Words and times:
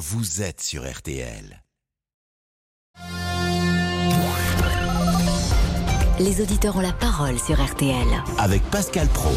vous 0.00 0.40
êtes 0.40 0.62
sur 0.62 0.90
RTL. 0.90 1.62
Les 6.18 6.40
auditeurs 6.40 6.76
ont 6.76 6.80
la 6.80 6.92
parole 6.92 7.38
sur 7.38 7.62
RTL. 7.62 8.06
Avec 8.38 8.62
Pascal 8.70 9.08
Pro. 9.08 9.30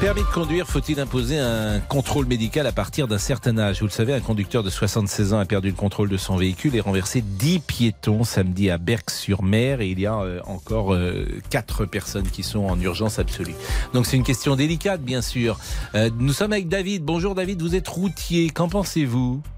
Permis 0.00 0.22
de 0.22 0.26
conduire, 0.26 0.66
faut-il 0.66 0.98
imposer 0.98 1.38
un 1.38 1.78
contrôle 1.78 2.26
médical 2.26 2.66
à 2.66 2.72
partir 2.72 3.06
d'un 3.06 3.18
certain 3.18 3.58
âge? 3.58 3.78
Vous 3.78 3.86
le 3.86 3.92
savez, 3.92 4.12
un 4.12 4.18
conducteur 4.20 4.64
de 4.64 4.70
76 4.70 5.34
ans 5.34 5.38
a 5.38 5.44
perdu 5.44 5.68
le 5.68 5.76
contrôle 5.76 6.08
de 6.08 6.16
son 6.16 6.36
véhicule 6.36 6.74
et 6.74 6.80
renversé 6.80 7.20
10 7.20 7.60
piétons 7.60 8.24
samedi 8.24 8.70
à 8.70 8.78
Berck-sur-Mer 8.78 9.80
et 9.80 9.88
il 9.88 10.00
y 10.00 10.06
a 10.06 10.18
euh, 10.18 10.40
encore 10.46 10.94
euh, 10.94 11.28
4 11.50 11.84
personnes 11.84 12.28
qui 12.28 12.42
sont 12.42 12.64
en 12.64 12.80
urgence 12.80 13.20
absolue. 13.20 13.54
Donc 13.94 14.06
c'est 14.06 14.16
une 14.16 14.24
question 14.24 14.56
délicate, 14.56 15.00
bien 15.00 15.22
sûr. 15.22 15.60
Euh, 15.94 16.10
nous 16.18 16.32
sommes 16.32 16.52
avec 16.52 16.68
David. 16.68 17.04
Bonjour 17.04 17.36
David, 17.36 17.62
vous 17.62 17.76
êtes 17.76 17.86
routier. 17.86 18.50
Qu'en 18.50 18.68
pensez-vous? 18.68 19.42
Euh, 19.44 19.57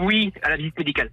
Oui, 0.00 0.32
à 0.42 0.50
la 0.50 0.56
visite 0.56 0.76
médicale. 0.78 1.10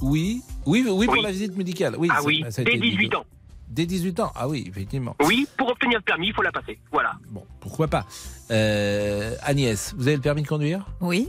Oui, 0.00 0.42
oui, 0.66 0.84
oui, 0.88 1.06
pour 1.06 1.14
Oui. 1.14 1.22
la 1.22 1.30
visite 1.32 1.56
médicale. 1.56 1.96
Oui, 1.98 2.08
ah 2.12 2.20
oui, 2.24 2.44
dès 2.56 2.64
dit. 2.78 2.90
18 2.90 3.14
ans. 3.16 3.24
Dès 3.68 3.84
18 3.84 4.20
ans, 4.20 4.32
ah 4.34 4.48
oui, 4.48 4.64
effectivement. 4.66 5.14
Oui, 5.24 5.46
pour 5.58 5.68
obtenir 5.68 5.98
le 5.98 6.02
permis, 6.02 6.28
il 6.28 6.34
faut 6.34 6.42
la 6.42 6.52
passer. 6.52 6.78
Voilà. 6.90 7.12
Bon, 7.30 7.44
pourquoi 7.60 7.86
pas. 7.88 8.06
Euh, 8.50 9.34
Agnès, 9.42 9.92
vous 9.96 10.06
avez 10.08 10.16
le 10.16 10.22
permis 10.22 10.42
de 10.42 10.48
conduire? 10.48 10.86
Oui. 11.00 11.28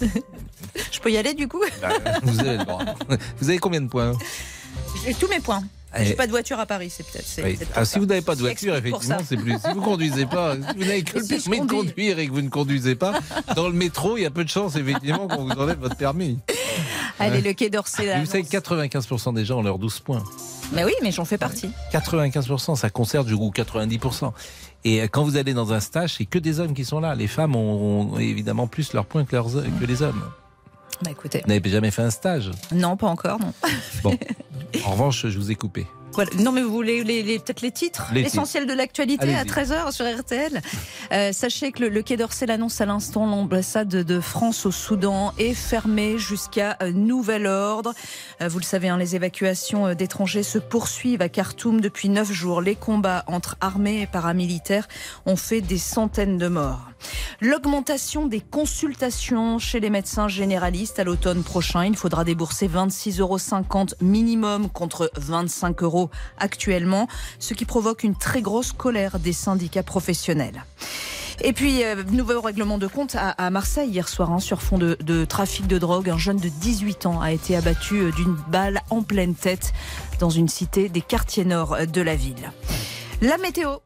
je 0.92 1.00
peux 1.00 1.10
y 1.10 1.16
aller 1.16 1.34
du 1.34 1.48
coup? 1.48 1.62
Bah, 1.80 1.88
Vous 2.22 2.38
avez 2.40 2.58
le 2.58 2.64
droit. 2.64 2.84
Vous 3.38 3.48
avez 3.48 3.58
combien 3.58 3.80
de 3.80 3.88
points? 3.88 4.12
J'ai 5.04 5.14
tous 5.14 5.28
mes 5.28 5.40
points. 5.40 5.62
Eh, 5.98 6.04
J'ai 6.06 6.14
pas 6.14 6.26
de 6.26 6.30
voiture 6.30 6.58
à 6.58 6.66
Paris, 6.66 6.90
c'est 6.90 7.06
peut-être. 7.06 7.26
oui. 7.44 7.58
Ah, 7.74 7.84
si 7.84 7.92
ça. 7.92 8.00
vous 8.00 8.06
n'avez 8.06 8.22
pas 8.22 8.34
de 8.34 8.40
voiture, 8.40 8.74
effectivement, 8.74 9.18
c'est 9.26 9.36
plus. 9.36 9.52
Si 9.58 9.72
vous 9.74 9.82
conduisez 9.82 10.26
pas, 10.26 10.54
si 10.70 10.76
vous 10.78 10.84
n'avez 10.84 11.02
que 11.02 11.18
le 11.18 11.24
si 11.24 11.38
permis 11.50 11.60
de 11.60 11.70
conduire 11.70 12.18
et 12.18 12.26
que 12.26 12.32
vous 12.32 12.40
ne 12.42 12.48
conduisez 12.48 12.94
pas, 12.94 13.12
dans 13.54 13.68
le 13.68 13.74
métro, 13.74 14.16
il 14.16 14.22
y 14.22 14.26
a 14.26 14.30
peu 14.30 14.44
de 14.44 14.48
chances, 14.48 14.76
effectivement, 14.76 15.28
qu'on 15.28 15.44
vous 15.44 15.50
enlève 15.50 15.78
votre 15.78 15.96
permis. 15.96 16.38
Allez, 17.18 17.40
le 17.40 17.52
quai 17.52 17.68
d'Orsay. 17.70 18.06
là, 18.06 18.20
vous 18.20 18.26
savez, 18.26 18.42
non. 18.42 18.48
95% 18.48 19.34
des 19.34 19.44
gens 19.44 19.58
ont 19.58 19.62
leurs 19.62 19.78
12 19.78 20.00
points. 20.00 20.24
Mais 20.72 20.84
oui, 20.84 20.92
mais 21.02 21.12
j'en 21.12 21.24
fais 21.26 21.38
partie. 21.38 21.70
95%, 21.92 22.76
ça 22.76 22.88
concerne 22.90 23.26
du 23.26 23.36
coup 23.36 23.52
90%. 23.54 24.32
Et 24.84 25.02
euh, 25.02 25.06
quand 25.06 25.22
vous 25.22 25.36
allez 25.36 25.54
dans 25.54 25.72
un 25.72 25.80
stage, 25.80 26.14
c'est 26.18 26.24
que 26.24 26.38
des 26.38 26.58
hommes 26.58 26.74
qui 26.74 26.84
sont 26.84 26.98
là. 27.00 27.14
Les 27.14 27.28
femmes 27.28 27.54
ont, 27.54 28.12
ont 28.14 28.18
évidemment 28.18 28.66
plus 28.66 28.92
leurs 28.94 29.04
points 29.06 29.24
que, 29.24 29.36
leurs, 29.36 29.46
que 29.52 29.84
les 29.86 30.02
hommes. 30.02 30.22
Bah 31.02 31.10
écoutez, 31.10 31.40
Vous 31.44 31.48
n'avez 31.48 31.70
jamais 31.70 31.90
fait 31.90 32.02
un 32.02 32.10
stage? 32.10 32.50
non, 32.72 32.96
pas 32.96 33.08
encore, 33.08 33.38
non. 33.40 33.52
Bon. 34.02 34.16
En 34.86 34.92
revanche, 34.92 35.26
je 35.26 35.38
vous 35.38 35.50
ai 35.50 35.54
coupé. 35.54 35.86
Voilà. 36.14 36.30
Non, 36.38 36.52
mais 36.52 36.62
vous 36.62 36.70
voulez 36.72 37.02
les, 37.04 37.22
les- 37.22 37.38
peut-être 37.38 37.60
les 37.62 37.70
titres 37.70 38.08
Les 38.12 38.22
L'essentiel 38.22 38.66
de 38.66 38.72
l'actualité 38.72 39.34
à 39.34 39.40
Allez-y. 39.40 39.52
13h 39.52 39.92
sur 39.92 40.04
RTL. 40.06 40.60
Euh, 41.12 41.32
sachez 41.32 41.72
que 41.72 41.82
le, 41.82 41.88
le 41.88 42.02
Quai 42.02 42.16
d'Orsay 42.16 42.46
l'annonce 42.46 42.80
à 42.80 42.86
l'instant, 42.86 43.26
l'ambassade 43.26 43.88
de 43.88 44.20
France 44.20 44.66
au 44.66 44.70
Soudan 44.70 45.32
est 45.38 45.54
fermée 45.54 46.18
jusqu'à 46.18 46.76
euh, 46.82 46.92
nouvel 46.92 47.46
ordre. 47.46 47.92
Euh, 48.40 48.48
vous 48.48 48.58
le 48.58 48.64
savez, 48.64 48.88
hein, 48.88 48.96
les 48.98 49.16
évacuations 49.16 49.86
euh, 49.88 49.94
d'étrangers 49.94 50.42
se 50.42 50.58
poursuivent 50.58 51.22
à 51.22 51.28
Khartoum 51.28 51.80
depuis 51.80 52.08
neuf 52.08 52.30
jours. 52.30 52.60
Les 52.60 52.74
combats 52.76 53.24
entre 53.26 53.56
armées 53.60 54.02
et 54.02 54.06
paramilitaires 54.06 54.88
ont 55.26 55.36
fait 55.36 55.60
des 55.60 55.78
centaines 55.78 56.38
de 56.38 56.48
morts. 56.48 56.88
L'augmentation 57.40 58.26
des 58.26 58.40
consultations 58.40 59.58
chez 59.58 59.80
les 59.80 59.90
médecins 59.90 60.28
généralistes 60.28 60.98
à 60.98 61.04
l'automne 61.04 61.42
prochain. 61.42 61.84
Il 61.84 61.96
faudra 61.96 62.22
débourser 62.24 62.68
26,50 62.68 63.20
euros 63.20 63.38
minimum 64.00 64.68
contre 64.68 65.10
25 65.16 65.82
euros 65.82 66.01
actuellement, 66.38 67.08
ce 67.38 67.54
qui 67.54 67.64
provoque 67.64 68.04
une 68.04 68.16
très 68.16 68.42
grosse 68.42 68.72
colère 68.72 69.18
des 69.18 69.32
syndicats 69.32 69.82
professionnels. 69.82 70.64
Et 71.40 71.52
puis, 71.52 71.82
euh, 71.82 72.02
nouveau 72.10 72.40
règlement 72.40 72.78
de 72.78 72.86
compte 72.86 73.16
à, 73.16 73.50
Marseille 73.50 73.90
hier 73.90 74.08
soir 74.08 74.30
hein, 74.30 74.38
sur 74.38 74.62
fond 74.62 74.78
de, 74.78 74.96
de 75.00 75.24
trafic 75.24 75.66
de 75.66 75.78
drogue. 75.78 76.08
Un 76.10 76.18
jeune 76.18 76.36
de 76.36 76.48
18 76.48 77.06
ans 77.06 77.20
a 77.20 77.32
été 77.32 77.56
abattu 77.56 78.00
euh, 78.00 78.12
d'une 78.12 78.36
balle 78.48 78.80
en 78.90 79.02
pleine 79.02 79.34
tête 79.34 79.72
dans 80.20 80.30
une 80.30 80.48
cité 80.48 80.88
des 80.88 81.00
quartiers 81.00 81.44
nord 81.44 81.74
euh, 81.74 81.86
de 81.86 82.00
la 82.00 82.14
ville. 82.14 82.52
La 83.20 83.38
météo. 83.38 83.78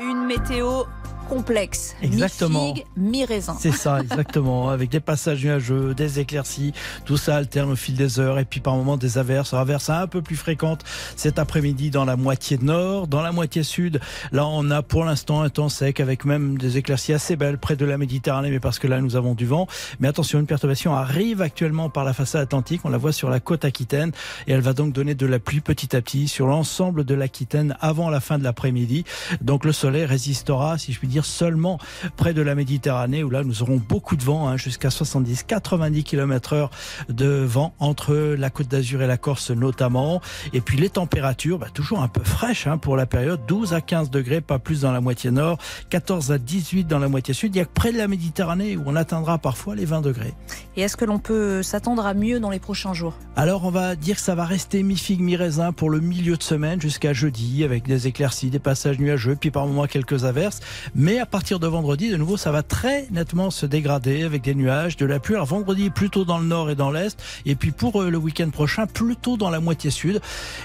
Une 0.00 0.24
météo 0.24 0.84
complexe. 1.28 1.94
Exactement. 2.02 2.74
Mi-raisin. 2.96 3.56
C'est 3.58 3.72
ça, 3.72 4.00
exactement. 4.02 4.70
Avec 4.70 4.90
des 4.90 5.00
passages 5.00 5.44
nuageux, 5.44 5.94
des 5.94 6.20
éclaircies, 6.20 6.72
tout 7.04 7.16
ça 7.16 7.36
alterne 7.36 7.70
au 7.70 7.76
fil 7.76 7.94
des 7.94 8.20
heures 8.20 8.38
et 8.38 8.44
puis 8.44 8.60
par 8.60 8.76
moments 8.76 8.96
des 8.96 9.18
averses. 9.18 9.54
Averses 9.54 9.90
un 9.90 10.06
peu 10.06 10.22
plus 10.22 10.36
fréquentes 10.36 10.84
cet 11.16 11.38
après-midi 11.38 11.90
dans 11.90 12.04
la 12.04 12.16
moitié 12.16 12.58
nord, 12.58 13.06
dans 13.06 13.22
la 13.22 13.32
moitié 13.32 13.62
sud. 13.62 14.00
Là, 14.32 14.46
on 14.46 14.70
a 14.70 14.82
pour 14.82 15.04
l'instant 15.04 15.42
un 15.42 15.48
temps 15.48 15.68
sec 15.68 16.00
avec 16.00 16.24
même 16.24 16.58
des 16.58 16.78
éclaircies 16.78 17.12
assez 17.12 17.36
belles 17.36 17.58
près 17.58 17.76
de 17.76 17.84
la 17.84 17.98
Méditerranée, 17.98 18.50
mais 18.50 18.60
parce 18.60 18.78
que 18.78 18.86
là, 18.86 19.00
nous 19.00 19.16
avons 19.16 19.34
du 19.34 19.46
vent. 19.46 19.66
Mais 20.00 20.08
attention, 20.08 20.38
une 20.40 20.46
perturbation 20.46 20.94
arrive 20.94 21.42
actuellement 21.42 21.90
par 21.90 22.04
la 22.04 22.12
façade 22.12 22.42
atlantique. 22.42 22.82
On 22.84 22.88
la 22.88 22.98
voit 22.98 23.12
sur 23.12 23.30
la 23.30 23.40
côte 23.40 23.64
aquitaine 23.64 24.12
et 24.46 24.52
elle 24.52 24.60
va 24.60 24.72
donc 24.72 24.92
donner 24.92 25.14
de 25.14 25.26
la 25.26 25.38
pluie 25.38 25.60
petit 25.60 25.94
à 25.96 26.00
petit 26.00 26.28
sur 26.28 26.46
l'ensemble 26.46 27.04
de 27.04 27.14
l'Aquitaine 27.14 27.76
avant 27.80 28.10
la 28.10 28.20
fin 28.20 28.38
de 28.38 28.44
l'après-midi. 28.44 29.04
Donc 29.40 29.64
le 29.64 29.72
soleil 29.72 30.04
résistera, 30.04 30.78
si 30.78 30.92
je 30.92 30.98
puis 30.98 31.08
dire, 31.08 31.11
seulement 31.20 31.78
près 32.16 32.32
de 32.32 32.42
la 32.42 32.54
Méditerranée 32.54 33.22
où 33.22 33.30
là 33.30 33.44
nous 33.44 33.62
aurons 33.62 33.76
beaucoup 33.76 34.16
de 34.16 34.24
vent, 34.24 34.48
hein, 34.48 34.56
jusqu'à 34.56 34.88
70-90 34.88 36.02
km 36.02 36.54
heure 36.54 36.70
de 37.08 37.26
vent 37.26 37.74
entre 37.78 38.14
la 38.14 38.50
Côte 38.50 38.68
d'Azur 38.68 39.02
et 39.02 39.06
la 39.06 39.18
Corse 39.18 39.50
notamment. 39.50 40.20
Et 40.52 40.60
puis 40.60 40.78
les 40.78 40.88
températures, 40.88 41.58
bah, 41.58 41.68
toujours 41.72 42.00
un 42.00 42.08
peu 42.08 42.22
fraîches 42.24 42.66
hein, 42.66 42.78
pour 42.78 42.96
la 42.96 43.06
période, 43.06 43.40
12 43.46 43.74
à 43.74 43.80
15 43.80 44.10
degrés, 44.10 44.40
pas 44.40 44.58
plus 44.58 44.82
dans 44.82 44.92
la 44.92 45.00
moitié 45.00 45.30
nord, 45.30 45.58
14 45.90 46.32
à 46.32 46.38
18 46.38 46.84
dans 46.84 46.98
la 46.98 47.08
moitié 47.08 47.34
sud. 47.34 47.54
Il 47.54 47.58
y 47.58 47.60
a 47.60 47.64
que 47.64 47.72
près 47.72 47.92
de 47.92 47.98
la 47.98 48.08
Méditerranée 48.08 48.76
où 48.76 48.84
on 48.86 48.96
atteindra 48.96 49.38
parfois 49.38 49.74
les 49.74 49.84
20 49.84 50.00
degrés. 50.00 50.34
Et 50.76 50.82
est-ce 50.82 50.96
que 50.96 51.04
l'on 51.04 51.18
peut 51.18 51.62
s'attendre 51.62 52.06
à 52.06 52.14
mieux 52.14 52.40
dans 52.40 52.50
les 52.50 52.58
prochains 52.58 52.94
jours? 52.94 53.18
Alors 53.36 53.64
on 53.64 53.70
va 53.70 53.96
dire 53.96 54.16
que 54.16 54.22
ça 54.22 54.34
va 54.34 54.44
rester 54.44 54.82
mi-figue, 54.82 55.20
mi-raisin 55.20 55.72
pour 55.72 55.90
le 55.90 56.00
milieu 56.00 56.36
de 56.36 56.42
semaine 56.42 56.80
jusqu'à 56.80 57.12
jeudi 57.12 57.64
avec 57.64 57.86
des 57.86 58.06
éclaircies, 58.06 58.50
des 58.50 58.58
passages 58.58 58.98
nuageux, 58.98 59.36
puis 59.36 59.50
par 59.50 59.66
moments 59.66 59.86
quelques 59.86 60.24
averses. 60.24 60.60
Mais 60.94 61.01
à 61.10 61.26
partir 61.26 61.58
de 61.58 61.66
vendredi, 61.66 62.10
de 62.10 62.16
nouveau, 62.16 62.36
ça 62.36 62.52
va 62.52 62.62
très 62.62 63.06
nettement 63.10 63.50
se 63.50 63.66
dégrader 63.66 64.22
avec 64.22 64.42
des 64.42 64.54
nuages, 64.54 64.96
de 64.96 65.04
la 65.06 65.18
pluie. 65.18 65.34
Alors 65.34 65.46
vendredi, 65.46 65.90
plutôt 65.90 66.24
dans 66.24 66.38
le 66.38 66.44
nord 66.46 66.70
et 66.70 66.74
dans 66.74 66.90
l'est. 66.90 67.18
Et 67.44 67.56
puis 67.56 67.72
pour 67.72 68.00
euh, 68.00 68.10
le 68.10 68.18
week-end 68.18 68.48
prochain, 68.50 68.86
plutôt 68.86 69.36
dans 69.36 69.50
la 69.50 69.60
moitié 69.60 69.90
sud. 69.90 70.20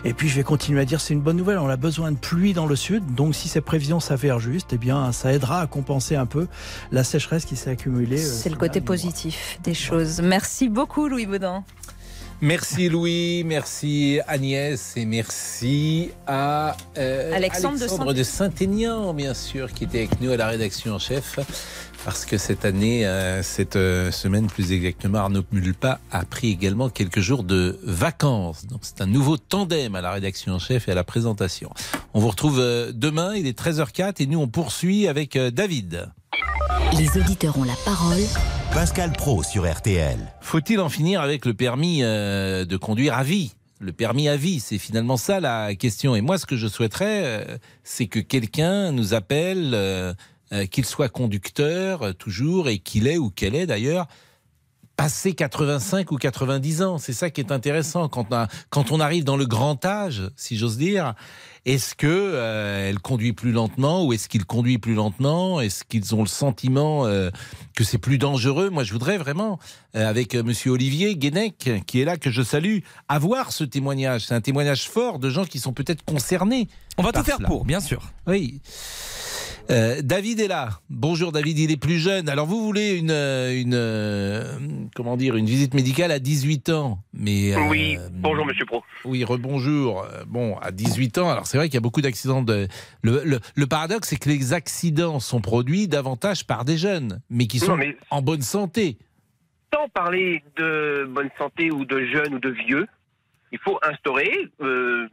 Et 0.06 0.14
puis 0.14 0.30
je 0.30 0.36
vais 0.36 0.44
continuer 0.44 0.82
à 0.82 0.86
dire, 0.86 1.02
c'est 1.02 1.14
une 1.14 1.22
bonne 1.22 1.38
nouvelle, 1.38 1.58
on 1.58 1.70
a 1.70 1.76
besoin 1.78 2.12
de 2.12 2.18
pluie 2.18 2.54
dans 2.54 2.68
le 2.68 2.76
sud. 2.76 3.04
Donc 3.16 3.36
si 3.36 3.48
ces 3.48 3.62
prévisions 3.62 4.00
s'avèrent 4.00 4.40
justes, 4.40 4.74
eh 4.74 4.78
bien 4.78 5.12
ça 5.12 5.34
aidera 5.34 5.62
à 5.62 5.68
compenser 5.68 6.16
un 6.16 6.26
peu 6.26 6.48
la 6.92 7.04
sécheresse 7.04 7.46
qui 7.46 7.56
s'est 7.56 7.72
accumulée. 7.72 8.24
euh, 8.24 8.32
C'est 8.32 8.50
le 8.50 8.58
côté 8.58 8.80
positif 8.80 9.60
des 9.64 9.74
choses. 9.74 10.22
Merci 10.22 10.70
beaucoup, 10.70 11.08
Louis 11.08 11.26
Baudin. 11.26 11.64
Merci 12.40 12.88
Louis, 12.88 13.44
merci 13.44 14.20
Agnès 14.28 14.96
et 14.96 15.06
merci 15.06 16.12
à 16.28 16.78
euh, 16.98 17.34
Alexandre 17.34 17.80
de 18.14 18.14
de 18.14 18.24
Saint-Aignan, 18.24 19.14
bien 19.16 19.34
sûr, 19.34 19.74
qui 19.74 19.86
était 19.86 20.00
avec 20.00 20.22
nous 20.22 20.32
à 20.32 20.38
la 20.38 20.48
rédaction 20.48 20.94
en 20.94 21.00
chef. 21.00 21.40
Parce 22.06 22.26
que 22.26 22.38
cette 22.38 22.64
année, 22.64 23.06
euh, 23.06 23.44
cette 23.44 23.76
euh, 23.76 24.12
semaine 24.12 24.48
plus 24.48 24.72
exactement, 24.72 25.18
Arnaud 25.18 25.44
Mulpa 25.52 26.00
a 26.12 26.26
pris 26.26 26.52
également 26.52 26.90
quelques 26.90 27.20
jours 27.20 27.44
de 27.44 27.80
vacances. 27.84 28.66
Donc 28.68 28.82
c'est 28.84 29.02
un 29.02 29.08
nouveau 29.08 29.38
tandem 29.38 29.96
à 29.96 30.02
la 30.02 30.12
rédaction 30.12 30.54
en 30.54 30.60
chef 30.60 30.88
et 30.88 30.92
à 30.92 30.96
la 30.96 31.04
présentation. 31.04 31.72
On 32.14 32.20
vous 32.20 32.30
retrouve 32.30 32.60
euh, 32.60 32.92
demain, 32.94 33.36
il 33.36 33.48
est 33.48 33.60
13h04 33.60 34.22
et 34.22 34.28
nous 34.28 34.40
on 34.40 34.48
poursuit 34.48 35.08
avec 35.08 35.36
euh, 35.36 35.52
David. 35.52 36.10
Les 36.98 37.20
auditeurs 37.20 37.58
ont 37.58 37.64
la 37.66 37.76
parole 37.84 38.24
Pascal 38.74 39.12
Pro 39.12 39.44
sur 39.44 39.70
RTL. 39.72 40.18
Faut-il 40.42 40.80
en 40.80 40.90
finir 40.90 41.22
avec 41.22 41.46
le 41.46 41.54
permis 41.54 42.04
euh, 42.04 42.66
de 42.66 42.78
conduire 42.78 43.16
à 43.16 43.24
vie? 43.24 43.54
Le 43.80 43.92
permis 43.92 44.30
à 44.30 44.38
vie, 44.38 44.60
c'est 44.60 44.78
finalement 44.78 45.18
ça 45.18 45.40
la 45.40 45.76
question. 45.76 46.16
Et 46.16 46.22
moi, 46.22 46.38
ce 46.38 46.46
que 46.46 46.56
je 46.56 46.68
souhaiterais, 46.68 47.24
euh, 47.24 47.58
c'est 47.84 48.08
que 48.08 48.20
quelqu'un 48.20 48.92
nous 48.92 49.14
appelle, 49.14 49.72
euh, 49.74 50.14
qu'il 50.72 50.86
soit 50.86 51.10
conducteur 51.10 52.16
toujours 52.16 52.70
et 52.70 52.80
qu'il 52.80 53.08
ait 53.08 53.18
ou 53.18 53.30
qu'elle 53.30 53.56
ait 53.56 53.66
d'ailleurs 53.66 54.08
passé 54.96 55.34
85 55.34 56.12
ou 56.12 56.18
90 56.18 56.82
ans. 56.82 56.98
C'est 56.98 57.14
ça 57.14 57.30
qui 57.30 57.42
est 57.42 57.52
intéressant 57.52 58.10
quand 58.10 58.92
on 58.92 59.00
arrive 59.00 59.24
dans 59.24 59.38
le 59.38 59.46
grand 59.46 59.84
âge, 59.86 60.24
si 60.36 60.58
j'ose 60.58 60.78
dire. 60.78 61.14
Est-ce 61.66 61.96
que 61.96 62.08
euh, 62.08 62.90
elle 62.90 63.00
conduit 63.00 63.34
plus 63.34 63.52
lentement 63.52 64.06
ou 64.06 64.14
est-ce 64.14 64.30
qu'il 64.30 64.46
conduit 64.46 64.78
plus 64.78 64.94
lentement? 64.94 65.62
Est-ce 65.62 65.84
qu'ils 65.84 66.16
ont 66.16 66.22
le 66.22 66.28
sentiment 66.28 67.06
euh, 67.06 67.30
que 67.76 67.84
c'est 67.84 67.98
plus 67.98 68.18
dangereux? 68.18 68.70
Moi, 68.70 68.84
je 68.84 68.94
voudrais 68.94 69.18
vraiment, 69.18 69.60
euh, 69.96 70.08
avec 70.08 70.36
euh, 70.36 70.44
Monsieur 70.44 70.72
Olivier 70.72 71.16
Guénec, 71.16 71.70
qui 71.86 72.02
est 72.02 72.06
là, 72.06 72.18
que 72.18 72.32
je 72.32 72.42
salue, 72.42 72.80
avoir 73.08 73.52
ce 73.52 73.64
témoignage. 73.64 74.26
C'est 74.28 74.36
un 74.36 74.42
témoignage 74.42 74.90
fort 74.90 75.20
de 75.20 75.30
gens 75.30 75.46
qui 75.46 75.60
sont 75.60 75.74
peut-être 75.74 76.04
concernés. 76.06 76.68
On 76.98 77.04
va 77.04 77.12
tout 77.12 77.24
faire 77.24 77.38
cela. 77.38 77.48
pour, 77.48 77.66
bien 77.66 77.80
sûr. 77.80 78.12
Oui. 78.26 78.62
Euh, 79.70 80.02
David 80.02 80.40
est 80.40 80.48
là. 80.48 80.80
Bonjour 80.90 81.34
David, 81.34 81.60
il 81.60 81.72
est 81.72 81.78
plus 81.82 82.00
jeune. 82.00 82.30
Alors 82.30 82.46
vous 82.46 82.64
voulez 82.64 82.98
une, 82.98 83.12
euh, 83.12 83.52
une 83.54 83.74
euh, 83.74 84.58
comment 84.96 85.18
dire 85.18 85.36
une 85.36 85.46
visite 85.46 85.74
médicale 85.74 86.12
à 86.12 86.20
18 86.20 86.70
ans, 86.70 87.00
mais 87.14 87.54
euh, 87.54 87.60
Oui, 87.70 87.98
bonjour 88.12 88.46
Monsieur 88.46 88.66
Pro. 88.66 88.82
oui, 89.04 89.26
rebonjour. 89.26 90.06
Bon, 90.28 90.58
à 90.60 90.72
18 90.72 91.18
ans, 91.18 91.30
alors 91.30 91.48
c'est 91.48 91.58
vrai 91.58 91.68
qu'il 91.68 91.74
y 91.76 91.78
a 91.78 91.82
beaucoup 91.82 92.00
d'accidents. 92.02 92.42
De... 92.44 92.70
Le, 93.02 93.24
le- 93.26 93.40
le 93.56 93.68
paradoxe, 93.68 94.08
c'est 94.10 94.16
que 94.18 94.30
les 94.30 94.54
accidents 94.54 95.20
sont 95.20 95.42
produits 95.42 95.90
davantage 95.90 96.48
par 96.48 96.64
des 96.64 96.78
jeunes, 96.78 97.20
mais 97.30 97.48
qui 97.48 97.60
Non, 97.60 97.66
sont 97.66 97.76
mais- 97.78 97.98
en 98.10 98.22
bonne 98.22 98.44
santé. 98.44 98.98
sans 99.74 99.90
parler 99.90 100.44
de 100.56 101.06
bonne 101.10 101.30
santé 101.38 101.72
ou 101.72 101.84
de 101.84 102.06
jeunes 102.06 102.36
ou 102.36 102.40
de 102.40 102.50
vieux, 102.52 102.88
il 103.52 103.60
faut 103.60 103.78
instaurer, 103.84 104.32
euh, 104.62 105.10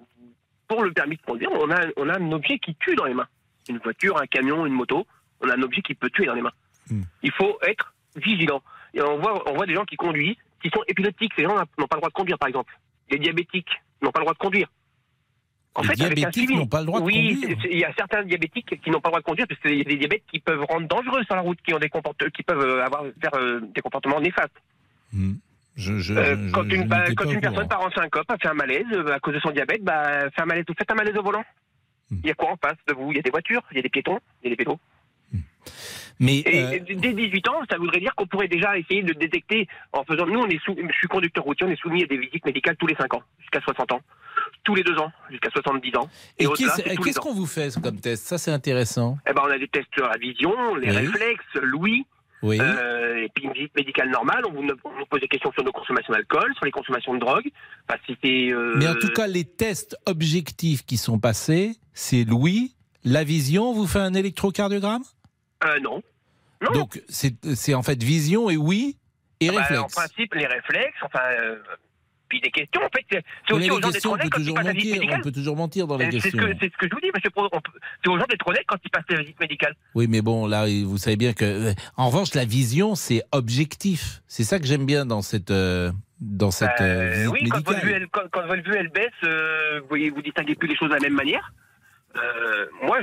pour 0.69 0.85
le 0.85 0.93
permis 0.93 1.17
de 1.17 1.23
conduire, 1.23 1.51
on 1.53 1.71
a, 1.73 1.81
on 1.97 2.09
a 2.09 2.19
un 2.21 2.31
objet 2.33 2.61
qui 2.61 2.77
tue 2.77 2.95
dans 2.95 3.05
les 3.07 3.15
mains. 3.15 3.27
Une 3.69 3.79
voiture, 3.79 4.21
un 4.21 4.27
camion, 4.27 4.67
une 4.67 4.73
moto, 4.75 5.07
on 5.41 5.49
a 5.49 5.55
un 5.57 5.63
objet 5.63 5.81
qui 5.83 5.95
peut 5.95 6.11
tuer 6.11 6.27
dans 6.27 6.35
les 6.35 6.43
mains. 6.43 6.53
Hmm. 6.91 7.03
Il 7.23 7.33
faut 7.33 7.59
être 7.67 7.95
vigilant. 8.17 8.63
Et 8.93 9.01
on 9.03 9.19
voit, 9.19 9.49
on 9.51 9.55
voit 9.55 9.67
des 9.67 9.75
gens 9.75 9.85
qui 9.85 9.97
conduisent, 9.97 10.37
qui 10.63 10.71
sont 10.71 10.83
épileptiques. 10.87 11.33
Ces 11.37 11.45
gens 11.45 11.55
n'ont 11.79 11.87
pas 11.87 11.97
le 11.97 12.01
droit 12.01 12.09
de 12.11 12.15
conduire, 12.15 12.39
par 12.39 12.49
exemple. 12.49 12.79
Les 13.11 13.19
diabétiques 13.19 13.71
n'ont 14.03 14.11
pas 14.13 14.21
le 14.21 14.25
droit 14.25 14.35
de 14.35 14.39
conduire. 14.39 14.69
Les 15.83 15.95
diabétiques 15.95 16.51
n'ont 16.51 16.67
pas 16.69 16.81
le 16.81 16.87
droit 16.87 17.01
de 17.01 17.05
oui, 17.05 17.35
conduire. 17.41 17.59
c'est- 17.63 17.69
il 17.73 17.79
y 17.81 17.85
a 17.85 17.93
certains 17.99 18.23
diabétiques 18.23 18.81
qui 18.81 18.91
n'ont 18.91 19.01
pas 19.01 19.09
le 19.09 19.13
droit 19.13 19.21
de 19.21 19.25
conduire 19.25 19.47
parce 19.49 19.61
qu'il 19.61 19.77
y 19.77 19.81
a 19.81 19.85
des 19.85 19.97
diabètes 19.97 20.23
qui 20.31 20.39
peuvent 20.39 20.63
rendre 20.69 20.87
dangereux 20.87 21.25
sur 21.25 21.35
la 21.35 21.41
route, 21.41 21.59
qui 21.67 21.75
ont 21.75 21.79
des 21.81 21.89
comporte- 21.89 22.31
qui 22.31 22.45
peuvent 22.45 22.61
euh, 22.61 22.85
avoir 22.85 23.03
faire 23.21 23.35
euh, 23.35 23.61
des 23.75 23.81
comportements 23.81 24.21
néfastes. 24.21 24.55
Hmm. 25.13 25.33
Je, 25.77 25.99
je, 25.99 26.15
Euh, 26.15 26.51
quand 26.53 26.63
je 26.71 26.77
une, 26.77 26.85
bah, 26.87 27.05
quand 27.17 27.29
une 27.29 27.41
personne 27.41 27.67
part 27.67 27.81
en 27.81 27.91
syncope, 27.91 28.31
a 28.31 28.39
fait 28.39 28.47
un 28.47 28.55
malaise 28.55 28.87
euh, 28.93 29.13
à 29.13 29.19
cause 29.19 29.35
de 29.35 29.41
son 29.41 29.51
diabète, 29.51 29.83
bah, 29.83 30.31
fait 30.31 30.43
un 30.43 30.47
malaise, 30.47 30.65
faites 30.79 30.91
un 30.93 30.95
malaise 30.95 31.17
au 31.17 31.23
volant. 31.25 31.43
Hmm. 32.11 32.19
Il 32.23 32.29
y 32.29 32.31
a 32.31 32.35
quoi 32.35 32.51
en 32.53 32.57
face 32.57 32.77
de 32.89 32.95
vous? 32.95 33.11
Il 33.13 33.17
y 33.17 33.21
a 33.21 33.23
des 33.23 33.31
voitures, 33.31 33.63
il 33.73 33.77
y 33.77 33.81
a 33.81 33.83
des 33.83 33.89
piétons, 33.89 34.19
il 34.43 34.47
y 34.47 34.49
a 34.49 34.51
des 34.51 34.57
pédos? 34.57 34.79
Mais 36.21 36.39
Et 36.41 36.63
euh, 36.63 36.79
et 36.87 36.95
dès 36.95 37.13
18 37.13 37.49
ans, 37.49 37.63
ça 37.69 37.77
voudrait 37.77 37.99
dire 37.99 38.15
qu'on 38.15 38.27
pourrait 38.27 38.47
déjà 38.47 38.79
essayer 38.79 39.03
de 39.03 39.13
détecter 39.15 39.67
en 39.93 40.05
faisant. 40.05 40.27
Nous, 40.27 40.39
on 40.39 40.47
est 40.47 40.61
je 40.65 40.97
suis 40.97 41.09
conducteur 41.09 41.43
routier, 41.43 41.67
on 41.67 41.71
est 41.71 41.81
soumis 41.81 42.05
à 42.05 42.07
des 42.07 42.19
visites 42.19 42.45
médicales 42.45 42.77
tous 42.77 42.87
les 42.87 42.95
5 42.95 43.13
ans, 43.15 43.23
jusqu'à 43.41 43.61
60 43.61 43.93
ans, 43.93 44.01
tous 44.63 44.77
les 44.77 44.85
2 44.85 44.97
ans, 44.99 45.11
jusqu'à 45.31 45.51
70 45.51 45.97
ans. 45.97 46.09
et 46.39 46.47
au-delà, 46.47 46.73
qu'est-ce 47.03 47.19
qu'on 47.19 47.35
vous 47.35 47.47
fait 47.47 47.75
comme 47.83 47.99
test? 48.01 48.27
Ça, 48.27 48.39
c'est 48.39 48.53
intéressant. 48.53 49.19
Eh 49.29 49.33
ben, 49.33 49.43
on 49.45 49.51
a 49.51 49.59
des 49.59 49.67
tests 49.67 49.89
sur 49.93 50.07
la 50.07 50.17
vision, 50.17 50.77
les 50.77 50.91
Oui. 50.91 50.97
réflexes, 50.99 51.55
l'ouïe, 51.61 52.05
Oui. 52.45 52.59
euh, 52.61 53.17
et 53.25 53.29
puis 53.35 53.45
une 53.45 53.53
visite 53.53 53.75
médicale 53.75 54.11
normale. 54.11 54.43
On 54.47 54.53
vous, 54.53 54.63
on 54.85 55.07
pose 55.07 55.21
des 55.21 55.29
questions 55.29 55.51
sur 55.53 55.65
nos 55.65 55.73
consommations 55.73 56.13
d'alcool, 56.13 56.53
sur 56.57 56.67
les 56.67 56.71
consommations 56.71 57.15
de 57.15 57.19
drogue. 57.21 57.49
Enfin, 57.89 57.99
euh, 58.27 58.75
Mais 58.77 58.87
en 58.87 58.95
tout 58.95 59.09
cas, 59.09 59.27
les 59.27 59.45
tests 59.45 59.97
objectifs 60.05 60.85
qui 60.85 60.99
sont 60.99 61.19
passés, 61.19 61.73
c'est 61.95 62.25
l'ouïe, 62.25 62.75
la 63.03 63.25
vision. 63.25 63.73
Vous 63.73 63.87
fait 63.87 63.99
un 64.01 64.13
électrocardiogramme? 64.15 65.03
Euh, 65.65 65.81
non. 65.81 66.03
Non. 66.63 66.73
Donc, 66.73 67.03
c'est 67.09 67.75
en 67.75 67.83
fait 67.83 68.03
vision 68.03 68.51
et 68.51 68.57
oui 68.57 68.99
et 69.41 69.49
Ah 69.49 69.53
bah, 69.53 69.59
en 69.59 69.63
réflexe. 69.63 69.95
principe, 69.95 70.35
les 70.35 70.47
réflexes, 70.47 70.99
enfin, 71.03 71.25
euh, 71.41 71.57
puis 72.35 72.41
des 72.41 72.51
questions. 72.51 72.81
En 72.83 72.89
fait, 72.89 73.23
c'est 73.47 73.55
aussi 73.55 73.71
aux 73.71 73.75
gens 73.75 73.89
d'être 73.89 73.93
questions, 73.93 74.11
on 74.11 74.15
honnêtes 74.15 74.25
peut 74.25 74.31
quand 74.31 74.39
ils 74.39 74.45
toujours 74.45 74.55
passent 74.57 74.65
la 74.67 74.73
visite 74.73 74.97
mentir. 74.97 75.19
On 75.19 75.23
peut 75.23 75.33
toujours 75.33 75.57
mentir 75.57 75.87
dans 75.87 75.97
les 75.97 76.09
questions. 76.09 76.39
que, 76.39 76.47
c'est 76.61 76.73
ce 76.73 76.77
que 76.79 76.89
je 76.89 76.95
vous 76.95 77.01
dis, 77.01 77.11
monsieur 77.15 77.31
C'est 78.03 78.11
aux 78.11 78.19
gens 78.19 78.27
d'être 78.29 78.49
honnêtes 78.49 78.65
quand 78.67 78.77
ils 78.85 78.91
passent 78.91 79.05
la 79.09 79.21
visite 79.21 79.41
médicale. 79.41 79.75
Oui, 79.95 80.07
mais 80.09 80.23
bon, 80.23 80.47
là, 80.47 80.67
vous 80.85 80.99
savez 80.99 81.17
bien 81.17 81.33
que. 81.33 81.45
euh, 81.45 81.73
En 81.97 82.09
revanche, 82.09 82.35
la 82.35 82.45
vision, 82.45 82.95
c'est 82.95 83.23
objectif. 83.33 84.23
C'est 84.27 84.45
ça 84.45 84.59
que 84.59 84.67
j'aime 84.67 84.87
bien 84.87 85.07
dans 85.07 85.23
cette, 85.23 85.51
euh, 85.51 85.93
dans 86.21 86.51
cette 86.51 86.81
euh, 86.81 87.11
visite 87.13 87.31
oui, 87.33 87.49
quand 87.49 87.65
votre, 87.65 87.85
vue, 87.85 87.93
elle, 87.93 88.09
quand, 88.09 88.23
quand 88.33 88.47
votre 88.47 88.63
vue 88.63 88.75
elle 88.77 88.89
baisse, 88.89 89.11
euh, 89.25 89.81
vous 89.81 89.89
voyez, 89.89 90.11
vous 90.11 90.23
distinguez 90.23 90.55
plus 90.55 90.69
les 90.69 90.77
choses 90.77 90.89
de 90.89 90.95
la 90.95 91.01
même 91.01 91.15
manière. 91.15 91.53
Euh, 92.17 92.67
moi, 92.83 92.99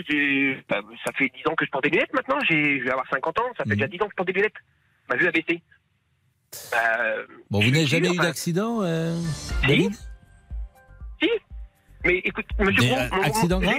bah, 0.69 0.81
ça 1.05 1.11
fait 1.13 1.29
10 1.35 1.49
ans 1.49 1.55
que 1.55 1.65
je 1.65 1.69
porte 1.71 1.83
des 1.83 1.89
lunettes 1.89 2.13
maintenant. 2.13 2.39
J'ai, 2.49 2.79
je 2.79 2.83
vais 2.85 2.91
avoir 2.91 3.07
50 3.09 3.39
ans. 3.39 3.43
Ça 3.57 3.63
fait 3.65 3.71
Mhm. 3.71 3.75
déjà 3.75 3.87
10 3.87 4.01
ans 4.01 4.05
que 4.05 4.11
je 4.11 4.15
porte 4.15 4.27
des 4.27 4.33
lunettes. 4.33 4.53
Ma 5.09 5.15
vue 5.17 5.27
a 5.27 5.31
baissé. 5.31 5.61
Bah, 6.71 6.77
Bon, 7.49 7.59
vous 7.59 7.71
n'avez 7.71 7.85
jamais 7.85 8.13
eu 8.13 8.17
d'accident, 8.17 8.79
euh, 8.81 9.15
Si. 11.21 11.29
Mais 12.03 12.17
écoute, 12.25 12.45
monsieur 12.59 12.89
Pro, 12.89 12.97
euh, 12.99 13.07
mon- 13.11 13.21
accident 13.23 13.59
grave? 13.59 13.75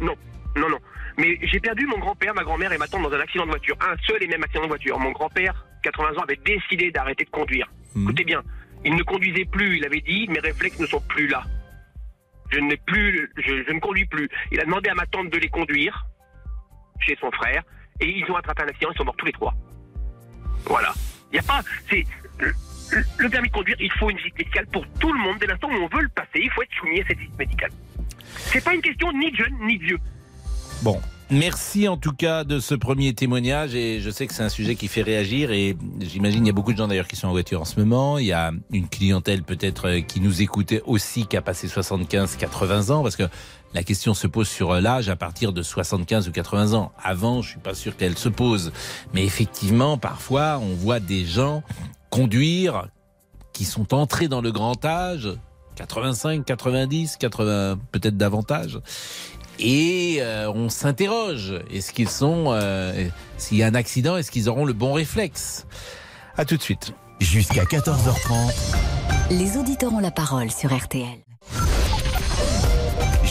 Non, 0.00 0.14
non. 0.56 0.78
Mais 1.18 1.38
j'ai 1.42 1.60
perdu 1.60 1.86
mon 1.86 1.98
grand-père, 1.98 2.34
ma 2.34 2.42
grand-mère 2.42 2.72
et 2.72 2.78
ma 2.78 2.88
tante 2.88 3.02
dans 3.02 3.12
un 3.12 3.20
accident 3.20 3.44
de 3.44 3.50
voiture. 3.50 3.76
Un 3.80 3.96
seul 4.06 4.22
et 4.22 4.26
même 4.26 4.42
accident 4.42 4.64
de 4.64 4.68
voiture. 4.68 4.98
Mon 4.98 5.12
grand-père, 5.12 5.64
80 5.82 6.16
ans, 6.18 6.22
avait 6.22 6.40
décidé 6.44 6.90
d'arrêter 6.90 7.24
de 7.24 7.30
conduire. 7.30 7.70
Mhm. 7.94 8.02
Écoutez 8.04 8.24
bien, 8.24 8.42
il 8.84 8.94
ne 8.94 9.02
conduisait 9.02 9.44
plus. 9.44 9.76
Il 9.78 9.84
avait 9.86 10.00
dit, 10.00 10.26
mes 10.28 10.40
réflexes 10.40 10.78
ne 10.80 10.86
sont 10.86 11.00
plus 11.08 11.28
là. 11.28 11.44
Je 12.50 12.58
n'ai 12.58 12.76
plus, 12.76 13.30
je, 13.38 13.64
je 13.66 13.72
ne 13.72 13.80
conduis 13.80 14.06
plus. 14.06 14.28
Il 14.50 14.60
a 14.60 14.64
demandé 14.64 14.88
à 14.90 14.94
ma 14.94 15.06
tante 15.06 15.30
de 15.30 15.38
les 15.38 15.48
conduire 15.48 16.06
chez 17.00 17.16
son 17.20 17.30
frère 17.32 17.62
et 18.00 18.08
ils 18.08 18.30
ont 18.30 18.36
attrapé 18.36 18.62
un 18.64 18.68
accident. 18.68 18.90
Ils 18.92 18.96
sont 18.98 19.04
morts 19.04 19.16
tous 19.16 19.26
les 19.26 19.32
trois. 19.32 19.54
Voilà. 20.66 20.92
Il 21.32 21.34
n'y 21.34 21.38
a 21.40 21.42
pas, 21.42 21.62
c'est 21.90 22.04
le, 23.18 23.28
permis 23.28 23.48
de 23.48 23.52
conduire. 23.52 23.76
Il 23.80 23.92
faut 23.92 24.10
une 24.10 24.16
visite 24.16 24.38
médicale 24.38 24.66
pour 24.68 24.86
tout 25.00 25.12
le 25.12 25.18
monde. 25.18 25.38
Dès 25.40 25.46
l'instant 25.46 25.68
où 25.68 25.74
on 25.74 25.88
veut 25.88 26.02
le 26.02 26.08
passer, 26.08 26.40
il 26.42 26.50
faut 26.50 26.62
être 26.62 26.74
soumis 26.78 27.00
à 27.00 27.06
cette 27.06 27.18
visite 27.18 27.38
médicale. 27.38 27.70
C'est 28.36 28.62
pas 28.62 28.74
une 28.74 28.82
question 28.82 29.12
ni 29.12 29.30
de 29.30 29.36
jeune 29.36 29.58
ni 29.62 29.78
de 29.78 29.84
vieux. 29.84 29.98
Bon. 30.82 31.00
Merci 31.28 31.88
en 31.88 31.96
tout 31.96 32.12
cas 32.12 32.44
de 32.44 32.60
ce 32.60 32.76
premier 32.76 33.12
témoignage 33.12 33.74
et 33.74 34.00
je 34.00 34.10
sais 34.10 34.28
que 34.28 34.32
c'est 34.32 34.44
un 34.44 34.48
sujet 34.48 34.76
qui 34.76 34.86
fait 34.86 35.02
réagir 35.02 35.50
et 35.50 35.76
j'imagine 36.00 36.44
il 36.44 36.46
y 36.46 36.50
a 36.50 36.52
beaucoup 36.52 36.72
de 36.72 36.78
gens 36.78 36.86
d'ailleurs 36.86 37.08
qui 37.08 37.16
sont 37.16 37.26
en 37.26 37.32
voiture 37.32 37.60
en 37.60 37.64
ce 37.64 37.80
moment. 37.80 38.18
Il 38.18 38.26
y 38.26 38.32
a 38.32 38.52
une 38.70 38.88
clientèle 38.88 39.42
peut-être 39.42 39.98
qui 40.06 40.20
nous 40.20 40.40
écoutait 40.40 40.82
aussi 40.86 41.26
qui 41.26 41.36
a 41.36 41.42
passé 41.42 41.66
75-80 41.66 42.92
ans 42.92 43.02
parce 43.02 43.16
que 43.16 43.24
la 43.74 43.82
question 43.82 44.14
se 44.14 44.28
pose 44.28 44.48
sur 44.48 44.72
l'âge 44.80 45.08
à 45.08 45.16
partir 45.16 45.52
de 45.52 45.62
75 45.62 46.28
ou 46.28 46.32
80 46.32 46.74
ans. 46.74 46.92
Avant, 47.02 47.42
je 47.42 47.50
suis 47.50 47.58
pas 47.58 47.74
sûr 47.74 47.96
qu'elle 47.96 48.16
se 48.16 48.28
pose. 48.28 48.72
Mais 49.12 49.24
effectivement, 49.24 49.98
parfois, 49.98 50.60
on 50.62 50.74
voit 50.74 51.00
des 51.00 51.24
gens 51.24 51.64
conduire 52.08 52.86
qui 53.52 53.64
sont 53.64 53.92
entrés 53.94 54.28
dans 54.28 54.40
le 54.40 54.52
grand 54.52 54.84
âge, 54.84 55.28
85, 55.74 56.44
90, 56.44 57.16
80, 57.16 57.78
peut-être 57.92 58.16
davantage. 58.16 58.78
Et 59.58 60.18
euh, 60.20 60.50
on 60.50 60.68
s'interroge, 60.68 61.54
est-ce 61.72 61.92
qu'ils 61.92 62.08
sont, 62.08 62.46
euh, 62.48 63.08
s'il 63.38 63.56
y 63.56 63.62
a 63.62 63.66
un 63.66 63.74
accident, 63.74 64.16
est-ce 64.16 64.30
qu'ils 64.30 64.48
auront 64.48 64.64
le 64.64 64.72
bon 64.72 64.92
réflexe? 64.92 65.66
À 66.36 66.44
tout 66.44 66.56
de 66.56 66.62
suite. 66.62 66.92
Jusqu'à 67.20 67.64
14h30, 67.64 68.76
Les 69.30 69.56
auditeurs 69.56 69.94
ont 69.94 70.00
la 70.00 70.10
parole 70.10 70.50
sur 70.50 70.76
RTL. 70.76 71.18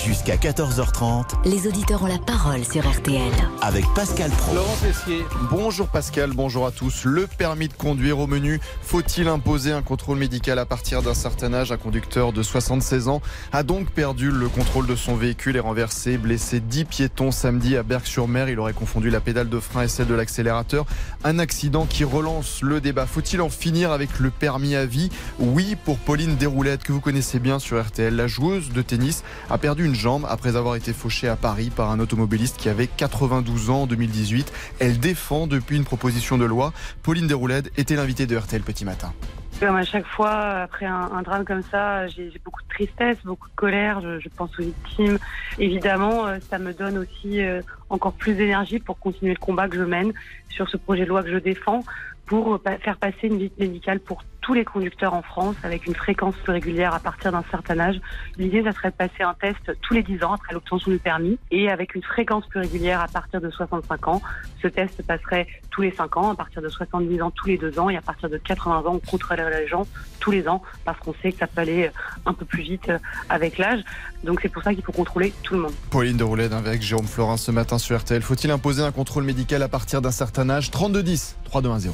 Jusqu'à 0.06 0.36
14h30 0.36 1.24
Les 1.46 1.68
auditeurs 1.68 2.04
ont 2.04 2.08
la 2.08 2.20
parole 2.20 2.64
sur 2.64 2.88
RTL. 2.88 3.32
avec 3.62 3.84
Pascal 3.96 4.30
Pro. 4.30 4.54
Laurent 4.54 4.76
Tessier. 4.80 5.26
Bonjour 5.50 5.88
Pascal, 5.88 6.32
bonjour 6.34 6.68
à 6.68 6.72
tous. 6.72 7.06
Le 7.06 7.26
permis 7.26 7.68
de 7.70 7.74
conduire 7.74 8.20
au 8.20 8.28
menu. 8.28 8.60
Faut-il 8.84 9.28
imposer 9.28 9.72
un 9.72 9.82
contrôle 9.82 10.18
médical 10.20 10.60
à 10.60 10.66
partir 10.66 11.02
d'un 11.02 11.16
certain 11.16 11.54
âge? 11.56 11.72
Un 11.72 11.78
conducteur 11.78 12.34
de 12.34 12.44
76 12.44 13.08
ans 13.08 13.20
a 13.52 13.64
donc 13.64 13.90
perdu 13.90 14.30
le 14.30 14.48
contrôle 14.48 14.86
de 14.86 14.96
son 14.96 15.16
véhicule 15.16 15.56
et 15.56 15.60
renversé, 15.60 16.18
blessé 16.18 16.60
10 16.60 16.86
piétons 16.86 17.32
samedi 17.32 17.76
à 17.76 17.82
Berck-sur-Mer. 17.82 18.50
Il 18.50 18.60
aurait 18.60 18.74
confondu 18.74 19.10
la 19.10 19.22
pédale 19.22 19.50
de 19.50 19.60
frein 19.60 19.84
et 19.84 19.88
celle 19.88 20.08
de 20.08 20.14
l'accélérateur. 20.14 20.86
Un 21.24 21.40
accident 21.40 21.88
qui 21.88 22.04
relance 22.04 22.62
le 22.62 22.80
débat. 22.80 23.08
Faut-il 23.08 23.42
en 23.42 23.50
finir 23.50 23.92
avec 23.92 24.20
le 24.20 24.30
permis 24.30 24.76
à 24.76 24.86
vie? 24.86 25.10
Oui, 25.40 25.76
pour 25.84 25.98
Pauline 25.98 26.36
Desroulettes, 26.36 26.84
que 26.84 26.94
vous 26.94 27.02
connaissez 27.02 27.40
bien 27.40 27.58
sur 27.58 27.84
RTL. 27.84 28.16
La 28.16 28.28
joueuse 28.28 28.70
de 28.70 28.82
tennis 28.84 29.24
a 29.50 29.58
perdu 29.58 29.86
une 29.86 29.95
jambe 29.96 30.26
après 30.30 30.56
avoir 30.56 30.76
été 30.76 30.94
fauchée 30.94 31.28
à 31.28 31.36
Paris 31.36 31.72
par 31.76 31.90
un 31.90 32.00
automobiliste 32.00 32.58
qui 32.58 32.70
avait 32.70 32.88
92 32.88 33.70
ans 33.70 33.82
en 33.84 33.88
2018. 33.88 34.54
Elle 34.80 35.00
défend 35.00 35.48
depuis 35.48 35.78
une 35.78 35.86
proposition 35.86 36.38
de 36.38 36.46
loi. 36.46 36.74
Pauline 37.02 37.28
Desroulettes 37.28 37.72
était 37.78 37.96
l'invitée 37.96 38.28
de 38.28 38.38
RTL 38.38 38.62
Petit 38.62 38.86
Matin. 38.86 39.14
À 39.62 39.84
chaque 39.84 40.06
fois, 40.06 40.32
après 40.32 40.86
un, 40.86 41.22
drame 41.22 41.46
comme 41.46 41.64
ça, 41.64 42.08
j'ai 42.08 42.30
beaucoup 42.44 42.62
de 42.62 42.68
tristesse, 42.68 43.18
beaucoup 43.24 43.48
de 43.48 43.56
colère. 43.56 44.02
Je, 44.02 44.30
pense 44.30 44.52
aux 44.60 44.64
victimes. 44.64 45.18
Évidemment, 45.58 46.28
euh, 46.28 46.40
ça 46.50 46.60
me 46.60 46.74
donne 46.74 46.98
aussi 46.98 47.42
euh, 47.42 47.62
encore 47.90 48.14
plus 48.14 48.34
d'énergie 48.34 48.80
pour 48.80 49.00
continuer 49.00 49.34
le 49.34 49.40
combat 49.40 49.70
que 49.70 49.78
je 49.78 49.84
mène 49.84 50.12
sur 50.50 50.70
ce 50.70 50.76
projet 50.76 51.04
de 51.04 51.10
loi 51.10 51.24
que 51.24 51.32
je 51.32 51.38
défends 51.38 51.84
pour 52.26 52.56
euh, 52.56 52.62
faire 52.82 52.98
passer 52.98 53.28
une 53.28 53.38
visite 53.38 53.58
médicale 53.58 54.02
pour 54.02 54.24
tous 54.46 54.54
les 54.54 54.64
conducteurs 54.64 55.16
en 55.16 55.24
France 55.24 55.56
avec 55.64 55.88
une 55.88 55.96
fréquence 55.96 56.36
plus 56.36 56.52
régulière 56.52 56.94
à 56.94 57.00
partir 57.00 57.32
d'un 57.32 57.44
certain 57.50 57.80
âge. 57.80 58.00
L'idée, 58.38 58.62
ça 58.64 58.74
serait 58.74 58.92
de 58.92 58.96
passer 58.96 59.24
un 59.24 59.34
test 59.34 59.76
tous 59.82 59.96
les 59.96 60.04
10 60.04 60.24
ans 60.24 60.34
après 60.34 60.54
l'obtention 60.54 60.92
du 60.92 61.00
permis 61.00 61.40
et 61.50 61.72
avec 61.72 61.96
une 61.96 62.04
fréquence 62.04 62.46
plus 62.46 62.60
régulière 62.60 63.02
à 63.02 63.08
partir 63.08 63.42
de 63.42 63.50
65 63.50 64.08
ans. 64.08 64.22
Ce 64.62 64.68
test 64.68 65.02
passerait 65.02 65.48
tous 65.72 65.82
les 65.82 65.92
5 65.92 66.18
ans, 66.18 66.32
à 66.32 66.36
partir 66.36 66.62
de 66.62 66.70
70 66.70 67.24
ans 67.24 67.32
tous 67.32 67.48
les 67.48 67.58
2 67.58 67.80
ans 67.80 67.90
et 67.90 67.98
à 67.98 68.02
partir 68.02 68.30
de 68.30 68.38
80 68.38 68.78
ans, 68.78 68.84
on 68.94 69.00
contrôlerait 69.00 69.62
les 69.62 69.68
gens 69.68 69.88
tous 70.20 70.30
les 70.30 70.48
ans 70.48 70.62
parce 70.86 71.00
qu'on 71.00 71.16
sait 71.24 71.32
que 71.32 71.40
ça 71.40 71.48
peut 71.48 71.62
aller 71.62 71.90
un 72.28 72.34
peu 72.34 72.46
plus 72.46 72.62
vite 72.62 72.90
euh, 72.90 73.00
avec 73.30 73.58
l'âge. 73.58 73.82
Donc 74.24 74.40
c'est 74.42 74.50
pour 74.50 74.62
ça 74.62 74.76
qu'il 74.76 74.84
faut 74.84 74.92
contrôler 74.92 75.34
tout 75.42 75.56
le 75.56 75.62
monde. 75.62 75.74
Pauline 75.90 76.18
Desroulettes 76.18 76.54
avec 76.54 76.84
Jérôme 76.84 77.08
Florin 77.08 77.38
ce 77.38 77.50
matin 77.50 77.80
sur 77.80 77.98
RTL. 77.98 78.22
Faut-il 78.22 78.52
imposer 78.52 78.84
un 78.84 78.92
contrôle 78.92 79.24
médical 79.24 79.64
à 79.64 79.68
partir 79.68 80.02
d'un 80.02 80.12
certain 80.12 80.50
âge? 80.52 80.70
3210 80.70 81.38
3210. 81.46 81.92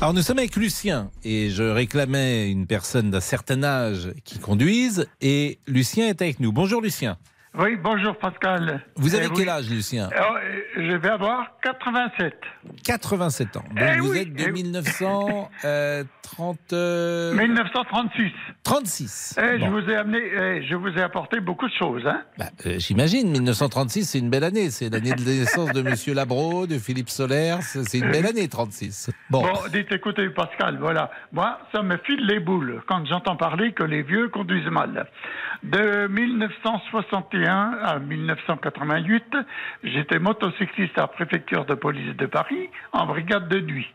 Alors 0.00 0.14
nous 0.14 0.22
sommes 0.22 0.38
avec 0.38 0.54
Lucien 0.54 1.10
et 1.24 1.50
je 1.50 1.64
réclamais 1.64 2.52
une 2.52 2.68
personne 2.68 3.10
d'un 3.10 3.20
certain 3.20 3.64
âge 3.64 4.12
qui 4.24 4.38
conduise 4.38 5.08
et 5.20 5.58
Lucien 5.66 6.06
est 6.06 6.22
avec 6.22 6.38
nous. 6.38 6.52
Bonjour 6.52 6.80
Lucien. 6.80 7.18
Oui, 7.54 7.76
bonjour 7.82 8.16
Pascal. 8.18 8.82
Vous 8.96 9.14
avez 9.14 9.24
Eh 9.26 9.30
quel 9.34 9.44
oui. 9.46 9.48
âge, 9.48 9.70
Lucien 9.70 10.10
euh, 10.12 10.60
Je 10.76 10.92
vais 10.96 11.08
avoir 11.08 11.46
87. 11.62 12.34
87 12.84 13.56
ans. 13.56 13.64
Donc 13.74 13.78
Eh 13.96 13.98
vous 14.00 14.10
oui, 14.12 14.18
êtes 14.18 14.32
de 14.34 14.42
eh 14.42 14.50
oui. 14.50 14.62
1930... 14.64 15.48
1936. 16.72 18.32
36. 18.62 19.38
Eh, 19.38 19.40
Euh, 19.40 19.58
Bon. 19.58 19.64
Je 19.64 19.70
vous 19.70 19.90
ai 19.90 19.96
amené, 19.96 20.18
eh, 20.18 20.62
je 20.68 20.74
vous 20.76 20.88
ai 20.90 21.00
apporté 21.02 21.40
beaucoup 21.40 21.66
de 21.66 21.72
choses. 21.72 22.06
Hein. 22.06 22.22
Bah, 22.36 22.46
euh, 22.66 22.74
J'imagine, 22.78 23.30
1936, 23.30 24.04
c'est 24.04 24.18
une 24.18 24.28
belle 24.30 24.44
année. 24.44 24.70
C'est 24.70 24.90
l'année 24.90 25.14
de 25.14 25.22
naissance 25.24 25.72
de 25.72 25.80
Monsieur 25.82 26.12
Labro, 26.14 26.66
de 26.66 26.78
Philippe 26.78 27.08
Solers. 27.08 27.62
C'est 27.62 27.98
une 27.98 28.10
belle 28.10 28.26
année, 28.26 28.46
36. 28.46 29.10
Bon, 29.30 29.40
Bon, 29.42 29.52
dites, 29.72 29.90
écoutez 29.90 30.28
Pascal, 30.30 30.76
voilà. 30.78 31.10
Moi, 31.32 31.58
ça 31.72 31.82
me 31.82 31.96
file 32.04 32.24
les 32.26 32.40
boules 32.40 32.82
quand 32.86 33.04
j'entends 33.06 33.36
parler 33.36 33.72
que 33.72 33.82
les 33.84 34.02
vieux 34.02 34.28
conduisent 34.28 34.66
mal. 34.70 35.06
De 35.64 36.06
1961 36.08 37.47
à 37.52 37.98
1988, 37.98 39.24
j'étais 39.84 40.18
motocycliste 40.18 40.96
à 40.98 41.02
la 41.02 41.06
préfecture 41.08 41.64
de 41.64 41.74
police 41.74 42.16
de 42.16 42.26
Paris 42.26 42.68
en 42.92 43.06
brigade 43.06 43.48
de 43.48 43.60
nuit. 43.60 43.86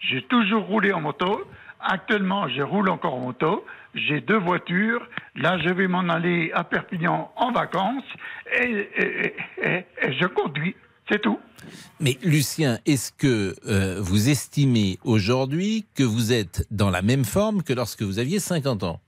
J'ai 0.00 0.22
toujours 0.22 0.64
roulé 0.64 0.92
en 0.92 1.00
moto. 1.00 1.42
Actuellement, 1.80 2.48
je 2.48 2.62
roule 2.62 2.88
encore 2.90 3.14
en 3.14 3.20
moto. 3.20 3.64
J'ai 3.94 4.20
deux 4.20 4.38
voitures. 4.38 5.06
Là, 5.34 5.58
je 5.58 5.70
vais 5.72 5.88
m'en 5.88 6.08
aller 6.08 6.50
à 6.54 6.64
Perpignan 6.64 7.30
en 7.36 7.52
vacances 7.52 8.04
et, 8.60 8.88
et- 8.96 9.34
et- 9.62 9.86
et 10.02 10.12
je 10.20 10.26
conduis. 10.26 10.76
C'est 11.10 11.20
tout. 11.22 11.40
mais 11.98 12.16
Lucien, 12.22 12.78
est-ce 12.86 13.10
que 13.12 13.54
euh, 13.66 13.96
vous 14.00 14.28
estimez 14.30 14.98
aujourd'hui 15.04 15.84
que 15.96 16.04
vous 16.04 16.32
êtes 16.32 16.66
dans 16.70 16.88
la 16.90 17.02
même 17.02 17.24
forme 17.24 17.62
que 17.64 17.72
lorsque 17.72 18.02
vous 18.02 18.18
aviez 18.20 18.38
50 18.38 18.84
ans? 18.84 19.00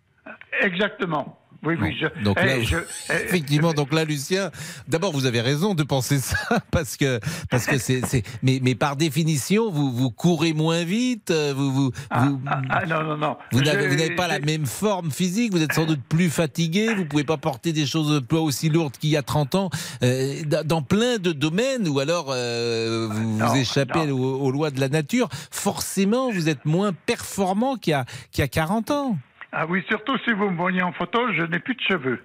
Exactement. 0.60 1.38
Oui, 1.64 1.74
oui. 1.80 1.96
Je, 2.00 2.06
Donc 2.24 2.36
là, 2.36 2.56
eh, 2.56 2.60
vous- 2.60 2.66
je- 2.66 2.76
eh, 3.10 3.24
Effectivement, 3.24 3.72
donc 3.72 3.92
là, 3.92 4.04
Lucien, 4.04 4.50
d'abord, 4.88 5.12
vous 5.12 5.26
avez 5.26 5.40
raison 5.40 5.74
de 5.74 5.82
penser 5.84 6.18
ça, 6.18 6.36
parce 6.72 6.96
que, 6.96 7.20
parce 7.50 7.66
que 7.66 7.78
c'est, 7.78 8.04
c'est- 8.06 8.24
mais, 8.42 8.58
mais 8.62 8.74
par 8.74 8.96
définition, 8.96 9.70
vous, 9.70 9.92
vous 9.92 10.10
courez 10.10 10.52
moins 10.54 10.82
vite, 10.82 11.30
euh, 11.30 11.52
vous, 11.56 11.72
vous, 11.72 11.92
Ah, 12.10 12.26
vous, 12.26 12.40
ah, 12.46 12.60
ah, 12.68 12.86
non, 12.86 13.02
non, 13.04 13.16
non. 13.16 13.36
vous 13.52 13.60
n'avez, 13.60 14.14
pas 14.16 14.26
la 14.26 14.40
même 14.40 14.66
forme 14.66 15.10
physique, 15.12 15.52
vous 15.52 15.62
êtes 15.62 15.72
sans 15.72 15.86
doute 15.86 16.00
plus 16.08 16.30
fatigué, 16.30 16.94
vous 16.94 17.04
pouvez 17.04 17.24
pas 17.24 17.36
porter 17.36 17.72
des 17.72 17.86
choses 17.86 18.20
pas 18.26 18.38
aussi 18.40 18.68
lourdes 18.68 18.96
qu'il 18.96 19.10
y 19.10 19.16
a 19.16 19.22
30 19.22 19.54
ans, 19.54 19.70
euh, 20.02 20.42
dans- 20.64 20.82
plein 20.82 21.18
de 21.18 21.30
domaines, 21.32 21.86
ou 21.88 22.00
alors 22.00 22.26
euh, 22.30 23.08
vous, 23.10 23.38
Non, 23.38 23.46
vous 23.46 23.56
échappez 23.56 24.10
aux, 24.10 24.18
aux 24.18 24.50
lois 24.50 24.70
de 24.72 24.80
la 24.80 24.88
nature, 24.88 25.28
forcément, 25.52 26.32
vous 26.32 26.48
êtes 26.48 26.64
moins 26.64 26.92
performant 26.92 27.76
qu'il 27.76 27.92
y 27.92 27.94
a, 27.94 28.04
qu'il 28.32 28.42
y 28.42 28.44
a 28.44 28.48
40 28.48 28.90
ans. 28.90 29.16
Ah 29.54 29.66
oui, 29.68 29.82
surtout 29.88 30.16
si 30.24 30.32
vous 30.32 30.48
me 30.50 30.56
voyez 30.56 30.80
en 30.82 30.92
photo, 30.92 31.20
je 31.36 31.42
n'ai 31.42 31.58
plus 31.58 31.74
de 31.74 31.80
cheveux. 31.86 32.18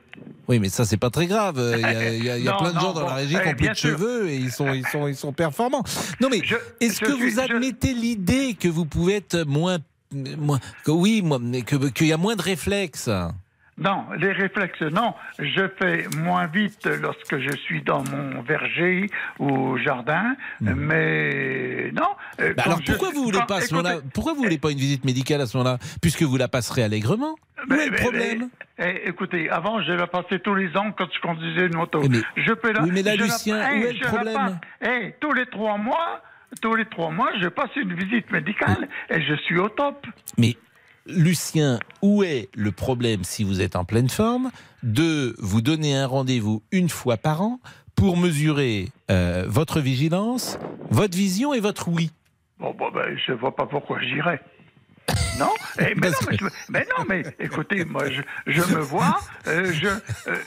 Oui, 0.48 0.60
mais 0.60 0.70
ça, 0.70 0.86
c'est 0.86 0.96
pas 0.98 1.10
très 1.10 1.28
grave. 1.28 1.58
Il 1.76 1.82
y 1.82 1.84
a, 1.84 2.14
il 2.14 2.24
y 2.24 2.30
a- 2.30 2.38
il 2.38 2.44
y 2.46 2.48
a 2.48 2.52
Non, 2.54 2.58
plein 2.60 2.70
de 2.70 2.76
non, 2.76 2.82
gens 2.82 2.94
dans 2.94 3.06
la 3.08 3.16
régie 3.16 3.36
qui 3.36 3.42
eh, 3.44 3.50
ont 3.50 3.54
plus 3.54 3.68
de 3.70 3.74
sûr. 3.74 3.90
cheveux 3.98 4.30
et 4.30 4.38
ils 4.38 4.52
sont, 4.52 4.72
ils 4.74 4.88
sont, 4.88 5.08
ils 5.10 5.16
sont 5.16 5.34
performants. 5.34 5.84
Non, 6.22 6.30
mais 6.32 6.42
est-ce 6.80 7.02
que 7.02 7.12
suis- 7.14 7.30
vous 7.30 7.36
je- 7.36 7.40
admettez 7.42 7.94
l'idée 7.94 8.54
que 8.58 8.70
vous 8.70 8.86
pouvez 8.86 9.16
être 9.18 9.44
moins. 9.46 9.80
moins 10.38 10.60
que 10.86 10.92
oui, 10.92 11.22
que- 11.66 11.90
qu'il 11.90 12.08
y 12.08 12.14
a 12.14 12.18
moins 12.18 12.38
de 12.38 12.42
réflexes? 12.42 13.10
Non, 13.80 14.06
les 14.18 14.32
réflexes, 14.32 14.82
non. 14.82 15.14
Je 15.38 15.68
fais 15.80 16.08
moins 16.18 16.48
vite 16.48 16.88
lorsque 17.00 17.38
je 17.38 17.56
suis 17.58 17.82
dans 17.84 18.04
mon 18.10 18.42
verger 18.42 19.08
ou 19.40 19.78
jardin, 19.78 20.36
mais 20.62 21.92
non. 21.94 22.08
euh. 22.40 22.54
Bah 22.56 22.64
alors 22.66 22.80
je- 22.82 22.92
pourquoi 22.92 23.12
vous 23.12 23.24
voulez 23.24 23.40
pas 23.48 23.58
à 23.58 23.62
ce 23.62 23.74
moment-là 23.74 23.96
écoutez, 23.96 24.10
Pourquoi 24.14 24.34
vous 24.34 24.44
voulez 24.44 24.58
pas 24.58 24.72
une 24.72 24.78
visite 24.80 25.06
médicale 25.06 25.42
à 25.42 25.46
ce 25.46 25.58
moment-là 25.58 25.78
Puisque 26.02 26.24
vous 26.24 26.38
la 26.38 26.48
passerez 26.48 26.84
allègrement? 26.84 27.34
Où 27.34 27.38
mais- 27.70 27.90
le 27.90 27.96
problème? 27.98 28.50
mais- 28.80 29.02
eh, 29.06 29.10
écoutez, 29.10 29.50
avant, 29.50 29.82
je 29.84 29.92
la 29.92 30.08
passais 30.08 30.40
tous 30.40 30.56
les 30.56 30.76
ans 30.78 30.92
quand 30.98 31.08
je 31.14 31.20
conduisais 31.22 31.68
une 31.68 31.76
moto. 31.76 32.02
Eh, 32.04 32.10
mais- 32.10 32.22
je 32.38 32.54
peux 32.54 32.72
la, 32.72 32.82
oui, 32.84 32.90
mais 32.94 33.04
là, 33.04 33.14
je 33.16 33.20
la- 33.20 33.26
Lucien, 33.26 33.72
eh, 33.72 33.80
où 33.80 33.84
est 33.88 33.94
le 33.94 34.00
la 34.00 34.08
problème? 34.08 34.60
Eh, 34.82 35.14
tous 35.20 35.34
les 35.34 35.46
trois 35.48 35.78
mois, 35.78 36.22
tous 36.62 36.76
les 36.76 36.86
trois 36.86 37.12
mois, 37.12 37.30
je 37.42 37.48
passe 37.48 37.76
une 37.76 37.94
visite 37.94 38.32
médicale 38.32 38.88
et 39.10 39.22
je 39.22 39.34
suis 39.36 39.60
au 39.60 39.70
top. 39.70 40.06
Mais 40.38 40.56
Lucien, 41.08 41.80
où 42.02 42.24
est 42.24 42.50
le 42.56 42.72
problème 42.72 43.24
si 43.24 43.44
vous 43.44 43.62
êtes 43.62 43.76
en 43.76 43.86
pleine 43.86 44.10
forme? 44.10 44.52
De 44.84 45.36
vous 45.40 45.62
donner 45.62 45.96
un 45.96 46.06
rendez-vous 46.06 46.62
une 46.72 46.90
fois 46.90 47.18
par 47.18 47.42
an 47.42 47.60
pour 47.96 48.18
mesurer 48.18 48.90
euh, 49.10 49.46
votre 49.48 49.80
vigilance, 49.80 50.60
votre 50.92 51.18
vision 51.18 51.54
et 51.54 51.60
votre 51.60 51.88
oui 51.90 52.12
Bon, 52.60 52.74
ben, 52.94 53.18
je 53.26 53.34
vois 53.34 53.56
pas 53.56 53.66
pourquoi 53.66 54.00
j'irais. 54.02 54.42
Non 55.40 55.52
Eh, 55.80 55.94
mais, 55.96 56.10
non 56.10 56.16
mais, 56.30 56.38
je- 56.38 56.46
mais 56.70 56.88
non, 56.98 57.06
mais 57.08 57.24
écoutez, 57.40 57.86
moi, 57.86 58.10
je, 58.10 58.22
je 58.48 58.62
me 58.74 58.80
vois, 58.80 59.20
euh, 59.48 59.72
je, 59.72 59.88
euh, 59.88 60.00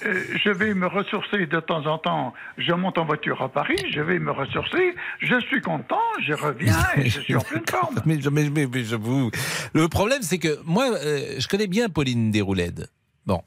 euh, 0.04 0.24
je 0.44 0.50
vais 0.50 0.74
me 0.74 0.86
ressourcer 0.88 1.46
de 1.46 1.60
temps 1.60 1.86
en 1.86 1.98
temps. 1.98 2.34
Je 2.58 2.72
monte 2.72 2.98
en 2.98 3.04
voiture 3.04 3.40
à 3.40 3.48
Paris, 3.48 3.76
je 3.92 4.00
vais 4.00 4.18
me 4.18 4.32
ressourcer, 4.32 4.94
je 5.20 5.40
suis 5.42 5.60
content, 5.60 6.00
je 6.26 6.32
reviens 6.34 6.76
et 6.96 7.08
je 7.08 7.20
suis 7.20 7.36
en 7.36 7.40
pleine 7.40 7.62
forme. 7.70 8.00
mais, 8.06 8.20
je- 8.20 8.28
mais- 8.30 8.50
mais- 8.50 8.66
mais 8.66 8.84
je 8.84 8.96
vous... 8.96 9.30
Le 9.74 9.88
problème, 9.88 10.22
c'est 10.22 10.38
que 10.38 10.58
moi, 10.64 10.86
euh, 10.92 11.36
je 11.38 11.46
connais 11.48 11.68
bien 11.68 11.88
Pauline 11.88 12.30
Desrouledes. 12.32 12.88
Bon. 13.26 13.42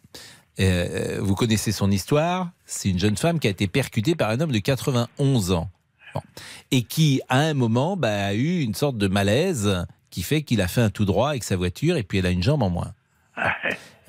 Vous 0.58 1.36
connaissez 1.36 1.72
son 1.72 1.92
histoire. 1.92 2.50
C'est 2.66 2.90
une 2.90 3.00
jeune 3.00 3.18
femme 3.18 3.40
qui 3.40 3.48
a 3.48 3.50
été 3.52 3.68
percutée 3.68 4.16
par 4.16 4.30
un 4.30 4.40
homme 4.40 4.52
de 4.52 4.60
91 4.60 5.52
ans. 5.52 5.70
Bon. 6.14 6.22
Et 6.72 6.84
qui, 6.84 7.22
à 7.28 7.40
un 7.40 7.54
moment, 7.56 7.98
bah, 7.98 8.28
a 8.28 8.34
eu 8.34 8.60
une 8.62 8.76
sorte 8.76 8.98
de 8.98 9.08
malaise 9.08 9.86
qui 10.14 10.22
fait 10.22 10.44
qu'il 10.44 10.62
a 10.62 10.68
fait 10.68 10.82
un 10.82 10.92
tout 10.92 11.06
droit 11.06 11.30
avec 11.30 11.44
sa 11.44 11.56
voiture 11.56 11.98
et 11.98 12.04
puis 12.04 12.20
elle 12.20 12.28
a 12.28 12.30
une 12.30 12.44
jambe 12.44 12.62
en 12.62 12.70
moins. 12.70 12.94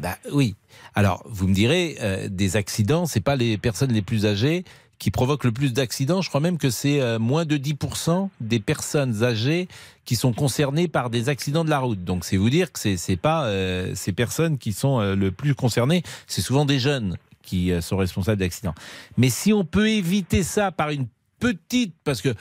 Bah, 0.00 0.18
oui. 0.32 0.54
Alors, 0.94 1.22
vous 1.24 1.46
me 1.46 1.54
direz, 1.54 1.96
euh, 2.02 2.28
des 2.28 2.56
accidents, 2.56 3.06
c'est 3.06 3.20
pas 3.20 3.36
les 3.36 3.56
personnes 3.56 3.92
les 3.92 4.02
plus 4.02 4.26
âgées 4.26 4.64
qui 4.98 5.10
provoquent 5.10 5.44
le 5.44 5.52
plus 5.52 5.72
d'accidents. 5.72 6.20
Je 6.20 6.28
crois 6.28 6.40
même 6.40 6.58
que 6.58 6.68
c'est 6.68 7.00
euh, 7.00 7.18
moins 7.18 7.44
de 7.44 7.56
10% 7.56 8.28
des 8.40 8.58
personnes 8.58 9.22
âgées 9.22 9.68
qui 10.04 10.16
sont 10.16 10.32
concernées 10.32 10.88
par 10.88 11.10
des 11.10 11.28
accidents 11.28 11.64
de 11.64 11.70
la 11.70 11.78
route. 11.78 12.04
Donc, 12.04 12.24
c'est 12.24 12.36
vous 12.36 12.50
dire 12.50 12.70
que 12.72 12.80
c'est 12.80 12.96
c'est 12.96 13.16
pas 13.16 13.46
euh, 13.46 13.92
ces 13.94 14.12
personnes 14.12 14.58
qui 14.58 14.72
sont 14.72 15.00
le 15.00 15.30
plus 15.30 15.54
concernées. 15.54 16.02
C'est 16.26 16.42
souvent 16.42 16.66
des 16.66 16.80
jeunes 16.80 17.16
qui 17.40 17.72
sont 17.80 17.96
responsables 17.96 18.40
d'accidents. 18.40 18.74
Mais 19.16 19.30
si 19.30 19.52
on 19.54 19.64
peut 19.64 19.88
éviter 19.88 20.42
ça 20.42 20.72
par 20.72 20.90
une 20.90 21.06
petite, 21.38 21.94
parce 22.04 22.20
que 22.20 22.34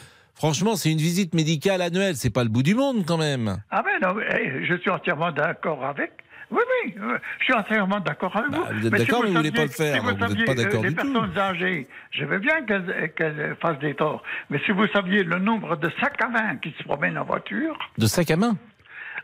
franchement, 0.44 0.76
c'est 0.76 0.92
une 0.92 0.98
visite 0.98 1.34
médicale 1.36 1.82
annuelle, 1.82 2.18
c'est 2.18 2.30
pas 2.30 2.44
le 2.44 2.50
bout 2.50 2.64
du 2.64 2.76
monde 2.76 3.06
quand 3.08 3.16
même. 3.18 3.62
Ah 3.72 3.82
ben 3.82 4.06
non, 4.06 4.20
eh, 4.20 4.66
je 4.66 4.76
suis 4.76 4.90
entièrement 4.90 5.32
d'accord 5.32 5.86
avec. 5.86 6.12
Oui, 6.52 6.60
oui, 6.86 6.94
euh, 7.02 7.18
je 7.40 7.46
suis 7.46 7.54
entièrement 7.54 8.02
d'accord 8.02 8.36
avec 8.36 8.52
Bah, 8.52 8.58
vous. 8.70 8.80
vous 8.82 8.88
êtes 8.88 8.94
d'accord, 8.94 9.22
mais 9.24 9.30
vous 9.30 9.36
voulez 9.38 9.50
saviez- 9.52 9.52
pas 9.52 9.64
le 9.64 9.70
faire, 9.70 9.94
si 9.96 10.00
vous 10.02 10.36
n'êtes 10.36 10.46
pas 10.46 10.54
d'accord 10.56 10.80
euh, 10.84 10.90
du 10.90 10.90
Les 10.90 10.96
tout. 10.96 11.14
personnes 11.14 11.38
âgées, 11.38 11.88
je 12.12 12.26
veux 12.26 12.40
bien 12.40 12.62
qu'elles 12.66 13.14
qu'elles 13.16 13.56
fassent 13.62 13.80
des 13.80 13.96
torts. 13.96 14.22
Mais 14.50 14.60
si 14.66 14.72
vous 14.74 14.86
saviez 14.88 15.24
le 15.24 15.40
nombre 15.40 15.78
de 15.78 15.90
sacs 16.02 16.22
à 16.22 16.28
vin 16.28 16.58
qui 16.58 16.76
se 16.78 16.84
promènent 16.84 17.18
en 17.18 17.24
voiture, 17.24 17.80
De 17.98 18.06
sac 18.08 18.30
à 18.30 18.36
main? 18.36 18.58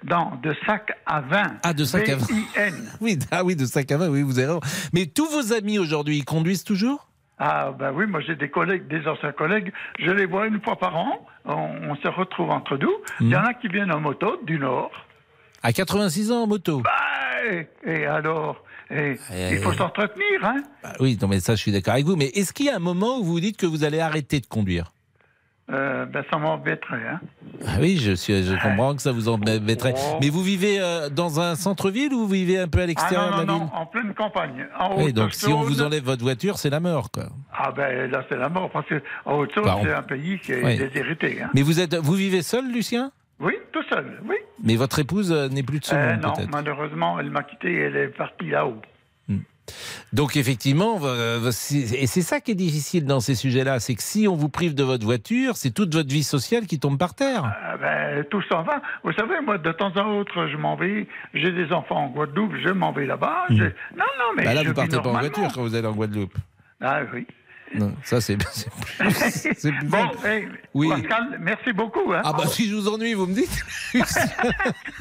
Non, 0.09 0.31
de 0.41 0.55
sacs 0.65 0.97
à 1.05 1.19
vin. 1.19 1.57
Ah, 1.63 1.73
de 1.73 1.83
sacs 1.83 2.07
à 2.07 2.15
vin. 2.15 2.25
V-I-N. 2.27 2.73
Oui, 3.01 3.19
ah 3.31 3.43
oui, 3.43 3.57
de 3.57 3.65
sac 3.65 3.91
à 3.91 3.97
main, 3.97 4.07
oui, 4.07 4.21
vous 4.21 4.39
avez 4.39 4.47
raison. 4.47 4.61
Mais 4.93 5.05
tous 5.05 5.27
vos 5.29 5.51
amis 5.51 5.77
aujourd'hui, 5.79 6.15
ils 6.19 6.25
conduisent 6.25 6.63
toujours? 6.63 7.08
Ah, 7.39 7.71
ben 7.77 7.91
oui, 7.93 8.05
moi 8.05 8.19
j'ai 8.19 8.35
des 8.35 8.49
collègues, 8.49 8.87
des 8.87 9.07
anciens 9.07 9.31
collègues, 9.31 9.71
je 9.97 10.11
les 10.11 10.25
vois 10.25 10.47
une 10.47 10.61
fois 10.61 10.75
par 10.77 10.95
an, 10.97 11.25
on, 11.45 11.53
on 11.89 11.95
se 11.95 12.07
retrouve 12.09 12.49
entre 12.49 12.75
nous. 12.77 12.93
Il 13.21 13.29
y 13.29 13.35
en 13.35 13.43
a 13.43 13.53
qui 13.53 13.69
viennent 13.69 13.91
en 13.91 14.01
moto 14.01 14.39
du 14.43 14.59
Nord. 14.59 14.91
À 15.63 15.71
86 15.71 16.31
ans 16.31 16.43
en 16.43 16.47
moto. 16.47 16.81
Bah, 16.81 16.91
et, 17.49 17.67
et 17.85 18.05
alors? 18.05 18.63
Et, 18.91 19.17
Il 19.51 19.59
faut 19.59 19.73
s'entretenir, 19.73 20.43
hein? 20.43 20.63
Bah 20.83 20.93
Oui, 20.99 21.17
non, 21.21 21.27
mais 21.27 21.39
ça, 21.39 21.55
je 21.55 21.61
suis 21.61 21.71
d'accord 21.71 21.93
avec 21.93 22.05
vous. 22.05 22.15
Mais 22.15 22.27
est-ce 22.27 22.53
qu'il 22.53 22.65
y 22.65 22.69
a 22.69 22.75
un 22.75 22.79
moment 22.79 23.19
où 23.19 23.23
vous 23.23 23.33
vous 23.33 23.39
dites 23.39 23.57
que 23.57 23.65
vous 23.67 23.83
allez 23.83 23.99
arrêter 23.99 24.39
de 24.39 24.47
conduire? 24.47 24.91
Euh, 25.71 26.05
ben, 26.05 26.23
ça 26.31 26.37
m'embêterait. 26.37 26.97
Hein. 27.11 27.19
ah 27.67 27.77
Oui, 27.79 27.97
je, 28.01 28.13
suis, 28.13 28.43
je 28.43 28.53
comprends 28.55 28.95
que 28.95 29.01
ça 29.03 29.11
vous 29.11 29.29
embêterait. 29.29 29.93
Oh. 29.95 30.17
Mais 30.21 30.29
vous 30.29 30.41
vivez 30.41 30.79
euh, 30.79 31.09
dans 31.09 31.39
un 31.39 31.53
centre-ville 31.55 32.11
ou 32.13 32.21
vous 32.21 32.27
vivez 32.27 32.57
un 32.57 32.67
peu 32.67 32.79
à 32.79 32.83
Ah 32.83 32.85
l'extérieur 32.87 33.31
non, 33.31 33.37
non, 33.37 33.41
de 33.43 33.47
la 33.47 33.53
non, 33.53 33.59
ville? 33.59 33.69
en 33.75 33.85
pleine 33.85 34.13
campagne. 34.15 34.65
En 34.79 34.97
Oui, 34.97 35.03
haute 35.09 35.13
donc 35.13 35.33
si 35.33 35.47
on 35.47 35.61
vous 35.61 35.81
enlève 35.83 36.03
votre 36.03 36.23
voiture, 36.23 36.57
c'est 36.57 36.71
la 36.71 36.79
mort, 36.79 37.11
quoi. 37.11 37.25
Ah 37.55 37.71
ben 37.71 38.09
là 38.09 38.23
c'est 38.29 38.37
la 38.37 38.49
mort, 38.49 38.69
parce 38.71 38.87
que 38.87 39.01
Haute-Saône, 39.25 39.63
Bah, 39.65 39.75
on- 39.79 39.83
c'est 39.83 39.93
un 39.93 40.01
pays 40.01 40.39
qui 40.39 40.53
est 40.53 40.63
Oui. 40.63 40.77
déshérité. 40.77 41.41
Hein. 41.43 41.49
Mais 41.53 41.61
vous 41.61 41.79
êtes, 41.79 41.93
vous 41.95 42.13
vivez 42.13 42.41
seul, 42.41 42.71
Lucien? 42.71 43.11
Oui, 43.39 43.53
tout 43.71 43.83
seul, 43.89 44.19
oui. 44.27 44.35
Mais 44.63 44.75
votre 44.75 44.97
épouse 44.99 45.31
euh, 45.31 45.47
n'est 45.49 45.63
plus 45.63 45.79
de 45.79 45.85
ce 45.85 45.93
Euh, 45.95 46.13
monde, 46.15 46.21
non, 46.23 46.33
malheureusement, 46.51 47.19
elle 47.19 47.29
m'a 47.29 47.43
quitté, 47.43 47.73
elle 47.73 47.95
est 47.95 48.07
partie 48.07 48.49
là-haut. 48.49 48.81
Donc 50.13 50.35
effectivement, 50.37 50.99
euh, 51.03 51.51
et 51.71 52.07
c'est 52.07 52.21
ça 52.21 52.39
qui 52.39 52.51
est 52.51 52.55
difficile 52.55 53.05
dans 53.05 53.19
ces 53.19 53.35
sujets-là, 53.35 53.79
c'est 53.79 53.95
que 53.95 54.03
si 54.03 54.27
on 54.27 54.35
vous 54.35 54.49
prive 54.49 54.73
de 54.75 54.83
votre 54.83 55.05
voiture, 55.05 55.55
c'est 55.57 55.71
toute 55.71 55.93
votre 55.93 56.09
vie 56.09 56.23
sociale 56.23 56.65
qui 56.65 56.79
tombe 56.79 56.97
par 56.97 57.13
terre. 57.13 57.43
Ah 57.45 57.77
ben, 57.77 58.23
tout 58.29 58.41
s'en 58.43 58.63
va. 58.63 58.81
Vous 59.03 59.13
savez, 59.13 59.35
moi, 59.45 59.57
de 59.57 59.71
temps 59.71 59.91
en 59.95 60.17
autre, 60.17 60.47
je 60.51 60.57
m'en 60.57 60.75
vais. 60.75 61.07
J'ai 61.33 61.51
des 61.51 61.71
enfants 61.71 62.05
en 62.05 62.07
Guadeloupe, 62.09 62.53
je 62.65 62.69
m'en 62.73 62.91
vais 62.91 63.05
là-bas. 63.05 63.45
Je- 63.49 63.63
Non, 63.63 64.05
non, 64.17 64.33
mais. 64.35 64.43
Bah 64.45 64.53
là, 64.53 64.63
je 64.63 64.69
vous 64.69 64.73
partez 64.73 64.97
pas 64.97 65.09
en 65.09 65.11
voiture 65.19 65.51
quand 65.53 65.61
vous 65.61 65.75
allez 65.75 65.87
en 65.87 65.93
Guadeloupe. 65.93 66.33
Ah 66.81 67.01
oui. 67.13 67.25
Non, 67.75 67.93
ça 68.03 68.19
c'est 68.19 68.35
plus, 68.37 68.67
plus 68.97 69.71
Bon, 69.85 70.09
eh, 70.25 70.47
Oui. 70.73 70.89
Pascal, 70.89 71.37
merci 71.39 71.71
beaucoup. 71.73 72.13
Hein. 72.13 72.21
Ah 72.23 72.33
bah 72.33 72.47
si 72.47 72.67
je 72.69 72.75
vous 72.75 72.87
ennuie, 72.87 73.13
vous 73.13 73.27
me 73.27 73.35
dites. 73.35 73.63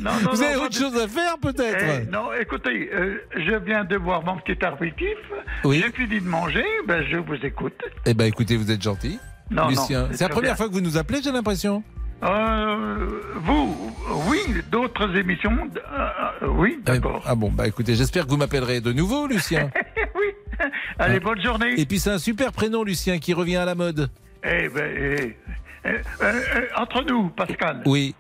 Non, 0.01 0.11
non, 0.23 0.31
vous 0.33 0.43
avez 0.43 0.57
autre 0.57 0.69
de- 0.69 0.75
chose 0.75 0.97
à 0.97 1.09
faire 1.09 1.39
peut-être 1.39 2.03
Eh, 2.03 2.11
non, 2.11 2.33
écoutez, 2.39 2.91
euh, 2.93 3.19
je 3.37 3.55
viens 3.65 3.85
de 3.85 3.97
boire 3.99 4.23
mon 4.25 4.37
petit 4.39 4.65
apéritif. 4.65 5.17
Oui. 5.65 5.83
J'ai 5.85 5.93
fini 5.93 6.21
de 6.21 6.27
manger, 6.27 6.65
ben, 6.87 7.05
je 7.11 7.17
vous 7.17 7.35
écoute. 7.43 7.81
Eh 8.07 8.15
ben 8.15 8.27
écoutez, 8.27 8.57
vous 8.57 8.71
êtes 8.71 8.83
gentil. 8.83 9.19
Non, 9.51 9.63
non, 9.65 9.69
Lucien, 9.71 10.09
c'est 10.13 10.25
la 10.25 10.29
première 10.29 10.51
bien. 10.51 10.57
fois 10.57 10.69
que 10.69 10.73
vous 10.75 10.81
nous 10.83 10.97
appelez, 10.99 11.21
j'ai 11.23 11.33
l'impression. 11.33 11.83
Euh, 12.23 13.21
vous, 13.37 13.95
oui, 14.29 14.41
d'autres 14.71 15.17
émissions, 15.17 15.57
euh, 15.77 16.09
euh, 16.43 16.47
oui, 16.49 16.81
d'accord. 16.85 17.23
Ah 17.25 17.37
bon, 17.37 17.51
bah 17.51 17.69
écoutez, 17.69 17.95
j'espère 17.95 18.25
que 18.25 18.31
vous 18.31 18.37
m'appellerez 18.37 18.81
de 18.81 18.93
nouveau, 18.93 19.29
Lucien. 19.29 19.71
oui, 20.17 20.67
allez, 20.99 21.21
bonne 21.21 21.41
journée. 21.41 21.79
Et 21.79 21.87
puis 21.87 22.01
c'est 22.01 22.11
un 22.11 22.19
super 22.19 22.53
prénom, 22.53 22.83
Lucien, 22.83 23.19
qui 23.19 23.33
revient 23.35 23.57
à 23.57 23.65
la 23.65 23.77
mode. 23.77 24.11
Eh 24.43 24.69
ben, 24.69 24.91
eh, 24.97 25.37
eh, 25.85 25.89
euh, 25.89 25.93
euh, 26.23 26.67
entre 26.77 27.05
nous, 27.05 27.29
Pascal. 27.29 27.83
Oui. 27.87 28.15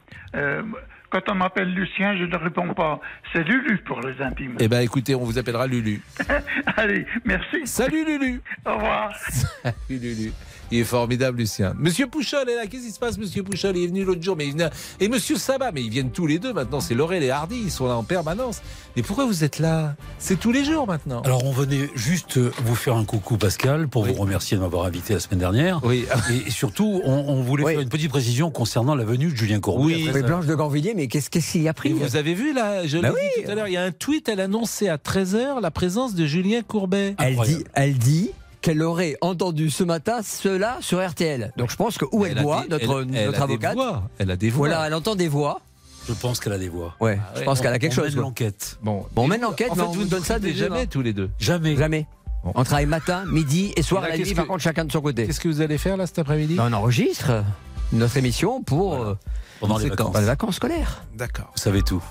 Quand 1.10 1.26
on 1.30 1.34
m'appelle 1.36 1.72
Lucien, 1.72 2.16
je 2.18 2.24
ne 2.24 2.36
réponds 2.36 2.74
pas. 2.74 3.00
C'est 3.32 3.42
Lulu 3.42 3.78
pour 3.78 4.00
les 4.02 4.22
intimes. 4.22 4.56
Eh 4.60 4.68
ben 4.68 4.80
écoutez, 4.80 5.14
on 5.14 5.24
vous 5.24 5.38
appellera 5.38 5.66
Lulu. 5.66 6.02
Allez, 6.76 7.06
merci. 7.24 7.66
Salut 7.66 8.04
Lulu. 8.04 8.42
Au 8.66 8.74
revoir. 8.74 9.16
Salut 9.62 9.98
Lulu. 9.98 10.32
Il 10.70 10.78
est 10.80 10.84
formidable, 10.84 11.38
Lucien. 11.38 11.74
Monsieur 11.78 12.06
Pouchol 12.06 12.48
est 12.48 12.56
là. 12.56 12.66
Qu'est-ce 12.66 12.84
qui 12.86 12.90
se 12.92 12.98
passe, 12.98 13.16
Monsieur 13.18 13.42
Pouchol? 13.42 13.76
Il 13.76 13.84
est 13.84 13.86
venu 13.86 14.04
l'autre 14.04 14.22
jour, 14.22 14.36
mais 14.36 14.46
il 14.46 14.52
venait... 14.52 14.68
Et 15.00 15.08
Monsieur 15.08 15.36
Sabat, 15.36 15.72
mais 15.72 15.82
ils 15.82 15.90
viennent 15.90 16.10
tous 16.10 16.26
les 16.26 16.38
deux 16.38 16.52
maintenant. 16.52 16.80
C'est 16.80 16.94
Laurel 16.94 17.22
et 17.22 17.30
Hardy, 17.30 17.56
ils 17.64 17.70
sont 17.70 17.86
là 17.86 17.96
en 17.96 18.02
permanence. 18.04 18.60
Mais 18.96 19.02
pourquoi 19.02 19.24
vous 19.26 19.44
êtes 19.44 19.58
là? 19.60 19.94
C'est 20.18 20.38
tous 20.38 20.52
les 20.52 20.64
jours 20.64 20.86
maintenant. 20.86 21.22
Alors 21.22 21.44
on 21.44 21.52
venait 21.52 21.88
juste 21.94 22.38
vous 22.38 22.74
faire 22.74 22.96
un 22.96 23.04
coucou 23.04 23.36
Pascal 23.38 23.88
pour 23.88 24.02
Oui. 24.02 24.08
vous 24.12 24.20
remercier 24.20 24.56
de 24.56 24.62
m'avoir 24.62 24.84
invité 24.84 25.14
la 25.14 25.20
semaine 25.20 25.38
dernière. 25.40 25.80
Oui. 25.84 26.04
Et 26.46 26.50
surtout, 26.50 27.00
on, 27.04 27.12
on 27.28 27.42
voulait 27.42 27.64
Oui. 27.64 27.72
faire 27.72 27.80
une 27.80 27.88
petite 27.88 28.10
précision 28.10 28.50
concernant 28.50 28.94
la 28.94 29.04
venue 29.04 29.30
de 29.30 29.36
Julien 29.36 29.60
Courbet. 29.60 29.84
Oui. 29.84 30.10
Mais. 30.12 30.22
Blanche 30.22 30.46
de 30.46 30.54
Grandvilliers, 30.54 30.94
mais 30.94 31.06
qu'est-ce 31.06 31.30
qu'il 31.30 31.62
y 31.62 31.68
a 31.68 31.70
Et 31.70 31.74
pris 31.74 31.92
vous 31.92 32.16
avez 32.16 32.34
vu 32.34 32.52
là, 32.52 32.86
je 32.86 32.96
l'ai 32.96 33.02
Bah 33.02 33.10
dit 33.10 33.16
oui. 33.38 33.44
tout 33.44 33.50
à 33.50 33.54
l'heure, 33.54 33.68
il 33.68 33.72
y 33.72 33.76
a 33.78 33.84
un 33.84 33.92
tweet, 33.92 34.28
elle 34.28 34.40
annonçait 34.40 34.88
à 34.88 34.96
13h 34.96 35.60
la 35.62 35.70
présence 35.70 36.14
de 36.14 36.26
Julien 36.26 36.60
Courbet. 36.62 37.14
Elle 37.18 37.32
Incroyable. 37.34 37.58
dit, 37.58 37.64
elle 37.74 37.94
dit 37.98 38.30
qu'elle 38.60 38.82
aurait 38.82 39.16
entendu 39.20 39.70
ce 39.70 39.84
matin 39.84 40.20
cela 40.24 40.78
sur 40.80 41.06
RTL. 41.06 41.52
Donc 41.56 41.70
je 41.70 41.76
pense 41.76 41.96
que 41.98 42.04
où 42.12 42.24
elle, 42.24 42.40
voit, 42.40 42.62
des- 42.62 42.68
notre, 42.68 43.02
elle- 43.02 43.16
elle 43.16 43.26
notre 43.26 43.42
a 43.42 43.46
des 43.46 43.52
avocate, 43.54 43.74
voix. 43.74 44.02
Elle 44.18 44.30
a 44.30 44.36
des 44.36 44.50
voix. 44.50 44.68
voilà, 44.68 44.86
elle 44.86 44.94
entend 44.94 45.14
des 45.14 45.28
voix. 45.28 45.60
Je 46.08 46.14
pense 46.14 46.40
qu'elle 46.40 46.54
a 46.54 46.58
des 46.58 46.68
voix. 46.70 46.94
Ouais, 47.00 47.18
Ah 47.22 47.38
je 47.38 47.42
pense 47.44 47.60
qu'elle 47.60 47.72
a 47.72 47.78
quelque 47.78 47.92
on 47.92 47.96
chose. 48.04 48.14
mène 48.14 48.22
l'enquête. 48.24 48.78
Bon, 48.82 49.04
Bon, 49.14 49.24
on 49.24 49.26
mène 49.28 49.42
l'enquête, 49.42 49.70
en 49.72 49.74
mais 49.76 49.82
fait, 49.82 49.88
on 49.88 49.92
vous 49.92 49.98
vous 50.00 50.04
ne 50.06 50.10
donne 50.10 50.24
ça 50.24 50.38
demain. 50.38 50.54
jamais 50.54 50.86
tous 50.86 51.02
les 51.02 51.12
deux. 51.12 51.30
Jamais. 51.38 51.76
Jamais. 51.76 52.06
Bon. 52.44 52.52
On 52.54 52.64
travaille 52.64 52.86
matin, 52.86 53.24
midi 53.26 53.72
et 53.76 53.82
soir 53.82 54.00
là, 54.02 54.08
et 54.08 54.12
la 54.12 54.18
nuit, 54.18 54.30
que- 54.30 54.36
par 54.36 54.46
contre, 54.46 54.62
chacun 54.62 54.84
de 54.86 54.92
son 54.92 55.00
côté. 55.02 55.26
Qu'est-ce 55.26 55.40
que 55.40 55.48
vous 55.48 55.60
allez 55.60 55.76
faire 55.76 55.96
là 55.98 56.06
cet 56.06 56.18
après-midi? 56.18 56.54
Ben, 56.54 56.68
on 56.70 56.72
enregistre 56.72 57.44
notre 57.92 58.16
émission 58.16 58.62
pour 58.62 58.94
euh, 58.94 59.18
Pendant 59.60 59.76
les 59.78 59.88
vacances. 59.90 60.16
les 60.18 60.24
vacances 60.24 60.56
scolaires. 60.56 61.02
D'accord. 61.14 61.50
Vous 61.54 61.60
savez 61.62 61.82
tout. 61.82 62.02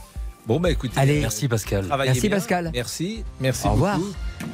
Bon 0.45 0.59
bah 0.59 0.69
écoutez, 0.71 0.97
Allez. 0.99 1.19
Merci 1.21 1.47
Pascal. 1.47 1.85
Merci, 1.89 2.21
bien. 2.21 2.29
Pascal. 2.37 2.71
Merci, 2.73 3.23
merci 3.41 3.67
Au 3.67 3.71
revoir. 3.71 3.99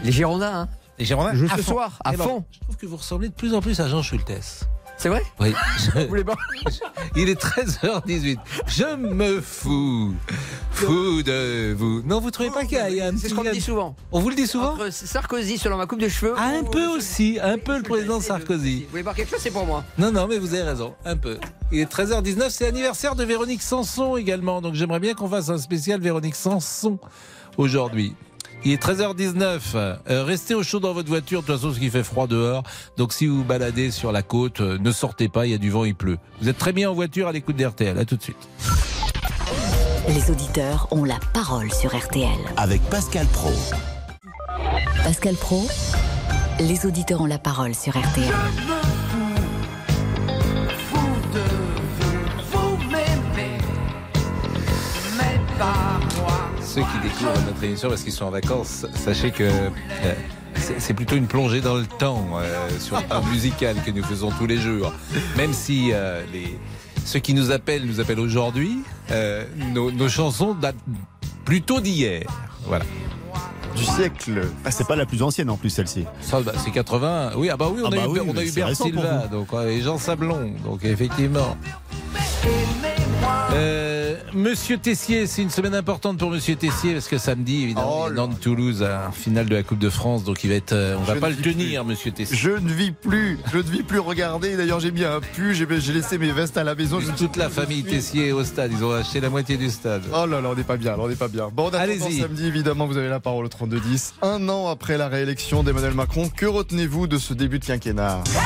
Les 0.04 0.12
Girondins, 0.12 0.62
hein. 0.62 0.70
Et 1.04 1.06
Girondins, 1.06 1.32
Je 1.36 1.46
à 1.48 1.58
ce 1.58 1.62
fond. 1.64 1.74
soir, 1.74 2.00
à 2.06 2.12
Et 2.12 2.14
alors, 2.14 2.28
fond. 2.28 2.46
Je 2.50 2.60
trouve 2.62 2.78
que 2.78 2.86
vous 2.86 2.96
ressemblez 2.96 3.28
de 3.28 3.34
plus 3.34 3.54
en 3.54 3.60
plus 3.60 3.78
à 3.82 3.90
Jean 3.90 4.02
Schultes. 4.02 4.32
C'est 4.96 5.10
vrai? 5.10 5.22
Oui. 5.42 5.54
Vous 5.96 6.08
voulez 6.08 6.24
pas? 6.24 6.36
Il 7.18 7.28
est 7.28 7.38
13h18. 7.42 8.38
Je 8.68 8.96
me 8.96 9.42
fous. 9.42 10.14
Fous 10.72 11.22
de 11.24 11.74
vous. 11.74 12.02
Non, 12.06 12.22
vous 12.22 12.32
trouvez 12.32 12.52
pas 12.52 12.64
qu'il 12.64 12.78
y 12.78 13.02
a, 13.02 13.08
un 13.08 13.18
C'est 13.18 13.28
ce 13.28 13.34
qu'on 13.34 13.44
me 13.44 13.52
dit 13.52 13.60
souvent. 13.60 13.98
On 14.14 14.22
vous 14.22 14.30
le 14.30 14.36
dit 14.36 14.48
souvent? 14.48 14.76
Entre 14.76 14.92
Sarkozy 14.92 15.58
selon 15.58 15.76
ma 15.76 15.88
coupe 15.88 16.00
de 16.00 16.08
cheveux. 16.08 16.36
Ah, 16.38 16.52
Un 16.58 16.62
ou- 16.62 16.70
peu 16.70 16.86
aussi, 16.88 17.38
un 17.42 17.58
peu 17.58 17.76
le 17.76 17.84
président 17.84 18.22
Sarkozy. 18.22 18.84
Vous 18.84 18.90
voulez 18.92 19.02
voir 19.04 19.14
quelque 19.16 19.32
chose, 19.32 19.40
c'est 19.42 19.52
pour 19.52 19.66
moi. 19.66 19.84
Non, 19.98 20.10
non, 20.12 20.28
mais 20.28 20.38
vous 20.38 20.54
avez 20.54 20.64
raison, 20.64 20.94
un 21.04 21.18
peu. 21.18 21.38
Il 21.74 21.80
est 21.80 21.92
13h19, 21.92 22.50
c'est 22.52 22.66
l'anniversaire 22.66 23.16
de 23.16 23.26
Véronique 23.26 23.62
Sanson 23.64 24.16
également, 24.16 24.62
donc 24.62 24.76
j'aimerais 24.76 25.02
bien 25.02 25.16
qu'on 25.16 25.28
fasse 25.28 25.50
un 25.50 25.58
spécial 25.58 26.00
Véronique 26.00 26.36
Sanson 26.36 26.98
aujourd'hui. 27.58 28.16
Il 28.66 28.72
est 28.72 28.82
13h19. 28.82 29.60
Euh, 29.76 29.96
restez 30.24 30.56
au 30.56 30.64
chaud 30.64 30.80
dans 30.80 30.94
votre 30.94 31.10
voiture, 31.10 31.42
de 31.42 31.48
toute 31.48 31.56
façon, 31.56 31.68
parce 31.68 31.80
qu'il 31.80 31.92
fait 31.92 32.04
froid 32.04 32.28
dehors. 32.28 32.64
Donc 32.98 33.12
si 33.14 33.28
vous 33.28 33.38
vous 33.38 33.44
baladez 33.44 33.92
sur 33.92 34.12
la 34.12 34.22
côte, 34.22 34.62
euh, 34.62 34.78
ne 34.80 34.92
sortez 34.92 35.28
pas, 35.28 35.46
il 35.46 35.52
y 35.52 35.56
a 35.56 35.58
du 35.58 35.70
vent, 35.70 35.84
il 35.84 35.96
pleut. 35.96 36.18
Vous 36.42 36.48
êtes 36.48 36.58
très 36.58 36.72
bien 36.72 36.90
en 36.90 36.94
voiture 36.94 37.28
à 37.28 37.32
l'écoute 37.32 37.58
d'RTL. 37.58 37.98
À 37.98 38.06
tout 38.06 38.16
de 38.16 38.24
suite. 38.24 38.38
Les 40.08 40.32
auditeurs 40.32 40.88
ont 40.92 41.04
la 41.04 41.20
parole 41.34 41.72
sur 41.72 41.96
RTL. 41.96 42.30
Avec 42.58 42.82
Pascal 42.84 43.26
Pro. 43.28 43.52
Pascal 45.04 45.36
Pro, 45.36 45.68
les 46.60 46.86
auditeurs 46.86 47.22
ont 47.22 47.26
la 47.26 47.40
parole 47.40 47.74
sur 47.76 47.98
RTL. 47.98 48.34
Ceux 56.74 56.82
qui 56.82 56.98
découvrent 57.04 57.46
notre 57.46 57.64
émission 57.64 57.88
parce 57.88 58.02
qu'ils 58.02 58.14
sont 58.14 58.26
en 58.26 58.32
vacances, 58.32 58.88
sachez 58.96 59.30
que 59.30 59.44
euh, 59.44 59.70
c'est 60.80 60.96
plutôt 60.96 61.16
une 61.16 61.28
plongée 61.28 61.62
dans 61.62 61.76
le 61.76 61.86
temps 61.86 62.26
euh, 62.36 62.68
sur 62.80 62.98
le 62.98 63.04
plan 63.04 63.22
musical 63.32 63.76
que 63.86 63.92
nous 63.92 64.04
faisons 64.04 64.32
tous 64.32 64.48
les 64.48 64.58
jours. 64.58 64.92
Même 65.38 65.54
si 65.54 65.92
euh, 65.94 66.24
les, 66.34 66.58
ceux 67.06 67.20
qui 67.20 67.36
nous 67.36 67.52
appellent 67.52 67.86
nous 67.86 68.00
appellent 68.00 68.20
aujourd'hui, 68.20 68.80
euh, 69.12 69.46
nos, 69.72 69.92
nos 69.92 70.10
chansons 70.10 70.56
datent 70.56 70.76
plutôt 71.46 71.80
d'hier. 71.80 72.24
Voilà. 72.66 72.86
Du 73.76 73.84
siècle. 73.84 74.42
Ah, 74.66 74.72
c'est 74.72 74.88
pas 74.88 74.96
la 74.96 75.06
plus 75.06 75.22
ancienne 75.22 75.52
en 75.52 75.58
plus 75.58 75.70
celle-ci. 75.70 76.06
Ça, 76.22 76.42
bah, 76.42 76.54
c'est 76.58 76.72
80. 76.72 77.34
Oui, 77.36 77.52
ah 77.52 77.58
bah 77.58 77.68
oui, 77.72 77.82
on 77.84 77.86
Ah 77.86 77.88
a 77.90 77.92
bah 77.92 78.04
eu, 78.06 78.08
oui, 78.08 78.20
on 78.26 78.36
a 78.36 78.44
eu 78.44 78.52
pour 78.52 78.76
Silva, 78.76 79.28
donc 79.32 79.50
et 79.68 79.80
Jean 79.82 80.00
Sablon, 80.00 80.54
donc 80.66 80.84
effectivement. 80.86 81.56
Euh, 83.54 84.16
Monsieur 84.34 84.78
Tessier, 84.78 85.28
c'est 85.28 85.44
une 85.44 85.50
semaine 85.52 85.76
importante 85.76 86.18
pour 86.18 86.32
Monsieur 86.32 86.56
Tessier 86.56 86.94
parce 86.94 87.08
que 87.08 87.18
samedi, 87.20 87.64
évidemment, 87.64 88.06
Oh 88.08 88.10
Nantes-Toulouse, 88.10 88.82
un 88.84 89.12
finale 89.12 89.46
de 89.48 89.56
la 89.56 89.64
Coupe 89.64 89.78
de 89.78 89.90
France, 89.90 90.24
donc 90.24 90.44
il 90.44 90.50
va 90.50 90.56
être, 90.56 90.74
euh, 90.74 90.98
on 91.00 91.04
va 91.04 91.14
Je 91.16 91.20
pas 91.20 91.30
le 91.30 91.36
tenir, 91.36 91.86
Monsieur 91.86 92.12
Tessier. 92.12 92.36
Je 92.36 92.50
ne 92.50 92.74
vis 92.74 92.92
plus, 92.92 93.38
je 93.52 93.58
ne 93.58 93.64
vis 93.64 93.84
plus 93.84 94.00
regarder. 94.00 94.58
D'ailleurs, 94.58 94.80
j'ai 94.80 94.92
mis 94.92 95.04
un 95.04 95.20
pull, 95.20 95.54
j'ai 95.54 95.94
laissé 95.94 96.18
mes 96.18 96.32
vestes 96.32 96.58
à 96.58 96.64
la 96.64 96.74
maison. 96.74 97.00
Je 97.00 97.12
Toute 97.12 97.36
la 97.38 97.50
famille 97.50 97.84
Tessier 97.84 98.30
est 98.30 98.32
au 98.32 98.44
stade, 98.44 98.72
ils 98.76 98.84
ont 98.84 98.92
acheté 98.92 99.20
la 99.20 99.30
moitié 99.30 99.58
du 99.58 99.70
stade. 99.70 100.02
Oh 100.12 100.26
là 100.26 100.42
là, 100.42 100.50
on 100.52 100.56
n'est 100.56 100.64
pas 100.64 100.78
bien, 100.78 100.96
on 100.98 101.08
n'est 101.08 101.16
pas 101.16 101.28
bien. 101.28 101.50
Bon, 101.54 101.70
Allez-y. 101.70 102.22
samedi, 102.22 102.48
évidemment, 102.48 102.88
vous 102.88 102.98
avez 102.98 103.10
la 103.10 103.20
parole 103.20 103.46
au 103.46 103.50
32-10. 103.50 104.14
Un 104.24 104.50
an 104.50 104.68
après 104.68 104.98
la 104.98 105.08
réélection 105.10 105.64
d'Emmanuel 105.64 105.94
Macron, 105.94 106.30
que 106.36 106.46
retenez-vous 106.48 107.06
de 107.08 107.18
ce 107.18 107.34
début 107.34 107.60
de 107.60 107.66
quinquennat? 107.66 108.24
Ah, 108.36 108.40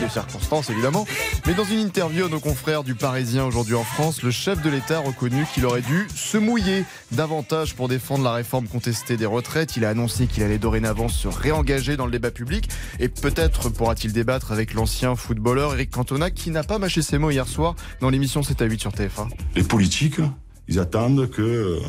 de 0.00 0.08
circonstances, 0.08 0.70
évidemment. 0.70 1.06
Mais 1.46 1.54
dans 1.54 1.64
une 1.64 1.78
interview 1.78 2.26
à 2.26 2.28
nos 2.28 2.40
confrères 2.40 2.84
du 2.84 2.94
Parisien 2.94 3.44
aujourd'hui 3.44 3.74
en 3.74 3.84
France, 3.84 4.22
le 4.22 4.30
chef 4.30 4.62
de 4.62 4.68
l'État 4.68 4.98
a 4.98 5.00
reconnu 5.00 5.46
qu'il 5.52 5.64
aurait 5.64 5.82
dû 5.82 6.06
se 6.14 6.36
mouiller 6.36 6.84
davantage 7.12 7.74
pour 7.74 7.88
défendre 7.88 8.24
la 8.24 8.32
réforme 8.32 8.68
contestée 8.68 9.16
des 9.16 9.26
retraites. 9.26 9.76
Il 9.76 9.84
a 9.84 9.90
annoncé 9.90 10.26
qu'il 10.26 10.42
allait 10.42 10.58
dorénavant 10.58 11.08
se 11.08 11.28
réengager 11.28 11.96
dans 11.96 12.06
le 12.06 12.12
débat 12.12 12.30
public 12.30 12.68
et 13.00 13.08
peut-être 13.08 13.70
pourra-t-il 13.70 14.12
débattre 14.12 14.52
avec 14.52 14.74
l'ancien 14.74 15.16
footballeur 15.16 15.74
Eric 15.74 15.90
Cantona 15.90 16.30
qui 16.30 16.50
n'a 16.50 16.62
pas 16.62 16.78
mâché 16.78 17.02
ses 17.02 17.18
mots 17.18 17.30
hier 17.30 17.48
soir 17.48 17.74
dans 18.00 18.10
l'émission 18.10 18.42
7 18.42 18.62
à 18.62 18.64
8 18.66 18.80
sur 18.80 18.92
TF1. 18.92 19.28
Les 19.54 19.62
politiques, 19.62 20.20
ils 20.68 20.78
attendent 20.78 21.30
que 21.30 21.80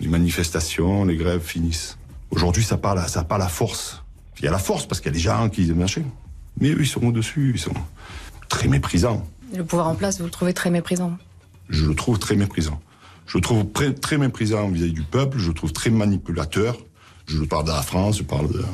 les 0.00 0.08
manifestations, 0.08 1.04
les 1.04 1.16
grèves 1.16 1.42
finissent. 1.42 1.98
Aujourd'hui, 2.30 2.62
ça 2.62 2.76
parle, 2.76 3.02
ça 3.08 3.24
pas 3.24 3.38
la 3.38 3.48
force. 3.48 4.02
Il 4.38 4.44
y 4.44 4.48
a 4.48 4.52
la 4.52 4.58
force 4.58 4.86
parce 4.86 5.00
qu'il 5.00 5.10
y 5.10 5.14
a 5.14 5.16
des 5.16 5.20
gens 5.20 5.48
qui 5.48 5.64
machin. 5.72 6.02
Mais 6.60 6.70
eux, 6.70 6.80
ils 6.80 6.86
sont 6.86 7.04
au-dessus, 7.04 7.52
ils 7.54 7.60
sont 7.60 7.74
très 8.48 8.68
méprisants. 8.68 9.26
Le 9.56 9.64
pouvoir 9.64 9.88
en 9.88 9.94
place, 9.94 10.18
vous 10.18 10.24
le 10.24 10.30
trouvez 10.30 10.52
très 10.54 10.70
méprisant. 10.70 11.16
Je 11.68 11.86
le 11.86 11.94
trouve 11.94 12.18
très 12.18 12.36
méprisant. 12.36 12.80
Je 13.26 13.36
le 13.38 13.42
trouve 13.42 13.66
très, 14.00 14.16
méprisant 14.18 14.68
vis-à-vis 14.68 14.92
du 14.92 15.02
peuple, 15.02 15.38
je 15.38 15.48
le 15.48 15.54
trouve 15.54 15.72
très 15.72 15.90
manipulateur. 15.90 16.78
Je 17.26 17.42
parle 17.44 17.64
de 17.66 17.70
la 17.72 17.82
France, 17.82 18.18
je 18.18 18.22
parle 18.22 18.50
de- 18.50 18.64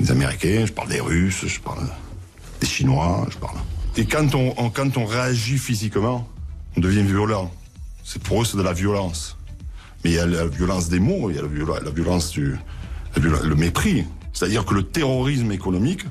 des 0.00 0.10
Américains, 0.10 0.64
je 0.66 0.72
parle 0.72 0.88
des 0.88 1.00
Russes, 1.00 1.46
je 1.46 1.60
parle 1.60 1.86
des 2.60 2.66
Chinois, 2.66 3.26
je 3.30 3.38
parle. 3.38 3.56
Et 3.96 4.04
quand 4.06 4.34
on, 4.34 4.54
on- 4.56 4.70
quand 4.70 4.96
on 4.96 5.04
réagit 5.04 5.56
physiquement, 5.58 6.28
on 6.76 6.80
devient 6.80 7.02
violent. 7.04 7.52
C'est 8.02 8.20
pour 8.20 8.42
eux, 8.42 8.44
c'est 8.44 8.56
de 8.56 8.62
la 8.62 8.72
violence. 8.72 9.36
Mais 10.02 10.10
il 10.10 10.16
y 10.16 10.18
a 10.18 10.26
la 10.26 10.46
violence 10.48 10.88
des 10.88 10.98
mots, 10.98 11.30
il 11.30 11.36
y 11.36 11.38
a 11.38 11.42
la, 11.42 11.90
violence 11.90 12.32
du 12.32 12.56
la 13.16 13.22
le 13.42 13.54
mépris. 13.54 14.04
C'est-à-dire 14.32 14.64
que 14.64 14.74
le 14.74 14.82
terrorisme 14.82 15.52
économique, 15.52 16.04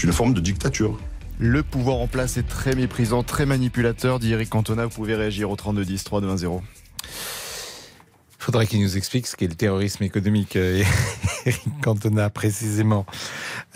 c'est 0.00 0.06
une 0.06 0.14
forme 0.14 0.32
de 0.32 0.40
dictature. 0.40 0.98
Le 1.38 1.62
pouvoir 1.62 1.98
en 1.98 2.06
place 2.06 2.38
est 2.38 2.48
très 2.48 2.74
méprisant, 2.74 3.22
très 3.22 3.44
manipulateur, 3.44 4.18
dit 4.18 4.32
Eric 4.32 4.48
Cantona. 4.48 4.86
Vous 4.86 4.94
pouvez 4.94 5.14
réagir 5.14 5.50
au 5.50 5.56
3210 5.56 6.04
3210. 6.04 6.62
Faudrait 8.40 8.66
qu'il 8.66 8.80
nous 8.80 8.96
explique 8.96 9.26
ce 9.26 9.36
qu'est 9.36 9.48
le 9.48 9.54
terrorisme 9.54 10.02
économique, 10.02 10.56
euh, 10.56 10.82
Eric 11.44 11.80
Cantona 11.82 12.30
précisément. 12.30 13.04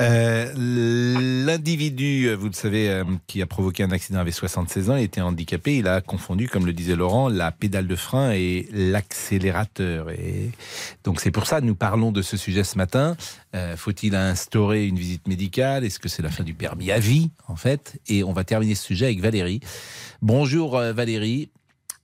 Euh, 0.00 0.50
L'individu, 0.56 2.28
euh, 2.28 2.34
vous 2.34 2.46
le 2.46 2.54
savez, 2.54 2.88
euh, 2.88 3.04
qui 3.26 3.42
a 3.42 3.46
provoqué 3.46 3.82
un 3.82 3.90
accident 3.90 4.20
avait 4.20 4.32
76 4.32 4.88
ans, 4.88 4.96
était 4.96 5.20
handicapé. 5.20 5.76
Il 5.76 5.86
a 5.86 6.00
confondu, 6.00 6.48
comme 6.48 6.64
le 6.64 6.72
disait 6.72 6.96
Laurent, 6.96 7.28
la 7.28 7.52
pédale 7.52 7.86
de 7.86 7.94
frein 7.94 8.32
et 8.32 8.66
l'accélérateur. 8.72 10.08
Et 10.08 10.50
donc 11.04 11.20
c'est 11.20 11.30
pour 11.30 11.46
ça 11.46 11.60
que 11.60 11.66
nous 11.66 11.76
parlons 11.76 12.10
de 12.10 12.22
ce 12.22 12.38
sujet 12.38 12.64
ce 12.64 12.78
matin. 12.78 13.18
Faut-il 13.76 14.16
instaurer 14.16 14.86
une 14.86 14.98
visite 14.98 15.28
médicale? 15.28 15.84
Est-ce 15.84 16.00
que 16.00 16.08
c'est 16.08 16.22
la 16.22 16.30
fin 16.30 16.42
du 16.42 16.54
permis 16.54 16.90
à 16.90 16.98
vie, 16.98 17.30
en 17.46 17.54
fait? 17.54 18.00
Et 18.08 18.24
on 18.24 18.32
va 18.32 18.44
terminer 18.44 18.74
ce 18.74 18.84
sujet 18.84 19.04
avec 19.04 19.20
Valérie. 19.20 19.60
Bonjour 20.22 20.78
Valérie. 20.78 21.50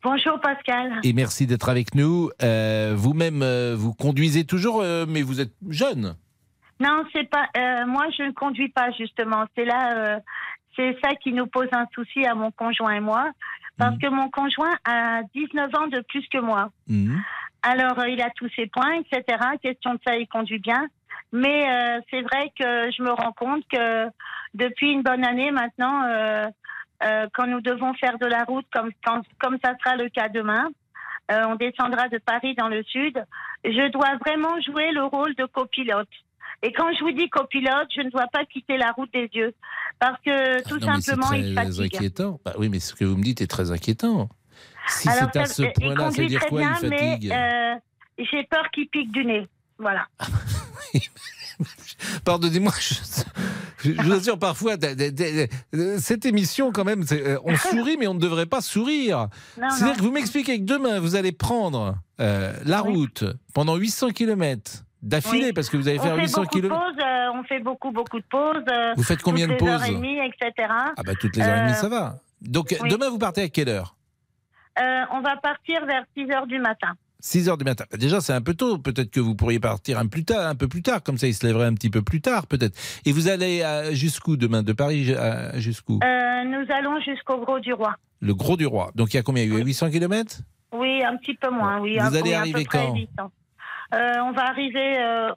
Bonjour 0.02 0.40
Pascal. 0.40 0.98
Et 1.04 1.12
merci 1.12 1.46
d'être 1.46 1.68
avec 1.68 1.94
nous. 1.94 2.30
Euh, 2.42 2.94
Vous-même, 2.96 3.42
euh, 3.42 3.74
vous 3.76 3.92
conduisez 3.92 4.44
toujours, 4.44 4.80
euh, 4.80 5.04
mais 5.06 5.22
vous 5.22 5.40
êtes 5.40 5.52
jeune. 5.68 6.14
Non, 6.80 7.04
c'est 7.12 7.28
pas. 7.28 7.46
euh, 7.58 7.84
moi, 7.86 8.06
je 8.16 8.22
ne 8.22 8.30
conduis 8.32 8.70
pas 8.70 8.90
justement. 8.92 9.44
C'est 9.54 9.66
là, 9.66 9.92
euh, 9.94 10.18
c'est 10.76 10.96
ça 11.04 11.10
qui 11.22 11.32
nous 11.32 11.46
pose 11.46 11.68
un 11.72 11.84
souci 11.94 12.24
à 12.24 12.34
mon 12.34 12.50
conjoint 12.50 12.92
et 12.94 13.00
moi, 13.00 13.30
parce 13.76 13.98
que 13.98 14.08
mon 14.08 14.30
conjoint 14.30 14.72
a 14.84 15.20
19 15.34 15.74
ans 15.74 15.86
de 15.88 16.00
plus 16.08 16.26
que 16.28 16.38
moi. 16.38 16.70
Alors, 17.62 17.98
euh, 17.98 18.08
il 18.08 18.22
a 18.22 18.30
tous 18.30 18.48
ses 18.56 18.66
points, 18.66 18.94
etc. 19.00 19.38
Question 19.62 19.94
de 19.94 20.00
ça, 20.06 20.16
il 20.16 20.26
conduit 20.28 20.58
bien. 20.60 20.86
Mais 21.32 21.68
euh, 21.70 22.00
c'est 22.10 22.22
vrai 22.22 22.50
que 22.58 22.90
je 22.90 23.02
me 23.02 23.10
rends 23.12 23.32
compte 23.32 23.62
que 23.70 24.06
depuis 24.54 24.90
une 24.92 25.02
bonne 25.02 25.24
année 25.24 25.50
maintenant, 25.52 26.02
euh, 27.04 27.26
quand 27.34 27.46
nous 27.46 27.60
devons 27.60 27.94
faire 27.94 28.18
de 28.18 28.26
la 28.26 28.44
route, 28.44 28.66
comme, 28.72 28.90
quand- 29.04 29.22
comme 29.38 29.58
ça 29.64 29.72
sera 29.82 29.96
le 29.96 30.08
cas 30.08 30.28
demain, 30.28 30.68
euh, 31.32 31.44
on 31.48 31.54
descendra 31.56 32.08
de 32.08 32.18
Paris 32.18 32.54
dans 32.56 32.68
le 32.68 32.82
sud, 32.84 33.22
je 33.64 33.90
dois 33.92 34.16
vraiment 34.26 34.60
jouer 34.60 34.90
le 34.92 35.04
rôle 35.04 35.34
de 35.36 35.44
copilote. 35.46 36.08
Et 36.62 36.72
quand 36.72 36.92
je 36.92 37.00
vous 37.04 37.12
dis 37.12 37.28
copilote, 37.30 37.88
je 37.96 38.02
ne 38.02 38.10
dois 38.10 38.26
pas 38.32 38.44
quitter 38.44 38.76
la 38.76 38.90
route 38.92 39.10
des 39.12 39.30
yeux. 39.32 39.54
Parce 39.98 40.20
que 40.24 40.62
tout 40.68 40.78
Non, 40.78 40.94
mais 40.94 41.00
c'est 41.00 41.10
simplement, 41.12 41.32
il 41.32 41.54
fatigue. 41.54 41.96
inquiétant. 41.96 42.40
Bah 42.44 42.52
oui, 42.58 42.68
mais 42.68 42.80
ce 42.80 42.94
que 42.94 43.04
vous 43.04 43.16
me 43.16 43.22
dites 43.22 43.40
est 43.40 43.46
très 43.46 43.70
inquiétant. 43.70 44.28
Si 44.86 45.08
c'est 45.08 45.36
à 45.38 45.44
ce 45.46 45.62
point-là, 45.62 45.96
ça 45.96 46.04
veut 46.04 46.10
conduit 46.10 46.26
dire 46.26 46.46
quoi, 46.46 46.60
bien, 46.60 46.74
il 46.82 46.88
fatigue? 46.90 47.32
euh, 47.32 47.74
j'ai 48.18 48.44
peur 48.44 48.70
qu'il 48.72 48.88
pique 48.88 49.10
du 49.12 49.24
nez. 49.24 49.46
Voilà. 49.78 50.06
Pardonnez-moi, 52.24 52.72
je, 52.78 52.94
je, 53.82 53.92
je 53.94 54.02
vous 54.02 54.12
assure 54.12 54.38
parfois, 54.38 54.74
cette 55.98 56.24
émission 56.26 56.72
quand 56.72 56.84
même, 56.84 57.04
euh, 57.12 57.38
on 57.44 57.56
sourit 57.56 57.96
mais 57.98 58.06
on 58.06 58.14
ne 58.14 58.20
devrait 58.20 58.46
pas 58.46 58.60
sourire. 58.60 59.28
C'est-à-dire 59.56 59.96
que 59.96 60.02
vous 60.02 60.10
m'expliquez 60.12 60.58
que 60.58 60.64
demain 60.64 61.00
vous 61.00 61.16
allez 61.16 61.32
prendre 61.32 61.96
euh, 62.20 62.52
la 62.64 62.80
route 62.80 63.24
pendant 63.54 63.76
800 63.76 64.10
km 64.10 64.84
d'affilée 65.02 65.46
Oui. 65.46 65.52
parce 65.52 65.70
que 65.70 65.76
vous 65.76 65.88
allez 65.88 65.98
faire 65.98 66.14
fait 66.16 66.22
800 66.22 66.42
beaucoup 66.42 66.56
de 66.60 66.60
km. 66.68 66.74
pauses, 66.80 67.04
euh, 67.04 67.28
on 67.34 67.42
fait 67.44 67.60
beaucoup, 67.60 67.90
beaucoup 67.90 68.18
de 68.18 68.24
pauses. 68.30 68.62
euh, 68.70 68.92
Vous 68.96 69.02
faites 69.02 69.22
combien 69.22 69.46
de 69.48 69.52
toutes 69.54 69.62
les 69.62 69.68
heures 69.72 69.80
pauses 69.80 69.88
et 69.88 69.94
demie, 69.94 70.18
etc. 70.18 70.68
Ah 70.70 71.02
bah 71.04 71.12
toutes 71.18 71.36
les 71.36 71.42
heures 71.42 71.56
et 71.58 71.62
demie 71.62 71.74
ça 71.74 71.88
va. 71.88 72.16
Donc 72.42 72.76
oui. 72.82 72.88
demain 72.90 73.08
vous 73.08 73.18
partez 73.18 73.42
à 73.42 73.48
quelle 73.48 73.68
heure? 73.68 73.96
On 75.12 75.20
va 75.20 75.36
partir 75.36 75.84
vers 75.86 76.04
6 76.16 76.30
heures 76.32 76.46
du 76.46 76.58
matin. 76.58 76.92
6 77.20 77.48
heures 77.48 77.56
du 77.58 77.64
matin. 77.64 77.84
Déjà, 77.98 78.20
c'est 78.20 78.32
un 78.32 78.40
peu 78.40 78.54
tôt. 78.54 78.78
Peut-être 78.78 79.10
que 79.10 79.20
vous 79.20 79.34
pourriez 79.34 79.60
partir 79.60 79.98
un, 79.98 80.06
plus 80.06 80.24
tard, 80.24 80.46
un 80.48 80.54
peu 80.54 80.68
plus 80.68 80.82
tard. 80.82 81.02
Comme 81.02 81.18
ça, 81.18 81.26
il 81.26 81.34
se 81.34 81.46
lèverait 81.46 81.66
un 81.66 81.74
petit 81.74 81.90
peu 81.90 82.02
plus 82.02 82.20
tard, 82.20 82.46
peut-être. 82.46 82.76
Et 83.04 83.12
vous 83.12 83.28
allez 83.28 83.62
jusqu'où 83.92 84.36
demain? 84.36 84.62
De 84.62 84.72
Paris 84.72 85.14
jusqu'où? 85.54 86.00
Euh, 86.02 86.44
nous 86.44 86.66
allons 86.74 87.00
jusqu'au 87.00 87.38
Gros 87.44 87.60
du 87.60 87.72
Roi. 87.72 87.94
Le 88.20 88.34
Gros 88.34 88.56
du 88.56 88.66
Roi. 88.66 88.90
Donc, 88.94 89.12
il 89.14 89.16
y 89.16 89.20
a 89.20 89.22
combien? 89.22 89.42
Il 89.44 89.52
y 89.52 89.56
a 89.56 89.64
800 89.64 89.90
km 89.90 90.38
Oui, 90.72 91.02
un 91.04 91.16
petit 91.16 91.34
peu 91.34 91.50
moins. 91.50 91.80
Oui, 91.80 91.98
Vous 91.98 92.16
allez 92.16 92.34
arriver 92.34 92.64
quand? 92.64 92.94
800. 92.94 93.08
Euh, 93.94 93.98
On 94.22 94.32
va 94.32 94.46
arriver. 94.48 94.98
euh, 95.00 95.30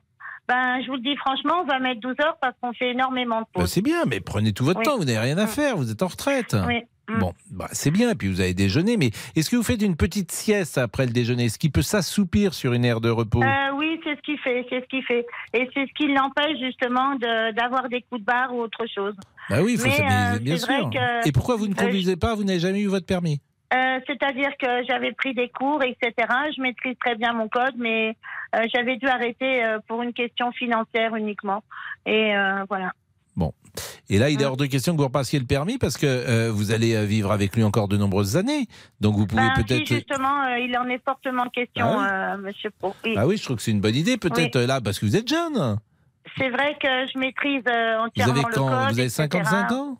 ben, 0.48 0.82
je 0.84 0.88
vous 0.88 0.96
le 0.96 1.02
dis 1.02 1.16
franchement, 1.18 1.62
on 1.62 1.66
va 1.66 1.80
mettre 1.80 2.02
12 2.02 2.16
heures 2.22 2.38
parce 2.42 2.54
qu'on 2.62 2.74
fait 2.74 2.92
énormément 2.92 3.40
de 3.40 3.46
Bah, 3.56 3.62
pauses. 3.62 3.72
C'est 3.72 3.82
bien, 3.82 4.04
mais 4.06 4.20
prenez 4.20 4.52
tout 4.52 4.66
votre 4.66 4.80
Oui. 4.80 4.86
temps. 4.86 4.98
Vous 4.98 5.06
n'avez 5.06 5.20
rien 5.20 5.38
à 5.38 5.46
Mm. 5.46 5.48
faire. 5.48 5.78
Vous 5.78 5.90
êtes 5.90 6.04
en 6.04 6.08
retraite. 6.08 6.56
Oui. 6.68 6.82
Mm. 7.10 7.20
Bon, 7.20 7.34
bah, 7.52 7.68
c'est 7.74 7.92
bien. 7.92 8.12
Et 8.12 8.16
puis, 8.16 8.30
vous 8.30 8.40
avez 8.42 8.54
déjeuné. 8.54 8.96
Mais 8.98 9.12
est-ce 9.36 9.50
que 9.50 9.56
vous 9.56 9.64
faites 9.64 9.82
une 9.82 9.96
petite 9.98 10.32
sieste 10.32 10.78
après 10.78 11.06
le 11.06 11.12
déjeuner? 11.12 11.46
Est-ce 11.46 11.60
qu'il 11.60 11.72
peut 11.72 11.82
s'assoupir 11.82 12.54
sur 12.54 12.74
une 12.74 12.86
aire 12.86 13.02
de 13.02 13.10
repos? 13.10 13.44
Euh, 13.44 13.72
oui, 13.76 14.00
c'est 14.04 14.16
ce 14.16 14.22
qu'il 14.22 14.38
fait, 14.40 14.66
c'est 14.70 14.80
ce 14.82 14.86
qu'il 14.88 15.04
fait, 15.04 15.26
et 15.54 15.70
c'est 15.74 15.86
ce 15.86 15.94
qui 15.94 16.08
l'empêche 16.14 16.58
justement 16.60 17.16
de- 17.16 17.52
d'avoir 17.54 17.90
des 17.90 18.02
coups 18.04 18.22
de 18.22 18.26
barre 18.26 18.54
ou 18.54 18.62
autre 18.62 18.86
chose. 18.94 19.16
Bah 19.50 19.58
oui, 19.62 19.74
il 19.74 19.80
faut 19.80 19.86
Mais, 19.88 19.98
s'amuser, 19.98 20.36
euh, 20.36 20.40
bien 20.40 20.58
sûr. 20.58 20.90
que- 20.90 21.28
Et 21.28 21.32
pourquoi 21.32 21.58
vous 21.58 21.68
ne 21.68 21.74
euh, 21.74 21.76
conduisez 21.76 22.16
pas? 22.16 22.36
Vous 22.36 22.44
n'avez 22.46 22.60
jamais 22.60 22.82
eu 22.82 22.88
votre 22.88 23.06
permis? 23.06 23.42
Euh, 23.74 24.00
C'est-à-dire 24.08 24.52
que 24.60 24.68
j'avais 24.88 25.12
pris 25.14 25.34
des 25.34 25.50
cours, 25.50 25.82
etc. 25.84 26.12
Je 26.56 26.62
maîtrise 26.62 26.96
très 27.04 27.16
bien 27.16 27.34
mon 27.34 27.48
code, 27.50 27.74
mais 27.78 28.16
j'avais 28.74 28.98
dû 28.98 29.08
arrêter 29.08 29.64
pour 29.88 30.04
une 30.04 30.14
question 30.14 30.52
financière 30.52 31.16
uniquement. 31.16 31.64
Et 32.06 32.34
voilà. 32.70 32.92
Bon. 33.36 33.52
Et 34.10 34.20
là, 34.20 34.30
il 34.30 34.40
est 34.42 34.46
hors 34.46 34.58
de 34.58 34.68
question 34.68 34.94
que 34.94 34.98
vous 35.00 35.06
repassiez 35.08 35.40
le 35.40 35.46
permis 35.46 35.78
parce 35.80 35.98
que 35.98 36.06
euh, 36.06 36.52
vous 36.52 36.72
allez 36.72 36.94
euh, 36.96 37.04
vivre 37.06 37.32
avec 37.32 37.56
lui 37.56 37.64
encore 37.64 37.88
de 37.88 37.98
nombreuses 37.98 38.38
années. 38.38 38.68
Donc 39.02 39.16
vous 39.16 39.26
pouvez 39.26 39.42
Ben, 39.42 39.54
si, 39.56 39.64
peut-être. 39.64 39.88
justement, 39.88 40.44
euh, 40.44 40.60
il 40.60 40.78
en 40.78 40.88
est 40.88 41.04
fortement 41.04 41.50
question, 41.50 41.88
Ah 41.88 42.36
euh, 42.36 42.38
Monsieur 42.38 42.70
Pro. 42.80 42.94
Oui. 43.04 43.16
Ah 43.18 43.26
oui, 43.26 43.38
je 43.38 43.44
trouve 43.44 43.56
que 43.58 43.64
c'est 43.64 43.72
une 43.72 43.82
bonne 43.82 43.96
idée 43.96 44.18
peut-être 44.18 44.60
Oui. 44.60 44.68
là 44.68 44.82
parce 44.82 45.00
que 45.00 45.06
vous 45.08 45.16
êtes 45.16 45.28
jeune. 45.28 45.78
C'est 46.38 46.50
vrai 46.50 46.78
que 46.80 46.88
je 47.12 47.18
maîtrise 47.18 47.64
euh, 47.68 47.98
Vous 47.98 48.06
entièrement 48.06 48.34
avez 48.34 48.42
le 48.44 48.54
quand 48.54 48.68
code. 48.68 48.94
Vous 48.94 49.00
avez 49.00 49.04
etc. 49.06 49.10
55 49.10 49.72
ans? 49.72 49.98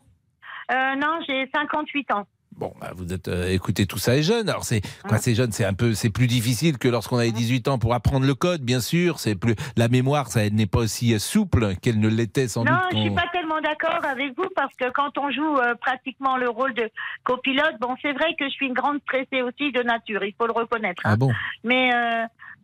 Euh, 0.72 0.94
Non, 0.96 1.18
j'ai 1.28 1.50
58 1.54 2.10
ans. 2.12 2.26
Bon, 2.56 2.72
bah, 2.80 2.92
vous 2.94 3.12
êtes. 3.12 3.26
euh, 3.28 3.48
écoutez, 3.48 3.84
tout 3.86 3.98
ça 3.98 4.16
est 4.16 4.22
jeune. 4.22 4.48
Alors 4.48 4.64
c'est 4.64 4.80
quoi 5.08 5.18
C'est 5.18 5.34
jeune, 5.34 5.50
c'est 5.50 5.64
un 5.64 5.74
peu, 5.74 5.92
c'est 5.94 6.10
plus 6.10 6.26
difficile 6.28 6.78
que 6.78 6.86
lorsqu'on 6.88 7.16
avait 7.18 7.32
18 7.32 7.66
ans 7.68 7.78
pour 7.78 7.94
apprendre 7.94 8.24
le 8.26 8.34
code, 8.34 8.62
bien 8.62 8.80
sûr. 8.80 9.18
C'est 9.18 9.34
plus 9.34 9.56
la 9.76 9.88
mémoire, 9.88 10.28
ça 10.28 10.48
n'est 10.50 10.66
pas 10.66 10.78
aussi 10.78 11.14
euh, 11.14 11.18
souple 11.18 11.74
qu'elle 11.76 11.98
ne 11.98 12.08
l'était 12.08 12.46
sans 12.46 12.64
Non, 12.64 12.70
doute. 12.72 12.80
je 12.92 12.98
suis 13.00 13.10
pas 13.10 13.26
tellement 13.32 13.60
d'accord 13.60 14.04
avec 14.04 14.36
vous 14.36 14.48
parce 14.54 14.72
que 14.76 14.88
quand 14.92 15.18
on 15.18 15.30
joue 15.32 15.56
euh, 15.58 15.74
pratiquement 15.74 16.36
le 16.36 16.48
rôle 16.48 16.74
de 16.74 16.88
copilote, 17.24 17.74
bon, 17.80 17.96
c'est 18.00 18.12
vrai 18.12 18.34
que 18.38 18.44
je 18.44 18.50
suis 18.50 18.66
une 18.66 18.74
grande 18.74 19.00
stressée 19.02 19.42
aussi 19.42 19.72
de 19.72 19.82
nature, 19.82 20.22
il 20.24 20.34
faut 20.38 20.46
le 20.46 20.52
reconnaître. 20.52 21.02
hein. 21.04 21.10
Ah 21.12 21.16
bon? 21.16 21.32
Mais 21.64 21.90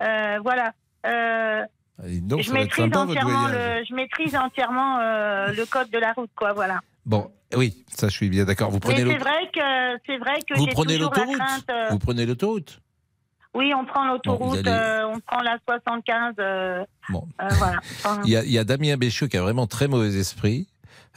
euh, 0.02 0.38
voilà. 0.42 0.72
Et 2.06 2.20
Donc, 2.20 2.40
je 2.42 2.52
maîtrise 2.52 2.84
sympa 2.84 3.04
le, 3.06 3.84
je 3.88 3.94
maîtrise 3.94 4.34
entièrement 4.36 4.98
le 4.98 5.64
code 5.66 5.90
de 5.90 5.98
la 5.98 6.12
route, 6.12 6.30
quoi. 6.36 6.52
Voilà. 6.52 6.80
Bon, 7.10 7.28
oui, 7.56 7.84
ça 7.88 8.06
je 8.08 8.14
suis 8.14 8.28
bien 8.28 8.44
d'accord. 8.44 8.70
Vous 8.70 8.78
prenez 8.78 8.98
c'est 8.98 9.04
l'aut- 9.04 9.18
vrai 9.18 9.50
que 9.52 10.00
c'est 10.06 10.18
vrai 10.18 10.38
que 10.48 10.56
vous 10.56 10.66
prenez 10.68 10.96
l'autoroute. 10.96 11.36
crainte. 11.36 11.64
euh, 11.68 11.88
Vous 11.90 11.98
prenez 11.98 12.24
l'autoroute. 12.24 12.80
Oui, 13.52 13.72
on 13.76 13.84
prend 13.84 14.06
l'autoroute, 14.06 14.58
allez- 14.58 14.70
euh, 14.70 15.08
on 15.08 15.18
prend 15.18 15.40
la 15.42 15.58
75. 15.68 16.34
euh, 16.38 16.84
Bon. 17.08 17.26
voilà. 17.58 17.80
Il 18.24 18.30
y, 18.30 18.36
a, 18.36 18.44
il 18.44 18.50
y 18.52 18.58
a 18.58 18.62
Damien 18.62 18.96
Béchiot 18.96 19.26
qui 19.26 19.36
a 19.36 19.42
vraiment 19.42 19.66
très 19.66 19.88
mauvais 19.88 20.14
esprit. 20.16 20.68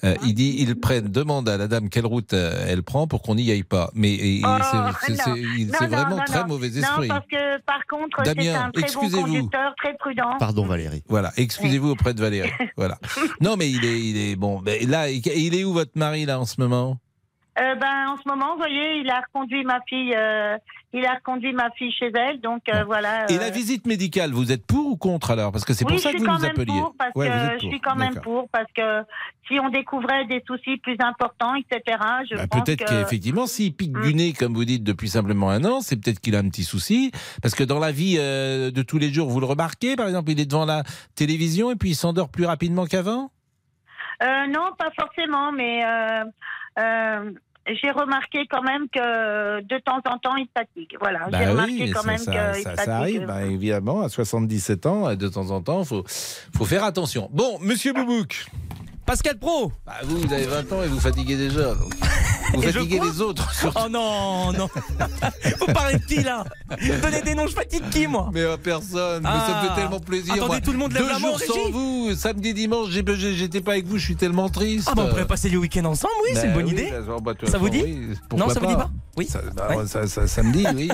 Euh, 0.04 0.16
il 0.26 0.34
dit 0.34 0.56
ils 0.60 0.80
prennent, 0.80 1.08
demande 1.08 1.48
à 1.48 1.58
la 1.58 1.68
dame 1.68 1.90
quelle 1.90 2.06
route 2.06 2.34
euh, 2.34 2.66
elle 2.68 2.84
prend 2.84 3.08
pour 3.08 3.22
qu'on 3.22 3.36
n'y 3.36 3.50
aille 3.52 3.64
pas. 3.64 3.90
Mais 3.94 4.18
Oh, 4.44 4.58
c'est- 5.02 5.14
non. 5.28 5.36
il- 5.36 5.68
Non, 5.68 5.74
non, 5.82 5.88
vraiment 5.88 6.16
non, 6.18 6.24
très 6.26 6.42
non. 6.42 6.48
mauvais 6.48 6.70
Non, 6.70 6.78
esprit. 6.80 7.08
parce 7.08 7.26
que 7.28 7.62
par 7.62 7.86
contre, 7.90 8.18
c'est 8.26 8.36
Damien, 8.36 8.66
un 8.66 8.72
très 8.72 8.82
bon 8.82 8.88
excusez-vous. 8.88 9.22
conducteur, 9.26 9.74
très 9.82 9.94
prudent. 9.98 10.36
Pardon 10.40 10.66
Valérie. 10.66 11.04
Voilà, 11.08 11.32
excusez-vous 11.38 11.92
auprès 11.92 12.14
de 12.14 12.20
Valérie. 12.22 12.52
Voilà. 12.78 12.98
Non, 13.42 13.56
mais 13.58 13.70
il 13.70 13.84
est, 13.86 14.00
il 14.02 14.18
est 14.32 14.36
bon. 14.36 14.62
Là, 14.88 15.10
il 15.10 15.26
il 15.28 15.56
est 15.56 15.64
où 15.64 15.74
votre 15.74 15.92
mari 15.98 16.26
là 16.26 16.40
en 16.40 16.46
ce 16.46 16.60
moment? 16.60 16.98
Euh, 17.60 17.76
ben, 17.76 18.08
en 18.10 18.18
ce 18.18 18.28
moment, 18.28 18.54
vous 18.54 18.58
voyez, 18.60 18.98
il 19.00 19.10
a 19.10 19.22
reconduit 19.22 19.64
ma 19.64 19.80
fille. 19.88 20.14
euh, 20.18 20.58
il 20.94 21.06
a 21.06 21.16
reconduit 21.16 21.54
ma 21.54 21.70
fille 21.72 21.92
chez 21.92 22.12
elle, 22.16 22.40
donc 22.40 22.62
euh, 22.70 22.84
voilà. 22.86 23.30
Et 23.32 23.36
euh, 23.36 23.40
la 23.40 23.50
visite 23.50 23.88
médicale, 23.88 24.32
vous 24.32 24.52
êtes 24.52 24.66
pour 24.66 24.86
ou 24.88 24.96
contre 24.96 25.32
alors? 25.32 25.52
Parce 25.52 25.66
que 25.66 25.74
c'est 25.74 25.86
oui, 25.86 25.94
pour 25.94 26.00
ça 26.00 26.14
que 26.14 26.18
vous 26.20 26.26
nous 26.26 26.46
appeliez. 26.46 26.66
pour 26.80 26.94
parce 26.98 27.12
Ouais, 27.16 27.30
vous 27.30 27.34
que 27.34 27.54
êtes 27.56 27.62
je 27.62 27.68
suis 27.68 27.80
pour. 27.80 27.82
quand 27.92 27.96
même 27.96 28.16
pour 28.22 28.50
parce 28.50 28.72
que 28.76 29.02
si 29.48 29.60
on 29.60 29.70
découvrait 29.70 30.26
des 30.26 30.44
soucis 30.48 30.78
plus 30.78 30.96
importants, 31.00 31.56
etc. 31.56 31.98
Je 32.30 32.36
Bah, 32.36 32.48
peut-être 32.48 32.86
que 32.86 32.90
qu'effectivement, 32.90 33.48
s'il 33.48 33.74
pique 33.76 33.92
du 34.00 34.14
nez, 34.14 34.34
comme 34.34 34.54
vous 34.54 34.66
dites, 34.66 34.84
depuis 34.84 35.10
simplement 35.10 35.50
un 35.50 35.66
an, 35.66 35.82
c'est 35.82 35.96
peut-être 35.98 36.20
qu'il 36.20 36.36
a 36.36 36.40
un 36.40 36.50
petit 36.50 36.64
souci. 36.64 37.12
Parce 37.42 37.56
que 37.56 37.64
dans 37.64 37.80
la 37.80 37.92
vie 37.92 38.18
euh, 38.20 38.72
de 38.72 38.82
tous 38.84 38.98
les 39.00 39.12
jours, 39.12 39.30
vous 39.30 39.40
le 39.40 39.46
remarquez, 39.48 39.96
par 39.96 40.08
exemple, 40.08 40.32
il 40.32 40.40
est 40.40 40.46
devant 40.46 40.66
la 40.66 40.84
télévision 41.16 41.72
et 41.72 41.76
puis 41.76 41.90
il 41.90 41.96
s'endort 41.96 42.30
plus 42.30 42.46
rapidement 42.46 42.86
qu'avant? 42.86 43.32
Euh, 44.22 44.48
non, 44.48 44.70
pas 44.78 44.92
forcément, 44.98 45.52
mais 45.52 45.84
euh, 45.86 46.24
euh, 46.80 47.32
j'ai 47.68 47.92
remarqué 47.92 48.46
quand 48.50 48.62
même 48.62 48.88
que 48.90 49.62
de 49.62 49.78
temps 49.80 50.00
en 50.06 50.18
temps, 50.18 50.36
il 50.36 50.48
fatigue. 50.56 50.98
Voilà, 51.00 51.28
j'ai 51.32 51.46
remarqué 51.50 51.92
quand 51.92 52.02
ça, 52.02 52.08
même 52.08 52.18
ça- 52.18 52.32
qu'il 52.54 52.64
ça- 52.64 52.70
fatigue. 52.72 52.86
ça 52.86 52.98
arrive, 52.98 53.26
bah, 53.26 53.44
évidemment, 53.44 54.02
à 54.02 54.10
77 54.10 54.86
ans, 54.86 55.16
de 55.16 55.28
temps 55.28 55.50
en 55.52 55.62
temps, 55.62 55.82
il 55.82 55.88
faut, 55.88 56.04
faut 56.56 56.66
faire 56.66 56.84
attention. 56.84 57.30
Bon, 57.32 57.58
monsieur 57.62 57.94
Boubouk. 57.94 58.46
Pascal 59.06 59.38
Pro 59.38 59.72
Bah, 59.86 59.94
vous, 60.04 60.18
vous 60.18 60.34
avez 60.34 60.46
20 60.46 60.72
ans 60.74 60.82
et 60.84 60.88
vous 60.88 61.00
fatiguez 61.00 61.36
déjà. 61.38 61.76
donc. 61.76 61.94
Vous 62.54 62.64
Et 62.64 62.72
fatiguez 62.72 62.98
crois 62.98 63.10
les 63.12 63.22
autres. 63.22 63.50
Oh 63.76 63.90
non, 63.90 64.52
non. 64.54 64.70
Vous 65.60 65.74
parlez 65.74 65.98
de 65.98 66.04
qui 66.06 66.22
là 66.24 66.44
Donnez 67.02 67.22
des 67.22 67.36
noms, 67.36 67.48
je 67.48 67.54
fatigue 67.54 67.84
qui 67.90 68.08
moi 68.08 68.30
Mais 68.34 68.44
à 68.46 68.58
personne, 68.58 69.24
mais 69.24 69.30
ça 69.30 69.36
me 69.36 69.54
Ah. 69.54 69.66
fait 69.76 69.82
tellement 69.82 70.00
plaisir. 70.00 70.34
Attendez, 70.34 70.48
moi. 70.50 70.62
tout 70.62 70.72
le 70.72 70.78
monde 70.78 70.94
lève 70.94 71.02
Deux 71.04 71.08
la 71.10 71.20
main 71.20 71.28
jours 71.30 71.40
sans 71.40 71.70
vous, 71.72 72.16
samedi, 72.16 72.54
dimanche, 72.54 72.90
j'étais 72.90 73.62
pas 73.62 73.72
avec 73.74 73.86
vous, 73.88 73.98
je 73.98 74.06
suis 74.06 74.16
tellement 74.16 74.50
triste. 74.50 74.88
Ah 74.92 74.96
bah 74.96 75.04
on 75.06 75.10
pourrait 75.10 75.28
passer 75.28 75.50
le 75.50 75.58
week-end 75.58 75.86
ensemble, 75.86 76.14
oui, 76.24 76.32
c'est 76.36 76.42
Bah 76.42 76.48
une 76.48 76.54
bonne 76.54 76.66
oui, 76.66 76.72
idée. 76.72 76.90
bah, 76.92 77.06
genre, 77.06 77.22
bah, 77.22 77.34
toute 77.34 77.50
Ça 77.50 77.58
vous 77.58 77.70
dit 77.70 77.82
oui, 77.84 78.08
Non, 78.38 78.50
ça 78.50 78.60
vous 78.60 78.68
dit 78.68 78.76
pas 78.76 78.90
Oui. 79.16 79.28
Ça, 79.28 79.42
bah, 79.56 79.76
Ouais. 79.78 79.86
ça- 79.88 80.08
ça- 80.08 80.28
samedi, 80.28 80.66
oui. 80.76 80.90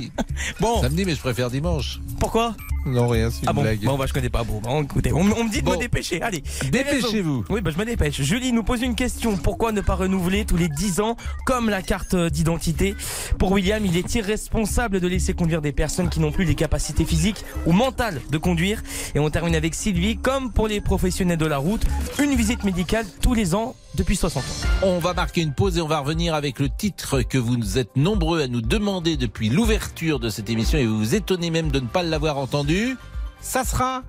Bon. 0.59 0.81
Samedi, 0.81 1.05
mais 1.05 1.15
je 1.15 1.19
préfère 1.21 1.49
dimanche. 1.49 1.99
Pourquoi? 2.19 2.55
Non, 2.85 3.07
rien, 3.07 3.29
c'est 3.29 3.41
une 3.43 3.49
Ah 3.49 3.53
bon, 3.53 3.61
blague. 3.61 3.81
bon 3.83 3.97
bah 3.97 4.05
je 4.07 4.13
connais 4.13 4.29
pas. 4.29 4.43
Bon, 4.43 4.59
bon, 4.61 4.83
écoutez, 4.83 5.11
on, 5.11 5.19
on 5.19 5.43
me 5.43 5.51
dit 5.51 5.59
de 5.61 5.65
Bon. 5.65 5.73
me 5.73 5.77
dépêcher. 5.77 6.21
Allez, 6.21 6.43
Dépêchez-vous. 6.71 7.45
Oui, 7.49 7.59
bah 7.61 7.71
je 7.73 7.77
me 7.77 7.85
dépêche. 7.85 8.21
Julie 8.21 8.51
nous 8.53 8.63
pose 8.63 8.81
une 8.81 8.95
question. 8.95 9.35
Pourquoi 9.37 9.71
ne 9.73 9.81
pas 9.81 9.95
renouveler 9.95 10.45
tous 10.45 10.55
les 10.57 10.69
10 10.69 11.01
ans 11.01 11.15
comme 11.45 11.69
la 11.69 11.81
carte 11.81 12.15
d'identité? 12.15 12.95
Pour 13.37 13.51
William, 13.51 13.85
il 13.85 13.97
est 13.97 14.15
irresponsable 14.15 14.99
de 15.01 15.07
laisser 15.07 15.33
conduire 15.33 15.61
des 15.61 15.73
personnes 15.73 16.09
qui 16.09 16.19
n'ont 16.21 16.31
plus 16.31 16.45
les 16.45 16.55
capacités 16.55 17.03
physiques 17.05 17.43
ou 17.65 17.73
mentales 17.73 18.21
de 18.31 18.37
conduire. 18.37 18.81
Et 19.13 19.19
on 19.19 19.29
termine 19.29 19.55
avec 19.55 19.75
Sylvie. 19.75 20.17
Comme 20.17 20.51
pour 20.51 20.67
les 20.67 20.79
professionnels 20.81 21.37
de 21.37 21.45
la 21.45 21.57
route, 21.57 21.83
une 22.21 22.33
visite 22.35 22.63
médicale 22.63 23.05
tous 23.21 23.33
les 23.33 23.55
ans 23.55 23.75
depuis 23.99 24.15
60 24.15 24.43
ans. 24.43 24.45
On 24.81 24.99
va 24.99 25.13
marquer 25.13 25.41
une 25.41 25.53
pause 25.53 25.77
et 25.77 25.81
on 25.81 25.87
va 25.87 25.99
revenir 25.99 26.33
avec 26.33 26.59
le 26.59 26.69
titre 26.69 27.21
que 27.21 27.37
vous 27.37 27.77
êtes 27.77 27.95
nombreux 27.97 28.41
à 28.41 28.47
nous 28.47 28.61
demander 28.61 29.17
depuis 29.17 29.49
l'ouverture 29.49 30.19
de 30.19 30.29
cette 30.29 30.49
émission 30.49 30.79
et 30.79 30.85
vous 30.85 30.97
vous 30.97 31.15
étonnez 31.15 31.51
même 31.51 31.69
de 31.69 31.79
ne 31.81 31.87
pas 31.87 32.01
l'avoir 32.01 32.37
entendu. 32.37 32.97
Ça 33.41 33.63
sera 33.65 34.03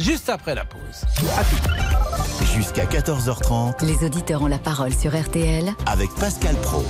juste 0.00 0.28
après 0.28 0.54
la 0.56 0.64
pause. 0.64 0.80
À 1.38 1.44
tout. 1.44 2.46
Jusqu'à 2.54 2.84
14h30 2.86 3.84
Les 3.86 4.04
auditeurs 4.04 4.42
ont 4.42 4.48
la 4.48 4.58
parole 4.58 4.92
sur 4.92 5.16
RTL. 5.18 5.72
avec 5.86 6.10
Pascal 6.16 6.56
Pro. 6.56 6.84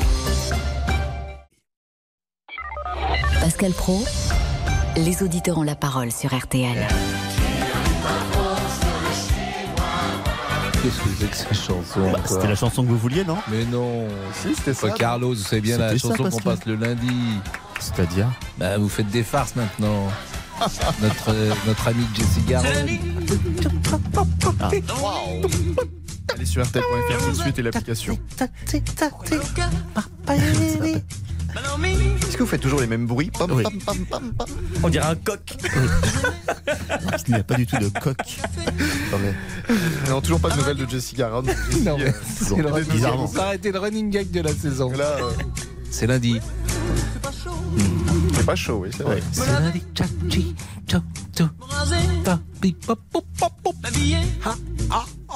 Pascal 3.41 3.73
Pro, 3.73 4.03
les 4.97 5.23
auditeurs 5.23 5.59
ont 5.59 5.63
la 5.63 5.77
parole 5.77 6.13
sur 6.13 6.35
RTL. 6.37 6.87
Qu'est-ce 10.83 10.99
que 11.01 11.09
c'est 11.19 11.31
que 11.31 11.37
cette 11.37 11.55
chanson 11.55 12.13
Bah, 12.13 12.21
C'était 12.25 12.47
la 12.49 12.55
chanson 12.55 12.83
que 12.85 12.89
vous 12.89 12.99
vouliez, 12.99 13.25
non 13.25 13.39
Mais 13.51 13.65
non. 13.65 14.07
Si, 14.35 14.55
c'était 14.55 14.75
ça. 14.75 14.89
Pas 14.89 14.95
Carlos, 14.95 15.29
vous 15.31 15.35
savez 15.35 15.61
bien 15.61 15.79
la 15.79 15.97
chanson 15.99 16.15
qu'on 16.31 16.39
passe 16.39 16.65
le 16.67 16.77
lundi. 16.77 17.11
C'est-à-dire 17.81 18.29
Bah, 18.59 18.79
vous 18.79 18.89
faites 18.89 19.11
des 19.11 19.23
farces 19.25 19.57
maintenant. 19.57 20.09
notre, 21.03 21.31
euh, 21.31 21.53
notre 21.67 21.89
ami 21.89 22.05
Jessie 22.15 22.43
Garon. 22.47 22.65
Allez 26.35 26.45
sur 26.47 26.63
RTL.fr 26.65 27.25
tout 27.25 27.31
de 27.31 27.37
suite 27.37 27.59
et 27.59 27.63
l'application. 27.63 28.19
Est-ce 32.27 32.37
que 32.37 32.43
vous 32.43 32.49
faites 32.49 32.61
toujours 32.61 32.81
les 32.81 32.87
mêmes 32.87 33.07
bruits 33.07 33.31
Pam, 33.31 33.51
Oui. 33.53 33.63
pam, 33.63 33.79
pam, 33.81 34.05
pam, 34.07 34.33
pam. 34.33 34.47
On 34.83 34.89
dirait 34.89 35.07
un 35.07 35.15
coq. 35.17 35.41
Il 37.27 37.35
n'y 37.35 37.41
a 37.41 37.45
pas 37.45 37.55
du 37.55 37.67
tout 37.67 37.77
de 37.79 37.89
coq. 37.89 38.17
Non, 39.11 39.19
mais... 39.23 39.35
non, 40.11 40.21
toujours 40.21 40.41
pas 40.41 40.51
de 40.51 40.57
nouvelles 40.57 40.77
de 40.77 40.89
Jessie 40.89 41.17
Garon. 41.17 41.43
Non, 41.85 41.97
mais 41.99 42.13
c'est 42.41 42.57
le 42.57 42.63
le 43.71 43.79
running 43.79 44.11
gag 44.11 44.31
de 44.31 44.41
la 44.41 44.53
saison. 44.53 44.91
Là, 44.93 45.17
euh, 45.21 45.31
C'est 45.91 46.07
lundi. 46.07 46.41
c'est 48.35 48.47
pas 48.47 48.55
chaud, 48.57 48.81
oui, 48.83 48.91
c'est 48.97 49.03
vrai. 49.03 49.23
C'est 49.33 49.47
lundi. 49.47 49.83
Tcha-chi, 49.95 50.55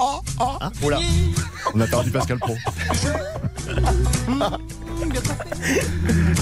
ah, 0.02 0.20
ah, 0.40 0.58
ah. 0.60 0.70
Oula. 0.84 0.98
On 1.74 1.80
a 1.80 1.86
perdu 1.86 2.10
Pascal 2.10 2.38
Pro. 2.38 2.56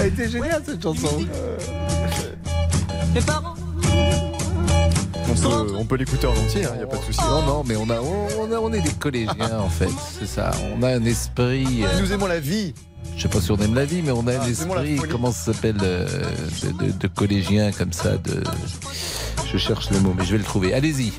Elle 0.01 0.07
était 0.07 0.29
géniale 0.29 0.63
cette 0.65 0.83
chanson. 0.83 1.09
On 5.33 5.35
peut, 5.35 5.75
on 5.79 5.85
peut 5.85 5.97
l'écouter 5.97 6.27
en 6.27 6.33
entier, 6.33 6.63
il 6.73 6.77
n'y 6.79 6.83
a 6.83 6.87
pas 6.87 6.97
de 6.97 7.03
souci. 7.05 7.21
Non, 7.21 7.43
non, 7.43 7.65
mais 7.67 7.77
on, 7.77 7.89
a, 7.89 8.01
on, 8.01 8.53
a- 8.53 8.59
on 8.59 8.73
est 8.73 8.81
des 8.81 8.93
collégiens 8.93 9.59
en 9.61 9.69
fait. 9.69 9.89
C'est 10.19 10.27
ça. 10.27 10.51
On 10.77 10.83
a 10.83 10.89
un 10.97 11.05
esprit. 11.05 11.85
euh, 11.85 12.01
Nous 12.01 12.13
aimons 12.13 12.27
la 12.27 12.41
vie. 12.41 12.75
je 13.17 13.23
sais 13.23 13.29
pas 13.29 13.41
si 13.41 13.51
on 13.53 13.57
aime 13.59 13.75
la 13.75 13.85
vie, 13.85 14.03
mais 14.03 14.11
on 14.11 14.27
a 14.27 14.33
Ah, 14.35 14.43
un 14.45 14.49
esprit. 14.49 14.97
Comment 15.11 15.31
ça 15.33 15.53
s'appelle 15.53 15.77
euh, 15.83 16.07
de, 16.63 16.87
de, 16.87 16.93
de 16.93 17.07
collégien 17.07 17.71
comme 17.73 17.93
ça. 17.93 18.17
De... 18.19 18.43
Je 19.53 19.57
cherche 19.59 19.91
le 19.91 20.01
mot, 20.01 20.15
mais 20.17 20.25
je 20.25 20.33
vais 20.33 20.39
le 20.39 20.45
trouver. 20.45 20.75
Allez-y. 20.75 21.13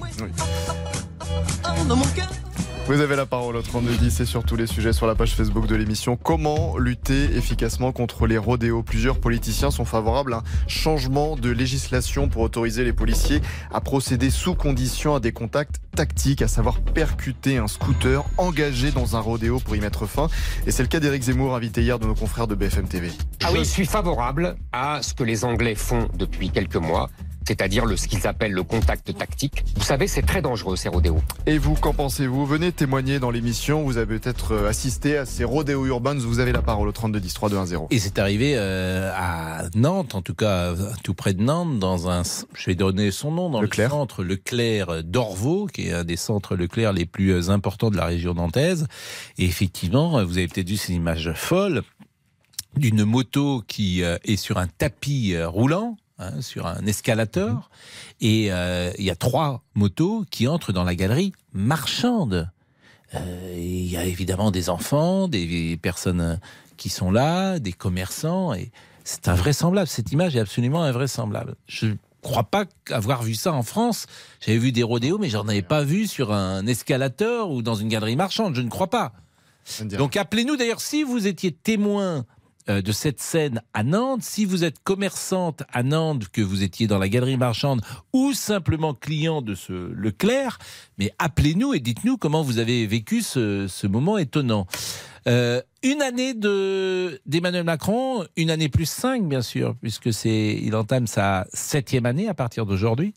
Vous 2.87 2.99
avez 2.99 3.15
la 3.15 3.25
parole 3.25 3.55
au 3.55 3.61
3210 3.61 4.19
et 4.19 4.25
sur 4.25 4.43
tous 4.43 4.55
les 4.55 4.67
sujets 4.67 4.91
sur 4.91 5.07
la 5.07 5.15
page 5.15 5.33
Facebook 5.35 5.65
de 5.65 5.75
l'émission. 5.75 6.17
Comment 6.17 6.77
lutter 6.77 7.23
efficacement 7.35 7.91
contre 7.91 8.27
les 8.27 8.37
rodéos? 8.37 8.83
Plusieurs 8.83 9.19
politiciens 9.19 9.71
sont 9.71 9.85
favorables 9.85 10.33
à 10.33 10.37
un 10.37 10.43
changement 10.67 11.35
de 11.35 11.49
législation 11.49 12.27
pour 12.27 12.41
autoriser 12.41 12.83
les 12.83 12.91
policiers 12.91 13.41
à 13.73 13.81
procéder 13.81 14.29
sous 14.29 14.55
condition 14.55 15.15
à 15.15 15.19
des 15.19 15.31
contacts 15.31 15.77
tactiques, 15.95 16.41
à 16.41 16.47
savoir 16.47 16.81
percuter 16.81 17.57
un 17.57 17.67
scooter 17.67 18.25
engagé 18.37 18.91
dans 18.91 19.15
un 19.15 19.19
rodéo 19.19 19.59
pour 19.59 19.75
y 19.75 19.79
mettre 19.79 20.05
fin. 20.05 20.27
Et 20.67 20.71
c'est 20.71 20.83
le 20.83 20.89
cas 20.89 20.99
d'Éric 20.99 21.23
Zemmour, 21.23 21.55
invité 21.55 21.81
hier 21.81 21.97
de 21.97 22.07
nos 22.07 22.15
confrères 22.15 22.47
de 22.47 22.55
BFM 22.55 22.87
TV. 22.87 23.11
Je 23.39 23.63
suis 23.63 23.85
favorable 23.85 24.55
à 24.71 25.01
ce 25.01 25.13
que 25.13 25.23
les 25.23 25.45
Anglais 25.45 25.75
font 25.75 26.09
depuis 26.13 26.49
quelques 26.49 26.75
mois, 26.75 27.09
c'est-à-dire 27.47 27.85
le, 27.85 27.97
ce 27.97 28.07
qu'ils 28.07 28.27
appellent 28.27 28.51
le 28.51 28.63
contact 28.63 29.17
tactique. 29.17 29.63
Vous 29.75 29.83
savez, 29.83 30.07
c'est 30.07 30.21
très 30.21 30.41
dangereux 30.41 30.75
ces 30.75 30.89
rodéos. 30.89 31.21
Et 31.45 31.57
vous, 31.57 31.73
qu'en 31.73 31.93
pensez-vous 31.93 32.45
Venez 32.45 32.71
témoigner 32.71 33.19
dans 33.19 33.31
l'émission. 33.31 33.83
Vous 33.83 33.97
avez 33.97 34.19
peut-être 34.19 34.53
euh, 34.53 34.69
assisté 34.69 35.17
à 35.17 35.25
ces 35.25 35.43
rodéos 35.43 35.85
urbains. 35.85 36.15
Vous 36.15 36.39
avez 36.39 36.51
la 36.51 36.61
parole 36.61 36.87
au 36.87 36.91
3210 36.91 37.33
3210. 37.33 37.87
Et 37.89 37.99
c'est 37.99 38.19
arrivé 38.19 38.53
euh, 38.55 39.11
à 39.15 39.63
Nantes, 39.75 40.15
en 40.15 40.21
tout 40.21 40.35
cas 40.35 40.73
euh, 40.73 40.91
tout 41.03 41.13
près 41.13 41.33
de 41.33 41.41
Nantes, 41.41 41.79
dans 41.79 42.09
un, 42.09 42.23
je 42.23 42.65
vais 42.65 42.75
donner 42.75 43.11
son 43.11 43.31
nom, 43.31 43.49
dans 43.49 43.61
Leclerc. 43.61 43.89
le 43.89 43.91
centre 43.91 44.23
Leclerc 44.23 45.03
d'Orvaux, 45.03 45.67
qui 45.67 45.87
est 45.87 45.93
un 45.93 46.03
des 46.03 46.17
centres 46.17 46.55
Leclerc 46.55 46.93
les 46.93 47.05
plus 47.05 47.49
importants 47.49 47.89
de 47.89 47.97
la 47.97 48.05
région 48.05 48.33
nantaise. 48.33 48.87
Et 49.37 49.45
effectivement, 49.45 50.23
vous 50.23 50.37
avez 50.37 50.47
peut-être 50.47 50.69
vu 50.69 50.77
ces 50.77 50.93
images 50.93 51.31
folles 51.35 51.81
d'une 52.77 53.03
moto 53.03 53.61
qui 53.67 54.01
est 54.01 54.35
sur 54.37 54.57
un 54.57 54.67
tapis 54.67 55.35
roulant. 55.43 55.97
Hein, 56.21 56.41
sur 56.41 56.67
un 56.67 56.85
escalateur 56.85 57.69
et 58.21 58.51
euh, 58.51 58.91
il 58.97 59.05
y 59.05 59.09
a 59.09 59.15
trois 59.15 59.63
motos 59.73 60.25
qui 60.29 60.47
entrent 60.47 60.71
dans 60.71 60.83
la 60.83 60.95
galerie 60.95 61.33
marchande. 61.53 62.49
Euh, 63.15 63.55
Il 63.57 63.91
y 63.91 63.97
a 63.97 64.05
évidemment 64.05 64.51
des 64.51 64.69
enfants, 64.69 65.27
des 65.27 65.77
personnes 65.81 66.39
qui 66.77 66.89
sont 66.89 67.11
là, 67.11 67.59
des 67.59 67.73
commerçants, 67.73 68.53
et 68.53 68.71
c'est 69.03 69.27
invraisemblable. 69.27 69.87
Cette 69.87 70.11
image 70.11 70.35
est 70.35 70.39
absolument 70.39 70.83
invraisemblable. 70.83 71.55
Je 71.67 71.87
ne 71.87 71.95
crois 72.21 72.43
pas 72.43 72.65
avoir 72.89 73.23
vu 73.23 73.35
ça 73.35 73.51
en 73.53 73.63
France. 73.63 74.05
J'avais 74.39 74.59
vu 74.59 74.71
des 74.71 74.83
rodéos, 74.83 75.17
mais 75.17 75.29
j'en 75.29 75.47
avais 75.47 75.61
pas 75.61 75.83
vu 75.83 76.07
sur 76.07 76.31
un 76.31 76.65
escalateur 76.67 77.49
ou 77.49 77.61
dans 77.61 77.75
une 77.75 77.89
galerie 77.89 78.15
marchande. 78.15 78.55
Je 78.55 78.61
ne 78.61 78.69
crois 78.69 78.89
pas. 78.89 79.13
Donc 79.81 80.17
appelez-nous 80.17 80.57
d'ailleurs 80.57 80.81
si 80.81 81.03
vous 81.03 81.27
étiez 81.27 81.51
témoin 81.51 82.03
euh, 82.03 82.23
de 82.67 82.91
cette 82.91 83.19
scène 83.19 83.61
à 83.73 83.83
Nantes, 83.83 84.23
si 84.23 84.45
vous 84.45 84.63
êtes 84.63 84.83
commerçante 84.83 85.63
à 85.71 85.83
Nantes, 85.83 86.29
que 86.29 86.41
vous 86.41 86.63
étiez 86.63 86.87
dans 86.87 86.97
la 86.97 87.09
galerie 87.09 87.37
marchande 87.37 87.81
ou 88.13 88.33
simplement 88.33 88.93
client 88.93 89.41
de 89.41 89.55
ce 89.55 89.91
Leclerc, 89.93 90.59
mais 90.97 91.11
appelez-nous 91.19 91.73
et 91.73 91.79
dites-nous 91.79 92.17
comment 92.17 92.41
vous 92.41 92.59
avez 92.59 92.85
vécu 92.87 93.21
ce, 93.21 93.67
ce 93.67 93.87
moment 93.87 94.17
étonnant. 94.17 94.67
Euh, 95.27 95.61
une 95.83 96.01
année 96.01 96.33
de 96.33 97.21
d'Emmanuel 97.25 97.63
Macron, 97.63 98.25
une 98.37 98.49
année 98.49 98.69
plus 98.69 98.89
cinq 98.89 99.27
bien 99.27 99.41
sûr, 99.41 99.75
puisque 99.81 100.11
c'est 100.11 100.59
il 100.61 100.75
entame 100.75 101.05
sa 101.05 101.45
septième 101.53 102.05
année 102.05 102.27
à 102.27 102.33
partir 102.33 102.65
d'aujourd'hui. 102.65 103.13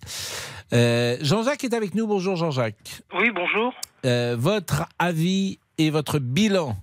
Euh, 0.73 1.17
Jean-Jacques 1.23 1.65
est 1.65 1.75
avec 1.75 1.95
nous. 1.95 2.07
Bonjour 2.07 2.37
Jean-Jacques. 2.37 3.03
Oui, 3.19 3.31
bonjour. 3.35 3.73
Euh, 4.05 4.37
votre 4.39 4.87
avis 4.99 5.59
et 5.79 5.91
votre 5.91 6.19
bilan 6.19 6.77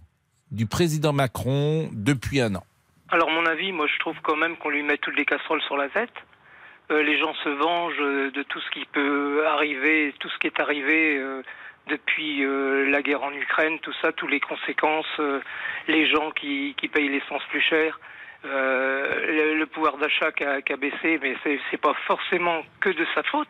du 0.51 0.65
président 0.65 1.13
Macron 1.13 1.89
depuis 1.93 2.41
un 2.41 2.55
an. 2.55 2.63
Alors, 3.09 3.29
mon 3.29 3.45
avis, 3.45 3.71
moi, 3.71 3.87
je 3.87 3.99
trouve 3.99 4.15
quand 4.23 4.35
même 4.35 4.55
qu'on 4.57 4.69
lui 4.69 4.83
met 4.83 4.97
toutes 4.97 5.17
les 5.17 5.25
casseroles 5.25 5.61
sur 5.63 5.77
la 5.77 5.89
tête. 5.89 6.13
Euh, 6.91 7.03
les 7.03 7.19
gens 7.19 7.33
se 7.43 7.49
vengent 7.49 8.01
euh, 8.01 8.31
de 8.31 8.43
tout 8.43 8.59
ce 8.59 8.69
qui 8.71 8.85
peut 8.85 9.45
arriver, 9.47 10.13
tout 10.19 10.29
ce 10.29 10.37
qui 10.39 10.47
est 10.47 10.59
arrivé 10.59 11.17
euh, 11.17 11.41
depuis 11.87 12.43
euh, 12.43 12.89
la 12.89 13.01
guerre 13.01 13.23
en 13.23 13.31
Ukraine, 13.31 13.79
tout 13.79 13.93
ça, 14.01 14.11
toutes 14.11 14.31
les 14.31 14.39
conséquences, 14.39 15.19
les 15.87 16.09
gens 16.09 16.31
qui, 16.31 16.75
qui 16.77 16.87
payent 16.87 17.09
l'essence 17.09 17.43
plus 17.49 17.61
cher, 17.61 17.99
euh, 18.43 19.27
le, 19.27 19.59
le 19.59 19.65
pouvoir 19.67 19.97
d'achat 19.97 20.31
qui 20.31 20.43
a, 20.43 20.77
baissé, 20.77 21.19
mais 21.21 21.35
c'est 21.43 21.81
pas 21.81 21.93
forcément 22.07 22.61
que 22.79 22.89
de 22.89 23.05
sa 23.13 23.23
faute. 23.23 23.47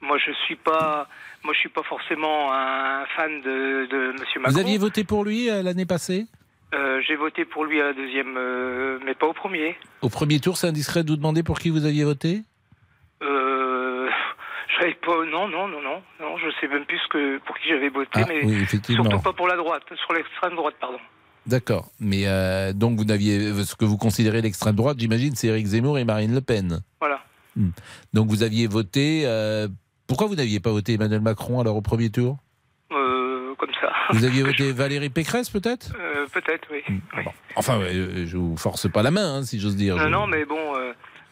Moi, 0.00 0.18
je 0.18 0.32
suis 0.32 0.56
pas, 0.56 1.08
moi, 1.44 1.52
je 1.54 1.58
suis 1.60 1.68
pas 1.68 1.82
forcément 1.82 2.52
un 2.52 3.04
fan 3.16 3.40
de, 3.42 3.86
de 3.90 4.12
Monsieur 4.20 4.40
Macron. 4.40 4.52
Vous 4.52 4.58
aviez 4.60 4.78
voté 4.78 5.04
pour 5.04 5.24
lui 5.24 5.50
euh, 5.50 5.62
l'année 5.62 5.86
passée 5.86 6.26
Euh, 6.74 7.00
J'ai 7.06 7.16
voté 7.16 7.44
pour 7.44 7.64
lui 7.64 7.80
à 7.80 7.86
la 7.86 7.92
deuxième, 7.92 8.34
euh, 8.36 8.98
mais 9.04 9.14
pas 9.14 9.26
au 9.26 9.32
premier. 9.32 9.76
Au 10.02 10.08
premier 10.08 10.40
tour, 10.40 10.56
c'est 10.56 10.68
indiscret 10.68 11.02
de 11.04 11.10
vous 11.10 11.16
demander 11.16 11.42
pour 11.42 11.58
qui 11.58 11.70
vous 11.70 11.84
aviez 11.84 12.04
voté 12.04 12.42
Euh, 13.22 14.08
je 14.68 14.80
savais 14.80 14.94
pas, 14.94 15.24
non, 15.30 15.48
non, 15.48 15.68
non, 15.68 15.80
non, 15.82 16.02
non, 16.20 16.36
je 16.38 16.48
sais 16.60 16.68
même 16.68 16.84
plus 16.86 17.00
que, 17.10 17.38
pour 17.46 17.56
qui 17.58 17.68
j'avais 17.68 17.88
voté, 17.90 18.10
Ah, 18.22 18.24
mais 18.28 18.44
oui, 18.44 18.60
effectivement. 18.62 19.04
surtout 19.04 19.22
pas 19.22 19.32
pour 19.32 19.48
la 19.48 19.56
droite, 19.56 19.82
sur 19.94 20.12
l'extrême 20.14 20.54
droite, 20.56 20.74
pardon. 20.80 20.98
D'accord. 21.46 21.90
Mais 22.00 22.24
donc 22.72 22.96
vous 22.96 23.04
n'aviez 23.04 23.52
ce 23.64 23.74
que 23.74 23.84
vous 23.84 23.96
considérez 23.98 24.40
l'extrême 24.42 24.76
droite, 24.76 24.96
j'imagine, 25.00 25.34
c'est 25.34 25.48
Éric 25.48 25.66
Zemmour 25.66 25.98
et 25.98 26.04
Marine 26.04 26.32
Le 26.34 26.40
Pen. 26.40 26.80
Voilà. 27.00 27.20
Hmm. 27.56 27.70
Donc 28.14 28.28
vous 28.28 28.42
aviez 28.44 28.66
voté. 28.68 29.24
euh, 29.26 29.66
pourquoi 30.12 30.26
vous 30.26 30.34
n'aviez 30.34 30.60
pas 30.60 30.70
voté 30.70 30.92
Emmanuel 30.92 31.22
Macron 31.22 31.58
alors 31.60 31.74
au 31.76 31.80
premier 31.80 32.10
tour 32.10 32.36
Euh, 32.92 33.54
comme 33.56 33.72
ça. 33.80 33.90
Vous 34.10 34.26
aviez 34.26 34.42
voté 34.42 34.70
Valérie 34.70 35.08
Pécresse 35.08 35.48
peut-être 35.48 35.92
Euh, 35.98 36.26
Peut-être, 36.30 36.68
oui. 36.70 36.82
Enfin, 37.56 37.80
euh, 37.80 38.26
je 38.26 38.36
vous 38.36 38.58
force 38.58 38.90
pas 38.92 39.02
la 39.02 39.10
main, 39.10 39.36
hein, 39.36 39.42
si 39.42 39.58
j'ose 39.58 39.74
dire. 39.74 39.96
Non, 39.96 40.02
Je- 40.02 40.08
non, 40.08 40.26
mais 40.26 40.44
bon, 40.44 40.74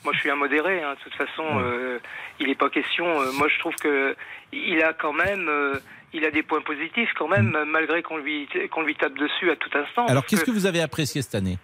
Moi, 0.03 0.15
je 0.15 0.21
suis 0.21 0.31
un 0.31 0.37
modéré. 0.37 0.83
hein. 0.83 0.95
De 0.95 1.01
toute 1.05 1.15
façon, 1.15 1.45
euh, 1.61 1.99
il 2.39 2.47
n'est 2.47 2.55
pas 2.55 2.71
question. 2.71 3.05
euh, 3.21 3.33
moi, 3.33 3.49
je 3.49 3.59
trouve 3.59 3.75
que 3.77 4.17
il 4.51 4.83
a 4.83 4.95
quand 4.95 5.13
même, 5.13 5.47
euh, 5.51 5.75
il 6.15 6.25
a 6.25 6.31
des 6.31 6.43
points 6.43 6.63
positifs 6.63 7.11
quand 7.19 7.29
même, 7.29 7.55
malgré 7.67 8.03
qu'on 8.03 8.17
lui 8.17 8.49
qu'on 8.73 8.81
lui 8.83 8.95
tape 8.95 9.13
dessus 9.19 9.51
à 9.51 9.57
tout 9.57 9.69
instant. 9.75 10.07
Alors, 10.07 10.25
qu'est-ce 10.25 10.47
que 10.47 10.51
vous 10.51 10.65
avez 10.65 10.81
apprécié 10.81 11.21
cette 11.21 11.35
année? 11.35 11.59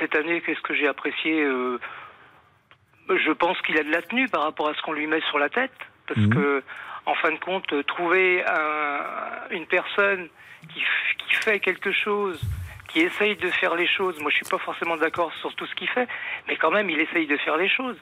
Cette 0.00 0.14
année, 0.16 0.40
qu'est-ce 0.40 0.62
que 0.62 0.74
j'ai 0.74 0.88
apprécié 0.88 1.44
Je 3.08 3.32
pense 3.32 3.60
qu'il 3.62 3.78
a 3.78 3.82
de 3.84 3.90
la 3.90 4.02
tenue 4.02 4.28
par 4.28 4.42
rapport 4.42 4.68
à 4.68 4.74
ce 4.74 4.82
qu'on 4.82 4.92
lui 4.92 5.06
met 5.06 5.20
sur 5.28 5.38
la 5.38 5.48
tête, 5.48 5.72
parce 6.08 6.20
Mhm. 6.20 6.30
que, 6.34 6.62
en 7.06 7.14
fin 7.14 7.30
de 7.32 7.38
compte, 7.38 7.66
trouver 7.86 8.44
un- 8.44 9.50
une 9.50 9.66
personne 9.66 10.28
qui, 10.74 10.80
fait 11.42 11.60
quelque 11.60 11.92
chose, 11.92 12.40
qui 12.88 13.00
essaye 13.00 13.36
de 13.36 13.48
faire 13.50 13.74
les 13.76 13.86
choses. 13.86 14.18
Moi, 14.20 14.30
je 14.30 14.36
suis 14.36 14.46
pas 14.46 14.58
forcément 14.58 14.96
d'accord 14.96 15.30
sur 15.40 15.54
tout 15.54 15.66
ce 15.66 15.74
qu'il 15.76 15.88
fait, 15.88 16.08
mais 16.48 16.56
quand 16.56 16.70
même, 16.72 16.88
il 16.90 16.98
essaye 16.98 17.26
de 17.26 17.36
faire 17.36 17.56
les 17.56 17.68
choses. 17.68 17.96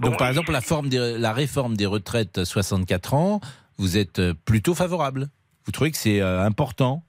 Donc, 0.00 0.18
par 0.18 0.28
exemple, 0.28 0.50
la, 0.52 0.60
forme 0.60 0.88
des- 0.88 1.16
la 1.18 1.32
réforme 1.32 1.76
des 1.76 1.86
retraites 1.86 2.36
à 2.38 2.44
64 2.44 3.14
ans, 3.14 3.40
vous 3.78 3.96
êtes 3.96 4.18
euh, 4.18 4.34
plutôt 4.44 4.74
favorable 4.74 5.28
Vous 5.66 5.72
trouvez 5.72 5.90
que 5.90 5.96
c'est 5.98 6.20
euh, 6.20 6.42
important? 6.42 7.02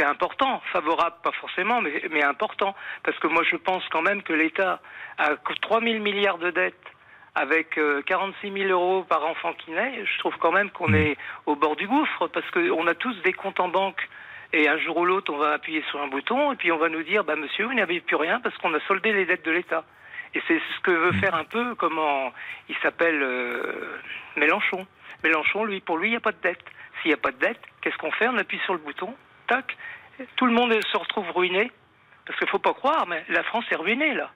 C'est 0.00 0.06
important, 0.06 0.62
favorable 0.72 1.16
pas 1.22 1.32
forcément, 1.32 1.82
mais, 1.82 2.02
mais 2.10 2.24
important. 2.24 2.74
Parce 3.02 3.18
que 3.18 3.26
moi 3.26 3.42
je 3.44 3.56
pense 3.56 3.86
quand 3.90 4.02
même 4.02 4.22
que 4.22 4.32
l'État 4.32 4.80
a 5.18 5.36
3 5.36 5.80
000 5.80 6.02
milliards 6.02 6.38
de 6.38 6.50
dettes 6.50 6.74
avec 7.34 7.78
euh, 7.78 8.02
46 8.06 8.50
000 8.50 8.70
euros 8.70 9.04
par 9.04 9.24
enfant 9.26 9.52
qui 9.52 9.72
naît. 9.72 10.04
Je 10.04 10.18
trouve 10.18 10.36
quand 10.38 10.52
même 10.52 10.70
qu'on 10.70 10.94
est 10.94 11.16
au 11.46 11.54
bord 11.54 11.76
du 11.76 11.86
gouffre 11.86 12.28
parce 12.28 12.50
qu'on 12.50 12.86
a 12.86 12.94
tous 12.94 13.14
des 13.22 13.32
comptes 13.32 13.60
en 13.60 13.68
banque. 13.68 14.08
Et 14.52 14.68
un 14.68 14.78
jour 14.78 14.96
ou 14.96 15.04
l'autre, 15.04 15.32
on 15.32 15.36
va 15.36 15.52
appuyer 15.52 15.84
sur 15.90 16.00
un 16.00 16.08
bouton 16.08 16.52
et 16.52 16.56
puis 16.56 16.72
on 16.72 16.78
va 16.78 16.88
nous 16.88 17.02
dire, 17.02 17.22
bah 17.22 17.36
monsieur, 17.36 17.66
vous 17.66 17.74
n'avez 17.74 18.00
plus 18.00 18.16
rien 18.16 18.40
parce 18.40 18.56
qu'on 18.58 18.74
a 18.74 18.80
soldé 18.88 19.12
les 19.12 19.26
dettes 19.26 19.44
de 19.44 19.52
l'État. 19.52 19.84
Et 20.34 20.42
c'est 20.48 20.58
ce 20.58 20.80
que 20.80 20.90
veut 20.90 21.12
faire 21.12 21.34
un 21.34 21.44
peu 21.44 21.74
comment 21.74 22.32
il 22.68 22.76
s'appelle 22.78 23.22
euh, 23.22 23.98
Mélenchon. 24.36 24.86
Mélenchon, 25.22 25.64
lui, 25.64 25.80
pour 25.80 25.98
lui, 25.98 26.08
il 26.08 26.12
n'y 26.12 26.16
a 26.16 26.20
pas 26.20 26.32
de 26.32 26.40
dette. 26.42 26.64
S'il 27.00 27.10
n'y 27.10 27.14
a 27.14 27.18
pas 27.18 27.32
de 27.32 27.38
dette, 27.38 27.60
qu'est-ce 27.82 27.96
qu'on 27.98 28.10
fait? 28.12 28.28
On 28.28 28.38
appuie 28.38 28.60
sur 28.64 28.72
le 28.72 28.80
bouton, 28.80 29.14
tout 30.36 30.46
le 30.46 30.52
monde 30.52 30.72
se 30.92 30.96
retrouve 30.96 31.30
ruiné. 31.32 31.70
Parce 32.26 32.38
qu'il 32.38 32.46
ne 32.46 32.50
faut 32.50 32.58
pas 32.58 32.74
croire, 32.74 33.06
mais 33.08 33.24
la 33.28 33.42
France 33.42 33.64
est 33.70 33.76
ruinée 33.76 34.14
là. 34.14 34.30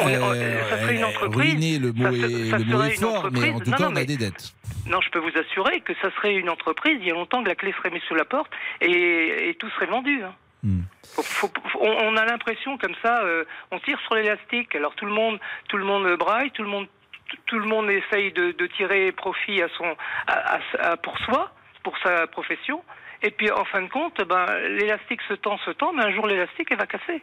On 0.00 0.08
est- 0.08 0.18
on- 0.18 0.34
ça 0.68 0.78
serait 0.80 0.96
une 0.96 1.04
Euh, 1.04 1.06
entreprise. 1.08 1.52
ruiner, 1.52 1.78
le 1.78 1.92
mot 1.92 2.04
ça, 2.04 2.26
est, 2.26 2.50
ça 2.50 2.58
le 2.58 2.64
mot 2.64 2.82
est 2.82 3.00
fort, 3.00 3.28
mais 3.30 3.50
en 3.50 3.60
tout 3.60 3.70
Non, 3.70 3.76
cas, 3.76 3.82
non, 3.84 3.88
on 3.90 3.96
a 3.96 4.00
mais- 4.00 4.06
des 4.06 4.16
dettes. 4.16 4.52
Non, 4.88 5.00
je 5.00 5.10
peux 5.10 5.20
vous 5.20 5.30
assurer 5.38 5.80
que 5.82 5.92
ça 6.02 6.10
serait 6.16 6.34
une 6.34 6.48
entreprise. 6.50 6.98
Il 7.00 7.06
y 7.06 7.10
a 7.10 7.14
longtemps 7.14 7.42
que 7.44 7.48
la 7.48 7.54
clé 7.54 7.72
serait 7.76 7.90
mise 7.90 8.02
sous 8.08 8.14
la 8.16 8.24
porte 8.24 8.50
et, 8.80 9.50
et 9.50 9.54
tout 9.54 9.70
serait 9.70 9.86
vendu. 9.86 10.22
hein. 10.24 10.34
Hmm. 10.64 10.80
Faut- 11.04 11.22
faut- 11.68 11.78
on, 11.80 11.90
on 11.90 12.16
a 12.16 12.24
l'impression 12.24 12.76
comme 12.78 12.94
ça, 13.02 13.22
euh, 13.22 13.44
on 13.70 13.78
tire 13.80 14.00
sur 14.00 14.14
l'élastique. 14.16 14.74
Alors 14.74 14.94
tout 14.96 15.04
le 15.06 15.12
monde, 15.12 15.38
tout 15.68 15.76
le 15.76 15.84
monde 15.84 16.16
braille, 16.16 16.50
tout 16.52 16.62
le 16.62 16.68
monde, 16.70 16.88
tout- 17.28 17.36
tout 17.46 17.58
le 17.58 17.66
monde 17.66 17.88
essaye 17.90 18.32
de, 18.32 18.52
de 18.52 18.66
tirer 18.68 19.12
profit 19.12 19.62
à 19.62 19.68
son, 19.76 19.94
à- 20.26 20.56
à- 20.56 20.60
à- 20.92 20.96
pour 20.96 21.16
soi, 21.18 21.52
pour 21.84 21.96
sa 21.98 22.26
profession. 22.26 22.82
Et 23.24 23.30
puis 23.30 23.50
en 23.50 23.64
fin 23.64 23.82
de 23.82 23.88
compte, 23.88 24.20
ben 24.28 24.46
l'élastique 24.68 25.20
se 25.28 25.34
tend, 25.34 25.56
se 25.58 25.70
tend, 25.70 25.94
mais 25.94 26.04
un 26.04 26.12
jour 26.12 26.26
l'élastique 26.26 26.68
elle 26.70 26.78
va 26.78 26.86
casser. 26.86 27.22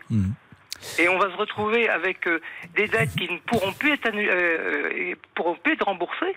Et 0.99 1.07
on 1.07 1.19
va 1.19 1.29
se 1.31 1.37
retrouver 1.37 1.87
avec 1.89 2.27
euh, 2.27 2.41
des 2.75 2.87
dettes 2.87 3.15
qui 3.15 3.31
ne 3.31 3.37
pourront 3.37 3.71
plus 3.71 3.93
être, 3.93 4.07
euh, 4.07 5.11
euh, 5.11 5.13
pourront 5.35 5.55
plus 5.55 5.73
être 5.73 5.85
remboursées. 5.85 6.35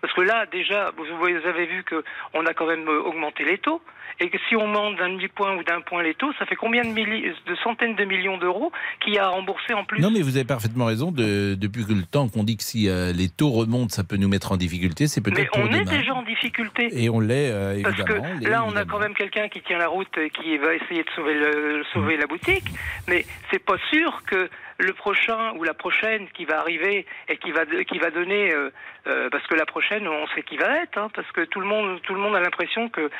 Parce 0.00 0.12
que 0.14 0.20
là, 0.20 0.46
déjà, 0.50 0.92
vous 0.96 1.48
avez 1.48 1.66
vu 1.66 1.84
qu'on 1.84 2.46
a 2.46 2.54
quand 2.54 2.66
même 2.66 2.88
euh, 2.88 3.02
augmenté 3.02 3.44
les 3.44 3.58
taux. 3.58 3.80
Et 4.20 4.30
que 4.30 4.38
si 4.48 4.56
on 4.56 4.66
monte 4.66 4.96
d'un 4.96 5.10
demi-point 5.10 5.56
ou 5.56 5.62
d'un 5.62 5.80
point 5.80 6.02
les 6.02 6.14
taux, 6.14 6.32
ça 6.38 6.46
fait 6.46 6.56
combien 6.56 6.82
de, 6.82 7.54
centaines 7.62 7.94
de 7.94 8.04
millions 8.04 8.36
d'euros 8.36 8.72
qu'il 9.00 9.14
y 9.14 9.18
a 9.18 9.26
à 9.26 9.28
rembourser 9.28 9.74
en 9.74 9.84
plus? 9.84 10.00
Non, 10.00 10.10
mais 10.10 10.22
vous 10.22 10.36
avez 10.36 10.44
parfaitement 10.44 10.86
raison. 10.86 11.12
De, 11.12 11.54
depuis 11.54 11.86
que 11.86 11.92
le 11.92 12.02
temps 12.02 12.28
qu'on 12.28 12.42
dit 12.42 12.56
que 12.56 12.64
si 12.64 12.88
euh, 12.88 13.12
les 13.12 13.28
taux 13.28 13.50
remontent, 13.50 13.90
ça 13.90 14.02
peut 14.02 14.16
nous 14.16 14.28
mettre 14.28 14.50
en 14.50 14.56
difficulté, 14.56 15.06
c'est 15.06 15.20
peut-être 15.20 15.38
Mais 15.38 15.44
pour 15.46 15.60
on 15.60 15.66
est 15.66 15.84
demain. 15.84 15.98
déjà 15.98 16.14
en 16.14 16.22
difficulté. 16.22 16.88
Et 16.92 17.08
on 17.08 17.20
l'est, 17.20 17.50
euh, 17.52 17.80
Parce 17.82 18.02
que 18.02 18.48
là, 18.48 18.64
on 18.66 18.74
a 18.74 18.84
quand 18.84 18.98
même 18.98 19.14
quelqu'un 19.14 19.48
qui 19.48 19.60
tient 19.60 19.78
la 19.78 19.88
route 19.88 20.08
et 20.18 20.30
qui 20.30 20.58
va 20.58 20.74
essayer 20.74 21.04
de 21.04 21.10
sauver, 21.14 21.34
le, 21.34 21.84
sauver 21.92 22.16
la 22.16 22.26
boutique, 22.26 22.64
mais 23.06 23.24
c'est 23.52 23.64
pas 23.64 23.76
sûr 23.90 24.22
que 24.26 24.50
le 24.78 24.92
prochain 24.92 25.52
ou 25.56 25.64
la 25.64 25.74
prochaine 25.74 26.28
qui 26.28 26.44
va 26.44 26.60
arriver 26.60 27.04
et 27.28 27.36
qui 27.36 27.50
va 27.50 27.66
qui 27.66 27.98
va 27.98 28.10
donner, 28.10 28.52
euh, 28.52 28.70
euh, 29.06 29.28
parce 29.30 29.46
que 29.46 29.54
la 29.54 29.66
prochaine, 29.66 30.06
on 30.06 30.26
sait 30.28 30.42
qui 30.42 30.56
va 30.56 30.82
être, 30.82 30.98
hein, 30.98 31.10
parce 31.14 31.30
que 31.32 31.42
tout 31.42 31.60
le 31.60 31.66
monde 31.66 32.00
tout 32.02 32.14
le 32.14 32.20
monde 32.20 32.36
a 32.36 32.40
l'impression 32.40 32.88
que 32.88 33.10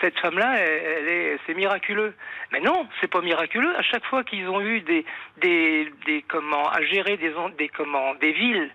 cette 0.00 0.18
femme-là, 0.18 0.56
elle, 0.58 0.82
elle 0.98 1.08
est 1.08 1.38
c'est 1.46 1.54
miraculeux. 1.54 2.14
Mais 2.52 2.60
non, 2.60 2.86
c'est 3.00 3.10
pas 3.10 3.22
miraculeux. 3.22 3.74
À 3.76 3.82
chaque 3.82 4.04
fois 4.04 4.22
qu'ils 4.22 4.48
ont 4.48 4.60
eu 4.60 4.80
des 4.82 5.04
des 5.38 5.92
des 6.06 6.22
comment 6.28 6.68
à 6.68 6.82
gérer 6.82 7.16
des 7.16 7.32
des 7.56 7.68
comment 7.68 8.14
des 8.16 8.32
villes. 8.32 8.70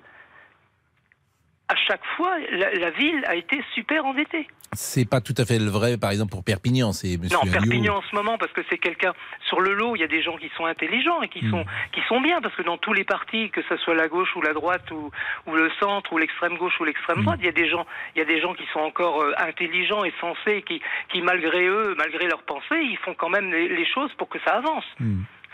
À 1.73 1.75
chaque 1.87 2.05
fois, 2.15 2.33
la, 2.51 2.71
la 2.75 2.89
ville 2.91 3.23
a 3.27 3.33
été 3.35 3.59
super 3.73 4.05
endettée. 4.05 4.45
C'est 4.75 5.07
pas 5.09 5.21
tout 5.21 5.33
à 5.37 5.45
fait 5.45 5.57
le 5.59 5.69
vrai, 5.69 5.97
par 5.97 6.11
exemple, 6.11 6.31
pour 6.31 6.43
Perpignan. 6.43 6.93
C'est 6.93 7.17
Monsieur 7.17 7.35
Non, 7.37 7.41
Alliot. 7.43 7.53
Perpignan 7.53 7.95
en 7.97 8.01
ce 8.01 8.15
moment, 8.15 8.37
parce 8.37 8.51
que 8.53 8.61
c'est 8.69 8.77
quelqu'un 8.77 9.13
sur 9.47 9.59
le 9.59 9.73
lot. 9.73 9.95
Il 9.95 9.99
y 10.01 10.03
a 10.03 10.07
des 10.07 10.21
gens 10.23 10.37
qui 10.37 10.49
sont 10.57 10.65
intelligents 10.65 11.21
et 11.23 11.29
qui 11.29 11.47
sont 11.49 11.63
qui 11.91 12.01
sont 12.07 12.21
bien, 12.21 12.41
parce 12.41 12.55
que 12.55 12.61
dans 12.63 12.77
tous 12.77 12.93
les 12.93 13.03
partis, 13.03 13.49
que 13.49 13.61
ce 13.69 13.77
soit 13.77 13.95
la 13.95 14.07
gauche 14.07 14.35
ou 14.35 14.41
la 14.41 14.53
droite 14.53 14.89
ou, 14.91 15.11
ou 15.47 15.55
le 15.55 15.69
centre 15.79 16.11
ou 16.13 16.17
l'extrême 16.17 16.57
gauche 16.57 16.79
ou 16.79 16.83
l'extrême 16.85 17.19
Hmm. 17.19 17.23
droite, 17.23 17.39
il 17.41 17.45
y 17.45 17.49
a 17.49 17.53
des 17.63 17.69
gens, 17.69 17.85
il 18.15 18.19
y 18.19 18.21
a 18.21 18.25
des 18.25 18.39
gens 18.41 18.53
qui 18.55 18.65
sont 18.73 18.79
encore 18.79 19.21
euh, 19.21 19.33
intelligents 19.37 20.03
et 20.03 20.13
sensés, 20.21 20.63
qui 20.67 20.81
qui 21.09 21.21
malgré 21.21 21.67
eux, 21.67 21.95
malgré 21.97 22.27
leurs 22.27 22.43
pensées, 22.43 22.81
ils 22.81 22.97
font 23.05 23.13
quand 23.15 23.29
même 23.29 23.51
les, 23.51 23.67
les 23.69 23.85
choses 23.85 24.11
pour 24.17 24.29
que 24.29 24.39
ça 24.45 24.57
avance. 24.57 24.85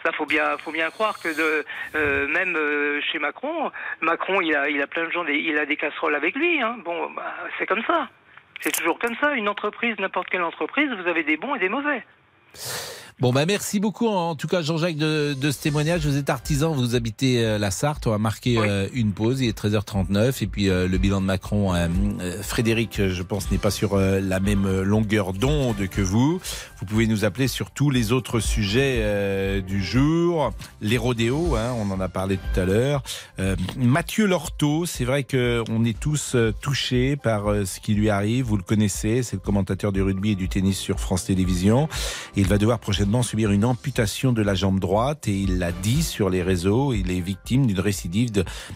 Ça 0.03 0.11
faut 0.13 0.25
bien, 0.25 0.57
faut 0.57 0.71
bien 0.71 0.89
croire 0.89 1.19
que 1.19 1.29
euh, 1.95 2.27
même 2.27 2.55
euh, 2.55 3.01
chez 3.01 3.19
Macron, 3.19 3.71
Macron, 4.01 4.41
il 4.41 4.55
a, 4.55 4.69
il 4.69 4.81
a 4.81 4.87
plein 4.87 5.05
de 5.05 5.11
gens, 5.11 5.25
il 5.25 5.57
a 5.57 5.65
des 5.65 5.75
casseroles 5.75 6.15
avec 6.15 6.35
lui. 6.35 6.61
Hein. 6.61 6.77
Bon, 6.85 7.09
bah, 7.11 7.35
c'est 7.57 7.65
comme 7.65 7.83
ça. 7.83 8.07
C'est 8.61 8.75
toujours 8.75 8.99
comme 8.99 9.15
ça. 9.21 9.33
Une 9.33 9.49
entreprise, 9.49 9.97
n'importe 9.99 10.29
quelle 10.29 10.43
entreprise, 10.43 10.89
vous 10.91 11.07
avez 11.07 11.23
des 11.23 11.37
bons 11.37 11.55
et 11.55 11.59
des 11.59 11.69
mauvais. 11.69 12.03
Bon, 13.19 13.33
bah 13.33 13.45
merci 13.45 13.81
beaucoup 13.81 14.07
en 14.07 14.35
tout 14.35 14.47
cas 14.47 14.61
Jean-Jacques 14.61 14.95
de, 14.95 15.33
de 15.33 15.51
ce 15.51 15.61
témoignage. 15.61 16.05
Vous 16.07 16.15
êtes 16.15 16.29
artisan, 16.29 16.71
vous 16.71 16.95
habitez 16.95 17.43
euh, 17.43 17.57
la 17.57 17.69
Sarthe. 17.69 18.07
On 18.07 18.11
va 18.11 18.17
marquer 18.17 18.57
euh, 18.57 18.87
une 18.93 19.11
pause. 19.11 19.41
Il 19.41 19.49
est 19.49 19.57
13h39 19.59 20.41
et 20.41 20.47
puis 20.47 20.69
euh, 20.69 20.87
le 20.87 20.97
bilan 20.97 21.19
de 21.19 21.25
Macron. 21.25 21.75
euh, 21.75 21.89
euh, 22.21 22.41
Frédéric, 22.41 23.09
je 23.09 23.21
pense, 23.21 23.51
n'est 23.51 23.57
pas 23.57 23.71
sur 23.71 23.95
euh, 23.95 24.21
la 24.21 24.39
même 24.39 24.83
longueur 24.83 25.33
d'onde 25.33 25.89
que 25.89 25.99
vous. 25.99 26.39
Vous 26.79 26.85
pouvez 26.85 27.07
nous 27.07 27.25
appeler 27.25 27.49
sur 27.49 27.71
tous 27.71 27.89
les 27.89 28.13
autres 28.13 28.39
sujets 28.39 28.99
euh, 28.99 29.59
du 29.59 29.83
jour. 29.83 30.53
Les 30.79 30.97
rodéos, 30.97 31.57
hein, 31.57 31.73
on 31.77 31.91
en 31.91 31.99
a 31.99 32.07
parlé 32.07 32.37
tout 32.37 32.57
à 32.61 32.63
l'heure. 32.63 33.03
Euh, 33.39 33.57
Mathieu 33.77 34.27
Lorto, 34.27 34.85
c'est 34.85 35.03
vrai 35.03 35.25
que 35.25 35.61
on 35.69 35.83
est 35.83 35.99
tous 35.99 36.35
euh, 36.35 36.53
touchés 36.61 37.17
par 37.17 37.47
ce 37.65 37.81
qui 37.81 37.95
lui 37.95 38.09
arrive. 38.09 38.45
Vous 38.45 38.55
le 38.55 38.63
connaissez, 38.63 39.23
c'est 39.23 39.35
le 39.35 39.41
commentateur 39.41 39.91
du 39.91 40.01
rugby 40.01 40.31
et 40.31 40.35
du 40.35 40.47
tennis 40.47 40.77
sur 40.77 41.01
France 41.01 41.25
Télévisions. 41.25 41.89
Il 42.37 42.47
va 42.47 42.57
devoir 42.57 42.79
prochainement 42.79 43.08
subir 43.23 43.51
une 43.51 43.65
amputation 43.65 44.31
de 44.31 44.41
la 44.41 44.53
jambe 44.53 44.79
droite 44.79 45.27
et 45.27 45.37
il 45.37 45.57
l'a 45.57 45.71
dit 45.71 46.03
sur 46.03 46.29
les 46.29 46.43
réseaux. 46.43 46.93
Il 46.93 47.11
est 47.11 47.19
victime 47.19 47.65
d'une 47.65 47.79
récidive 47.79 48.31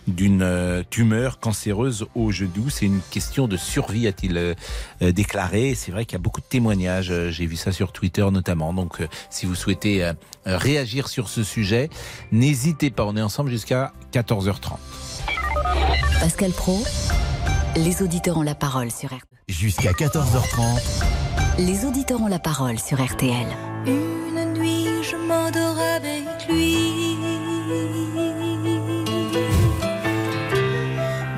d'une 0.07 0.41
euh, 0.41 0.83
tumeur 0.89 1.39
cancéreuse 1.39 2.05
au 2.15 2.31
genou. 2.31 2.69
C'est 2.69 2.85
une 2.85 2.99
question 3.11 3.47
de 3.47 3.57
survie, 3.57 4.07
a-t-il 4.07 4.37
euh, 4.37 5.11
déclaré. 5.11 5.75
C'est 5.75 5.91
vrai 5.91 6.05
qu'il 6.05 6.13
y 6.13 6.21
a 6.21 6.21
beaucoup 6.21 6.41
de 6.41 6.45
témoignages. 6.45 7.11
Euh, 7.11 7.29
J'ai 7.29 7.45
vu 7.45 7.55
ça 7.55 7.71
sur 7.71 7.91
Twitter 7.91 8.25
notamment. 8.31 8.73
Donc, 8.73 8.97
si 9.29 9.45
vous 9.45 9.55
souhaitez 9.55 10.11
réagir 10.45 11.07
sur 11.07 11.29
ce 11.29 11.43
sujet, 11.43 11.89
n'hésitez 12.31 12.89
pas. 12.89 13.05
On 13.05 13.15
est 13.15 13.21
ensemble 13.21 13.49
jusqu'à 13.49 13.93
14h30. 14.13 14.77
Pascal 16.19 16.51
Pro, 16.51 16.83
les 17.75 18.01
auditeurs 18.01 18.37
ont 18.37 18.43
la 18.43 18.55
parole 18.55 18.91
sur 18.91 19.09
RTL. 19.09 19.19
Jusqu'à 19.47 19.91
14h30. 19.91 21.22
Les 21.59 21.85
auditeurs 21.85 22.19
ont 22.19 22.27
la 22.27 22.39
parole 22.39 22.79
sur 22.79 22.99
RTL. 22.99 23.45
Une 23.85 24.53
nuit, 24.53 24.87
je 25.03 25.15
m'endors 25.15 25.77
avec 25.79 26.25
lui. 26.49 27.15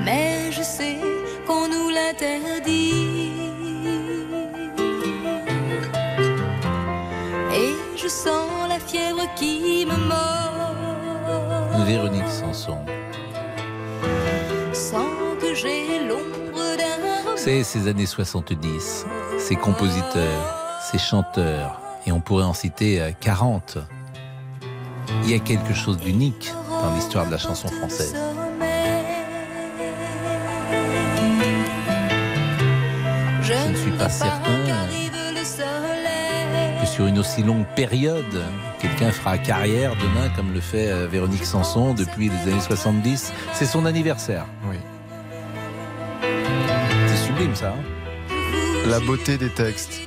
Mais 0.02 0.50
je 0.52 0.62
sais 0.62 0.96
qu'on 1.46 1.68
nous 1.68 1.90
l'interdit. 1.90 3.30
Et 7.54 7.74
je 7.94 8.08
sens 8.08 8.48
la 8.70 8.78
fièvre 8.78 9.26
qui 9.36 9.84
me 9.84 9.96
mord. 10.08 11.84
Véronique 11.84 12.28
Sanson. 12.28 12.78
Sans 14.72 15.36
que 15.38 15.54
j'ai 15.54 16.06
l'ombre 16.08 16.76
d'un 16.78 17.36
C'est 17.36 17.62
ces 17.62 17.86
années 17.86 18.06
70, 18.06 19.04
ces 19.46 19.54
compositeurs, 19.54 20.80
ces 20.90 20.98
chanteurs, 20.98 21.80
et 22.04 22.10
on 22.10 22.18
pourrait 22.18 22.42
en 22.42 22.52
citer 22.52 23.00
euh, 23.00 23.10
40. 23.20 23.78
Il 25.22 25.30
y 25.30 25.34
a 25.34 25.38
quelque 25.38 25.72
chose 25.72 25.98
d'unique 25.98 26.52
dans 26.68 26.92
l'histoire 26.96 27.26
de 27.26 27.30
la 27.30 27.38
chanson 27.38 27.68
française. 27.68 28.16
Je 33.40 33.68
ne 33.70 33.76
suis 33.76 33.92
pas 33.92 34.08
certain 34.08 34.64
que 36.80 36.86
sur 36.86 37.06
une 37.06 37.20
aussi 37.20 37.44
longue 37.44 37.66
période. 37.76 38.42
Quelqu'un 38.80 39.12
fera 39.12 39.38
carrière 39.38 39.92
demain 39.94 40.28
comme 40.34 40.52
le 40.52 40.60
fait 40.60 40.88
euh, 40.90 41.06
Véronique 41.06 41.46
Sanson 41.46 41.94
depuis 41.94 42.30
les 42.30 42.52
années 42.52 42.60
70. 42.60 43.32
C'est 43.52 43.66
son 43.66 43.86
anniversaire. 43.86 44.44
Oui. 44.68 44.76
C'est 47.06 47.26
sublime 47.26 47.54
ça. 47.54 47.68
hein? 47.68 48.05
La 48.88 49.00
beauté 49.00 49.36
des 49.38 49.50
textes. 49.50 50.00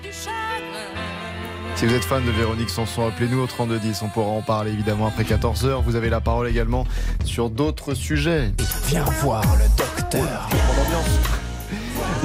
Si 1.76 1.86
vous 1.86 1.94
êtes 1.94 2.04
fan 2.04 2.24
de 2.26 2.32
Véronique 2.32 2.70
Sanson, 2.70 3.08
appelez-nous 3.08 3.40
au 3.42 3.48
3210. 3.48 4.02
On 4.04 4.10
pourra 4.10 4.28
en 4.32 4.42
parler 4.42 4.72
évidemment 4.72 5.08
après 5.08 5.24
14h. 5.24 5.82
Vous 5.84 5.96
avez 5.96 6.10
la 6.10 6.20
parole 6.22 6.48
également 6.48 6.86
sur 7.26 7.50
d'autres 7.50 7.94
sujets. 7.94 8.52
Viens 8.88 9.06
voir 9.22 9.44
le 9.58 9.66
docteur. 9.78 10.50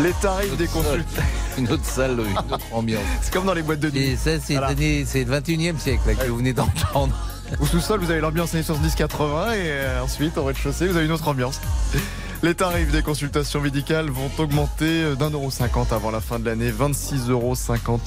Les 0.00 0.12
tarifs 0.20 0.56
des 0.56 0.66
consultations. 0.66 1.22
Une 1.58 1.70
autre 1.70 1.84
salle, 1.84 2.18
une 2.18 2.36
autre 2.52 2.64
ambiance. 2.72 3.04
C'est 3.22 3.32
comme 3.32 3.44
dans 3.46 3.54
les 3.54 3.62
boîtes 3.62 3.78
de 3.78 3.88
nuit. 3.88 4.00
Et 4.10 4.16
ça, 4.16 4.40
c'est 4.44 4.54
Voilà. 4.54 4.70
l'année- 4.70 5.04
c'est 5.06 5.22
le 5.22 5.30
21e 5.30 5.78
siècle 5.78 6.00
là, 6.04 6.14
que 6.16 6.26
vous 6.28 6.38
venez 6.38 6.52
d'entendre. 6.52 7.14
Au 7.60 7.66
sous-sol, 7.66 8.00
vous 8.00 8.10
avez 8.10 8.18
l'ambiance 8.20 8.52
années 8.54 8.64
70-80 8.64 9.52
et 9.52 9.58
euh, 9.70 10.02
ensuite, 10.02 10.36
au 10.36 10.42
rez-de-chaussée, 10.42 10.88
vous 10.88 10.96
avez 10.96 11.06
une 11.06 11.12
autre 11.12 11.28
ambiance. 11.28 11.60
Les 12.44 12.54
tarifs 12.54 12.92
des 12.92 13.00
consultations 13.00 13.62
médicales 13.62 14.10
vont 14.10 14.30
augmenter 14.36 15.02
euh, 15.02 15.14
d'un 15.14 15.30
euro 15.30 15.50
cinquante 15.50 15.94
avant 15.94 16.10
la 16.10 16.20
fin 16.20 16.38
de 16.38 16.44
l'année. 16.44 16.70
26,50 16.70 17.30
euros 17.30 17.54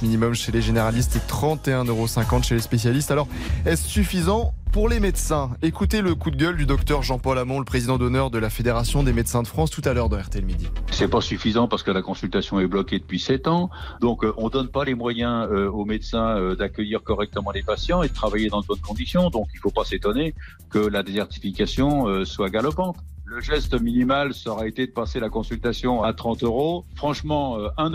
minimum 0.03 0.35
chez 0.35 0.51
les 0.51 0.61
généralistes 0.61 1.15
et 1.15 1.19
31,50 1.27 1.87
euros 1.87 2.07
chez 2.43 2.53
les 2.53 2.61
spécialistes. 2.61 3.09
Alors, 3.09 3.27
est-ce 3.65 3.87
suffisant 3.87 4.53
pour 4.71 4.89
les 4.89 4.99
médecins? 4.99 5.49
Écoutez 5.63 6.03
le 6.03 6.13
coup 6.13 6.29
de 6.29 6.35
gueule 6.35 6.55
du 6.55 6.67
docteur 6.67 7.01
Jean-Paul 7.01 7.39
Hamon, 7.39 7.57
le 7.57 7.65
président 7.65 7.97
d'honneur 7.97 8.29
de 8.29 8.37
la 8.37 8.51
Fédération 8.51 9.01
des 9.01 9.11
médecins 9.11 9.41
de 9.41 9.47
France, 9.47 9.71
tout 9.71 9.81
à 9.85 9.93
l'heure 9.95 10.07
de 10.07 10.17
RTL 10.17 10.45
Midi. 10.45 10.67
C'est 10.91 11.07
pas 11.07 11.21
suffisant 11.21 11.67
parce 11.67 11.81
que 11.81 11.89
la 11.89 12.03
consultation 12.03 12.59
est 12.59 12.67
bloquée 12.67 12.99
depuis 12.99 13.19
7 13.19 13.47
ans. 13.47 13.71
Donc 14.01 14.23
euh, 14.23 14.35
on 14.37 14.49
donne 14.49 14.67
pas 14.67 14.85
les 14.85 14.93
moyens 14.93 15.47
euh, 15.49 15.67
aux 15.67 15.85
médecins 15.85 16.53
d'accueillir 16.53 17.01
correctement 17.01 17.49
les 17.49 17.63
patients 17.63 18.03
et 18.03 18.09
de 18.09 18.13
travailler 18.13 18.49
dans 18.49 18.61
de 18.61 18.67
bonnes 18.67 18.81
conditions. 18.81 19.31
Donc 19.31 19.47
il 19.55 19.59
faut 19.59 19.71
pas 19.71 19.83
s'étonner 19.83 20.35
que 20.69 20.77
la 20.77 21.01
désertification 21.01 22.23
soit 22.23 22.51
galopante. 22.51 22.97
Le 23.29 23.41
geste 23.41 23.77
minimal, 23.81 24.33
ça 24.33 24.51
aurait 24.51 24.69
été 24.69 24.87
de 24.87 24.91
passer 24.93 25.19
la 25.19 25.27
consultation 25.27 26.01
à 26.01 26.13
30 26.13 26.43
euros. 26.43 26.85
Franchement, 26.95 27.59
euh, 27.59 27.67
1,50 27.77 27.93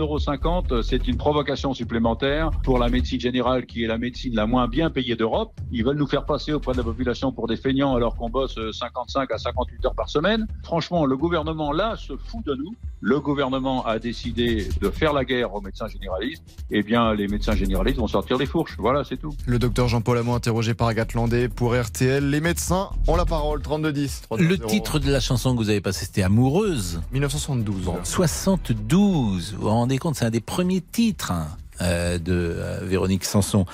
euro, 0.70 0.82
c'est 0.82 1.08
une 1.08 1.16
provocation 1.16 1.72
supplémentaire 1.72 2.50
pour 2.62 2.78
la 2.78 2.90
médecine 2.90 3.18
générale, 3.18 3.64
qui 3.64 3.82
est 3.82 3.86
la 3.86 3.96
médecine 3.96 4.34
la 4.34 4.46
moins 4.46 4.68
bien 4.68 4.90
payée 4.90 5.16
d'Europe. 5.16 5.54
Ils 5.70 5.86
veulent 5.86 5.96
nous 5.96 6.06
faire 6.06 6.26
passer 6.26 6.52
auprès 6.52 6.72
de 6.72 6.76
la 6.76 6.84
population 6.84 7.32
pour 7.32 7.48
des 7.48 7.56
feignants 7.56 7.96
alors 7.96 8.14
qu'on 8.14 8.28
bosse 8.28 8.58
euh, 8.58 8.72
55 8.72 9.32
à 9.32 9.38
58 9.38 9.86
heures 9.86 9.94
par 9.94 10.10
semaine. 10.10 10.46
Franchement, 10.64 11.06
le 11.06 11.16
gouvernement, 11.16 11.72
là, 11.72 11.96
se 11.96 12.14
fout 12.14 12.44
de 12.44 12.54
nous. 12.54 12.74
Le 13.00 13.18
gouvernement 13.18 13.86
a 13.86 13.98
décidé 13.98 14.68
de 14.82 14.90
faire 14.90 15.14
la 15.14 15.24
guerre 15.24 15.54
aux 15.54 15.62
médecins 15.62 15.88
généralistes. 15.88 16.44
Eh 16.70 16.82
bien, 16.82 17.14
les 17.14 17.26
médecins 17.26 17.56
généralistes 17.56 17.98
vont 17.98 18.06
sortir 18.06 18.36
des 18.36 18.46
fourches. 18.46 18.76
Voilà, 18.78 19.02
c'est 19.02 19.16
tout. 19.16 19.34
Le 19.46 19.58
docteur 19.58 19.88
Jean-Paul 19.88 20.18
Hamon, 20.18 20.34
interrogé 20.34 20.74
par 20.74 20.88
Agathe 20.88 21.14
Landais 21.14 21.48
pour 21.48 21.74
RTL. 21.74 22.28
Les 22.28 22.40
médecins 22.42 22.90
ont 23.08 23.16
la 23.16 23.24
parole, 23.24 23.62
3210. 23.62 24.24
Le 24.38 24.58
titre 24.58 24.98
de 24.98 25.10
la 25.10 25.21
chanson 25.22 25.52
que 25.54 25.58
vous 25.58 25.70
avez 25.70 25.80
passée, 25.80 26.04
c'était 26.04 26.22
Amoureuse. 26.22 27.00
1972. 27.12 27.90
72. 28.04 29.54
Vous 29.54 29.62
vous 29.62 29.68
rendez 29.68 29.98
compte, 29.98 30.16
c'est 30.16 30.24
un 30.24 30.30
des 30.30 30.40
premiers 30.40 30.80
titres 30.80 31.30
hein, 31.30 31.48
euh, 31.80 32.18
de 32.18 32.32
euh, 32.32 32.80
Véronique 32.82 33.24
Sanson. 33.24 33.64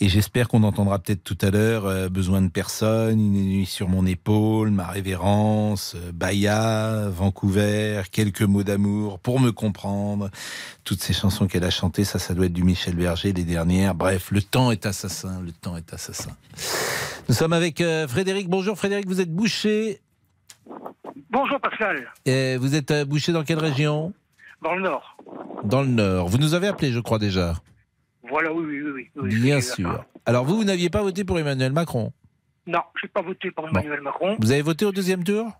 Et 0.00 0.08
j'espère 0.08 0.48
qu'on 0.48 0.64
entendra 0.64 0.98
peut-être 0.98 1.22
tout 1.24 1.38
à 1.40 1.50
l'heure 1.50 1.86
euh, 1.86 2.08
Besoin 2.08 2.42
de 2.42 2.48
personne, 2.48 3.18
Une 3.20 3.32
nuit 3.32 3.66
sur 3.66 3.88
mon 3.88 4.04
épaule, 4.04 4.70
Ma 4.70 4.88
révérence, 4.88 5.94
euh, 5.94 6.12
Baya, 6.12 7.08
Vancouver, 7.08 8.02
Quelques 8.10 8.42
mots 8.42 8.64
d'amour, 8.64 9.18
Pour 9.20 9.40
me 9.40 9.52
comprendre. 9.52 10.30
Toutes 10.84 11.02
ces 11.02 11.12
chansons 11.12 11.46
qu'elle 11.46 11.64
a 11.64 11.70
chantées, 11.70 12.04
ça, 12.04 12.18
ça 12.18 12.34
doit 12.34 12.46
être 12.46 12.52
du 12.52 12.64
Michel 12.64 12.96
Berger, 12.96 13.32
les 13.32 13.44
dernières. 13.44 13.94
Bref, 13.94 14.30
le 14.30 14.42
temps 14.42 14.70
est 14.70 14.86
assassin, 14.86 15.40
le 15.44 15.52
temps 15.52 15.76
est 15.76 15.92
assassin. 15.94 16.30
Nous 17.28 17.34
sommes 17.34 17.52
avec 17.52 17.80
euh, 17.80 18.06
Frédéric. 18.06 18.48
Bonjour 18.48 18.78
Frédéric, 18.78 19.08
vous 19.08 19.20
êtes 19.20 19.34
boucher. 19.34 20.00
Bonjour 21.38 21.60
Pascal, 21.60 22.10
vous 22.24 22.74
êtes 22.74 22.90
euh, 22.92 23.04
boucher 23.04 23.30
dans 23.30 23.44
quelle 23.44 23.58
région? 23.58 24.14
Dans 24.62 24.74
le 24.74 24.80
Nord. 24.80 25.18
Dans 25.64 25.82
le 25.82 25.88
Nord. 25.88 26.28
Vous 26.28 26.38
nous 26.38 26.54
avez 26.54 26.66
appelé, 26.66 26.92
je 26.92 26.98
crois 26.98 27.18
déjà. 27.18 27.52
Voilà, 28.26 28.50
oui, 28.54 28.64
oui, 28.66 28.90
oui. 28.90 29.10
oui, 29.16 29.28
Bien 29.42 29.60
je 29.60 29.66
sûr. 29.66 30.04
Alors 30.24 30.46
vous, 30.46 30.56
vous 30.56 30.64
n'aviez 30.64 30.88
pas 30.88 31.02
voté 31.02 31.24
pour 31.24 31.38
Emmanuel 31.38 31.72
Macron? 31.74 32.10
Non, 32.66 32.80
je 32.94 33.04
n'ai 33.04 33.10
pas 33.10 33.20
voté 33.20 33.50
pour 33.50 33.68
Emmanuel 33.68 34.00
Macron. 34.00 34.38
Vous 34.40 34.50
avez 34.50 34.62
voté 34.62 34.86
au 34.86 34.92
deuxième 34.92 35.24
tour? 35.24 35.52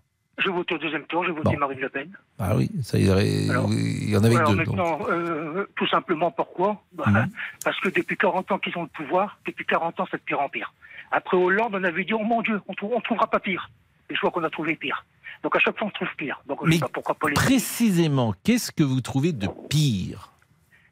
J'ai 0.43 0.49
voté 0.49 0.73
au 0.73 0.77
deuxième 0.79 1.03
tour, 1.03 1.23
j'ai 1.25 1.31
voté 1.31 1.55
Marine 1.57 1.79
Le 1.79 1.89
Pen. 1.89 2.09
Ah 2.39 2.55
oui, 2.55 2.71
ça 2.81 2.97
il 2.97 3.05
y 3.05 3.11
en 3.11 4.23
avait 4.23 4.35
Alors 4.35 4.49
deux. 4.49 4.55
maintenant, 4.55 4.97
euh, 5.11 5.67
tout 5.75 5.87
simplement 5.89 6.31
pourquoi? 6.31 6.81
Bah, 6.93 7.03
Mhm. 7.07 7.27
Parce 7.63 7.79
que 7.81 7.89
depuis 7.89 8.17
40 8.17 8.51
ans 8.51 8.57
qu'ils 8.57 8.75
ont 8.79 8.83
le 8.83 8.87
pouvoir, 8.87 9.37
depuis 9.45 9.65
40 9.65 9.99
ans, 9.99 10.07
c'est 10.09 10.17
de 10.17 10.23
pire 10.23 10.41
en 10.41 10.49
pire. 10.49 10.73
Après 11.11 11.37
Hollande, 11.37 11.73
on 11.75 11.83
avait 11.83 12.03
dit, 12.03 12.15
oh 12.15 12.23
mon 12.23 12.41
Dieu, 12.41 12.59
on 12.67 12.71
ne 12.71 13.01
trouvera 13.03 13.27
pas 13.27 13.39
pire. 13.39 13.69
Et 14.09 14.15
je 14.15 14.21
vois 14.21 14.31
qu'on 14.31 14.43
a 14.43 14.49
trouvé 14.49 14.75
pire. 14.75 15.05
Donc 15.43 15.55
à 15.55 15.59
chaque 15.59 15.77
fois, 15.77 15.87
on 15.87 15.91
trouve 15.91 16.07
pire. 16.17 16.41
Donc 16.47 16.59
je 16.63 16.69
Mais 16.69 16.75
sais 16.75 16.81
pas 16.81 16.89
pourquoi 16.89 17.15
pas 17.15 17.29
les... 17.29 17.33
Précisément, 17.33 18.33
qu'est-ce 18.43 18.71
que 18.71 18.83
vous 18.83 19.01
trouvez 19.01 19.31
de 19.31 19.47
pire? 19.69 20.31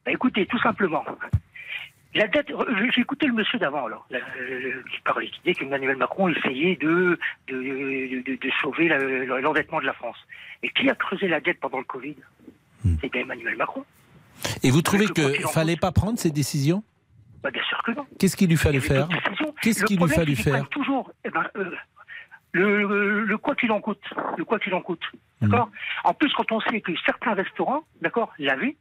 Bah, 0.05 0.11
écoutez, 0.11 0.45
tout 0.45 0.59
simplement. 0.59 1.03
La 2.13 2.27
dette, 2.27 2.49
euh, 2.49 2.89
j'ai 2.93 3.01
écouté 3.01 3.25
le 3.27 3.33
monsieur 3.33 3.59
d'avant, 3.59 3.87
là, 3.89 3.99
euh, 4.13 4.81
qui 4.89 5.01
parlait, 5.03 5.27
qui 5.27 5.39
disait 5.43 5.53
qu'Emmanuel 5.55 5.97
Macron 5.97 6.29
essayait 6.29 6.77
de, 6.77 7.19
de, 7.47 8.23
de, 8.23 8.51
sauver 8.61 8.87
l'endettement 9.41 9.81
de 9.81 9.85
la 9.85 9.93
France. 9.93 10.17
Et 10.63 10.69
qui 10.69 10.89
a 10.89 10.95
creusé 10.95 11.27
la 11.27 11.41
dette 11.41 11.59
pendant 11.59 11.79
le 11.79 11.83
Covid? 11.83 12.15
Hmm. 12.85 12.95
C'est 13.01 13.11
bien 13.11 13.21
Emmanuel 13.21 13.57
Macron. 13.57 13.83
Et 14.63 14.71
vous 14.71 14.81
trouvez 14.81 15.07
qu'il 15.07 15.45
en 15.45 15.49
fallait 15.49 15.75
pas 15.75 15.91
prendre 15.91 16.17
ces 16.17 16.31
décisions? 16.31 16.83
Bah, 17.43 17.51
bien 17.51 17.63
sûr 17.63 17.81
que 17.83 17.91
non. 17.91 18.05
Qu'est-ce 18.17 18.37
qu'il 18.37 18.49
lui 18.49 18.57
fallait 18.57 18.79
faire? 18.79 19.09
Qu'est-ce 19.61 19.83
qu'il 19.83 19.99
lui 19.99 20.09
fallait 20.09 20.35
faire? 20.35 20.67
toujours 20.69 21.11
eh 21.25 21.29
ben, 21.29 21.43
euh, 21.57 21.71
le, 22.59 22.87
le- 22.87 23.23
le 23.25 23.37
quoi 23.37 23.53
qu'il 23.55 23.71
en 23.71 23.81
coûte. 23.81 24.03
Le 24.37 24.45
quoi 24.45 24.59
qu'il 24.59 24.73
en 24.73 24.81
coûte. 24.81 25.01
Hmm. 25.41 25.47
D'accord? 25.49 25.69
En 26.03 26.13
plus, 26.13 26.31
quand 26.33 26.49
on 26.51 26.59
sait 26.61 26.81
que 26.81 26.91
certains 27.05 27.33
restaurants, 27.33 27.83
d'accord, 28.01 28.31
l'avaient, 28.39 28.77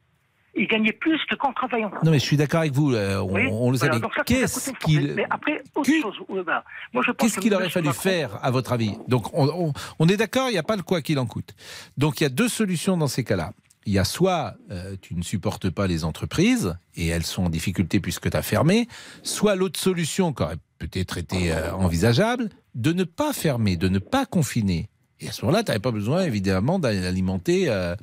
ils 0.56 0.68
gagnaient 0.68 0.92
plus 0.92 1.20
que 1.28 1.34
qu'en 1.34 1.52
travaillant. 1.52 1.90
Non, 2.04 2.12
mais 2.12 2.20
je 2.20 2.24
suis 2.24 2.36
d'accord 2.36 2.60
avec 2.60 2.72
vous. 2.72 2.94
euh, 2.94 3.18
on, 3.18 3.34
Oui, 3.34 3.48
on 3.50 3.72
le 3.72 3.76
voilà, 3.78 3.98
ça 4.16 4.22
Qu'est-ce 4.24 4.70
qu'il 4.84 5.14
Mais 5.14 5.26
après, 5.28 5.60
autre 5.74 5.90
chose. 6.00 6.16
ouais, 6.28 6.44
bah, 6.44 6.62
moi, 6.92 7.02
je 7.04 7.10
pense 7.10 7.26
Qu'est-ce 7.26 7.36
que 7.38 7.40
qu'il 7.42 7.54
aurait 7.54 7.68
fallu 7.70 7.88
Macron- 7.88 8.00
faire, 8.02 8.38
à 8.44 8.50
votre 8.52 8.72
avis? 8.72 8.96
Donc, 9.08 9.34
on, 9.34 9.48
on- 9.48 9.72
on 9.98 10.06
est 10.08 10.16
d'accord, 10.16 10.48
il 10.50 10.52
n'y 10.52 10.58
a 10.58 10.62
pas 10.62 10.76
le 10.76 10.82
quoi 10.82 11.02
qu'il 11.02 11.18
en 11.18 11.26
coûte. 11.26 11.50
Donc, 11.98 12.20
il 12.20 12.24
y 12.24 12.26
a 12.26 12.30
deux 12.30 12.48
solutions 12.48 12.96
dans 12.96 13.08
ces 13.08 13.24
cas-là. 13.24 13.50
Il 13.86 13.92
y 13.92 13.98
a 13.98 14.04
soit 14.04 14.56
euh, 14.70 14.96
tu 15.00 15.14
ne 15.14 15.22
supportes 15.22 15.70
pas 15.70 15.86
les 15.86 16.04
entreprises 16.04 16.76
et 16.94 17.08
elles 17.08 17.24
sont 17.24 17.44
en 17.44 17.50
difficulté 17.50 18.00
puisque 18.00 18.30
tu 18.30 18.36
as 18.36 18.42
fermé, 18.42 18.88
soit 19.22 19.56
l'autre 19.56 19.78
solution 19.78 20.32
qui 20.32 20.42
aurait 20.42 20.56
peut-être 20.78 21.18
été 21.18 21.52
euh, 21.52 21.72
envisageable, 21.74 22.48
de 22.74 22.92
ne 22.92 23.04
pas 23.04 23.32
fermer, 23.32 23.76
de 23.76 23.88
ne 23.88 23.98
pas 23.98 24.26
confiner. 24.26 24.88
Et 25.20 25.28
à 25.28 25.32
ce 25.32 25.44
moment-là, 25.44 25.62
tu 25.62 25.68
n'avais 25.68 25.80
pas 25.80 25.92
besoin 25.92 26.24
évidemment 26.24 26.78
d'alimenter 26.78 27.68
euh, 27.68 27.94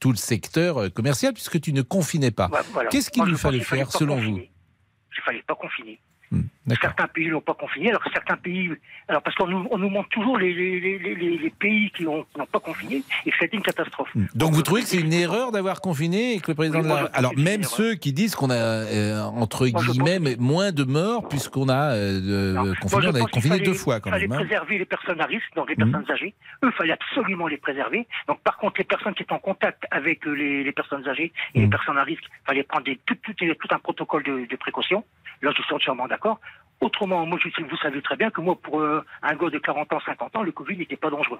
tout 0.00 0.10
le 0.10 0.16
secteur 0.16 0.92
commercial 0.92 1.32
puisque 1.32 1.60
tu 1.60 1.72
ne 1.72 1.82
confinais 1.82 2.30
pas. 2.30 2.50
Voilà. 2.72 2.88
Qu'est-ce 2.90 3.10
qu'il 3.10 3.24
lui 3.24 3.36
fallait 3.36 3.60
faire 3.60 3.92
selon 3.92 4.16
vous. 4.16 4.38
Il 4.38 5.22
fallait 5.24 5.44
pas 5.46 5.54
confiner. 5.54 6.00
D'accord. 6.32 6.90
Certains 6.90 7.06
pays 7.06 7.28
l'ont 7.28 7.40
pas 7.40 7.54
confiné, 7.54 7.90
alors 7.90 8.02
que 8.02 8.10
certains 8.10 8.36
pays, 8.36 8.70
alors 9.06 9.22
parce 9.22 9.36
qu'on 9.36 9.46
nous, 9.46 9.68
on 9.70 9.78
nous 9.78 9.88
montre 9.88 10.08
toujours 10.08 10.36
les, 10.36 10.52
les, 10.52 10.98
les, 10.98 11.50
pays 11.50 11.92
qui 11.92 12.02
n'ont 12.02 12.26
pas 12.50 12.58
confiné 12.58 13.02
et 13.24 13.30
que 13.30 13.36
c'était 13.38 13.56
une 13.56 13.62
catastrophe. 13.62 14.10
Donc 14.34 14.52
vous 14.52 14.62
trouvez 14.62 14.82
que 14.82 14.88
c'est 14.88 15.00
une 15.00 15.12
erreur 15.12 15.52
d'avoir 15.52 15.80
confiné 15.80 16.34
et 16.34 16.40
que 16.40 16.50
le 16.50 16.56
président 16.56 16.78
Oui, 16.80 16.84
de 16.84 16.88
la... 16.88 17.04
Alors 17.12 17.32
c'est 17.36 17.42
même 17.42 17.62
ceux 17.62 17.94
qui 17.94 18.12
disent 18.12 18.34
qu'on 18.34 18.50
a 18.50 18.54
euh, 18.56 19.22
entre 19.22 19.68
Moi, 19.68 19.80
guillemets 19.80 20.36
moins 20.40 20.72
de 20.72 20.82
morts 20.82 21.28
puisqu'on 21.28 21.68
a 21.68 21.92
euh, 21.94 22.54
Moi, 22.54 22.74
confiné, 22.80 23.06
on 23.06 23.14
a 23.14 23.20
confiné 23.28 23.54
fallait- 23.58 23.64
deux 23.64 23.74
fois 23.74 24.00
quand 24.00 24.10
fallait 24.10 24.26
même. 24.26 24.32
hein. 24.38 24.44
préserver 24.44 24.78
les 24.78 24.84
personnes 24.86 25.20
à 25.20 25.26
risque, 25.26 25.54
donc 25.54 25.68
les 25.68 25.76
personnes 25.76 26.04
âgées. 26.10 26.34
Eux, 26.64 26.70
il 26.72 26.76
fallait 26.76 26.92
absolument 26.92 27.46
les 27.46 27.58
préserver. 27.58 28.08
Donc, 28.26 28.40
par 28.40 28.56
contre, 28.58 28.74
les 28.78 28.84
personnes 28.84 29.14
qui 29.14 29.22
étaient 29.22 29.32
en 29.32 29.38
contact 29.38 29.84
avec 29.92 30.26
euh, 30.26 30.32
les, 30.32 30.72
personnes 30.72 31.06
âgées 31.08 31.32
et 31.54 31.60
les 31.60 31.68
personnes 31.68 31.96
à 31.98 32.02
risque, 32.02 32.24
il 32.24 32.46
fallait 32.46 32.62
prendre 32.64 32.84
des, 32.84 32.98
tout, 33.06 33.14
tout, 33.22 33.32
tout 33.34 33.68
un 33.70 33.78
protocole 33.78 34.24
de, 34.24 34.46
de 34.50 34.56
précaution. 34.56 35.04
Là, 35.42 35.52
je 35.56 35.62
suis 35.62 35.74
entièrement 35.74 36.06
d'accord. 36.16 36.40
Autrement, 36.80 37.24
moi, 37.24 37.38
je, 37.42 37.48
vous 37.62 37.76
savez 37.78 38.02
très 38.02 38.16
bien 38.16 38.30
que 38.30 38.40
moi, 38.40 38.54
pour 38.60 38.80
euh, 38.80 39.02
un 39.22 39.34
gars 39.34 39.48
de 39.50 39.58
40 39.58 39.92
ans, 39.92 40.00
50 40.04 40.36
ans, 40.36 40.42
le 40.42 40.52
Covid 40.52 40.76
n'était 40.76 40.96
pas 40.96 41.10
dangereux. 41.10 41.38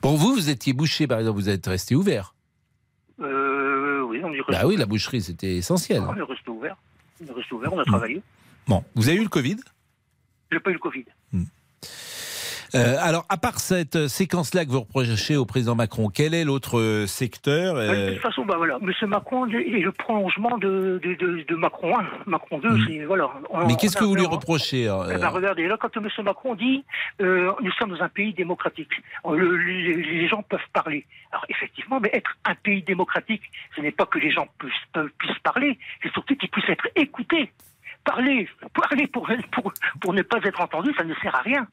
Pour 0.00 0.16
vous, 0.16 0.34
vous 0.34 0.48
étiez 0.48 0.72
bouché 0.72 1.06
par 1.06 1.18
exemple, 1.18 1.36
vous 1.38 1.48
êtes 1.48 1.66
resté 1.66 1.94
ouvert. 1.94 2.34
Euh, 3.20 4.00
oui, 4.02 4.20
on 4.24 4.32
est 4.32 4.38
resté 4.38 4.52
Bah 4.52 4.66
oui, 4.66 4.76
la 4.76 4.86
boucherie 4.86 5.20
c'était 5.20 5.56
essentiel. 5.56 6.02
On 6.08 6.16
est 6.16 6.22
resté 6.22 6.50
ouvert. 6.50 6.76
On 7.22 7.26
est 7.26 7.32
resté 7.32 7.54
ouvert, 7.54 7.72
on 7.72 7.78
a 7.78 7.84
travaillé. 7.84 8.22
Bon, 8.66 8.82
vous 8.94 9.08
avez 9.08 9.18
eu 9.18 9.22
le 9.22 9.28
Covid? 9.28 9.56
J'ai 10.50 10.60
pas 10.60 10.70
eu 10.70 10.74
le 10.74 10.78
Covid. 10.78 11.04
Euh, 12.74 12.96
alors, 13.00 13.24
à 13.28 13.36
part 13.36 13.58
cette 13.58 13.96
euh, 13.96 14.08
séquence-là 14.08 14.64
que 14.64 14.70
vous 14.70 14.80
reprochez 14.80 15.36
au 15.36 15.44
président 15.46 15.74
Macron, 15.74 16.08
quel 16.08 16.34
est 16.34 16.44
l'autre 16.44 16.78
euh, 16.78 17.06
secteur 17.06 17.74
De 17.74 18.12
toute 18.12 18.22
façon, 18.22 18.44
bah 18.44 18.54
voilà, 18.56 18.78
M. 18.82 19.08
Macron 19.08 19.46
est 19.48 19.80
le 19.80 19.92
prolongement 19.92 20.56
de, 20.58 21.00
de, 21.02 21.14
de, 21.14 21.42
de 21.46 21.54
Macron 21.56 21.98
1. 21.98 22.04
Macron 22.26 22.58
2, 22.58 22.68
Mm. 22.68 22.84
c'est 22.86 23.04
voilà. 23.04 23.30
On- 23.50 23.66
Mais 23.66 23.76
qu'est-ce 23.76 23.96
que 23.96 24.04
vous 24.04 24.14
lui 24.14 24.26
reprochez 24.26 24.88
euh, 24.88 25.12
Eh 25.14 25.18
ben, 25.18 25.28
regardez, 25.28 25.66
là, 25.66 25.76
quand 25.80 25.96
M. 25.96 26.08
Macron 26.24 26.54
dit 26.54 26.84
euh, 27.20 27.50
nous 27.62 27.72
sommes 27.72 27.90
dans 27.90 28.02
un 28.02 28.08
pays 28.08 28.32
démocratique, 28.32 28.90
le- 29.28 29.56
les, 29.56 29.94
les 29.96 30.28
gens 30.28 30.42
peuvent 30.42 30.60
parler. 30.72 31.06
Alors, 31.32 31.44
effectivement, 31.48 32.00
mais 32.00 32.10
être 32.12 32.36
un 32.44 32.54
pays 32.54 32.82
démocratique, 32.82 33.42
ce 33.76 33.80
n'est 33.80 33.92
pas 33.92 34.06
que 34.06 34.18
les 34.18 34.30
gens 34.30 34.46
puissent, 34.58 35.04
puissent 35.18 35.38
parler, 35.42 35.78
c'est 36.02 36.12
surtout 36.12 36.34
qu'ils 36.36 36.50
puissent 36.50 36.68
être 36.68 36.88
écoutés. 36.96 37.50
Parler, 38.04 38.48
parler 38.72 39.06
pour, 39.06 39.28
pour, 39.52 39.72
pour 40.00 40.14
ne 40.14 40.22
pas 40.22 40.38
être 40.44 40.60
entendu, 40.60 40.90
ça 40.96 41.04
ne 41.04 41.14
sert 41.22 41.34
à 41.34 41.40
rien. 41.42 41.66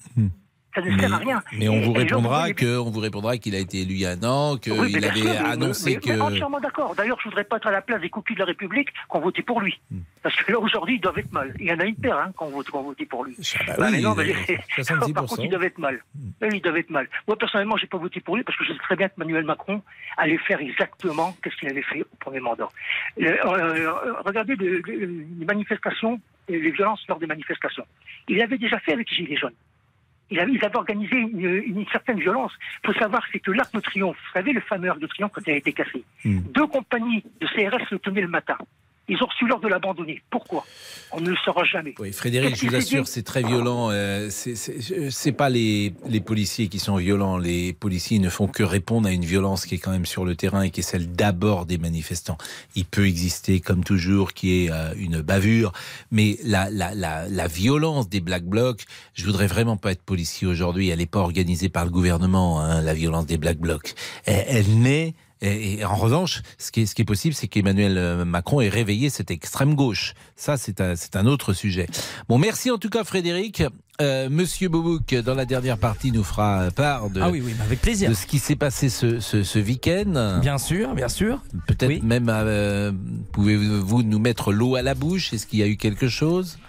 Ça 0.78 0.84
ne 0.84 1.00
sert 1.00 1.12
à 1.14 1.18
rien. 1.18 1.42
Mais 1.54 1.68
on 1.70 1.82
vous 1.82 1.92
et 1.92 1.94
les 1.96 2.00
répondra 2.04 2.38
voient 2.40 2.48
les- 2.50 2.54
que, 2.54 2.78
on 2.78 2.92
vous 2.92 3.00
répondra 3.00 3.38
qu'il 3.38 3.56
a 3.56 3.60
été 3.60 3.82
élu 3.82 3.94
il 3.96 4.00
y 4.02 4.06
a 4.06 4.12
un 4.12 4.24
an, 4.24 4.58
qu'il 4.58 4.74
Oui, 4.74 4.92
mais 4.94 5.04
avait 5.04 5.20
sûr, 5.20 5.26
mais- 5.32 5.38
annoncé 5.50 5.96
mais- 5.96 6.00
que. 6.02 6.10
mais 6.12 6.22
entièrement 6.22 6.60
d'accord. 6.60 6.94
D'ailleurs, 6.96 7.18
je 7.20 7.24
voudrais 7.30 7.46
pas 7.46 7.58
être 7.58 7.66
à 7.68 7.72
la 7.72 7.82
place 7.82 8.00
des 8.02 8.10
coquilles 8.12 8.36
de 8.36 8.42
la 8.42 8.46
République 8.46 8.90
qui 8.92 9.18
ont 9.18 9.20
voté 9.20 9.42
pour 9.42 9.60
lui. 9.62 9.80
Hmm. 9.90 10.02
Parce 10.22 10.36
que 10.36 10.52
là, 10.52 10.60
aujourd'hui, 10.60 10.96
ils 10.96 11.02
doivent 11.02 11.18
être 11.18 11.32
mal. 11.32 11.54
Il 11.60 11.66
y 11.66 11.72
en 11.74 11.80
a 11.80 11.86
une 11.86 11.96
paire 11.96 12.18
hein, 12.20 12.32
qui 12.38 12.44
ont 12.44 12.84
voté, 12.84 13.06
pour 13.08 13.24
lui. 13.26 13.36
bah 13.66 13.74
Ah, 13.80 13.90
mais 13.90 13.98
oui, 13.98 14.04
non, 14.04 14.14
mais 14.14 14.34
70%. 14.76 15.14
par 15.14 15.26
contre, 15.26 15.44
ils 15.44 15.50
doivent 15.50 15.64
être 15.64 15.80
mal. 15.80 16.00
Hmm. 16.16 16.46
Eux, 16.46 16.50
ils 16.54 16.62
doivent 16.62 16.78
être 16.78 16.90
mal. 16.92 17.08
Moi, 17.28 17.38
personnellement, 17.38 17.78
j'ai 17.78 17.88
pas 17.88 17.98
voté 17.98 18.20
pour 18.20 18.36
lui 18.38 18.44
parce 18.44 18.58
que 18.58 18.64
je 18.66 18.74
sais 18.74 18.80
très 18.80 18.96
bien 18.96 19.08
que 19.10 19.14
Emmanuel 19.18 19.46
Macron 19.46 19.82
allait 20.18 20.38
faire 20.38 20.60
exactement 20.60 21.36
ce 21.44 21.50
qu'il 21.60 21.70
avait 21.70 21.82
fait 21.82 22.02
au 22.02 22.06
premier 22.20 22.40
mandat. 22.40 22.68
Euh, 23.20 23.36
euh, 23.46 23.92
regardez 24.26 24.56
de- 24.56 24.82
de- 24.86 25.24
les 25.40 25.46
manifestations, 25.46 26.20
les 26.50 26.70
violences 26.72 27.04
lors 27.10 27.18
des 27.20 27.26
manifestations. 27.28 27.86
Il 28.28 28.38
l'avait 28.38 28.58
déjà 28.58 28.78
fait 28.80 28.94
avec 28.94 29.08
Gilets 29.12 29.38
jaunes. 29.38 29.54
Il 30.30 30.40
avait, 30.40 30.52
ils 30.52 30.64
avaient 30.64 30.76
organisé 30.76 31.16
une, 31.16 31.40
une 31.40 31.86
certaine 31.92 32.20
violence. 32.20 32.52
Il 32.84 32.88
faut 32.88 33.00
savoir 33.00 33.24
c'est 33.32 33.40
que 33.40 33.52
l'Arc 33.52 33.74
de 33.74 33.80
Triomphe, 33.80 34.18
vous 34.18 34.34
savez 34.34 34.54
le 34.54 34.62
fameux 34.62 34.90
Arc 34.90 35.00
de 35.00 35.08
Triomphe 35.08 35.32
quand 35.34 35.42
il 35.48 35.54
a 35.54 35.58
été 35.58 35.74
cassé, 35.74 36.04
deux 36.26 36.68
compagnies 36.68 37.24
de 37.40 37.48
CRS 37.48 37.92
le 37.92 38.00
tenaient 38.00 38.22
le 38.22 38.28
matin. 38.28 38.58
Ils 39.10 39.16
ont 39.24 39.26
reçu 39.28 39.48
l'ordre 39.48 39.64
de 39.64 39.70
l'abandonner. 39.70 40.22
Pourquoi? 40.30 40.66
On 41.14 41.22
ne 41.22 41.30
le 41.30 41.36
saura 41.46 41.64
jamais. 41.64 41.94
Oui, 41.98 42.12
Frédéric, 42.12 42.56
je 42.58 42.68
vous 42.68 42.76
assure, 42.76 43.08
c'est 43.08 43.24
très 43.24 43.42
violent. 43.42 43.90
euh, 43.92 44.28
c'est- 44.30 44.56
c'est 44.56 45.10
c'est 45.10 45.32
pas 45.32 45.50
les, 45.50 45.94
les 46.10 46.20
policiers 46.20 46.68
qui 46.68 46.80
sont 46.80 46.98
violents. 46.98 47.38
Les 47.38 47.72
policiers 47.72 48.20
ne 48.20 48.28
font 48.30 48.48
que 48.48 48.64
répondre 48.64 49.08
à 49.08 49.12
une 49.14 49.24
violence 49.24 49.66
qui 49.66 49.76
est 49.76 49.78
quand 49.78 49.92
même 49.92 50.06
sur 50.06 50.26
le 50.26 50.36
terrain 50.36 50.64
et 50.64 50.72
qui 50.72 50.82
est 50.82 50.84
celle 50.84 51.10
d'abord 51.14 51.66
des 51.66 51.78
manifestants. 51.78 52.38
Il 52.76 52.84
peut 52.86 53.08
exister, 53.08 53.62
comme 53.62 53.84
toujours, 53.86 54.34
qui 54.34 54.66
est 54.66 54.72
euh, 54.72 54.94
une 54.98 55.22
bavure, 55.22 55.72
mais 56.12 56.38
la, 56.44 56.70
la, 56.70 56.94
la, 56.94 57.30
la 57.30 57.48
violence 57.48 58.10
des 58.10 58.20
Black 58.20 58.44
Blocs, 58.44 58.84
je 59.14 59.24
voudrais 59.26 59.48
vraiment 59.48 59.78
pas 59.78 59.92
être 59.94 60.04
policier 60.04 60.48
aujourd'hui. 60.48 60.90
Elle 60.90 61.00
n'est 61.00 61.06
pas 61.06 61.20
organisée 61.20 61.70
par 61.70 61.86
le 61.86 61.92
gouvernement, 61.92 62.60
hein, 62.60 62.82
la 62.82 62.94
violence 62.94 63.26
des 63.26 63.38
Black 63.38 63.58
Blocs. 63.58 63.94
Elle, 64.26 64.46
elle 64.50 64.80
naît 64.80 65.14
et, 65.42 65.80
et 65.80 65.86
en 65.86 65.96
revanche, 65.96 66.42
ce 66.58 66.72
qui 66.72 66.82
est, 66.82 66.86
ce 66.86 66.96
qui 66.96 67.02
est 67.02 67.06
possible, 67.06 67.36
c'est 67.36 67.48
qu'Emmanuel 67.48 67.98
euh, 67.98 68.26
Macron 68.26 68.62
ait 68.62 68.70
réveillé 68.70 69.10
cette 69.10 69.32
extrême 69.32 69.76
gauche. 69.76 70.14
Ça, 70.36 70.58
c'est 70.58 70.82
un, 70.82 70.96
c'est 70.96 71.16
un 71.16 71.26
autre 71.26 71.54
sujet. 71.54 71.88
Bon, 72.28 72.38
merci 72.38 72.72
en 72.72 72.78
tout 72.78 72.90
cas, 72.90 73.04
Frédéric. 73.04 73.64
Euh, 74.00 74.30
Monsieur 74.30 74.70
Bobouk, 74.70 75.16
dans 75.16 75.34
la 75.34 75.46
dernière 75.46 75.80
partie, 75.80 76.12
nous 76.12 76.24
fera 76.24 76.70
part 76.76 77.10
de, 77.10 77.20
Ah 77.20 77.32
oui, 77.32 77.42
oui, 77.44 77.56
bah 77.58 77.64
avec 77.64 77.82
plaisir. 77.82 78.08
de 78.10 78.14
ce 78.14 78.28
qui 78.28 78.38
s'est 78.38 78.56
passé 78.56 78.90
ce, 78.90 79.20
ce, 79.20 79.42
ce 79.42 79.58
week-end. 79.58 80.38
Bien 80.40 80.60
sûr, 80.60 80.94
bien 80.94 81.08
sûr. 81.10 81.42
Peut-être 81.66 82.04
même, 82.04 82.30
euh, 82.30 82.92
pouvez-vous 83.32 84.04
nous 84.04 84.20
mettre 84.20 84.54
l'eau 84.54 84.76
à 84.76 84.84
la 84.84 84.94
bouche? 84.94 85.34
Est-ce 85.34 85.48
qu'il 85.48 85.58
y 85.58 85.64
a 85.64 85.68
eu 85.68 85.78
quelque 85.78 86.08
chose? 86.10 86.60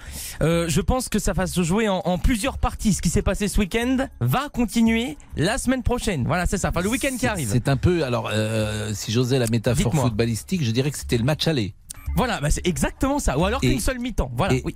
Euh, 0.41 0.70
je 0.70 0.81
pense 0.81 1.11
que 1.11 1.18
ça 1.18 1.35
va 1.35 1.47
se 1.47 1.62
jouer 1.62 1.87
en, 1.91 1.99
en 1.99 2.16
plusieurs 2.16 2.57
parties. 2.57 2.95
Ce 2.95 3.03
qui 3.03 3.11
s'est 3.11 3.20
passé 3.20 3.47
ce 3.47 3.61
week-end 3.61 4.09
va 4.20 4.49
continuer 4.49 5.18
la 5.37 5.59
semaine 5.59 5.83
prochaine. 5.83 6.24
Voilà, 6.26 6.47
c'est 6.47 6.57
ça. 6.57 6.70
Enfin, 6.70 6.81
le 6.81 6.89
week-end 6.89 7.14
qui 7.18 7.26
arrive. 7.26 7.51
C'est 7.53 7.68
un 7.68 7.76
peu, 7.76 8.05
alors, 8.05 8.31
euh, 8.33 8.93
si 8.95 9.12
j'osais 9.12 9.39
la 9.39 9.49
métaphore 9.49 9.95
footballistique, 9.95 10.64
je 10.64 10.70
dirais 10.70 10.91
que 10.91 10.97
c'était 10.99 11.18
le 11.18 11.24
match 11.24 11.47
aller. 11.47 11.74
Voilà, 12.16 12.41
bah 12.41 12.51
c'est 12.51 12.66
exactement 12.66 13.18
ça. 13.18 13.39
Ou 13.39 13.45
alors 13.45 13.61
qu'une 13.61 13.81
seule 13.81 13.99
mi-temps. 13.99 14.33
Voilà, 14.35 14.55
et- 14.55 14.62
oui. 14.64 14.74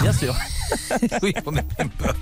Bien 0.00 0.12
sûr. 0.12 0.34
oui, 1.22 1.32
on 1.44 1.52
même 1.52 1.62
pas. 1.98 2.14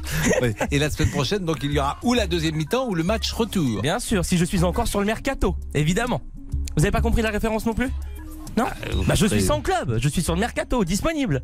Et 0.71 0.79
la 0.79 0.91
semaine 0.91 1.11
prochaine, 1.11 1.45
donc, 1.45 1.59
il 1.63 1.73
y 1.73 1.79
aura 1.79 1.99
ou 2.03 2.15
la 2.15 2.27
deuxième 2.27 2.57
mi-temps 2.57 2.89
ou 2.89 2.95
le 2.95 3.03
match 3.03 3.33
retour. 3.33 3.83
Bien 3.83 3.99
sûr, 3.99 4.25
si 4.25 4.37
je 4.37 4.45
suis 4.45 4.65
encore 4.65 4.87
sur 4.87 5.01
le 5.01 5.07
mercato, 5.07 5.57
évidemment. 5.75 6.21
Vous 6.77 6.83
avez 6.83 6.91
pas 6.91 7.01
compris 7.01 7.23
la 7.23 7.31
référence 7.31 7.67
non 7.67 7.75
plus? 7.75 7.91
Non? 8.57 8.67
Bah 9.07 9.15
je 9.15 9.27
suis 9.27 9.43
sans 9.43 9.61
club, 9.61 9.99
je 10.01 10.09
suis 10.09 10.23
sur 10.23 10.35
le 10.35 10.41
mercato, 10.41 10.85
disponible. 10.85 11.43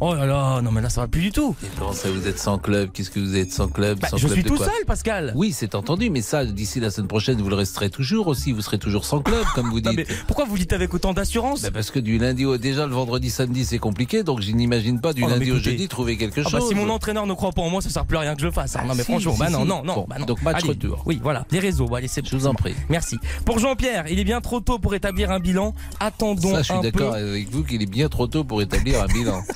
Oh 0.00 0.14
là 0.14 0.26
là, 0.26 0.60
non 0.62 0.70
mais 0.70 0.80
là 0.80 0.90
ça 0.90 1.00
va 1.00 1.08
plus 1.08 1.20
du 1.20 1.32
tout. 1.32 1.56
Et 1.60 1.66
comment 1.76 1.92
ça, 1.92 2.08
vous 2.08 2.28
êtes 2.28 2.38
sans 2.38 2.56
club? 2.56 2.90
Qu'est-ce 2.92 3.10
que 3.10 3.18
vous 3.18 3.36
êtes 3.36 3.50
sans 3.50 3.66
club? 3.66 3.98
Bah, 3.98 4.06
Sans 4.08 4.16
je 4.16 4.26
club 4.28 4.38
suis 4.38 4.44
tout 4.44 4.56
seul, 4.56 4.68
Pascal. 4.86 5.32
Oui, 5.34 5.50
c'est 5.52 5.74
entendu, 5.74 6.08
mais 6.08 6.22
ça, 6.22 6.44
d'ici 6.44 6.78
la 6.78 6.92
semaine 6.92 7.08
prochaine, 7.08 7.42
vous 7.42 7.48
le 7.48 7.56
resterez 7.56 7.90
toujours 7.90 8.28
aussi. 8.28 8.52
Vous 8.52 8.60
serez 8.60 8.78
toujours 8.78 9.04
sans 9.04 9.20
club, 9.22 9.44
comme 9.56 9.70
vous 9.70 9.80
dites. 9.80 9.96
mais 9.96 10.06
pourquoi 10.28 10.44
vous 10.44 10.56
dites 10.56 10.72
avec 10.72 10.94
autant 10.94 11.14
d'assurance? 11.14 11.62
Bah, 11.62 11.70
parce 11.74 11.90
que 11.90 11.98
du 11.98 12.16
lundi 12.18 12.44
au 12.44 12.56
déjà 12.58 12.86
le 12.86 12.92
vendredi 12.94 13.28
samedi 13.28 13.64
c'est 13.64 13.78
compliqué 13.80 14.22
donc 14.22 14.40
je 14.40 14.52
n'imagine 14.52 15.00
pas 15.00 15.12
du 15.12 15.24
Oh, 15.24 15.28
lundi 15.28 15.50
au 15.50 15.58
jeudi 15.58 15.88
trouver 15.88 16.16
quelque 16.16 16.42
Ah 16.46 16.48
chose. 16.48 16.60
bah, 16.60 16.66
si 16.68 16.76
mon 16.76 16.88
entraîneur 16.90 17.26
ne 17.26 17.34
croit 17.34 17.50
pas 17.50 17.62
en 17.62 17.68
moi, 17.70 17.82
ça 17.82 17.90
sert 17.90 18.06
plus 18.06 18.18
à 18.18 18.20
rien 18.20 18.36
que 18.36 18.42
je 18.42 18.52
fasse. 18.52 18.76
hein. 18.76 18.82
non 18.86 18.94
mais 18.94 19.02
si, 19.02 19.10
franchement, 19.10 19.34
si, 19.34 19.52
non, 19.52 19.64
non, 19.64 19.82
non, 19.82 19.94
Bon, 19.94 20.06
non. 20.16 20.26
donc 20.26 20.42
match 20.42 20.58
Allez. 20.60 20.68
retour. 20.68 21.02
Oui, 21.06 21.18
voilà, 21.20 21.44
les 21.50 21.58
réseaux. 21.58 21.92
Allez, 21.92 22.06
c'est 22.06 22.24
Je 22.24 22.36
vous 22.36 22.46
en 22.46 22.54
prie. 22.54 22.76
Merci. 22.88 23.18
Pour 23.44 23.58
Jean-Pierre, 23.58 24.04
il 24.08 24.20
est 24.20 24.24
bien 24.24 24.40
trop 24.40 24.60
tôt 24.60 24.78
pour 24.78 24.94
établir 24.94 25.32
un 25.32 25.40
bilan. 25.40 25.74
Attendons 25.98 26.52
Ça, 26.52 26.62
je 26.62 26.72
suis 26.72 26.80
d'accord 26.82 27.14
avec 27.14 27.50
vous 27.50 27.64
qu'il 27.64 27.82
est 27.82 27.86
bien 27.90 28.08
trop 28.08 28.28
tôt 28.28 28.44
pour 28.44 28.62
établir 28.62 29.02
un 29.02 29.06
bilan. 29.06 29.42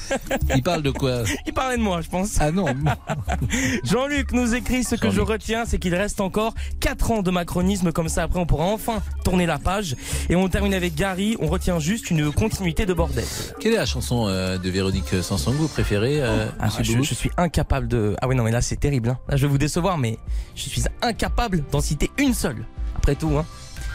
Il 0.54 0.62
parle 0.62 0.82
de 0.82 0.90
quoi 0.90 1.22
Il 1.46 1.52
parlait 1.52 1.76
de 1.76 1.82
moi, 1.82 2.00
je 2.00 2.08
pense. 2.08 2.36
Ah 2.40 2.50
non. 2.50 2.66
Jean-Luc 3.84 4.32
nous 4.32 4.54
écrit 4.54 4.84
ce 4.84 4.94
que 4.94 5.10
je 5.10 5.20
retiens, 5.20 5.64
c'est 5.66 5.78
qu'il 5.78 5.94
reste 5.94 6.20
encore 6.20 6.54
4 6.80 7.10
ans 7.10 7.22
de 7.22 7.30
macronisme, 7.30 7.92
comme 7.92 8.08
ça 8.08 8.22
après 8.24 8.38
on 8.40 8.46
pourra 8.46 8.64
enfin 8.64 9.02
tourner 9.24 9.46
la 9.46 9.58
page. 9.58 9.96
Et 10.28 10.36
on 10.36 10.48
termine 10.48 10.74
avec 10.74 10.94
Gary, 10.94 11.36
on 11.40 11.46
retient 11.46 11.78
juste 11.78 12.10
une 12.10 12.32
continuité 12.32 12.86
de 12.86 12.94
bordel. 12.94 13.24
Quelle 13.60 13.74
est 13.74 13.76
la 13.78 13.86
chanson 13.86 14.26
euh, 14.28 14.58
de 14.58 14.70
Véronique 14.70 15.22
Sanson 15.22 15.52
que 15.52 15.56
vous 15.56 15.68
préférez, 15.68 16.22
euh, 16.22 16.46
Ah, 16.60 16.68
je, 16.82 17.02
je 17.02 17.14
suis 17.14 17.30
incapable 17.36 17.88
de... 17.88 18.16
Ah 18.20 18.28
oui 18.28 18.34
non 18.36 18.44
mais 18.44 18.50
là 18.52 18.60
c'est 18.60 18.76
terrible. 18.76 19.10
hein. 19.10 19.18
Là 19.28 19.36
je 19.36 19.46
vais 19.46 19.50
vous 19.50 19.58
décevoir 19.58 19.98
mais 19.98 20.18
je 20.54 20.62
suis 20.68 20.82
incapable 21.02 21.64
d'en 21.70 21.80
citer 21.80 22.10
une 22.18 22.34
seule. 22.34 22.64
Après 22.96 23.14
tout, 23.14 23.32
hein. 23.36 23.44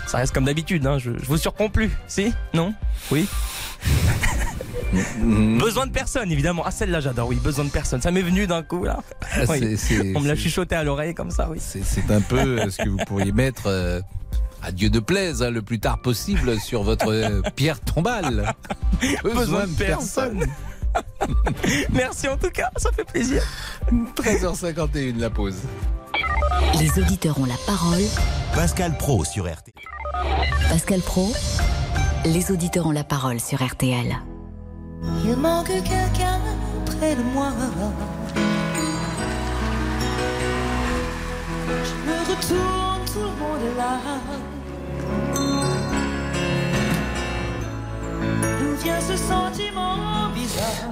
Ça 0.08 0.18
reste 0.18 0.34
comme 0.34 0.46
d'habitude, 0.46 0.86
hein. 0.88 0.98
je, 0.98 1.12
je 1.18 1.26
vous 1.26 1.38
surprends 1.38 1.70
plus. 1.70 1.92
Si? 2.08 2.34
Non? 2.54 2.74
Oui? 3.12 3.28
Besoin 5.60 5.86
de 5.88 5.92
personne, 5.92 6.32
évidemment. 6.32 6.64
Ah, 6.66 6.72
celle-là, 6.72 7.00
j'adore, 7.02 7.28
oui, 7.28 7.36
besoin 7.36 7.66
de 7.66 7.70
personne. 7.70 8.02
Ça 8.02 8.12
m'est 8.12 8.22
venu 8.22 8.48
d'un 8.48 8.64
coup, 8.64 8.84
là. 8.86 9.00
Ah, 9.22 9.42
Oui. 9.50 9.78
On 10.16 10.22
me 10.22 10.28
l'a 10.28 10.36
chuchoté 10.36 10.76
à 10.76 10.84
l'oreille 10.84 11.14
comme 11.14 11.32
ça, 11.32 11.50
oui. 11.50 11.58
C'est 11.60 11.84
c'est 11.84 12.10
un 12.12 12.22
peu 12.22 12.38
euh, 12.38 12.70
ce 12.70 12.82
que 12.84 12.90
vous 12.90 12.98
pourriez 13.06 13.32
mettre, 13.34 13.64
euh, 13.68 14.00
à 14.64 14.72
Dieu 14.72 14.90
de 14.90 15.00
plaise, 15.00 15.44
hein, 15.44 15.52
le 15.52 15.62
plus 15.62 15.80
tard 15.80 16.00
possible 16.02 16.60
sur 16.60 16.84
votre 16.84 17.12
euh, 17.12 17.42
pierre 17.56 17.80
tombale. 17.82 18.54
Besoin 19.24 19.68
de 19.68 19.74
personne. 19.74 20.46
Merci 21.92 22.28
en 22.28 22.38
tout 22.38 22.50
cas, 22.50 22.70
ça 22.78 22.92
fait 22.92 23.04
plaisir. 23.04 23.44
13h51, 24.16 25.20
la 25.20 25.30
pause. 25.30 25.58
Les 26.80 27.02
auditeurs 27.02 27.40
ont 27.40 27.46
la 27.46 27.58
parole. 27.66 28.04
Pascal 28.54 28.98
Pro 28.98 29.24
sur 29.24 29.46
RT. 29.46 29.72
Pascal 30.70 31.02
Pro, 31.02 31.32
les 32.26 32.52
auditeurs 32.52 32.88
ont 32.88 32.92
la 32.92 33.04
parole 33.04 33.40
sur 33.40 33.64
RTL. 33.64 34.18
Il 35.24 35.36
manque 35.38 35.68
quelqu'un 35.68 36.40
près 36.86 37.16
de 37.16 37.22
moi. 37.34 37.52
Je 41.84 42.10
me 42.10 42.18
retourne, 42.30 43.06
tout 43.06 43.20
le 43.20 43.26
monde 43.26 43.62
est 43.72 43.78
là. 43.78 44.00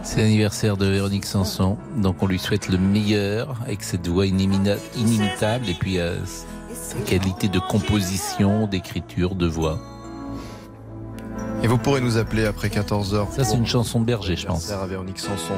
C'est 0.03 0.21
l'anniversaire 0.21 0.77
de 0.77 0.85
Véronique 0.85 1.25
Sanson, 1.25 1.77
donc 1.97 2.21
on 2.21 2.27
lui 2.27 2.39
souhaite 2.39 2.69
le 2.69 2.77
meilleur 2.77 3.59
avec 3.63 3.83
cette 3.83 4.07
voix 4.07 4.25
inimitable 4.25 5.69
et 5.69 5.73
puis 5.73 5.99
euh, 5.99 6.15
sa 6.73 6.97
qualité 6.99 7.49
de 7.49 7.59
composition, 7.59 8.67
d'écriture, 8.67 9.35
de 9.35 9.47
voix. 9.47 9.79
Et 11.63 11.67
vous 11.67 11.77
pourrez 11.77 12.01
nous 12.01 12.17
appeler 12.17 12.45
après 12.45 12.67
14h. 12.67 13.31
Ça, 13.31 13.43
c'est 13.43 13.57
une 13.57 13.65
chanson 13.65 13.99
de 13.99 14.05
berger, 14.05 14.35
je 14.35 14.45
pense. 14.45 14.71
à 14.71 14.85
Véronique 14.85 15.19
Sanson. 15.19 15.55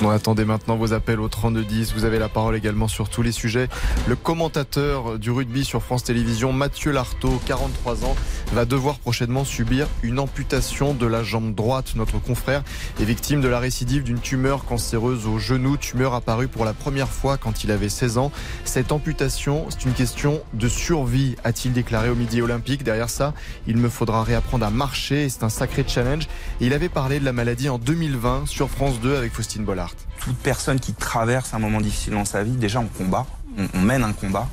Bon, 0.00 0.10
attendez 0.10 0.44
maintenant 0.44 0.76
vos 0.76 0.92
appels 0.92 1.18
au 1.18 1.26
3210. 1.26 1.92
Vous 1.92 2.04
avez 2.04 2.20
la 2.20 2.28
parole 2.28 2.54
également 2.54 2.86
sur 2.86 3.08
tous 3.08 3.22
les 3.22 3.32
sujets. 3.32 3.68
Le 4.06 4.14
commentateur 4.14 5.18
du 5.18 5.32
rugby 5.32 5.64
sur 5.64 5.82
France 5.82 6.04
Télévisions, 6.04 6.52
Mathieu 6.52 6.92
Lartaud, 6.92 7.40
43 7.46 8.04
ans, 8.04 8.14
va 8.52 8.64
devoir 8.64 9.00
prochainement 9.00 9.44
subir 9.44 9.88
une 10.04 10.20
amputation 10.20 10.94
de 10.94 11.04
la 11.04 11.24
jambe 11.24 11.52
droite. 11.52 11.94
Notre 11.96 12.20
confrère 12.20 12.62
est 13.00 13.04
victime 13.04 13.40
de 13.40 13.48
la 13.48 13.58
récidive 13.58 14.04
d'une 14.04 14.20
tumeur 14.20 14.64
cancéreuse 14.64 15.26
au 15.26 15.40
genou, 15.40 15.76
tumeur 15.76 16.14
apparue 16.14 16.46
pour 16.46 16.64
la 16.64 16.74
première 16.74 17.08
fois 17.08 17.36
quand 17.36 17.64
il 17.64 17.72
avait 17.72 17.88
16 17.88 18.18
ans. 18.18 18.30
Cette 18.64 18.92
amputation, 18.92 19.66
c'est 19.68 19.84
une 19.84 19.94
question 19.94 20.40
de 20.54 20.68
survie, 20.68 21.34
a-t-il 21.42 21.72
déclaré 21.72 22.08
au 22.08 22.14
Midi 22.14 22.40
Olympique. 22.40 22.84
Derrière 22.84 23.10
ça, 23.10 23.34
il 23.66 23.76
me 23.76 23.88
faudra 23.88 24.22
réapprendre 24.22 24.64
à 24.64 24.70
marcher 24.70 25.28
c'est 25.28 25.42
un 25.42 25.48
sacré 25.48 25.84
challenge. 25.84 26.28
Il 26.60 26.72
avait 26.72 26.88
parlé 26.88 27.18
de 27.18 27.24
la 27.24 27.32
maladie 27.32 27.68
en 27.68 27.78
2020 27.78 28.46
sur 28.46 28.70
France 28.70 29.00
2 29.00 29.16
avec 29.16 29.32
Faustine 29.32 29.64
Bollard. 29.64 29.87
Toute 30.20 30.36
personne 30.36 30.80
qui 30.80 30.92
traverse 30.94 31.54
un 31.54 31.58
moment 31.58 31.80
difficile 31.80 32.14
dans 32.14 32.24
sa 32.24 32.42
vie, 32.42 32.52
déjà 32.52 32.80
on 32.80 32.86
combat, 32.86 33.26
on, 33.56 33.66
on 33.74 33.80
mène 33.80 34.04
un 34.04 34.12
combat. 34.12 34.46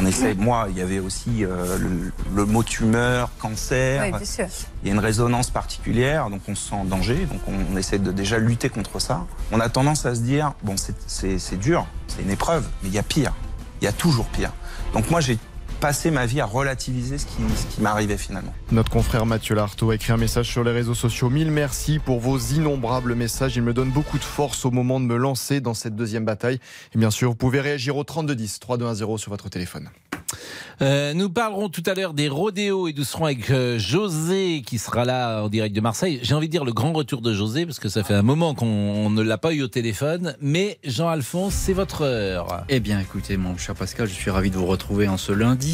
On 0.00 0.06
essaie, 0.06 0.34
moi, 0.34 0.68
il 0.70 0.78
y 0.78 0.80
avait 0.80 1.00
aussi 1.00 1.44
euh, 1.44 1.76
le, 1.76 2.12
le 2.32 2.44
mot 2.44 2.62
tumeur, 2.62 3.30
cancer. 3.40 4.02
Oui, 4.04 4.10
bien 4.10 4.24
sûr. 4.24 4.46
Il 4.82 4.88
y 4.88 4.90
a 4.92 4.94
une 4.94 5.00
résonance 5.00 5.50
particulière, 5.50 6.30
donc 6.30 6.42
on 6.46 6.54
se 6.54 6.68
sent 6.68 6.76
en 6.76 6.84
danger, 6.84 7.26
donc 7.26 7.40
on, 7.48 7.74
on 7.74 7.76
essaie 7.76 7.98
de 7.98 8.12
déjà 8.12 8.38
lutter 8.38 8.68
contre 8.68 9.00
ça. 9.00 9.26
On 9.50 9.58
a 9.58 9.68
tendance 9.68 10.06
à 10.06 10.14
se 10.14 10.20
dire, 10.20 10.52
bon, 10.62 10.76
c'est 10.76 11.58
dur, 11.58 11.84
c'est 12.06 12.22
une 12.22 12.30
épreuve, 12.30 12.64
mais 12.82 12.90
il 12.90 12.94
y 12.94 12.98
a 12.98 13.02
pire. 13.02 13.32
Il 13.80 13.86
y 13.86 13.88
a 13.88 13.92
toujours 13.92 14.26
pire. 14.26 14.52
Donc 14.94 15.10
moi, 15.10 15.20
j'ai 15.20 15.36
passé 15.78 16.10
ma 16.10 16.26
vie 16.26 16.40
à 16.40 16.46
relativiser 16.46 17.18
ce 17.18 17.26
qui, 17.26 17.36
ce 17.56 17.74
qui 17.74 17.80
m'arrivait 17.80 18.18
finalement. 18.18 18.52
Notre 18.72 18.90
confrère 18.90 19.26
Mathieu 19.26 19.54
Lartaud 19.54 19.90
a 19.90 19.94
écrit 19.94 20.12
un 20.12 20.16
message 20.16 20.48
sur 20.48 20.64
les 20.64 20.72
réseaux 20.72 20.94
sociaux. 20.94 21.30
Mille 21.30 21.50
merci 21.50 21.98
pour 21.98 22.20
vos 22.20 22.38
innombrables 22.38 23.14
messages. 23.14 23.56
Il 23.56 23.62
me 23.62 23.72
donne 23.72 23.90
beaucoup 23.90 24.18
de 24.18 24.24
force 24.24 24.64
au 24.64 24.70
moment 24.70 25.00
de 25.00 25.04
me 25.04 25.16
lancer 25.16 25.60
dans 25.60 25.74
cette 25.74 25.96
deuxième 25.96 26.24
bataille. 26.24 26.58
Et 26.94 26.98
bien 26.98 27.10
sûr, 27.10 27.30
vous 27.30 27.36
pouvez 27.36 27.60
réagir 27.60 27.96
au 27.96 28.04
3210 28.04 28.60
3210 28.60 29.18
sur 29.18 29.30
votre 29.30 29.48
téléphone. 29.48 29.88
Euh, 30.80 31.14
nous 31.14 31.30
parlerons 31.30 31.68
tout 31.68 31.82
à 31.86 31.94
l'heure 31.94 32.14
des 32.14 32.28
rodéos 32.28 32.86
et 32.86 32.92
nous 32.92 33.04
serons 33.04 33.24
avec 33.24 33.50
euh, 33.50 33.78
José 33.78 34.62
qui 34.64 34.78
sera 34.78 35.04
là 35.04 35.42
en 35.42 35.48
direct 35.48 35.74
de 35.74 35.80
Marseille. 35.80 36.20
J'ai 36.22 36.34
envie 36.34 36.46
de 36.46 36.52
dire 36.52 36.64
le 36.64 36.72
grand 36.72 36.92
retour 36.92 37.20
de 37.20 37.32
José 37.32 37.66
parce 37.66 37.80
que 37.80 37.88
ça 37.88 38.04
fait 38.04 38.14
un 38.14 38.22
moment 38.22 38.54
qu'on 38.54 39.10
ne 39.10 39.22
l'a 39.22 39.38
pas 39.38 39.52
eu 39.52 39.62
au 39.62 39.68
téléphone. 39.68 40.36
Mais 40.40 40.78
Jean-Alphonse, 40.84 41.54
c'est 41.54 41.72
votre 41.72 42.02
heure. 42.02 42.64
Eh 42.68 42.80
bien, 42.80 43.00
écoutez, 43.00 43.36
mon 43.36 43.56
cher 43.56 43.74
Pascal, 43.74 44.08
je 44.08 44.12
suis 44.12 44.30
ravi 44.30 44.50
de 44.50 44.56
vous 44.56 44.66
retrouver 44.66 45.08
en 45.08 45.16
ce 45.16 45.32
lundi 45.32 45.67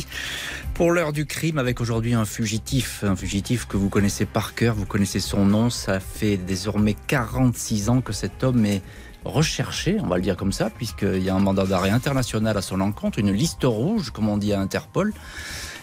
pour 0.74 0.90
l'heure 0.90 1.12
du 1.12 1.26
crime 1.26 1.58
avec 1.58 1.80
aujourd'hui 1.80 2.14
un 2.14 2.24
fugitif, 2.24 3.04
un 3.04 3.16
fugitif 3.16 3.66
que 3.66 3.76
vous 3.76 3.88
connaissez 3.88 4.26
par 4.26 4.54
cœur, 4.54 4.74
vous 4.74 4.86
connaissez 4.86 5.20
son 5.20 5.44
nom. 5.44 5.70
Ça 5.70 6.00
fait 6.00 6.36
désormais 6.36 6.96
46 7.06 7.88
ans 7.88 8.00
que 8.00 8.12
cet 8.12 8.42
homme 8.42 8.64
est 8.66 8.82
recherché, 9.24 9.98
on 10.02 10.06
va 10.06 10.16
le 10.16 10.22
dire 10.22 10.36
comme 10.36 10.52
ça, 10.52 10.70
puisqu'il 10.70 11.22
y 11.22 11.30
a 11.30 11.34
un 11.34 11.40
mandat 11.40 11.64
d'arrêt 11.64 11.90
international 11.90 12.56
à 12.56 12.62
son 12.62 12.80
encontre, 12.80 13.18
une 13.18 13.32
liste 13.32 13.64
rouge, 13.64 14.10
comme 14.10 14.28
on 14.28 14.36
dit 14.36 14.52
à 14.52 14.60
Interpol, 14.60 15.12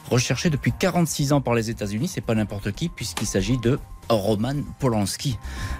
recherché 0.09 0.49
depuis 0.49 0.71
46 0.77 1.33
ans 1.33 1.41
par 1.41 1.55
les 1.55 1.69
États-Unis. 1.69 2.07
C'est 2.07 2.21
pas 2.21 2.35
n'importe 2.35 2.71
qui, 2.71 2.89
puisqu'il 2.89 3.27
s'agit 3.27 3.57
de 3.57 3.79
Roman 4.09 4.55
Polanski. 4.79 5.37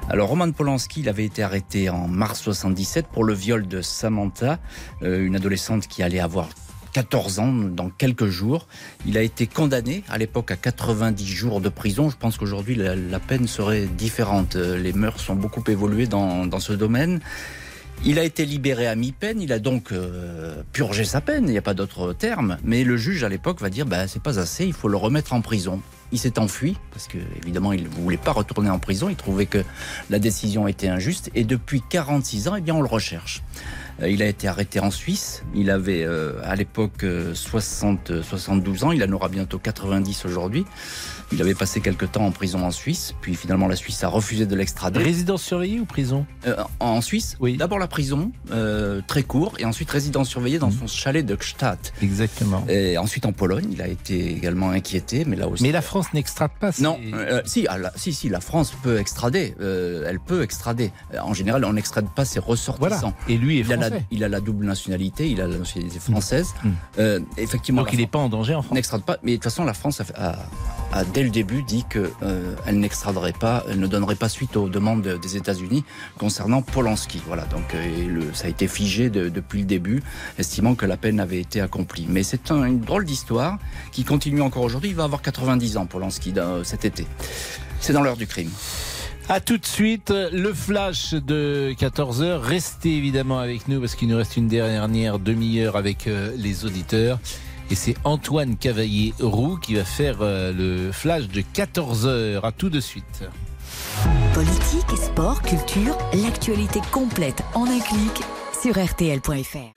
Alors 0.10 0.30
Roman 0.30 0.52
Polanski, 0.52 1.02
il 1.02 1.10
avait 1.10 1.26
été 1.26 1.44
arrêté 1.44 1.90
en 1.90 2.08
mars 2.08 2.42
77 2.42 3.08
pour 3.08 3.24
le 3.24 3.34
viol 3.34 3.68
de 3.68 3.82
Samantha, 3.82 4.60
euh, 5.04 5.26
une 5.26 5.36
adolescente 5.36 5.88
qui 5.88 6.02
allait 6.02 6.20
avoir 6.20 6.50
14 6.94 7.40
ans 7.40 7.52
dans 7.52 7.90
quelques 7.90 8.28
jours. 8.28 8.68
Il 9.06 9.18
a 9.18 9.22
été 9.22 9.48
condamné 9.48 10.04
à 10.10 10.18
l'époque 10.18 10.52
à 10.52 10.56
90 10.56 11.26
jours 11.26 11.62
de 11.62 11.70
prison. 11.70 12.10
Je 12.10 12.18
pense 12.18 12.38
qu'aujourd'hui 12.38 12.76
la, 12.76 13.20
peine 13.20 13.48
serait 13.48 13.86
différente. 13.86 14.56
Euh, 14.56 14.78
Les 14.78 14.94
mœurs 14.94 15.20
sont 15.20 15.36
beaucoup 15.36 15.64
évoluées 15.68 16.08
dans, 16.08 16.46
dans 16.46 16.60
ce 16.60 16.74
domaine. 16.74 17.20
Il 18.04 18.18
a 18.18 18.24
été 18.24 18.46
libéré 18.46 18.88
à 18.88 18.96
mi-peine, 18.96 19.40
il 19.40 19.54
a 19.54 19.60
donc 19.60 19.92
euh, 19.92 20.64
purgé 20.74 21.06
sa 21.06 21.22
peine, 21.22 21.44
il 21.46 21.52
n'y 21.52 21.58
a 21.60 21.62
pas 21.62 21.76
d'autre 21.76 22.14
terme. 22.14 22.58
Mais 22.64 22.84
le 22.84 22.98
juge 22.98 23.24
à 23.24 23.30
l'époque 23.30 23.62
va 23.62 23.70
dire 23.70 23.86
bah, 23.86 24.08
c'est 24.08 24.22
pas 24.22 24.40
assez, 24.40 24.66
il 24.66 24.74
faut 24.74 24.88
le 24.88 24.98
remettre 24.98 25.34
en 25.34 25.42
prison. 25.42 25.82
Il 26.12 26.18
s'est 26.18 26.40
enfui 26.40 26.78
parce 26.92 27.08
que 27.08 27.20
évidemment 27.44 27.74
il 27.74 27.84
ne 27.84 27.90
voulait 27.90 28.18
pas 28.18 28.32
retourner 28.32 28.72
en 28.72 28.80
prison, 28.80 29.08
il 29.08 29.16
trouvait 29.16 29.46
que 29.46 29.64
la 30.10 30.18
décision 30.18 30.68
était 30.68 30.88
injuste 30.88 31.30
et 31.36 31.44
depuis 31.44 31.84
46 31.88 32.48
ans, 32.48 32.56
eh 32.56 32.62
bien 32.62 32.74
on 32.74 32.82
le 32.82 32.88
recherche. 32.88 33.44
Euh, 34.02 34.10
Il 34.10 34.22
a 34.22 34.28
été 34.28 34.48
arrêté 34.48 34.80
en 34.80 34.92
Suisse. 34.92 35.44
Il 35.54 35.70
avait 35.70 36.04
euh, 36.04 36.40
à 36.44 36.56
l'époque 36.56 37.04
euh, 37.04 37.34
60, 37.34 38.22
72 38.22 38.84
ans. 38.84 38.92
Il 38.92 39.04
en 39.04 39.12
aura 39.12 39.30
bientôt 39.30 39.60
90 39.60 40.26
aujourd'hui. 40.26 40.66
Il 41.34 41.42
avait 41.42 41.56
passé 41.56 41.80
quelques 41.82 42.12
temps 42.12 42.26
en 42.26 42.32
prison 42.32 42.66
en 42.66 42.72
Suisse. 42.72 43.14
Puis 43.22 43.36
finalement, 43.36 43.68
la 43.68 43.76
Suisse 43.76 44.04
a 44.04 44.08
refusé 44.10 44.46
de 44.46 44.56
l'extrader. 44.56 45.00
Résidence 45.02 45.44
surveillée 45.44 45.80
ou 45.80 45.86
prison 45.86 46.26
Euh, 46.46 46.56
En 46.80 47.02
Suisse, 47.02 47.38
oui. 47.40 47.58
D'abord 47.58 47.80
la 47.80 47.88
prison, 47.88 48.32
euh, 48.52 49.02
très 49.08 49.24
court, 49.24 49.54
et 49.60 49.66
ensuite 49.66 49.90
résidence 49.90 50.28
surveillée 50.30 50.60
dans 50.60 50.72
son 50.72 50.88
chalet 50.88 51.26
de 51.26 51.36
Gstaad. 51.36 51.80
Exactement. 52.02 52.66
Et 52.68 52.98
ensuite 52.98 53.26
en 53.26 53.32
Pologne, 53.32 53.68
il 53.72 53.82
a 53.82 53.88
été 53.88 54.32
également 54.32 54.72
inquiété, 54.72 55.24
mais 55.26 55.36
là 55.36 55.48
aussi. 55.48 55.64
Mais 55.64 55.72
la 55.72 55.82
France 55.82 56.08
n'extrade 56.14 56.52
pas. 56.60 56.72
Non, 56.80 57.00
euh, 57.14 57.42
si, 57.46 57.66
ah, 57.70 57.78
la, 57.78 57.92
si, 57.96 58.14
si, 58.14 58.28
la 58.30 58.40
France 58.42 58.74
peut 58.84 59.00
extrader. 59.00 59.56
euh, 59.62 60.06
elle 60.08 60.20
peut 60.20 60.42
extrader. 60.44 60.92
En 61.22 61.34
général, 61.34 61.64
on 61.66 61.74
n'extrade 61.74 62.08
pas 62.16 62.26
ses 62.26 62.40
ressortissants. 62.40 63.00
Voilà. 63.00 63.14
Et 63.30 63.38
lui 63.38 63.60
est 63.60 63.62
il 63.62 63.72
a, 63.74 63.76
la, 63.78 63.88
français. 63.88 64.06
il 64.12 64.24
a 64.24 64.30
la 64.30 64.40
double 64.42 64.66
nationalité, 64.66 65.30
il 65.30 65.40
a 65.42 65.48
la 65.48 65.58
nationalité 65.58 66.00
française. 66.00 66.54
Euh, 67.00 67.20
effectivement, 67.38 67.84
Donc 67.84 67.94
il 67.94 68.00
n'est 68.00 68.08
pas 68.08 68.20
en 68.20 68.30
danger 68.30 68.56
en 68.56 68.62
France. 68.62 68.76
n'extrade 68.76 69.04
pas. 69.04 69.18
Mais 69.24 69.32
de 69.32 69.36
toute 69.38 69.46
façon, 69.46 69.64
la 69.64 69.74
France 69.74 70.02
a, 70.02 70.06
a- 70.16 70.36
a, 70.94 71.04
dès 71.06 71.21
le 71.24 71.30
début 71.30 71.64
dit 71.64 71.84
que 71.90 72.12
euh, 72.24 72.56
n'extraderait 72.72 73.34
pas, 73.34 73.64
elle 73.70 73.80
ne 73.80 73.88
donnerait 73.88 74.16
pas 74.16 74.30
suite 74.30 74.56
aux 74.58 74.70
demandes 74.70 75.02
des 75.22 75.38
États-Unis 75.38 75.84
concernant 76.18 76.62
Polanski. 76.62 77.22
Voilà. 77.28 77.44
Donc 77.46 77.74
euh, 77.76 78.22
ça 78.34 78.46
a 78.46 78.50
été 78.50 78.68
figé 78.68 79.10
de- 79.10 79.30
depuis 79.30 79.60
le 79.60 79.66
début, 79.66 80.02
estimant 80.38 80.76
que 80.76 80.86
la 80.86 80.98
peine 80.98 81.20
avait 81.20 81.40
été 81.40 81.62
accomplie. 81.62 82.06
Mais 82.10 82.24
c'est 82.24 82.52
un- 82.52 82.64
une 82.66 82.80
drôle 82.80 83.06
d'histoire 83.06 83.58
qui 83.92 84.04
continue 84.04 84.42
encore 84.42 84.64
aujourd'hui. 84.64 84.90
Il 84.92 84.96
va 84.96 85.04
avoir 85.06 85.22
90 85.22 85.78
ans, 85.78 85.86
Polanski, 85.86 86.32
dans- 86.32 86.64
cet 86.64 86.86
été. 86.86 87.06
C'est 87.80 87.94
dans 87.94 88.02
l'heure 88.04 88.18
du 88.18 88.28
crime. 88.28 88.50
À 89.30 89.40
tout 89.40 89.58
de 89.58 89.66
suite, 89.66 90.12
le 90.34 90.54
flash 90.54 91.14
de 91.14 91.74
14h. 91.78 92.40
Restez 92.42 92.98
évidemment 92.98 93.40
avec 93.40 93.68
nous 93.68 93.80
parce 93.80 93.96
qu'il 93.96 94.08
nous 94.10 94.18
reste 94.18 94.36
une 94.36 94.48
dernière 94.48 95.20
demi-heure 95.20 95.78
avec 95.78 96.08
euh, 96.08 96.32
les 96.38 96.66
auditeurs. 96.66 97.20
Et 97.72 97.76
c'est 97.76 97.96
Antoine 98.04 98.58
Cavaillé-Roux 98.58 99.56
qui 99.56 99.76
va 99.76 99.86
faire 99.86 100.18
euh, 100.20 100.52
le 100.52 100.92
flash 100.92 101.30
de 101.30 101.40
14h. 101.40 102.46
À 102.46 102.52
tout 102.52 102.70
de 102.70 102.82
suite. 102.82 103.24
Politique, 104.34 104.98
sport, 104.98 105.42
culture, 105.42 105.98
l'actualité 106.22 106.82
complète 106.92 107.42
en 107.54 107.64
un 107.64 107.80
clic 107.80 108.22
sur 108.62 108.74
rtl.fr. 108.74 109.72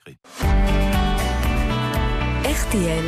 RTL. 2.43 3.05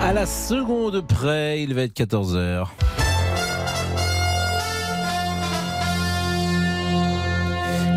À 0.00 0.14
la 0.14 0.24
seconde 0.24 1.06
près, 1.06 1.62
il 1.62 1.74
va 1.74 1.82
être 1.82 1.94
14h. 1.94 2.68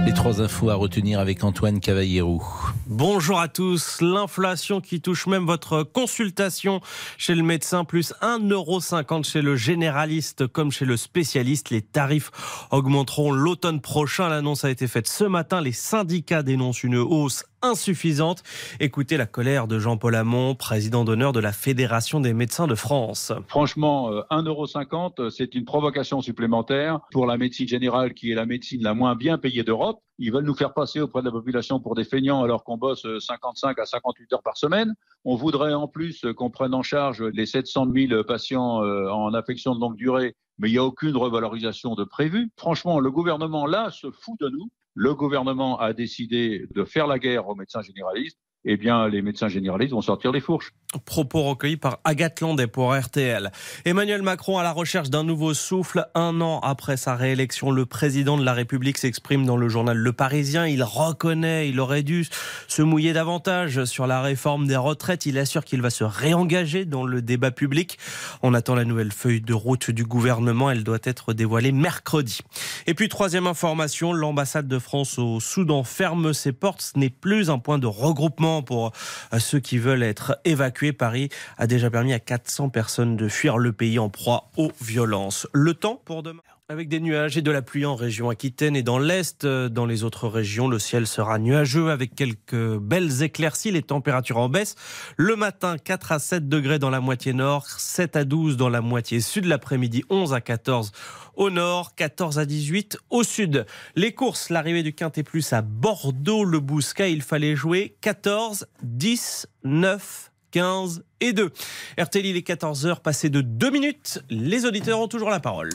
Les 0.08 0.14
trois 0.14 0.42
infos 0.42 0.70
à 0.70 0.76
retenir 0.76 1.20
avec 1.20 1.44
Antoine 1.44 1.82
Cavallero. 1.82 2.42
Bonjour 2.86 3.42
à 3.42 3.50
tous. 3.50 4.00
L'inflation 4.00 4.80
qui 4.80 5.02
touche 5.02 5.28
même 5.28 5.46
votre 5.46 5.84
consultation 5.84 6.80
chez 7.18 7.36
le 7.36 7.44
médecin, 7.44 7.84
plus 7.84 8.14
1,50€ 8.22 9.26
chez 9.26 9.42
le 9.42 9.58
généraliste 9.58 10.48
comme 10.48 10.72
chez 10.72 10.86
le 10.86 10.96
spécialiste. 10.96 11.72
Les 11.72 11.82
tarifs 11.82 12.32
augmenteront 12.72 13.34
l'automne 13.34 13.82
prochain. 13.82 14.30
L'annonce 14.30 14.64
a 14.64 14.70
été 14.70 14.88
faite 14.88 15.10
ce 15.10 15.26
matin. 15.26 15.60
Les 15.60 15.74
syndicats 15.74 16.42
dénoncent 16.42 16.84
une 16.84 16.96
hausse 16.96 17.44
insuffisante. 17.68 18.44
Écoutez 18.80 19.18
la 19.18 19.26
colère 19.26 19.68
de 19.68 19.80
Jean-Paul 19.80 20.16
Hamon, 20.16 20.56
président 20.56 21.06
d'honneur 21.06 21.34
de 21.34 21.40
la 21.40 21.52
Fédération 21.52 22.20
des 22.20 22.34
médecins 22.34 22.68
de 22.68 22.76
France. 22.76 23.32
Franchement, 23.48 24.12
euh, 24.12 24.22
1,50€, 24.32 25.30
c'est 25.30 25.56
une 25.56 25.66
provocation 25.66 26.22
supplémentaire 26.22 27.00
pour 27.12 27.26
la 27.26 27.38
médecine 27.38 27.68
générale 27.68 28.14
qui 28.14 28.32
est 28.32 28.36
la 28.36 28.46
médecine 28.46 28.84
la 28.84 28.94
moins 28.94 29.16
bien 29.16 29.38
payée 29.38 29.64
d'Europe. 29.64 30.00
Ils 30.20 30.32
veulent 30.32 30.46
nous 30.46 30.56
faire 30.56 30.74
passer 30.74 31.00
auprès 31.00 31.22
de 31.22 31.26
la 31.26 31.32
population 31.32 31.80
pour 31.80 31.94
des 31.94 32.04
feignants 32.04 32.44
alors 32.44 32.64
qu'on 32.64 32.78
bosse 32.78 33.06
euh, 33.06 33.20
55 33.20 33.78
à 33.78 33.86
58 33.86 34.34
heures 34.34 34.44
par 34.44 34.58
semaine. 34.58 34.94
On 35.26 35.36
voudrait 35.36 35.74
en 35.74 35.88
plus 35.88 36.26
euh, 36.26 36.34
qu'on 36.34 36.50
prenne 36.50 36.74
en 36.74 36.82
charge 36.82 37.22
les 37.22 37.46
700 37.46 37.88
000 37.94 38.24
patients 38.24 38.84
euh, 38.84 39.10
en 39.10 39.34
affection 39.34 39.76
de 39.76 39.80
longue 39.80 39.96
durée, 39.96 40.36
mais 40.58 40.70
il 40.70 40.74
n'y 40.74 40.80
a 40.80 40.84
aucune 40.84 41.16
revalorisation 41.16 41.94
de 41.94 42.04
prévue. 42.04 42.50
Franchement, 42.58 43.00
le 43.00 43.12
gouvernement 43.12 43.68
là 43.68 43.92
se 43.92 44.10
fout 44.10 44.40
de 44.40 44.50
nous. 44.50 44.70
Le 45.00 45.14
gouvernement 45.14 45.80
a 45.80 45.94
décidé 45.94 46.66
de 46.74 46.84
faire 46.84 47.06
la 47.06 47.20
guerre 47.20 47.48
aux 47.48 47.54
médecins 47.54 47.84
généralistes. 47.84 48.40
Eh 48.70 48.76
bien, 48.76 49.08
les 49.08 49.22
médecins 49.22 49.48
généralistes 49.48 49.94
vont 49.94 50.02
sortir 50.02 50.34
les 50.34 50.42
fourches. 50.42 50.74
Propos 51.06 51.44
recueillis 51.44 51.78
par 51.78 52.00
Agathe 52.04 52.42
Landais 52.42 52.68
pour 52.68 52.94
RTL. 52.94 53.52
Emmanuel 53.86 54.22
Macron 54.22 54.58
à 54.58 54.64
la 54.64 54.74
recherche 54.74 55.10
d'un 55.10 55.24
nouveau 55.24 55.54
souffle. 55.54 56.06
Un 56.16 56.42
an 56.42 56.60
après 56.60 56.98
sa 56.98 57.16
réélection, 57.16 57.72
le 57.72 57.86
président 57.86 58.38
de 58.38 58.44
la 58.44 58.54
République 58.54 58.98
s'exprime 58.98 59.46
dans 59.46 59.56
le 59.56 59.70
journal 59.70 59.98
Le 59.98 60.12
Parisien. 60.12 60.68
Il 60.68 60.84
reconnaît, 60.84 61.70
il 61.70 61.80
aurait 61.80 62.04
dû 62.04 62.26
se 62.68 62.82
mouiller 62.82 63.14
davantage 63.14 63.86
sur 63.86 64.06
la 64.06 64.22
réforme 64.22 64.68
des 64.68 64.76
retraites. 64.76 65.26
Il 65.26 65.38
assure 65.38 65.64
qu'il 65.64 65.82
va 65.82 65.90
se 65.90 66.04
réengager 66.04 66.84
dans 66.84 67.06
le 67.06 67.22
débat 67.22 67.52
public. 67.52 67.98
On 68.44 68.54
attend 68.54 68.76
la 68.76 68.84
nouvelle 68.84 69.14
feuille 69.14 69.42
de 69.42 69.54
route 69.54 69.92
du 69.92 70.04
gouvernement. 70.04 70.72
Elle 70.72 70.84
doit 70.84 71.00
être 71.04 71.32
dévoilée 71.32 71.72
mercredi. 71.72 72.42
Et 72.86 72.94
puis, 72.94 73.08
troisième 73.08 73.48
information, 73.48 74.12
l'ambassade 74.12 74.68
de 74.68 74.80
France 74.80 75.20
au 75.20 75.40
Soudan 75.40 75.86
ferme 75.86 76.34
ses 76.34 76.52
portes. 76.52 76.82
Ce 76.82 77.00
n'est 77.00 77.10
plus 77.10 77.50
un 77.50 77.60
point 77.60 77.80
de 77.80 77.88
regroupement 77.88 78.57
pour 78.64 78.92
euh, 79.34 79.40
ceux 79.40 79.60
qui 79.60 79.78
veulent 79.78 80.04
être 80.04 80.40
évacués. 80.46 80.94
Paris 80.94 81.30
a 81.58 81.68
déjà 81.68 81.90
permis 81.90 82.14
à 82.14 82.20
400 82.20 82.70
personnes 82.70 83.18
de 83.18 83.28
fuir 83.28 83.58
le 83.58 83.72
pays 83.74 84.00
en 84.00 84.10
proie 84.10 84.50
aux 84.58 84.72
violences. 84.82 85.48
Le 85.54 85.74
temps 85.74 86.02
pour 86.06 86.24
demain 86.24 86.42
avec 86.70 86.90
des 86.90 87.00
nuages 87.00 87.38
et 87.38 87.42
de 87.42 87.50
la 87.50 87.62
pluie 87.62 87.86
en 87.86 87.96
région 87.96 88.30
Aquitaine 88.30 88.76
et 88.76 88.84
dans 88.84 89.00
l'Est. 89.00 89.46
Euh, 89.46 89.70
Dans 89.70 89.86
les 89.86 90.04
autres 90.04 90.28
régions, 90.28 90.68
le 90.68 90.80
ciel 90.80 91.08
sera 91.08 91.40
nuageux 91.40 91.92
avec 91.92 92.14
quelques 92.14 92.78
belles 92.78 93.24
éclaircies, 93.24 93.72
les 93.72 93.84
températures 93.84 94.38
en 94.38 94.50
baisse. 94.50 94.76
Le 95.16 95.38
matin, 95.38 95.78
4 95.78 96.12
à 96.12 96.20
7 96.20 96.50
degrés 96.50 96.78
dans 96.78 96.90
la 96.90 97.00
moitié 97.00 97.32
nord, 97.32 97.68
7 97.68 98.18
à 98.18 98.26
12 98.26 98.58
dans 98.58 98.68
la 98.68 98.82
moitié 98.82 99.22
sud. 99.22 99.46
L'après-midi, 99.46 100.04
11 100.10 100.34
à 100.34 100.42
14 100.42 100.92
au 101.36 101.50
nord, 101.50 101.96
14 101.96 102.38
à 102.38 102.46
18 102.46 102.98
au 103.12 103.24
sud. 103.24 103.66
Les 103.96 104.14
courses, 104.14 104.50
l'arrivée 104.50 104.84
du 104.84 104.92
Quintet 104.92 105.24
Plus 105.24 105.54
à 105.54 105.62
Bordeaux, 105.62 106.44
le 106.44 106.60
Bouscat, 106.60 107.08
il 107.08 107.22
fallait 107.22 107.56
jouer 107.56 107.96
14, 108.02 108.68
10, 108.84 109.48
9, 109.64 110.32
15 110.52 111.04
et 111.22 111.32
2. 111.32 111.52
RTL, 111.98 112.26
il 112.26 112.36
est 112.36 112.48
14h, 112.48 113.02
passé 113.02 113.30
de 113.30 113.40
2 113.42 113.70
minutes. 113.70 114.22
Les 114.30 114.66
auditeurs 114.66 115.00
ont 115.00 115.08
toujours 115.08 115.30
la 115.30 115.40
parole. 115.40 115.70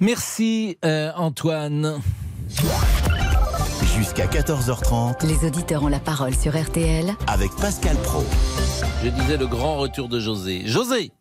Merci 0.00 0.78
euh, 0.84 1.12
Antoine. 1.16 2.00
Jusqu'à 3.96 4.26
14h30 4.26 5.26
Les 5.26 5.46
auditeurs 5.46 5.84
ont 5.84 5.88
la 5.88 6.00
parole 6.00 6.34
sur 6.34 6.60
RTL 6.60 7.14
avec 7.26 7.50
Pascal 7.56 7.96
Pro. 7.98 8.24
Je 9.04 9.10
disais 9.10 9.36
le 9.36 9.46
grand 9.46 9.76
retour 9.76 10.08
de 10.08 10.18
José. 10.18 10.62
José 10.66 11.12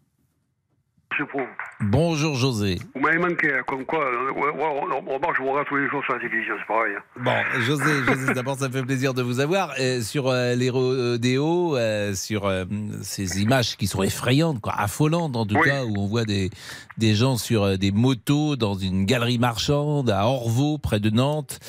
Bonjour 1.81 2.35
José. 2.35 2.79
vous 2.95 3.01
m'avez 3.01 3.17
manqué, 3.17 3.53
hein, 3.53 3.61
comme 3.67 3.85
quoi, 3.85 3.99
euh, 4.05 4.31
on, 4.35 5.13
on 5.13 5.19
marche, 5.19 5.39
regarde 5.39 5.67
tous 5.67 5.75
les 5.75 5.89
jours 5.89 6.03
sur 6.03 6.13
la 6.13 6.19
télévision, 6.19 6.53
c'est 6.59 6.67
pareil. 6.67 6.93
hein. 6.97 7.21
Bon, 7.23 7.61
José, 7.61 7.83
José 8.07 8.33
d'abord, 8.35 8.57
ça 8.57 8.67
me 8.69 8.73
fait 8.73 8.83
plaisir 8.83 9.13
de 9.13 9.21
vous 9.21 9.39
avoir. 9.39 9.73
Euh, 9.79 10.01
sur 10.01 10.27
euh, 10.29 10.55
les 10.55 10.69
rodéos, 10.69 11.75
euh, 11.75 12.13
sur 12.15 12.45
euh, 12.45 12.65
ces 13.01 13.41
images 13.41 13.75
qui 13.75 13.87
sont 13.87 14.01
effrayantes, 14.03 14.61
quoi, 14.61 14.73
affolantes 14.77 15.35
en 15.35 15.45
tout 15.45 15.55
Oui. 15.57 15.67
cas, 15.67 15.83
où 15.83 15.93
on 15.97 16.07
voit 16.07 16.23
des, 16.25 16.49
des 16.97 17.15
gens 17.15 17.37
sur 17.37 17.77
des 17.77 17.91
motos 17.91 18.55
dans 18.55 18.75
une 18.75 19.05
galerie 19.05 19.39
marchande 19.39 20.09
à 20.09 20.25
Orvaux, 20.25 20.77
près 20.77 20.99
de 20.99 21.09
Nantes. 21.09 21.59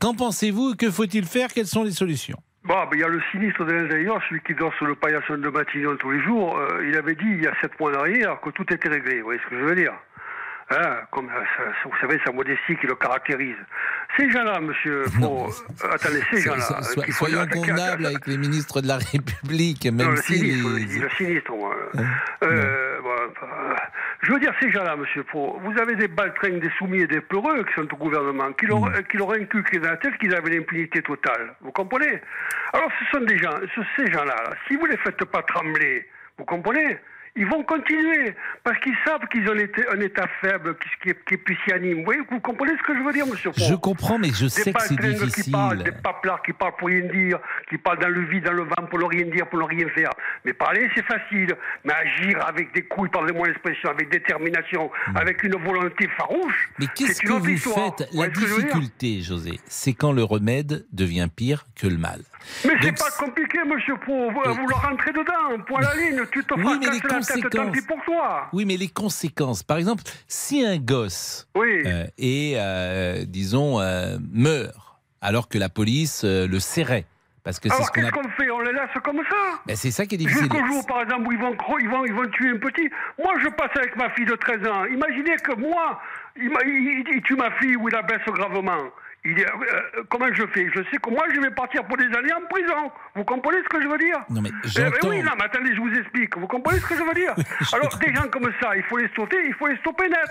Qu'en 0.00 0.14
pensez-vous? 0.14 0.74
Que 0.74 0.90
faut-il 0.90 1.24
faire? 1.24 1.52
Quelles 1.52 1.66
sont 1.68 1.84
les 1.84 1.92
solutions? 1.92 2.38
Bon, 2.68 2.74
ben, 2.84 2.90
il 2.92 3.00
y 3.00 3.04
a 3.04 3.08
le 3.08 3.20
sinistre 3.32 3.64
de 3.64 3.72
l'intérieur, 3.72 4.20
celui 4.28 4.42
qui 4.42 4.54
dort 4.54 4.74
sur 4.74 4.86
le 4.86 4.94
paillasson 4.94 5.38
de 5.38 5.48
Matignon 5.48 5.96
tous 5.96 6.10
les 6.10 6.22
jours. 6.22 6.58
euh, 6.58 6.86
il 6.86 6.96
avait 6.96 7.14
dit, 7.14 7.24
il 7.26 7.42
y 7.42 7.46
a 7.46 7.52
sept 7.62 7.72
mois 7.80 7.90
en 7.92 8.00
arrière, 8.00 8.38
que 8.42 8.50
tout 8.50 8.66
était 8.72 8.88
réglé. 8.90 9.18
Vous 9.20 9.24
voyez 9.24 9.40
ce 9.44 9.48
que 9.50 9.58
je 9.58 9.64
veux 9.64 9.74
dire 9.74 9.94
Hein, 10.70 10.96
comme 11.10 11.30
euh, 11.30 11.40
ça- 11.56 11.72
vous 11.88 11.96
savez, 11.98 12.20
sa 12.26 12.30
modestie 12.30 12.76
qui 12.76 12.86
le 12.86 12.94
caractérise. 12.94 13.56
Ces 14.18 14.30
gens-là, 14.30 14.60
monsieur 14.60 15.04
Pro, 15.18 15.48
euh, 15.48 15.88
attendez, 15.94 16.20
ces 16.30 16.42
gens-là, 16.42 16.60
So- 16.60 17.00
so- 17.00 17.10
soyons 17.12 17.46
convenables 17.46 18.04
avec 18.04 18.26
les 18.26 18.36
ministres 18.36 18.82
de 18.82 18.88
la 18.88 18.98
République, 19.12 19.86
même 19.86 19.96
non, 19.96 20.10
le 20.10 20.16
si 20.18 20.34
sinistre, 20.36 20.68
les- 20.76 20.98
le 21.00 21.08
sinistre, 21.16 21.52
moi. 21.56 21.74
Euh, 22.42 22.98
bon, 23.00 23.16
je 24.22 24.32
veux 24.32 24.40
dire, 24.40 24.52
ces 24.60 24.70
gens-là, 24.70 24.96
monsieur 24.96 25.22
Pro, 25.24 25.58
vous 25.62 25.78
avez 25.80 25.94
des 25.94 26.08
baltringues, 26.08 26.60
des 26.60 26.70
soumis 26.78 27.02
et 27.02 27.06
des 27.06 27.20
peureux 27.20 27.62
qui 27.64 27.72
sont 27.74 27.92
au 27.92 27.96
gouvernement, 27.96 28.52
qui 28.52 28.66
leur, 28.66 28.80
qui 29.08 29.16
leur 29.16 29.32
inculquent 29.32 29.78
dans 29.80 29.90
la 29.90 29.96
tête 29.96 30.16
qu'ils 30.18 30.34
avaient 30.34 30.50
l'impunité 30.50 31.00
totale. 31.02 31.54
Vous 31.60 31.70
comprenez? 31.72 32.20
Alors, 32.72 32.90
ce 32.98 33.16
sont 33.18 33.24
des 33.24 33.38
gens, 33.38 33.54
ce- 33.74 33.80
ces 33.96 34.10
gens-là, 34.12 34.34
là, 34.34 34.50
si 34.66 34.76
vous 34.76 34.86
les 34.86 34.96
faites 34.98 35.24
pas 35.24 35.42
trembler, 35.42 36.08
vous 36.36 36.44
comprenez? 36.44 36.98
Ils 37.38 37.46
vont 37.46 37.62
continuer 37.62 38.34
parce 38.64 38.78
qu'ils 38.80 38.96
savent 39.06 39.26
qu'ils 39.32 39.48
ont 39.48 39.54
été- 39.54 39.88
un 39.88 40.00
état 40.00 40.26
faible 40.40 40.76
qui, 40.78 41.14
qui, 41.26 41.34
est- 41.34 41.36
pusillanime. 41.38 41.98
Vous, 42.00 42.04
voyez, 42.04 42.20
vous 42.30 42.40
comprenez 42.40 42.72
ce 42.76 42.82
que 42.82 42.94
je 42.94 43.02
veux 43.02 43.12
dire, 43.12 43.26
monsieur 43.26 43.50
Pro 43.52 43.64
Je 43.68 43.74
comprends, 43.74 44.18
mais 44.18 44.28
je 44.28 44.44
des 44.44 44.48
sais 44.50 44.72
que 44.72 44.82
c'est 44.82 44.96
difficile. 44.96 45.44
qui 45.44 45.50
parlent, 45.50 45.82
des 45.82 45.92
paplards 45.92 46.42
qui 46.42 46.52
parlent 46.52 46.74
pour 46.76 46.88
rien 46.88 47.06
dire, 47.06 47.38
qui 47.70 47.78
parlent 47.78 47.98
dans 48.00 48.08
le 48.08 48.22
vide, 48.26 48.44
dans 48.44 48.52
le 48.52 48.64
vent 48.64 48.86
pour 48.90 48.98
ne 48.98 49.04
rien 49.04 49.24
dire, 49.26 49.46
pour 49.48 49.60
ne 49.60 49.64
rien 49.64 49.88
faire. 49.94 50.10
Mais 50.44 50.52
parler, 50.52 50.88
c'est 50.94 51.04
facile. 51.06 51.54
Mais 51.84 51.92
agir 51.94 52.44
avec 52.46 52.74
des 52.74 52.82
couilles, 52.82 53.08
pardonnez-moi 53.08 53.46
l'expression, 53.48 53.88
avec 53.90 54.10
détermination, 54.10 54.90
avec 55.14 55.42
une 55.44 55.56
volonté 55.56 56.08
farouche, 56.16 56.68
Hmm. 56.68 56.74
Mais 56.80 56.86
qu'est-ce 56.94 57.22
que 57.22 57.32
vous 57.32 57.48
histoire. 57.48 57.96
faites? 57.96 58.08
La 58.12 58.28
difficulté, 58.28 59.20
José, 59.22 59.58
c'est 59.66 59.92
quand 59.94 60.12
le 60.12 60.22
remède 60.24 60.86
devient 60.92 61.28
pire 61.34 61.66
que 61.80 61.86
le 61.86 61.96
mal. 61.98 62.20
Mais 62.64 62.72
c'est 62.80 62.96
pas 62.98 63.10
compliqué, 63.18 63.58
monsieur 63.66 63.96
Pro. 63.96 64.30
Vous, 64.30 64.40
Mais- 64.46 64.52
vous 64.54 64.66
leur 64.68 64.82
rentrez 64.82 65.12
dedans, 65.12 65.62
point 65.66 65.80
à 65.80 65.94
la 65.94 66.02
ligne. 66.02 66.20
Tu 66.32 66.42
te 66.44 66.54
Oui, 66.54 66.64
mais 66.80 66.90
les 66.90 67.00
conséquences. 67.34 67.80
pour 67.86 68.04
toi. 68.04 68.48
Oui, 68.52 68.64
mais 68.64 68.76
les 68.76 68.88
conséquences. 68.88 69.62
Par 69.62 69.76
exemple, 69.78 70.02
si 70.26 70.64
un 70.64 70.78
gosse 70.78 71.48
Oui. 71.56 71.82
euh, 71.86 72.06
et, 72.18 72.54
euh, 72.56 73.24
disons, 73.26 73.80
euh, 73.80 74.16
meurt 74.32 74.72
alors 75.20 75.48
que 75.48 75.58
la 75.58 75.68
police 75.68 76.24
le 76.24 76.58
serrait, 76.60 77.04
parce 77.42 77.58
que 77.58 77.68
c'est 77.68 77.82
ce 77.82 77.90
qu'on 77.90 78.04
a. 78.04 78.10
fait? 78.36 78.50
On 78.50 78.60
les 78.60 78.72
laisse 78.72 78.90
comme 79.02 79.16
ça? 79.28 79.60
Ben, 79.66 79.74
c'est 79.76 79.90
ça 79.90 80.06
qui 80.06 80.14
est 80.14 80.18
difficile. 80.18 80.42
Jusqu'au 80.50 80.66
jour, 80.66 80.86
par 80.86 81.02
exemple, 81.02 81.26
où 81.28 81.32
ils 81.32 81.38
vont, 81.38 81.56
ils, 81.80 81.88
vont, 81.88 82.04
ils 82.04 82.12
vont 82.12 82.26
tuer 82.30 82.50
un 82.50 82.58
petit. 82.58 82.88
Moi, 83.22 83.32
je 83.42 83.48
passe 83.48 83.70
avec 83.76 83.96
ma 83.96 84.10
fille 84.10 84.26
de 84.26 84.34
13 84.36 84.58
ans. 84.68 84.84
Imaginez 84.84 85.36
que 85.42 85.54
moi, 85.58 86.00
il, 86.36 86.50
il- 87.14 87.22
tue 87.22 87.34
ma 87.36 87.50
fille 87.52 87.74
ou 87.76 87.88
il 87.88 87.92
la 87.92 88.02
blesse 88.02 88.20
gravement. 88.26 88.84
Il 89.30 89.38
est- 89.38 89.44
euh, 89.46 90.02
comment 90.10 90.26
je 90.32 90.46
fais? 90.54 90.68
Je 90.74 90.82
sais 90.90 90.96
que 90.96 91.10
moi, 91.10 91.24
je 91.34 91.40
vais 91.40 91.50
partir 91.50 91.84
pour 91.84 91.96
des 91.98 92.06
années 92.06 92.32
en 92.32 92.46
prison. 92.48 92.90
Vous 93.14 93.24
comprenez 93.24 93.58
ce 93.58 93.68
que 93.68 93.82
je 93.82 93.88
veux 93.88 93.98
dire? 93.98 94.16
Non, 94.30 94.40
mais 94.40 94.48
Eh 94.48 94.68
ben 94.80 94.90
j'entends. 94.92 95.08
oui, 95.10 95.22
non, 95.22 95.32
mais 95.36 95.44
attendez, 95.44 95.74
je 95.74 95.80
vous 95.80 95.92
explique. 95.92 96.36
Vous 96.38 96.46
comprenez 96.46 96.78
ce 96.80 96.86
que 96.86 96.96
je 96.96 97.02
veux 97.02 97.14
dire? 97.14 97.34
Alors, 97.74 97.96
des 97.98 98.14
gens 98.14 98.28
comme 98.28 98.50
ça, 98.60 98.74
il 98.76 98.82
faut 98.84 98.96
les 98.96 99.08
stopper, 99.08 99.36
il 99.46 99.54
faut 99.54 99.66
les 99.66 99.76
stopper 99.78 100.08
net. 100.08 100.30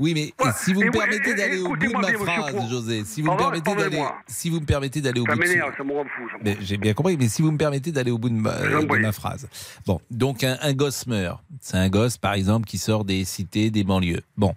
Oui, 0.00 0.14
mais 0.14 0.32
Ouais. 0.44 0.50
si 0.56 0.72
vous 0.72 0.80
me 0.80 0.86
oui, 0.86 0.90
permettez 0.98 1.30
et- 1.30 1.34
d'aller 1.34 1.58
au 1.60 1.68
bout 1.68 1.76
de 1.76 1.92
ma 1.92 2.00
bien, 2.00 2.18
phrase, 2.18 2.54
Pro. 2.54 2.68
José, 2.68 3.02
si 3.04 3.20
vous 3.22 3.30
me 3.30 3.36
permettez 3.36 3.74
d'aller, 3.74 4.02
si 4.26 4.48
vous 4.50 4.60
me 4.60 4.64
permettez 4.66 5.00
d'aller 5.02 5.20
au 5.20 5.26
Ça 5.26 5.34
bout 5.36 5.42
de 5.42 5.46
ça 5.46 5.84
me 5.84 5.92
rend 5.92 6.04
fou. 6.04 6.28
ça 6.32 6.38
me 6.38 6.44
Mais 6.44 6.56
J'ai 6.62 6.76
bien 6.78 6.94
compris, 6.94 7.16
mais 7.18 7.28
si 7.28 7.42
vous 7.42 7.52
me 7.52 7.58
permettez 7.58 7.92
d'aller 7.92 8.10
au 8.10 8.18
bout 8.18 8.30
de 8.30 8.34
ma, 8.34 8.52
de 8.58 9.12
phrase. 9.12 9.46
Bon, 9.86 10.00
donc 10.10 10.42
un, 10.42 10.56
un 10.62 10.72
gosse 10.72 11.06
meurt. 11.06 11.42
C'est 11.60 11.76
un 11.76 11.88
gosse, 11.90 12.16
par 12.16 12.32
exemple, 12.34 12.66
qui 12.66 12.78
sort 12.78 13.04
des 13.04 13.24
cités, 13.24 13.70
des 13.70 13.84
banlieues. 13.84 14.22
Bon, 14.36 14.54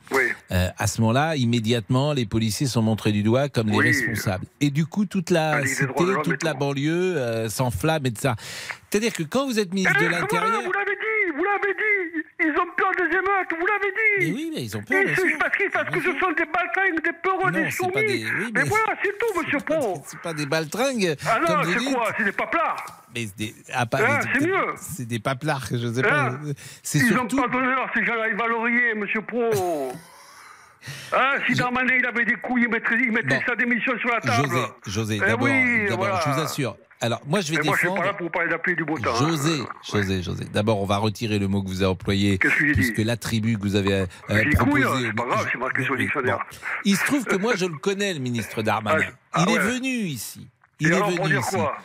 Euh, 0.52 0.70
à 0.78 0.88
ce 0.88 1.02
moment-là, 1.02 1.36
immédiatement, 1.36 2.14
les 2.14 2.26
policiers 2.28 2.68
sont 2.68 2.82
montrés 2.84 3.12
du 3.12 3.24
doigt 3.24 3.50
comme 3.50 3.70
les 3.70 3.78
Oui. 3.78 3.86
responsables. 3.88 4.46
Et 4.62 4.70
du 4.70 4.86
coup, 4.86 5.06
toute 5.06 5.30
la 5.32 5.66
cité, 5.66 5.88
toute 6.24 6.44
la 6.44 6.54
banlieue 6.54 7.18
euh, 7.18 7.50
s'enflamme 7.50 8.06
et 8.06 8.12
de 8.12 8.18
ça. 8.20 8.36
C'est-à-dire 8.94 9.14
que 9.14 9.24
quand 9.24 9.48
vous 9.48 9.58
êtes 9.60 9.74
ministre 9.74 9.98
de 10.00 10.06
Eh, 10.06 10.10
l'Intérieur... 10.10 10.62
vous 10.62 10.72
l'avez 10.72 10.94
dit, 10.96 11.32
vous 11.36 11.44
l'avez 11.44 11.74
dit. 11.74 12.24
Ils 12.46 12.52
ont 12.52 12.68
peur 12.78 12.92
des 12.96 13.06
émeutes, 13.18 13.60
vous 13.60 13.66
l'avez 13.66 13.92
dit. 13.92 14.20
Mais 14.20 14.32
oui, 14.36 14.52
mais 14.54 14.62
ils 14.66 14.78
ont 14.78 14.84
peur, 14.84 15.02
c'est 15.08 15.16
sûr. 15.28 15.38
parce, 15.40 15.58
parce 15.74 15.90
que 15.90 16.00
ce 16.00 16.20
sont 16.20 16.32
des 16.34 16.46
baltringues, 16.46 17.02
des 17.04 17.14
peureux, 17.24 17.46
Non, 17.46 17.58
des 17.58 17.64
pas 17.64 17.72
soumis. 17.72 17.94
des- 18.06 18.24
oui, 18.26 18.52
mais... 18.54 18.62
mais- 18.62 18.70
voilà, 18.70 18.94
c'est 19.04 19.18
tout, 19.18 19.40
monsieur 19.42 19.58
Pro. 19.62 20.04
C'est 20.06 20.20
pas 20.20 20.34
des 20.36 20.46
baltringues. 20.46 21.16
Ah 21.28 21.40
non, 21.40 21.64
c'est 21.64 21.92
quoi 21.92 22.10
C'est 22.20 22.24
des 22.24 22.32
paplards. 22.34 22.86
Mais 23.16 23.26
des, 23.36 23.56
ah, 23.74 23.88
Hein, 23.94 24.20
c'est 24.32 24.46
mieux. 24.46 24.66
C'est 24.78 25.08
des 25.08 25.18
paplards, 25.20 25.66
je 25.72 25.92
sais 25.92 26.04
pas. 26.04 26.22
Hein 26.30 26.40
Ils 26.94 27.02
surtout. 27.02 27.40
ont 27.40 27.42
pas 27.42 27.48
d'honneur, 27.48 27.90
ces 27.96 28.06
gens-là, 28.06 28.28
ils 28.30 28.36
valorier, 28.36 28.94
monsieur 28.94 29.22
Pro. 29.22 29.92
Ah, 31.12 31.36
si 31.48 31.56
Darmanin 31.56 31.96
il 31.98 32.06
avait 32.06 32.26
des 32.26 32.36
couilles, 32.36 32.64
il 32.66 32.70
mettrait, 32.70 32.98
il 33.02 33.12
mettrait 33.12 33.42
sa 33.48 33.56
démission 33.56 33.98
sur 33.98 34.10
la 34.12 34.22
table. 34.22 34.48
José, 34.48 34.62
José, 34.86 35.16
Eh 35.24 35.28
d'abord, 35.30 35.48
oui, 35.48 35.86
d'abord, 35.88 35.98
voilà. 36.06 36.22
je 36.26 36.30
vous 36.30 36.40
assure. 36.42 36.78
Alors, 37.04 37.22
moi, 37.28 37.42
je 37.42 37.52
vais 37.52 37.60
Et 37.60 37.64
moi, 37.66 37.74
je 37.76 37.80
suis 37.80 37.88
défendre. 37.88 38.02
pas 38.02 38.08
là 38.08 38.14
pour 38.14 38.32
parler 38.32 38.50
d'appui 38.50 38.76
du 38.76 38.86
beau 38.86 38.98
temps. 38.98 39.12
hein. 39.14 39.20
José, 39.20 39.58
José, 39.92 40.24
José. 40.24 40.46
D'abord, 40.54 40.82
on 40.82 40.86
va 40.86 40.98
retirer 40.98 41.38
le 41.38 41.48
mot 41.50 41.62
que 41.62 41.68
vous 41.68 41.82
avez 41.82 41.92
employé, 41.92 42.38
Qu'est-ce 42.38 42.56
que 42.56 42.66
j'ai 42.66 42.74
dit 42.74 42.80
puisque 42.80 42.98
l'attribut 43.00 43.58
que 43.58 43.62
vous 43.62 43.76
avez 43.76 43.94
euh, 43.94 44.06
proposé. 44.30 44.56
couille, 44.56 44.84
hein, 44.84 45.00
c'est 45.02 45.16
pas 45.16 45.26
grave, 45.26 45.48
c'est 45.52 45.58
marqué 45.58 45.84
sur 45.84 45.94
le 45.96 46.00
dictionnaire. 46.04 46.40
Il 46.86 46.96
se 46.96 47.04
trouve 47.06 47.26
que 47.26 47.36
moi, 47.36 47.56
je 47.58 47.66
le 47.66 47.78
connais, 47.78 48.14
le 48.14 48.20
ministre 48.22 48.62
Darmanin. 48.62 49.04
Ah, 49.34 49.46
il 49.46 49.54
est 49.54 49.58
ouais. 49.58 49.72
venu 49.74 49.90
ici. 49.90 50.48
Et 50.80 50.86
Il 50.86 50.92
est 50.92 50.96
alors, 50.96 51.10
venu 51.12 51.28
dire 51.28 51.40
ici. 51.42 51.56
quoi? 51.56 51.76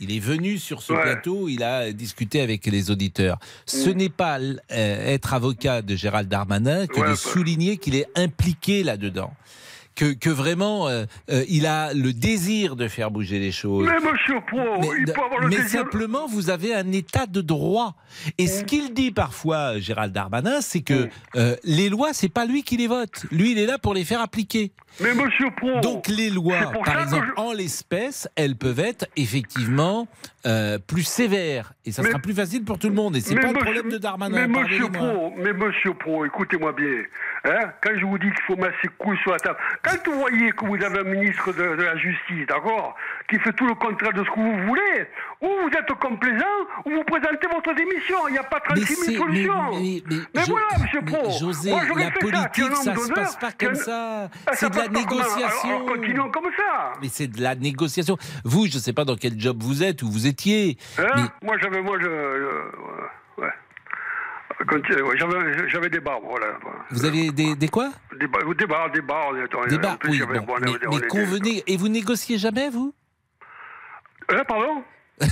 Il 0.00 0.16
est 0.16 0.20
venu 0.20 0.58
sur 0.58 0.82
ce 0.82 0.92
Ouais. 0.94 1.02
plateau, 1.02 1.48
il 1.48 1.62
a 1.62 1.92
discuté 1.92 2.40
avec 2.40 2.66
les 2.66 2.90
auditeurs. 2.90 3.38
Ce 3.66 3.88
Mm. 3.88 3.92
n'est 3.92 4.08
pas 4.08 4.38
euh, 4.40 4.56
être 4.70 5.32
avocat 5.34 5.80
de 5.82 5.94
Gérald 5.94 6.28
Darmanin 6.28 6.86
que 6.88 6.98
Ouais, 6.98 7.10
de 7.10 7.14
souligner 7.14 7.76
qu'il 7.76 7.94
est 7.94 8.06
impliqué 8.16 8.82
là-dedans. 8.82 9.32
Que, 9.94 10.14
que 10.14 10.30
vraiment, 10.30 10.88
euh, 10.88 11.04
euh, 11.30 11.44
il 11.48 11.66
a 11.66 11.92
le 11.92 12.14
désir 12.14 12.76
de 12.76 12.88
faire 12.88 13.10
bouger 13.10 13.38
les 13.38 13.52
choses. 13.52 13.86
Mais 13.86 13.96
monsieur 14.10 14.40
Pro, 14.46 14.80
Mais, 14.80 14.88
il 15.00 15.04
peut 15.12 15.20
avoir 15.20 15.40
le 15.42 15.48
mais 15.48 15.56
désir. 15.56 15.80
simplement, 15.80 16.26
vous 16.26 16.48
avez 16.48 16.74
un 16.74 16.90
état 16.92 17.26
de 17.26 17.42
droit. 17.42 17.94
Et 18.38 18.46
ce 18.46 18.64
qu'il 18.64 18.94
dit 18.94 19.10
parfois, 19.10 19.78
Gérald 19.78 20.12
Darmanin, 20.14 20.62
c'est 20.62 20.80
que 20.80 21.08
euh, 21.36 21.56
les 21.64 21.90
lois, 21.90 22.14
c'est 22.14 22.30
pas 22.30 22.46
lui 22.46 22.62
qui 22.62 22.78
les 22.78 22.86
vote. 22.86 23.26
Lui, 23.30 23.52
il 23.52 23.58
est 23.58 23.66
là 23.66 23.78
pour 23.78 23.92
les 23.92 24.04
faire 24.04 24.22
appliquer. 24.22 24.72
Mais 25.00 25.14
monsieur 25.14 25.50
Pro. 25.56 25.80
Donc 25.80 26.06
les 26.08 26.30
lois, 26.30 26.70
par 26.84 26.94
ça 26.94 27.02
exemple, 27.02 27.26
je- 27.36 27.40
en 27.42 27.52
l'espèce, 27.52 28.28
elles 28.36 28.56
peuvent 28.56 28.80
être 28.80 29.06
effectivement 29.16 30.06
euh, 30.44 30.78
plus 30.78 31.04
sévères. 31.04 31.72
Et 31.84 31.92
ça 31.92 32.02
Mais- 32.02 32.08
sera 32.08 32.18
plus 32.18 32.34
facile 32.34 32.64
pour 32.64 32.76
tout 32.78 32.88
le 32.88 32.94
monde. 32.94 33.14
Et 33.16 33.20
c'est 33.20 33.34
pas 33.36 33.42
monsieur- 33.42 33.58
problème 33.60 33.88
de 33.90 33.98
Darmanin. 33.98 34.46
Mais 34.48 34.60
monsieur. 34.62 34.88
Pro, 34.88 35.32
mais 35.36 35.52
monsieur 35.52 35.94
Pro, 35.94 36.24
écoutez-moi 36.24 36.72
bien. 36.72 37.02
Hein, 37.44 37.72
quand 37.80 37.90
je 37.96 38.04
vous 38.04 38.18
dis 38.18 38.26
qu'il 38.26 38.42
faut 38.46 38.56
mettre 38.56 38.74
ses 38.82 38.88
couilles 38.98 39.18
sur 39.22 39.30
la 39.32 39.38
table, 39.38 39.56
quand 39.84 39.96
vous 40.10 40.18
voyez 40.18 40.50
que 40.52 40.64
vous 40.66 40.74
avez 40.84 40.98
un 41.00 41.04
ministre 41.04 41.52
de, 41.52 41.76
de 41.76 41.82
la 41.82 41.96
Justice, 41.96 42.46
d'accord, 42.48 42.94
qui 43.30 43.38
fait 43.38 43.52
tout 43.52 43.66
le 43.66 43.74
contraire 43.76 44.12
de 44.12 44.24
ce 44.24 44.30
que 44.30 44.34
vous 44.40 44.66
voulez, 44.66 45.06
ou 45.42 45.46
vous 45.46 45.70
êtes 45.78 45.92
complaisant, 45.98 46.44
ou 46.86 46.90
vous 46.90 47.04
présentez 47.04 47.46
votre 47.52 47.72
démission. 47.74 48.16
Il 48.28 48.32
n'y 48.32 48.38
a 48.38 48.42
pas 48.44 48.60
36 48.60 48.80
Mais 48.80 48.86
000 48.96 49.04
c'est- 49.06 49.18
solutions. 49.18 49.70
mais- 49.80 50.02
mais- 50.08 50.16
mais 50.34 50.42
Jo- 50.44 50.52
voilà, 50.52 50.66
monsieur 50.82 51.02
Pro. 51.02 51.30
José, 51.38 51.70
Moi, 51.70 51.80
la 51.98 52.04
ça, 52.04 52.10
politique, 52.20 52.64
ça 52.74 52.80
se 52.82 52.90
d'honneur, 52.90 53.14
passe 53.14 53.36
pas 53.36 53.52
comme 53.52 53.70
un- 53.70 53.74
ça. 53.74 54.30
La 54.84 54.88
négociation. 55.00 55.86
Comme 56.32 56.50
ça. 56.56 56.92
Mais 57.00 57.08
c'est 57.08 57.26
de 57.28 57.40
la 57.42 57.54
négociation. 57.54 58.16
Vous, 58.44 58.66
je 58.66 58.76
ne 58.76 58.80
sais 58.80 58.92
pas 58.92 59.04
dans 59.04 59.16
quel 59.16 59.38
job 59.38 59.58
vous 59.62 59.82
êtes 59.82 60.02
ou 60.02 60.10
vous 60.10 60.26
étiez. 60.26 60.76
Hein 60.98 61.06
mais 61.16 61.22
Moi, 61.42 61.56
j'avais, 61.62 61.82
moi, 61.82 61.96
je, 62.00 62.04
je- 62.04 63.40
ouais. 63.40 63.48
Ouais, 64.70 64.88
J'avais, 65.68 65.88
des 65.90 66.00
bars, 66.00 66.20
voilà. 66.22 66.46
vous 66.90 67.04
aviez 67.04 67.32
des, 67.32 67.56
des 67.56 67.68
quoi? 67.68 67.90
Des 68.20 68.26
bars, 68.28 68.42
des 68.54 68.66
bars, 68.66 68.90
des 68.90 69.00
bars. 69.00 69.66
Des 69.68 69.78
bars, 69.78 69.98
plus, 69.98 70.10
oui. 70.22 70.38
bon, 70.38 70.44
bon, 70.46 70.54
on 70.56 70.60
mais, 70.60 70.86
on 70.88 70.96
mais 70.96 71.06
convenez. 71.08 71.64
Et 71.66 71.76
vous 71.76 71.88
négociez 71.88 72.38
jamais, 72.38 72.70
vous? 72.70 72.94
Hein, 74.28 74.42
pardon? 74.46 74.82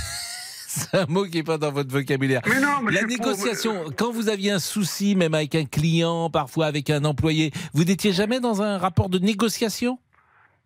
C'est 0.73 0.99
un 0.99 1.05
mot 1.07 1.25
qui 1.25 1.37
n'est 1.37 1.43
pas 1.43 1.57
dans 1.57 1.71
votre 1.71 1.91
vocabulaire. 1.91 2.41
Mais 2.47 2.61
non, 2.61 2.81
mais 2.81 2.93
la 2.93 3.01
pour- 3.01 3.09
négociation, 3.09 3.85
quand 3.97 4.11
vous 4.11 4.29
aviez 4.29 4.51
un 4.51 4.59
souci, 4.59 5.17
même 5.17 5.33
avec 5.33 5.53
un 5.53 5.65
client, 5.65 6.29
parfois 6.29 6.67
avec 6.67 6.89
un 6.89 7.03
employé, 7.03 7.51
vous 7.73 7.83
n'étiez 7.83 8.13
jamais 8.13 8.39
dans 8.39 8.61
un 8.61 8.77
rapport 8.77 9.09
de 9.09 9.19
négociation? 9.19 9.99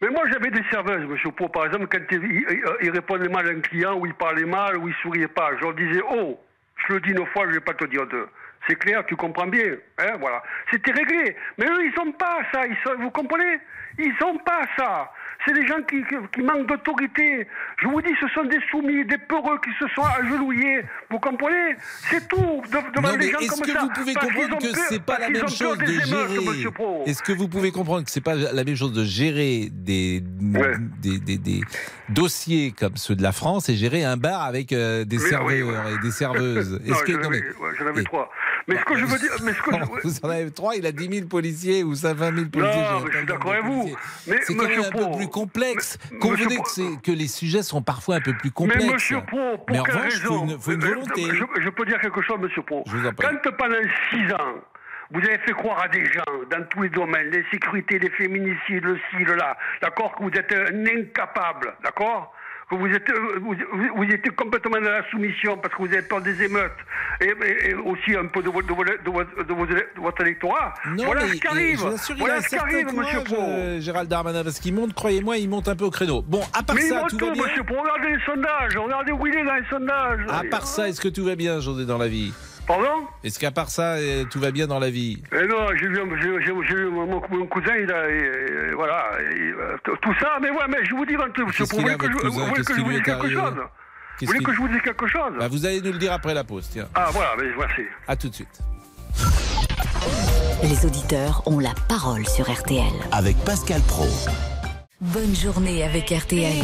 Mais 0.02 0.10
moi, 0.10 0.24
j'avais 0.32 0.52
des 0.52 0.62
serveuses, 0.70 1.08
monsieur 1.10 1.32
Pau. 1.32 1.48
Par 1.48 1.66
exemple, 1.66 1.88
quand 1.92 1.98
ils, 2.12 2.90
répondaient 2.92 3.30
mal 3.30 3.48
à 3.48 3.52
un 3.52 3.62
client, 3.62 3.98
ou 3.98 4.06
ils 4.06 4.14
parlaient 4.14 4.46
mal, 4.46 4.78
ou 4.78 4.88
ils 4.88 4.96
souriaient 5.02 5.28
pas, 5.28 5.50
je 5.58 5.62
leur 5.64 5.74
disais, 5.74 6.02
oh, 6.12 6.40
je 6.88 6.94
le 6.94 7.00
dis 7.00 7.10
une 7.10 7.26
fois, 7.28 7.46
je 7.48 7.54
vais 7.54 7.60
pas 7.62 7.74
te 7.74 7.86
dire 7.86 8.06
deux. 8.06 8.28
C'est 8.68 8.76
clair, 8.76 9.04
tu 9.08 9.16
comprends 9.16 9.48
bien. 9.48 9.74
Hein, 9.98 10.18
voilà. 10.20 10.44
C'était 10.72 10.92
réglé. 10.92 11.36
Mais 11.58 11.66
eux, 11.66 11.86
ils 11.86 11.94
sont 11.96 12.12
pas 12.12 12.40
ça. 12.54 12.68
Ils 12.68 12.78
sont, 12.84 12.96
vous 13.02 13.10
comprenez? 13.12 13.60
Ils 13.98 14.14
sont 14.20 14.38
pas 14.46 14.62
ça. 14.78 15.12
C'est 15.46 15.54
des 15.54 15.66
gens 15.68 15.82
qui, 15.90 15.98
qui, 16.34 16.42
manquent 16.42 16.68
d'autorité. 16.68 17.48
Je 17.82 17.88
vous 17.88 18.02
dis, 18.02 18.10
ce 18.22 18.28
sont 18.30 18.46
des 18.46 18.60
soumis, 18.72 19.06
des 19.06 19.18
peureux 19.18 19.60
qui 19.64 19.70
se 19.80 19.88
sont 19.94 20.04
agenouillés. 20.04 20.82
Vous 21.10 21.20
comprenez? 21.20 21.76
C'est 22.10 22.28
tout 22.28 22.38
de- 22.38 22.96
devant 22.96 23.10
Non, 23.12 23.18
des 23.18 23.28
est-ce 23.28 23.62
que 23.62 23.78
vous 23.80 23.90
pouvez 23.90 24.14
comprendre 24.16 24.58
que 24.60 24.78
c'est 24.90 25.02
pas 25.04 25.20
la 25.20 25.30
même 25.30 25.48
chose 25.48 25.78
de 25.78 25.86
gérer. 25.86 27.10
Est-ce 27.10 27.22
que 27.24 27.32
vous 27.32 27.48
pouvez 27.48 27.72
comprendre 27.72 28.04
que 28.06 28.12
c'est 28.12 28.22
pas 28.24 28.36
la 28.36 28.64
même 28.64 28.76
chose 28.76 28.94
de 28.94 29.04
gérer 29.04 29.70
des, 29.72 30.22
des, 30.22 31.20
des- 31.20 31.38
des 31.38 31.62
dossiers 32.10 32.72
comme 32.78 32.96
ceux 32.98 33.16
de 33.16 33.24
la 33.24 33.32
France 33.32 33.70
et 33.70 33.76
gérer 33.76 34.04
un 34.04 34.18
bar 34.18 34.42
avec 34.44 34.72
euh, 34.74 35.06
des 35.06 35.18
Oui, 35.18 35.30
serveurs 35.30 35.86
oui, 35.86 35.94
et 35.94 35.98
des 36.02 36.12
serveuses? 36.12 36.80
Non, 36.86 36.94
Est-ce 36.96 37.04
que 37.04 37.14
j'en 37.14 37.20
non, 37.20 37.28
avais, 37.30 37.42
mais- 37.42 37.66
ouais, 37.66 37.72
j'en 37.80 37.88
avais 37.88 38.02
et- 38.02 38.06
trois. 38.06 38.30
Mais 38.68 38.78
ce 38.78 38.84
que 38.84 38.96
je 38.96 39.06
veux 39.06 39.20
dire, 39.20 39.30
mais 39.44 39.54
ce 39.54 39.62
que 39.62 39.72
je- 39.72 40.08
Vous 40.08 40.26
en 40.26 40.30
avez 40.30 40.52
trois, 40.52 40.76
il 40.76 40.86
a 40.86 40.92
10 40.92 41.08
000 41.20 41.28
policiers 41.28 41.84
ou 41.84 41.94
50 41.96 42.34
000 42.36 42.50
policiers. 42.50 42.82
Non, 42.82 43.00
mais 43.06 43.12
je 43.12 43.18
suis 43.18 43.26
d'accord 43.28 43.52
avec 43.52 43.64
vous. 43.66 43.96
C'est 44.26 44.56
quand 44.56 44.68
même 44.68 44.80
un 44.84 44.92
peu 45.12 45.18
plus 45.18 45.28
complexe. 45.28 45.98
mais- 46.12 46.18
Convenez 46.20 46.58
que, 47.04 47.12
les 47.12 47.28
sujets 47.28 47.62
sont 47.64 47.82
parfois 47.84 48.16
un 48.16 48.22
peu 48.22 48.34
plus 48.34 48.52
complexes. 48.52 48.84
Mais 48.86 48.94
monsieur 48.94 49.22
Pro, 49.22 49.58
pour 49.58 49.66
Mais 49.70 49.80
en 49.80 49.84
quelle 49.84 49.96
revanche, 49.96 50.14
il 50.16 50.20
raison 50.22 50.38
faut 50.40 50.44
une, 50.54 50.60
faut 50.60 50.72
une 50.72 50.84
Euh, 50.84 50.88
volonté. 50.88 51.24
je, 51.32 51.62
je 51.62 51.70
peux 51.70 51.86
dire 51.86 52.00
quelque 52.00 52.22
chose, 52.22 52.40
monsieur 52.40 52.62
Pro. 52.64 52.84
Je 52.88 52.98
vous 52.98 53.08
en 53.08 53.14
prie. 53.14 53.28
Quand 53.44 53.52
pendant 53.52 53.76
six 54.10 54.34
ans, 54.34 54.56
vous 55.12 55.20
avez 55.20 55.38
fait 55.38 55.54
croire 55.54 55.84
à 55.84 55.88
des 55.88 56.04
gens 56.06 56.24
dans 56.50 56.64
tous 56.70 56.82
les 56.82 56.90
domaines, 56.90 57.30
les 57.30 57.46
sécurités, 57.52 58.00
les 58.00 58.10
féminicides, 58.10 58.84
le 58.84 58.98
ci, 59.12 59.24
le 59.24 59.36
là, 59.36 59.56
d'accord, 59.82 60.16
que 60.16 60.24
vous 60.24 60.32
êtes 60.32 60.52
un 60.52 60.86
incapable, 60.88 61.76
d'accord? 61.84 62.34
Que 62.70 62.76
vous 62.76 62.88
êtes, 62.88 63.08
euh, 63.10 63.40
vous, 63.42 63.54
vous- 63.74 63.96
vous 63.98 64.04
étiez 64.06 64.32
complètement 64.32 64.80
dans 64.82 64.90
la 64.90 65.08
soumission 65.12 65.56
parce 65.58 65.74
que 65.76 65.82
vous 65.84 65.94
avez 65.94 66.02
peur 66.02 66.22
des 66.22 66.42
émeutes 66.42 66.72
et, 67.22 67.26
et- 67.26 67.70
et 67.70 67.74
aussi 67.76 68.16
un 68.16 68.26
peu 68.26 68.42
de, 68.42 68.50
votre- 68.50 68.68
de, 68.68 68.74
votre- 68.74 69.38
de 69.44 69.44
de 69.46 70.02
votre 70.02 70.22
électorat. 70.22 70.74
Non, 70.88 71.06
voilà 71.06 71.22
mais 71.24 71.28
ce 71.30 71.34
qui 71.36 71.48
arrive. 71.48 71.80
Vous 71.80 71.88
assure, 71.88 72.16
il 72.16 72.20
voilà 72.20 72.42
ce 72.42 72.50
qui 72.50 72.56
arrive, 72.56 72.94
monsieur 72.94 73.24
Pro. 73.24 73.36
euh, 73.40 73.80
Gérald 73.80 74.10
Darmanin, 74.10 74.44
parce 74.44 74.60
qu'il 74.60 74.74
monte, 74.74 74.94
croyez-moi, 74.94 75.38
il 75.38 75.48
monte 75.50 75.68
un 75.68 75.76
peu 75.76 75.86
au 75.86 75.92
créneau. 75.92 76.22
Bon, 76.24 76.42
à 76.54 76.64
part 76.64 76.76
Mais 76.76 76.82
il 76.84 76.90
ça, 76.90 77.00
monte 77.02 77.10
tout 77.10 77.18
tout, 77.18 77.26
va 77.28 77.32
bien. 77.34 77.44
monsieur 77.44 77.64
Pro. 77.64 77.76
Regardez 77.82 78.16
les 78.16 78.24
sondages. 78.26 78.76
Regardez 78.78 79.12
où 79.12 79.28
il 79.28 79.36
est 79.36 79.44
dans 79.46 79.56
les 79.56 79.66
sondages. 79.70 80.20
À 80.30 80.42
part 80.50 80.66
ça, 80.66 80.90
est-ce 80.90 81.00
que 81.02 81.08
tout 81.10 81.24
va 81.26 81.36
bien, 81.36 81.60
José, 81.60 81.86
dans 81.86 81.98
la 82.00 82.08
vie? 82.08 82.34
Pardon? 82.68 83.06
Est-ce 83.24 83.38
qu'à 83.40 83.52
part 83.52 83.70
ça, 83.70 83.94
euh, 83.94 84.24
tout 84.26 84.40
va 84.40 84.52
bien 84.52 84.66
dans 84.68 84.80
la 84.80 84.90
vie? 84.90 85.22
Eh 85.32 85.46
non, 85.48 85.68
j'ai 85.80 85.88
vu, 85.88 86.02
vu 86.64 86.86
mon, 86.90 87.06
mon 87.06 87.46
cousin, 87.46 87.76
il 87.80 87.92
a, 87.92 88.10
et- 88.10 88.70
et 88.72 88.74
voilà, 88.74 89.06
et, 89.22 89.52
euh, 89.52 89.78
tout 89.84 90.14
ça, 90.20 90.38
mais 90.42 90.50
ouais, 90.50 90.66
mais 90.68 90.84
je 90.84 90.96
vous 90.96 91.06
dis 91.06 91.16
vous 91.16 91.22
voulez 91.22 91.96
que 91.96 92.08
je, 92.08 92.14
vous 92.28 92.32
voulez 92.32 92.54
Qu'est-ce 92.54 92.68
que 92.70 92.76
je 92.76 92.82
vous 92.82 92.90
lui 92.90 92.96
dise 92.96 93.02
est 93.02 93.04
quelque 93.04 93.20
arrivé? 93.20 93.36
chose? 93.36 93.54
Vous 94.22 94.28
voulez 94.28 94.40
que 94.44 94.54
je 94.54 94.58
vous 94.58 94.68
dise 94.68 94.82
quelque 94.82 95.08
chose? 95.08 95.34
Bah, 95.40 95.48
Vous 95.48 95.66
allez 95.66 95.82
nous 95.82 95.92
le 95.92 95.98
dire 96.00 96.14
après 96.14 96.34
la 96.34 96.44
pause, 96.44 96.68
tiens. 96.72 96.88
Ah 96.96 97.10
voilà, 97.12 97.32
mais 97.38 97.46
merci. 97.58 97.82
À 98.08 98.16
tout 98.16 98.30
de 98.30 98.34
suite. 98.34 98.60
Les 100.64 100.86
auditeurs 100.86 101.44
ont 101.46 101.60
la 101.60 101.74
parole 101.88 102.26
sur 102.28 102.50
RTL. 102.52 102.84
Avec 103.12 103.38
Pascal 103.46 103.82
Pro. 103.88 104.08
Bonne 105.02 105.36
journée 105.36 105.84
avec 105.84 106.10
RTL. 106.10 106.64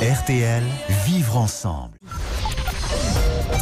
RTL, 0.00 0.62
vivre 1.06 1.36
ensemble. 1.36 1.90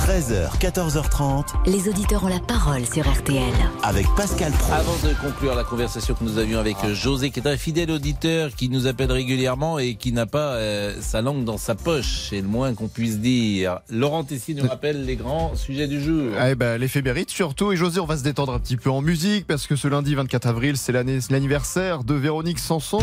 13h, 0.06 0.58
14h30. 0.60 1.46
Les 1.64 1.88
auditeurs 1.88 2.24
ont 2.24 2.28
la 2.28 2.40
parole 2.40 2.84
sur 2.84 3.10
RTL. 3.10 3.54
Avec 3.82 4.04
Pascal 4.18 4.52
Pro. 4.52 4.74
Avant 4.74 4.96
de 5.02 5.14
conclure 5.14 5.54
la 5.54 5.64
conversation 5.64 6.12
que 6.12 6.22
nous 6.22 6.36
avions 6.36 6.58
avec 6.58 6.76
euh, 6.84 6.94
José, 6.94 7.30
qui 7.30 7.40
est 7.40 7.48
un 7.48 7.56
fidèle 7.56 7.90
auditeur 7.90 8.50
qui 8.54 8.68
nous 8.68 8.86
appelle 8.86 9.10
régulièrement 9.12 9.78
et 9.78 9.94
qui 9.94 10.12
n'a 10.12 10.26
pas 10.26 10.56
euh, 10.56 10.94
sa 11.00 11.22
langue 11.22 11.44
dans 11.44 11.56
sa 11.56 11.74
poche, 11.74 12.26
c'est 12.28 12.42
le 12.42 12.48
moins 12.48 12.74
qu'on 12.74 12.88
puisse 12.88 13.18
dire. 13.18 13.78
Laurent 13.88 14.22
Tessier 14.22 14.52
nous 14.52 14.68
rappelle 14.68 15.06
les 15.06 15.16
grands 15.16 15.56
sujets 15.56 15.88
du 15.88 16.02
jour. 16.02 16.32
Eh 16.46 16.54
ben, 16.54 16.76
l'éphémérite 16.76 17.30
surtout. 17.30 17.72
Et 17.72 17.78
José, 17.78 17.98
on 17.98 18.04
va 18.04 18.18
se 18.18 18.22
détendre 18.22 18.52
un 18.52 18.58
petit 18.58 18.76
peu 18.76 18.90
en 18.90 19.00
musique 19.00 19.46
parce 19.46 19.66
que 19.66 19.74
ce 19.74 19.88
lundi 19.88 20.14
24 20.14 20.48
avril, 20.48 20.76
c'est 20.76 20.92
l'anniversaire 20.92 22.04
de 22.04 22.12
Véronique 22.12 22.58
Sanson. 22.58 23.02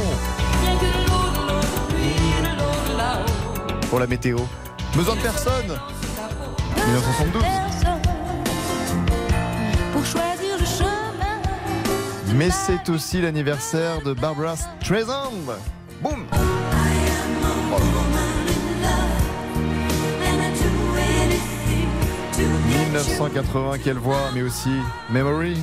Pour 3.93 3.99
la 3.99 4.07
météo. 4.07 4.39
Besoin 4.95 5.15
de 5.15 5.21
personne 5.21 5.67
1972. 5.67 7.43
Pour 9.93 10.03
choisir 10.03 10.57
le 10.59 10.65
chemin. 10.65 12.33
Mais 12.33 12.49
c'est 12.49 12.89
aussi 12.89 13.21
l'anniversaire 13.21 14.01
de 14.01 14.13
Barbara 14.13 14.55
Streisand. 14.55 15.31
Boum 16.01 16.25
1980, 22.93 23.77
quelle 23.83 23.99
voix, 23.99 24.31
mais 24.33 24.41
aussi 24.41 24.71
Memory. 25.11 25.55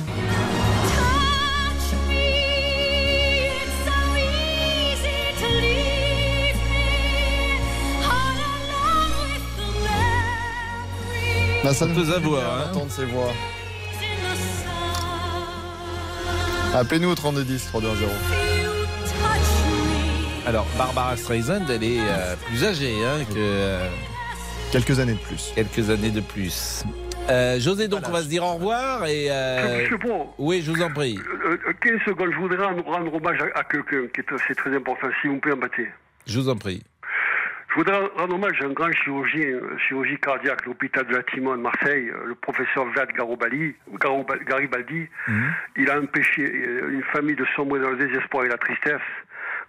Bah, 11.63 11.73
ça 11.73 11.85
voix, 11.85 12.39
bien 12.39 12.47
hein. 12.49 12.67
d'entendre 12.73 12.91
ces 12.91 13.05
voix. 13.05 13.31
Appelez-nous 16.73 17.09
au 17.09 17.15
3210 17.15 17.65
320. 17.67 18.07
Alors, 20.47 20.65
Barbara 20.77 21.15
Streisand, 21.17 21.61
elle 21.69 21.83
est 21.83 21.99
euh, 21.99 22.35
plus 22.47 22.63
âgée 22.65 22.95
hein, 23.05 23.23
que. 23.29 23.35
euh, 23.37 23.87
Quelques 24.71 24.99
années 24.99 25.13
de 25.13 25.19
plus. 25.19 25.51
Quelques 25.53 25.89
années 25.89 26.09
de 26.09 26.21
plus. 26.21 26.83
Euh, 27.29 27.59
José, 27.59 27.87
donc 27.87 28.01
on 28.07 28.11
va 28.11 28.21
se 28.23 28.27
dire 28.27 28.43
au 28.43 28.53
revoir 28.53 29.05
et. 29.05 29.27
euh, 29.29 29.81
Monsieur 29.81 29.97
Pro, 29.99 30.33
Oui, 30.39 30.61
je 30.65 30.71
vous 30.71 30.81
en 30.81 30.89
prie. 30.89 31.19
euh, 31.45 31.57
euh, 31.67 31.73
15 31.81 31.91
secondes, 32.05 32.29
je 32.33 32.37
voudrais 32.39 32.65
rendre, 32.65 32.83
rendre 32.85 33.13
hommage 33.13 33.37
à, 33.53 33.59
à 33.59 33.63
quelqu'un 33.65 34.07
qui 34.13 34.21
est 34.21 34.25
c'est 34.47 34.55
très 34.55 34.75
important, 34.75 35.07
si 35.21 35.27
vous 35.27 35.35
me 35.35 35.39
permettez. 35.41 35.87
Je 36.25 36.39
vous 36.39 36.49
en 36.49 36.55
prie. 36.55 36.81
Je 37.71 37.75
voudrais 37.77 37.99
rendre 38.17 38.35
hommage 38.35 38.61
à 38.61 38.65
un 38.65 38.73
grand 38.73 38.91
chirurgien, 38.91 39.47
euh, 39.47 39.77
chirurgie 39.87 40.17
cardiaque, 40.19 40.65
l'hôpital 40.65 41.05
de 41.07 41.15
la 41.15 41.23
Timon 41.23 41.55
de 41.55 41.61
Marseille, 41.61 42.09
euh, 42.09 42.25
le 42.27 42.35
professeur 42.35 42.85
Vlad 42.87 43.09
Garobali, 43.13 43.73
Garibaldi. 44.45 45.07
Il 45.77 45.89
a 45.89 45.99
empêché 45.99 46.43
euh, 46.43 46.89
une 46.91 47.03
famille 47.13 47.35
de 47.35 47.45
sombrer 47.55 47.79
dans 47.79 47.91
le 47.91 47.97
désespoir 47.97 48.43
et 48.43 48.49
la 48.49 48.57
tristesse. 48.57 48.99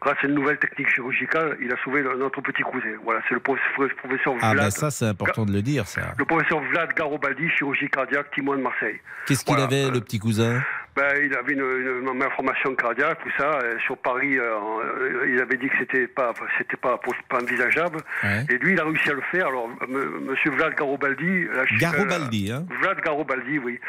Grâce 0.01 0.17
à 0.21 0.27
une 0.27 0.35
nouvelle 0.35 0.59
technique 0.59 0.89
chirurgicale, 0.93 1.57
il 1.61 1.73
a 1.73 1.77
sauvé 1.85 2.03
notre 2.03 2.41
petit 2.41 2.63
cousin. 2.65 2.89
Voilà, 3.05 3.21
c'est 3.29 3.35
le 3.35 3.41
professeur, 3.41 3.89
professeur 3.99 4.35
Ah, 4.43 4.53
Vlad. 4.53 4.65
bah 4.65 4.71
ça, 4.73 4.91
c'est 4.91 5.07
important 5.07 5.45
de 5.47 5.53
le 5.53 5.63
dire, 5.63 5.87
ça. 5.87 6.01
Le 6.19 6.25
professeur 6.25 6.59
Vlad 6.61 6.93
Garobaldi, 6.95 7.49
chirurgie 7.51 7.89
cardiaque, 7.89 8.33
Timon 8.35 8.57
de 8.57 8.63
Marseille. 8.63 8.99
Qu'est-ce 9.27 9.45
qu'il 9.45 9.55
Voilà, 9.55 9.69
avait, 9.69 9.93
le 9.93 10.01
petit 10.01 10.19
cousin? 10.19 10.61
Ben, 10.95 11.09
il 11.25 11.35
avait 11.35 11.53
une, 11.55 11.61
une- 11.61 12.07
une 12.09 12.19
malformation 12.19 12.75
cardiaque, 12.75 13.19
tout 13.23 13.31
ça. 13.39 13.59
sur 13.87 13.97
Paris, 13.97 14.39
euh, 14.39 14.43
euh, 14.45 15.27
il 15.33 15.41
avait 15.41 15.57
dit 15.57 15.69
que 15.69 15.77
c'était 15.79 16.07
pas, 16.07 16.35
c'était 16.59 16.77
pas, 16.77 16.99
pas 17.29 17.39
envisageable. 17.41 17.99
Ouais. 18.23 18.45
Et 18.51 18.59
lui, 18.59 18.73
il 18.73 18.81
a 18.81 18.85
réussi 18.85 19.09
à 19.11 19.15
le 19.15 19.23
faire. 19.31 19.47
Alors, 19.49 19.71
m- 19.89 20.11
Monsieur 20.29 20.51
Vlad 20.51 20.75
Garobaldi, 20.75 21.45
la 21.55 21.65
Garobaldi, 21.79 22.51
euh, 22.53 22.57
hein 22.57 22.67
Vlad 22.83 23.01
Garobaldi, 23.01 23.59
oui. 23.59 23.81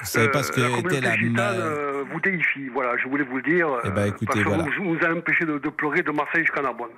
Vous 0.00 0.06
savez 0.06 0.28
pas 0.30 0.42
ce 0.42 0.50
que 0.52 0.60
la 0.60 0.78
était 0.78 1.00
la 1.00 1.16
gitane 1.16 1.62
vous 2.10 2.20
déifie. 2.20 2.68
Voilà, 2.72 2.96
je 2.96 3.08
voulais 3.08 3.24
vous 3.24 3.36
le 3.36 3.42
dire. 3.42 3.68
Eh 3.84 3.90
ben, 3.90 4.06
écoutez, 4.06 4.26
parce 4.26 4.38
que 4.40 4.44
voilà. 4.48 4.64
vous, 4.78 4.94
vous 4.96 5.04
a 5.06 5.12
empêché 5.12 5.44
de, 5.44 5.58
de 5.58 5.68
pleurer 5.68 6.02
de 6.02 6.10
Marseille 6.10 6.42
jusqu'à 6.42 6.62
Narbonne. 6.62 6.90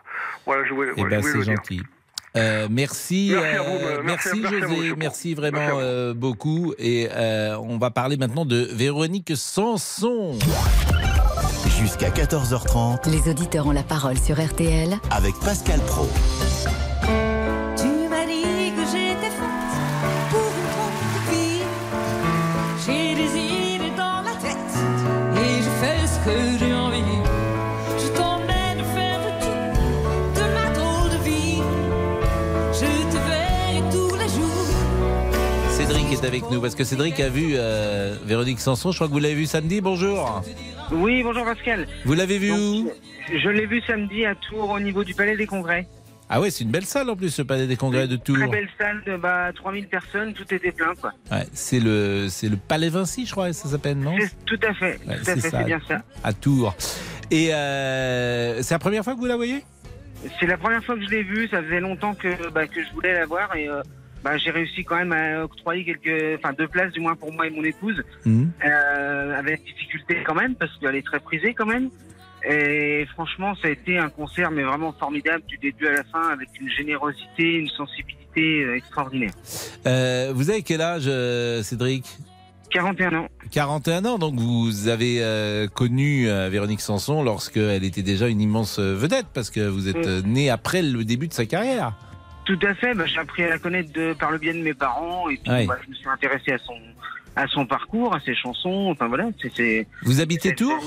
Voilà, 0.47 0.65
je 0.65 0.73
voulais, 0.73 0.91
Eh 0.97 1.05
ben, 1.05 1.21
je 1.23 1.29
voulais 1.29 1.39
le 1.39 1.45
dire. 1.45 1.83
Euh, 2.37 2.69
merci, 2.71 3.31
Merci 3.33 3.57
à 3.57 3.63
vous, 3.63 3.77
euh, 3.85 4.03
merci- 4.05 4.41
vous, 4.41 4.47
José, 4.49 4.95
merci 4.97 5.35
vraiment 5.35 5.79
euh, 5.81 6.15
beaucoup. 6.15 6.75
Et 6.79 7.09
euh, 7.13 7.57
on 7.59 7.77
va 7.79 7.91
parler 7.91 8.17
maintenant 8.17 8.45
de 8.45 8.69
Véronique 8.73 9.33
Sanson. 9.37 10.39
Jusqu'à 11.81 12.11
14h30. 12.11 13.09
Les 13.11 13.29
auditeurs 13.31 13.67
ont 13.67 13.73
la 13.73 13.83
parole 13.83 14.19
sur 14.19 14.41
RTL. 14.41 14.97
Avec 15.11 15.35
Pascal 15.41 15.81
Pro. 15.81 16.09
Est 36.23 36.27
avec 36.27 36.51
nous 36.51 36.61
parce 36.61 36.75
que 36.75 36.85
Cédric 36.85 37.19
a 37.21 37.29
vu 37.29 37.53
euh, 37.55 38.17
Véronique 38.25 38.61
Sanson. 38.61 38.91
Je 38.91 38.97
crois 38.97 39.09
que 39.09 39.13
vous 39.13 39.19
l'avez 39.19 39.35
vu 39.35 39.47
samedi. 39.47 39.81
Bonjour. 39.81 40.43
Oui, 40.91 41.23
bonjour 41.23 41.45
Pascal. 41.45 41.87
Vous 42.05 42.15
l'avez 42.15 42.39
vu 42.39 42.53
où? 42.53 42.91
Je 43.33 43.49
l'ai 43.49 43.67
vu 43.67 43.81
samedi 43.87 44.25
à 44.25 44.35
Tours 44.35 44.71
au 44.71 44.81
niveau 44.81 45.05
du 45.05 45.15
Palais 45.15 45.37
des 45.37 45.47
Congrès. 45.47 45.87
Ah 46.29 46.41
ouais, 46.41 46.51
c'est 46.51 46.63
une 46.65 46.71
belle 46.71 46.85
salle 46.85 47.11
en 47.11 47.17
plus, 47.17 47.31
ce 47.31 47.43
palais 47.43 47.67
des 47.67 47.77
congrès 47.77 48.07
de 48.07 48.15
Tours. 48.15 48.37
Très 48.37 48.47
belle 48.47 48.69
salle 48.79 49.03
de 49.05 49.17
bah, 49.17 49.51
3000 49.53 49.89
personnes, 49.89 50.33
tout 50.33 50.55
était 50.55 50.71
plein 50.71 50.95
quoi. 50.95 51.13
Ouais, 51.33 51.45
c'est 51.53 51.81
le 51.81 52.29
c'est 52.29 52.49
le 52.49 52.57
palais 52.57 52.89
Vinci, 52.89 53.27
je 53.27 53.33
crois, 53.33 53.53
ça 53.53 53.69
s'appelle, 53.69 53.99
non? 53.99 54.15
Tout 54.47 54.61
à 54.63 54.73
fait, 54.73 55.01
Ouais, 55.09 55.17
tout 55.17 55.31
à 55.31 55.35
fait, 55.35 55.41
c'est 55.41 55.65
bien 55.65 55.81
ça. 55.89 56.03
À 56.23 56.33
Tours. 56.33 56.77
Et 57.33 57.53
euh, 57.53 58.63
c'est 58.63 58.75
la 58.75 58.79
première 58.79 59.03
fois 59.03 59.15
que 59.15 59.19
vous 59.19 59.27
la 59.27 59.35
voyez? 59.37 59.65
C'est 60.39 60.47
la 60.47 60.57
première 60.57 60.85
fois 60.85 60.95
que 60.95 61.05
je 61.05 61.11
l'ai 61.11 61.25
vue, 61.25 61.49
ça 61.49 61.63
faisait 61.65 61.81
longtemps 61.81 62.15
que, 62.15 62.49
bah, 62.51 62.69
que 62.69 62.81
je 62.85 62.93
voulais 62.93 63.15
la 63.15 63.27
voir 63.27 63.57
et 63.57 63.69
euh, 63.69 63.83
bah, 64.25 64.37
j'ai 64.37 64.51
réussi 64.51 64.85
quand 64.85 64.97
même 64.97 65.13
à 65.13 65.45
octroyer 65.45 65.85
quelques, 65.85 66.39
enfin 66.39 66.53
deux 66.53 66.69
places 66.69 66.93
du 66.93 67.01
moins 67.01 67.17
pour 67.17 67.33
moi 67.33 67.47
et 67.47 67.51
mon 67.51 67.65
épouse, 67.65 68.03
Mhm. 68.27 68.51
euh, 68.65 69.39
avec 69.39 69.65
difficulté 69.65 70.19
quand 70.27 70.35
même 70.35 70.55
parce 70.55 70.73
qu'elle 70.79 70.95
est 70.97 71.07
très 71.07 71.21
prisée 71.21 71.55
quand 71.55 71.67
même. 71.67 71.91
Et 72.49 73.07
franchement, 73.13 73.55
ça 73.61 73.69
a 73.69 73.71
été 73.71 73.99
un 73.99 74.09
concert 74.09 74.51
mais 74.51 74.63
vraiment 74.63 74.93
formidable 74.99 75.43
du 75.47 75.59
début 75.59 75.87
à 75.89 75.93
la 75.93 76.05
fin 76.05 76.29
avec 76.31 76.49
une 76.61 76.71
générosité, 76.71 77.55
une 77.57 77.69
sensibilité 77.69 78.63
euh, 78.65 78.77
extraordinaire. 78.77 79.33
Euh, 79.87 80.33
vous 80.35 80.49
avez 80.51 80.63
quel 80.63 80.81
âge, 80.81 81.11
Cédric? 81.63 82.07
41 82.71 83.13
ans. 83.15 83.29
41 83.51 84.05
ans, 84.05 84.19
donc 84.19 84.37
vous 84.37 84.87
avez 84.89 85.17
euh, 85.23 85.67
connu 85.67 86.29
euh, 86.31 86.49
Véronique 86.49 86.81
Sanson 86.81 87.23
lorsqu'elle 87.25 87.83
était 87.83 88.03
déjà 88.03 88.29
une 88.29 88.41
immense 88.41 88.79
vedette, 88.79 89.27
parce 89.35 89.51
que 89.51 89.67
vous 89.67 89.89
êtes 89.89 90.25
né 90.25 90.51
après 90.51 90.81
le 90.81 91.05
début 91.05 91.27
de 91.27 91.33
sa 91.33 91.47
carrière. 91.47 91.95
Tout 92.59 92.67
à 92.67 92.75
fait. 92.75 92.95
Bah, 92.95 93.07
j'ai 93.07 93.19
appris 93.19 93.45
à 93.45 93.49
la 93.49 93.59
connaître 93.59 93.93
de, 93.93 94.13
par 94.13 94.31
le 94.33 94.39
biais 94.39 94.53
de 94.53 94.59
mes 94.63 94.75
parents 94.75 95.29
et 95.31 95.37
puis 95.37 95.51
Ouais. 95.53 95.67
bah, 95.67 95.79
je 95.85 95.91
me 95.91 95.95
suis 95.95 96.09
intéressé 96.09 96.53
à 96.53 96.59
son 96.59 96.75
à 97.37 97.47
son 97.47 97.65
parcours, 97.65 98.13
à 98.13 98.19
ses 98.21 98.35
chansons. 98.35 98.89
Enfin 98.91 99.07
voilà, 99.07 99.29
c'est. 99.55 99.87
Vous 100.03 100.21
habitez 100.21 100.53
Tours 100.57 100.83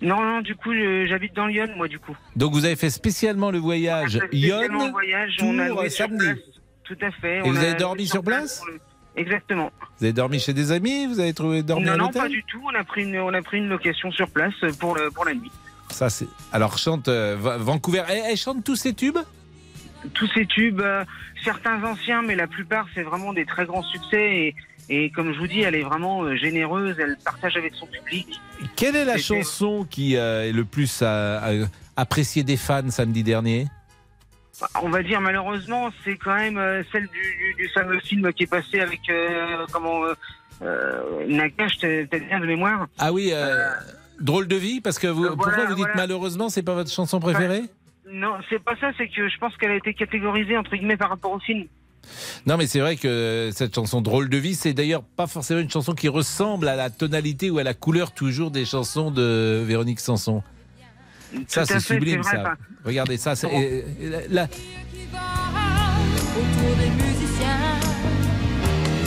Non, 0.00 0.22
non, 0.22 0.40
du 0.40 0.54
coup, 0.54 0.72
j'habite 0.72 1.34
dans 1.34 1.46
Lyon, 1.46 1.66
moi, 1.76 1.88
du 1.88 1.98
coup. 1.98 2.16
Donc 2.36 2.52
vous 2.52 2.64
avez 2.64 2.76
fait 2.76 2.90
spécialement 2.90 3.50
le 3.50 3.58
voyage 3.58 4.20
Lyon, 4.30 4.60
Tours, 5.36 5.90
samedi. 5.90 6.24
place. 6.26 6.38
Tout 6.84 6.96
à 7.02 7.10
fait. 7.10 7.38
Et 7.38 7.42
on 7.42 7.50
vous 7.50 7.58
avez 7.58 7.74
dormi 7.74 8.06
sur 8.06 8.22
place 8.22 8.62
le- 8.70 8.78
Exactement. 9.20 9.72
Vous 9.98 10.04
avez 10.04 10.12
dormi 10.12 10.38
chez 10.38 10.52
des 10.54 10.70
amis 10.70 11.06
Vous 11.06 11.18
avez 11.18 11.34
trouvé 11.34 11.64
dormi 11.64 11.86
non, 11.86 11.92
à 11.94 11.96
non, 11.96 12.10
pas 12.10 12.28
du 12.28 12.44
tout. 12.44 12.62
On 12.64 12.74
a 12.78 12.84
pris 12.84 13.02
une, 13.02 13.18
on 13.18 13.34
a 13.34 13.42
pris 13.42 13.58
une 13.58 13.68
location 13.68 14.12
sur 14.12 14.30
place 14.30 14.54
pour 14.78 14.94
le, 14.94 15.10
pour 15.10 15.24
la 15.24 15.34
nuit. 15.34 15.50
Ça 15.90 16.08
c'est. 16.08 16.28
Alors 16.52 16.78
chante 16.78 17.08
euh, 17.08 17.36
Va- 17.36 17.56
Vancouver. 17.58 18.04
Elle, 18.08 18.22
elle 18.30 18.36
chante 18.36 18.62
tous 18.62 18.76
ces 18.76 18.94
tubes 18.94 19.18
Tous 20.14 20.28
ces 20.34 20.46
tubes, 20.46 20.80
euh, 20.80 21.04
certains 21.44 21.82
anciens, 21.84 22.22
mais 22.22 22.34
la 22.34 22.46
plupart, 22.46 22.86
c'est 22.94 23.02
vraiment 23.02 23.32
des 23.32 23.44
très 23.44 23.66
grands 23.66 23.82
succès. 23.82 24.54
Et, 24.88 25.04
et 25.04 25.10
comme 25.10 25.32
je 25.32 25.38
vous 25.38 25.46
dis, 25.46 25.60
elle 25.60 25.74
est 25.74 25.82
vraiment 25.82 26.22
euh, 26.22 26.36
généreuse. 26.36 26.96
Elle 26.98 27.16
partage 27.24 27.56
avec 27.56 27.74
son 27.74 27.86
public. 27.86 28.40
Quelle 28.76 28.96
est 28.96 29.04
la 29.04 29.18
chanson 29.18 29.86
qui 29.88 30.16
euh, 30.16 30.48
est 30.48 30.52
le 30.52 30.64
plus 30.64 31.02
appréciée 31.96 32.42
des 32.42 32.56
fans 32.56 32.90
samedi 32.90 33.22
dernier? 33.22 33.66
On 34.82 34.88
va 34.88 35.02
dire 35.02 35.20
malheureusement, 35.20 35.90
c'est 36.04 36.16
quand 36.16 36.34
même 36.34 36.84
celle 36.90 37.06
du, 37.06 37.54
du, 37.54 37.54
du 37.62 37.68
fameux 37.68 38.00
film 38.00 38.32
qui 38.32 38.42
est 38.42 38.50
passé 38.50 38.80
avec 38.80 39.00
comment 39.70 40.00
Nakash, 41.28 41.78
t'as 41.78 42.18
bien 42.18 42.40
de 42.40 42.46
mémoire? 42.46 42.88
Ah 42.98 43.12
oui, 43.12 43.32
drôle 44.20 44.48
de 44.48 44.56
vie, 44.56 44.80
parce 44.80 44.98
que 44.98 45.06
vous, 45.06 45.28
pourquoi 45.28 45.52
voilà, 45.52 45.66
vous 45.66 45.76
dites 45.76 45.84
voilà. 45.84 45.94
malheureusement, 45.94 46.48
c'est 46.48 46.64
pas 46.64 46.74
votre 46.74 46.90
chanson 46.90 47.20
préférée? 47.20 47.62
Non, 48.10 48.34
c'est 48.48 48.62
pas 48.62 48.74
ça. 48.80 48.90
C'est 48.96 49.08
que 49.08 49.28
je 49.28 49.38
pense 49.38 49.56
qu'elle 49.56 49.70
a 49.72 49.76
été 49.76 49.92
catégorisée 49.94 50.56
entre 50.56 50.74
guillemets 50.76 50.96
par 50.96 51.10
rapport 51.10 51.32
au 51.32 51.38
film. 51.40 51.66
Non, 52.46 52.56
mais 52.56 52.66
c'est 52.66 52.80
vrai 52.80 52.96
que 52.96 53.50
cette 53.52 53.74
chanson 53.74 54.00
Drôle 54.00 54.28
de 54.30 54.36
vie, 54.38 54.54
c'est 54.54 54.72
d'ailleurs 54.72 55.02
pas 55.02 55.26
forcément 55.26 55.60
une 55.60 55.68
chanson 55.70 55.94
qui 55.94 56.08
ressemble 56.08 56.68
à 56.68 56.76
la 56.76 56.88
tonalité 56.90 57.50
ou 57.50 57.58
à 57.58 57.64
la 57.64 57.74
couleur 57.74 58.12
toujours 58.12 58.50
des 58.50 58.64
chansons 58.64 59.10
de 59.10 59.62
Véronique 59.66 60.00
Sanson. 60.00 60.42
Ça, 61.46 61.62
Tout 61.66 61.74
c'est 61.74 61.80
sublime, 61.80 62.22
vrai, 62.22 62.36
ça. 62.36 62.54
Regardez 62.84 63.18
ça. 63.18 63.36
c'est- 63.36 63.48
et- 63.48 63.78
et. 63.80 63.84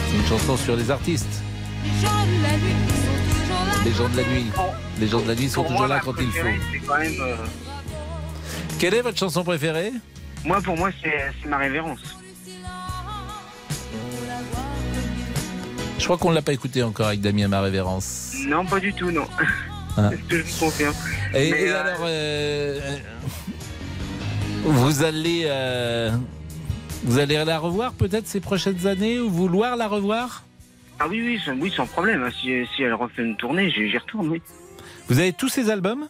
C'est 0.08 0.18
une 0.18 0.26
chanson 0.28 0.58
sur 0.58 0.76
les 0.76 0.92
artistes. 0.92 1.42
Les 1.84 1.90
gens 2.08 2.26
de 2.26 2.44
la 2.44 2.58
nuit 2.58 2.76
sont 2.90 3.40
toujours 3.40 3.66
là. 3.66 3.74
Les 3.86 3.92
gens 3.94 4.10
de 4.10 4.18
la 4.18 4.24
nuit. 4.24 4.46
Les 5.00 5.08
gens 5.08 5.22
de 5.22 5.28
la 5.28 5.36
nuit 5.36 5.50
sont 5.50 5.64
toujours 5.64 5.88
là 5.88 6.00
quand 6.04 6.14
il 6.20 6.28
faut. 6.28 7.71
Quelle 8.82 8.96
est 8.96 9.02
votre 9.04 9.20
chanson 9.20 9.44
préférée? 9.44 9.92
Moi, 10.44 10.60
pour 10.60 10.76
moi, 10.76 10.90
c'est 11.04 11.48
ma 11.48 11.58
révérence. 11.58 12.00
Je 16.00 16.04
crois 16.04 16.18
qu'on 16.18 16.32
ne 16.32 16.34
l'a 16.34 16.42
pas 16.42 16.54
écouté 16.54 16.82
encore 16.82 17.06
avec 17.06 17.22
Damien, 17.22 17.48
ma 17.48 17.62
révérence. 17.62 18.34
Non, 18.48 18.66
pas 18.66 18.80
du 18.80 18.92
tout, 18.92 19.12
non. 19.12 19.28
Ah. 19.98 20.10
je 20.30 20.38
vous 20.38 20.60
confirme. 20.60 20.96
Et, 21.36 21.54
euh, 21.54 21.80
alors, 21.80 22.00
euh, 22.06 22.80
vous 24.64 25.04
allez, 25.04 25.44
euh, 25.46 26.10
vous 27.04 27.20
allez 27.20 27.36
la 27.46 27.60
revoir 27.60 27.94
peut-être 27.94 28.26
ces 28.26 28.40
prochaines 28.40 28.88
années 28.88 29.20
ou 29.20 29.30
vouloir 29.30 29.76
la 29.76 29.88
revoir? 29.88 30.44
Ah 31.00 31.08
oui, 31.08 31.22
oui, 31.24 31.40
sans, 31.46 31.54
oui, 31.54 31.72
sans 31.72 31.86
problème. 31.86 32.28
Si, 32.32 32.66
si 32.76 32.82
elle 32.82 32.96
refait 32.96 33.22
une 33.22 33.38
tournée, 33.38 33.70
j'y 33.70 33.92
j'y 33.92 33.98
retourne, 34.00 34.28
oui. 34.30 34.42
Vous 35.08 35.20
avez 35.20 35.34
tous 35.34 35.50
ces 35.50 35.70
albums? 35.70 36.08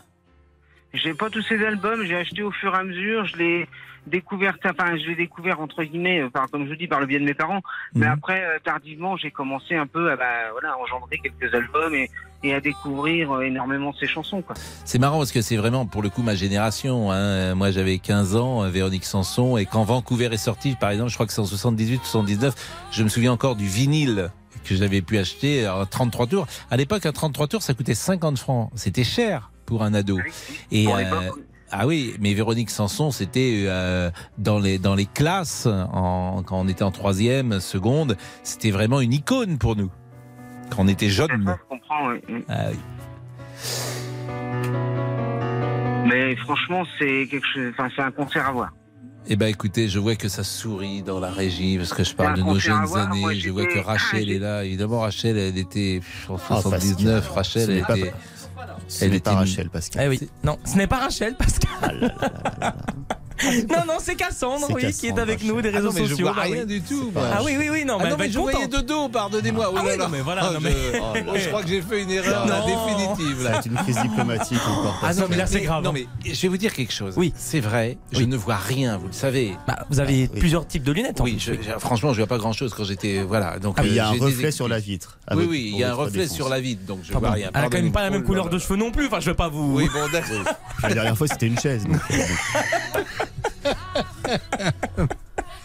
J'ai 0.94 1.14
pas 1.14 1.30
tous 1.30 1.42
ces 1.44 1.64
albums, 1.66 2.04
j'ai 2.04 2.16
acheté 2.18 2.44
au 2.44 2.52
fur 2.52 2.74
et 2.76 2.78
à 2.78 2.84
mesure, 2.84 3.26
je 3.26 3.38
l'ai 3.38 3.68
découvert, 4.08 4.58
enfin, 4.66 4.98
je 4.98 5.08
l'ai 5.08 5.16
découvert 5.16 5.62
entre 5.62 5.84
guillemets, 5.84 6.22
euh, 6.22 6.30
par, 6.30 6.50
comme 6.50 6.66
je 6.66 6.70
vous 6.72 6.76
dis, 6.76 6.88
par 6.88 7.00
le 7.00 7.06
biais 7.06 7.20
de 7.20 7.24
mes 7.24 7.34
parents. 7.36 7.62
Mais 7.96 8.08
Mhm. 8.08 8.12
après, 8.14 8.44
euh, 8.44 8.58
tardivement, 8.64 9.16
j'ai 9.16 9.32
commencé 9.32 9.76
un 9.76 9.88
peu 9.88 10.12
à, 10.12 10.16
bah, 10.18 10.26
voilà, 10.52 10.76
engendrer 10.80 11.18
quelques 11.20 11.54
albums 11.54 11.94
et, 11.94 12.10
et 12.44 12.54
à 12.54 12.60
découvrir 12.60 13.32
euh, 13.32 13.42
énormément 13.44 13.94
ces 13.98 14.08
chansons, 14.08 14.42
quoi. 14.42 14.56
C'est 14.84 14.98
marrant 15.00 15.20
parce 15.20 15.32
que 15.32 15.42
c'est 15.42 15.56
vraiment 15.56 15.86
pour 15.86 16.02
le 16.02 16.10
coup 16.10 16.24
ma 16.24 16.36
génération. 16.36 17.12
hein. 17.12 17.54
Moi 17.56 17.70
j'avais 17.72 18.00
15 18.00 18.36
ans, 18.36 18.68
Véronique 18.70 19.06
Sanson, 19.06 19.56
et 19.58 19.66
quand 19.68 19.84
Vancouver 19.84 20.30
est 20.34 20.38
sorti, 20.38 20.76
par 20.76 20.90
exemple, 20.90 21.10
je 21.12 21.16
crois 21.16 21.28
que 21.28 21.32
c'est 21.34 21.42
en 21.42 21.46
78 21.46 22.02
79, 22.04 22.54
je 22.92 23.04
me 23.04 23.08
souviens 23.10 23.32
encore 23.32 23.56
du 23.56 23.68
vinyle 23.68 24.32
que 24.66 24.76
j'avais 24.76 25.02
pu 25.02 25.18
acheter 25.20 25.66
à 25.66 25.86
33 25.90 26.28
tours. 26.28 26.48
À 26.70 26.76
l'époque, 26.78 27.06
un 27.06 27.12
33 27.12 27.48
tours, 27.48 27.62
ça 27.62 27.74
coûtait 27.76 27.94
50 27.96 28.38
francs. 28.40 28.72
C'était 28.76 29.04
cher 29.04 29.51
pour 29.72 29.84
un 29.84 29.94
ado. 29.94 30.20
Et 30.70 30.86
euh, 30.90 31.30
ah 31.72 31.88
oui, 31.88 32.14
mais 32.20 32.34
Véronique 32.34 32.70
Sanson, 32.70 33.10
c'était 33.10 33.64
euh, 33.68 34.12
dans 34.38 34.60
les 34.60 34.78
dans 34.80 34.96
les 34.96 35.06
classes 35.06 35.66
en, 35.66 36.44
quand 36.46 36.60
on 36.60 36.68
était 36.68 36.84
en 36.84 36.92
troisième, 36.92 37.62
seconde, 37.62 38.18
c'était 38.44 38.72
vraiment 38.72 39.00
une 39.00 39.14
icône 39.14 39.58
pour 39.58 39.78
nous 39.78 39.90
quand 40.70 40.84
on 40.84 40.88
était 40.90 41.08
jeunes. 41.08 41.30
Je 41.48 41.70
comprends, 41.70 42.10
oui. 42.10 42.44
Ah 42.50 42.66
oui. 42.72 42.78
Mais 46.06 46.36
franchement, 46.36 46.84
c'est 47.00 47.28
quelque 47.32 47.48
chose, 47.54 47.72
enfin, 47.72 47.88
c'est 47.96 48.02
un 48.02 48.12
concert 48.12 48.46
à 48.48 48.52
voir. 48.52 48.70
Eh 49.28 49.36
ben 49.38 49.46
écoutez, 49.48 49.88
je 49.88 50.00
vois 50.00 50.16
que 50.16 50.28
ça 50.28 50.44
sourit 50.44 51.04
dans 51.04 51.20
la 51.22 51.30
régie 51.30 51.78
parce 51.78 51.94
que 51.94 52.04
je 52.04 52.14
parle 52.16 52.36
de 52.38 52.42
nos 52.42 52.58
jeunes 52.60 52.84
voir. 52.86 53.08
années. 53.12 53.22
Moi, 53.22 53.34
je 53.36 53.50
vois 53.52 53.68
que 53.68 53.78
Rachel 53.80 54.26
Ah, 54.28 54.32
est 54.34 54.40
là. 54.40 54.64
Évidemment, 54.66 55.00
Rachel, 55.02 55.38
elle 55.38 55.58
était 55.60 56.02
en 56.28 56.36
Ah, 56.50 56.60
79. 56.62 57.14
Pascal. 57.22 57.36
Rachel, 57.38 57.70
elle 57.70 57.84
pas- 57.86 57.98
était. 57.98 58.14
Ce 58.92 59.06
n'est 59.06 59.20
pas 59.20 59.36
Rachel, 59.36 59.70
Pascal. 59.70 60.04
Eh 60.06 60.10
oui. 60.10 60.30
Non, 60.44 60.60
ce 60.66 60.76
n'est 60.78 60.88
pas 60.88 60.98
Rachel, 60.98 61.36
Pascal. 61.36 62.14
non, 63.70 63.84
non, 63.88 63.98
c'est 64.02 64.16
Cassandre, 64.16 64.68
oui, 64.72 64.82
qui 64.82 64.86
est 64.88 64.92
Cassandre, 65.10 65.22
avec 65.22 65.44
nous 65.44 65.62
des 65.62 65.70
Ah 65.70 65.78
réseaux 65.78 65.88
non, 65.88 65.94
mais 65.94 66.04
je 66.06 66.10
sociaux. 66.10 66.26
vois 66.28 66.36
bah 66.36 66.42
rien 66.44 66.62
oui. 66.62 66.66
du 66.66 66.82
tout. 66.82 67.12
moi. 67.14 67.24
Ah 67.34 67.42
oui, 67.44 67.56
oui, 67.58 67.70
oui, 67.72 67.86
non, 67.86 67.98
mais 67.98 68.04
Ah 68.04 68.06
elle 68.06 68.12
non, 68.12 68.18
va 68.18 68.24
mais 68.26 68.32
je 68.32 68.40
voyais 68.40 68.68
de 68.68 68.78
dos, 68.78 69.10
pardonnez-moi. 69.10 69.66
Ah 69.68 69.80
Oh 69.82 69.88
oui, 69.88 69.98
non, 69.98 70.10
mais 70.10 70.22
voilà, 70.22 70.52
non, 70.52 70.60
mais- 70.62 70.72
je... 70.72 70.98
Oh 71.02 71.14
oh, 71.28 71.34
je 71.36 71.48
crois 71.48 71.62
que 71.64 71.68
j'ai 71.70 71.82
fait 71.82 72.04
une 72.04 72.12
erreur 72.12 72.46
définitive. 72.66 73.44
Là. 73.44 73.60
C'est 73.64 73.70
une 73.70 73.76
crise 73.76 73.98
diplomatique 74.02 74.62
encore. 74.68 75.00
Ah 75.04 75.14
non, 75.14 75.26
mais 75.30 75.38
là, 75.38 75.46
c'est 75.48 75.62
grave. 75.62 75.84
Non, 75.84 75.92
mais 75.94 76.06
je 76.26 76.40
vais 76.42 76.48
vous 76.48 76.58
dire 76.58 76.74
quelque 76.74 76.94
chose. 76.94 77.14
Oui. 77.18 77.34
C'est 77.36 77.60
vrai, 77.60 77.98
je 78.12 78.24
ne 78.24 78.36
vois 78.38 78.56
rien, 78.58 78.98
vous 78.98 79.08
le 79.08 79.14
savez. 79.14 79.56
Bah, 79.68 79.86
vous 79.90 80.00
avez 80.00 80.28
plusieurs 80.28 80.68
types 80.68 80.84
de 80.84 80.92
lunettes. 80.92 81.22
en 81.22 81.24
Oui, 81.24 81.38
franchement, 81.80 82.14
je 82.14 82.18
vois 82.18 82.28
pas 82.28 82.38
grand 82.38 82.54
chose 82.54 82.74
quand 82.74 82.84
j'étais. 82.84 83.24
Voilà. 83.24 83.60
Donc, 83.60 83.76
Ah, 83.78 83.84
mais 83.84 83.90
il 83.90 83.96
y 83.96 84.00
a 84.00 84.10
euh, 84.10 84.14
un 84.14 84.20
reflet 84.24 84.52
sur 84.52 84.68
la 84.68 84.80
vitre. 84.80 85.18
Oui, 85.34 85.46
oui, 85.50 85.70
il 85.74 85.78
y 85.80 85.84
a 85.84 85.92
un 85.92 85.96
reflet 85.96 86.28
sur 86.28 86.50
la 86.50 86.60
vitre, 86.60 86.84
donc 86.86 87.00
je 87.04 87.12
Ah 87.16 87.20
vois 87.20 87.32
rien. 87.32 87.50
Elle 87.54 87.64
a 87.66 87.70
quand 87.70 87.82
même 87.82 87.92
pas 87.92 88.04
la 88.04 88.10
même 88.10 88.24
couleur 88.24 88.50
de 88.50 88.58
cheveux 88.60 88.76
non 88.78 88.92
plus. 88.92 89.08
Enfin, 89.08 89.20
je 89.20 89.30
vais 89.30 89.36
pas 89.36 89.50
vous. 89.50 89.76
Oui, 89.78 89.90
bon, 89.94 90.00
d'accord. 90.12 90.54
La 90.84 90.94
dernière 90.94 91.18
fois, 91.18 91.28
c'était 91.28 91.48
une 91.48 91.60
chaise. 91.60 91.86
Donc, 94.24 94.38
euh, 94.60 94.68
bon. 94.98 95.08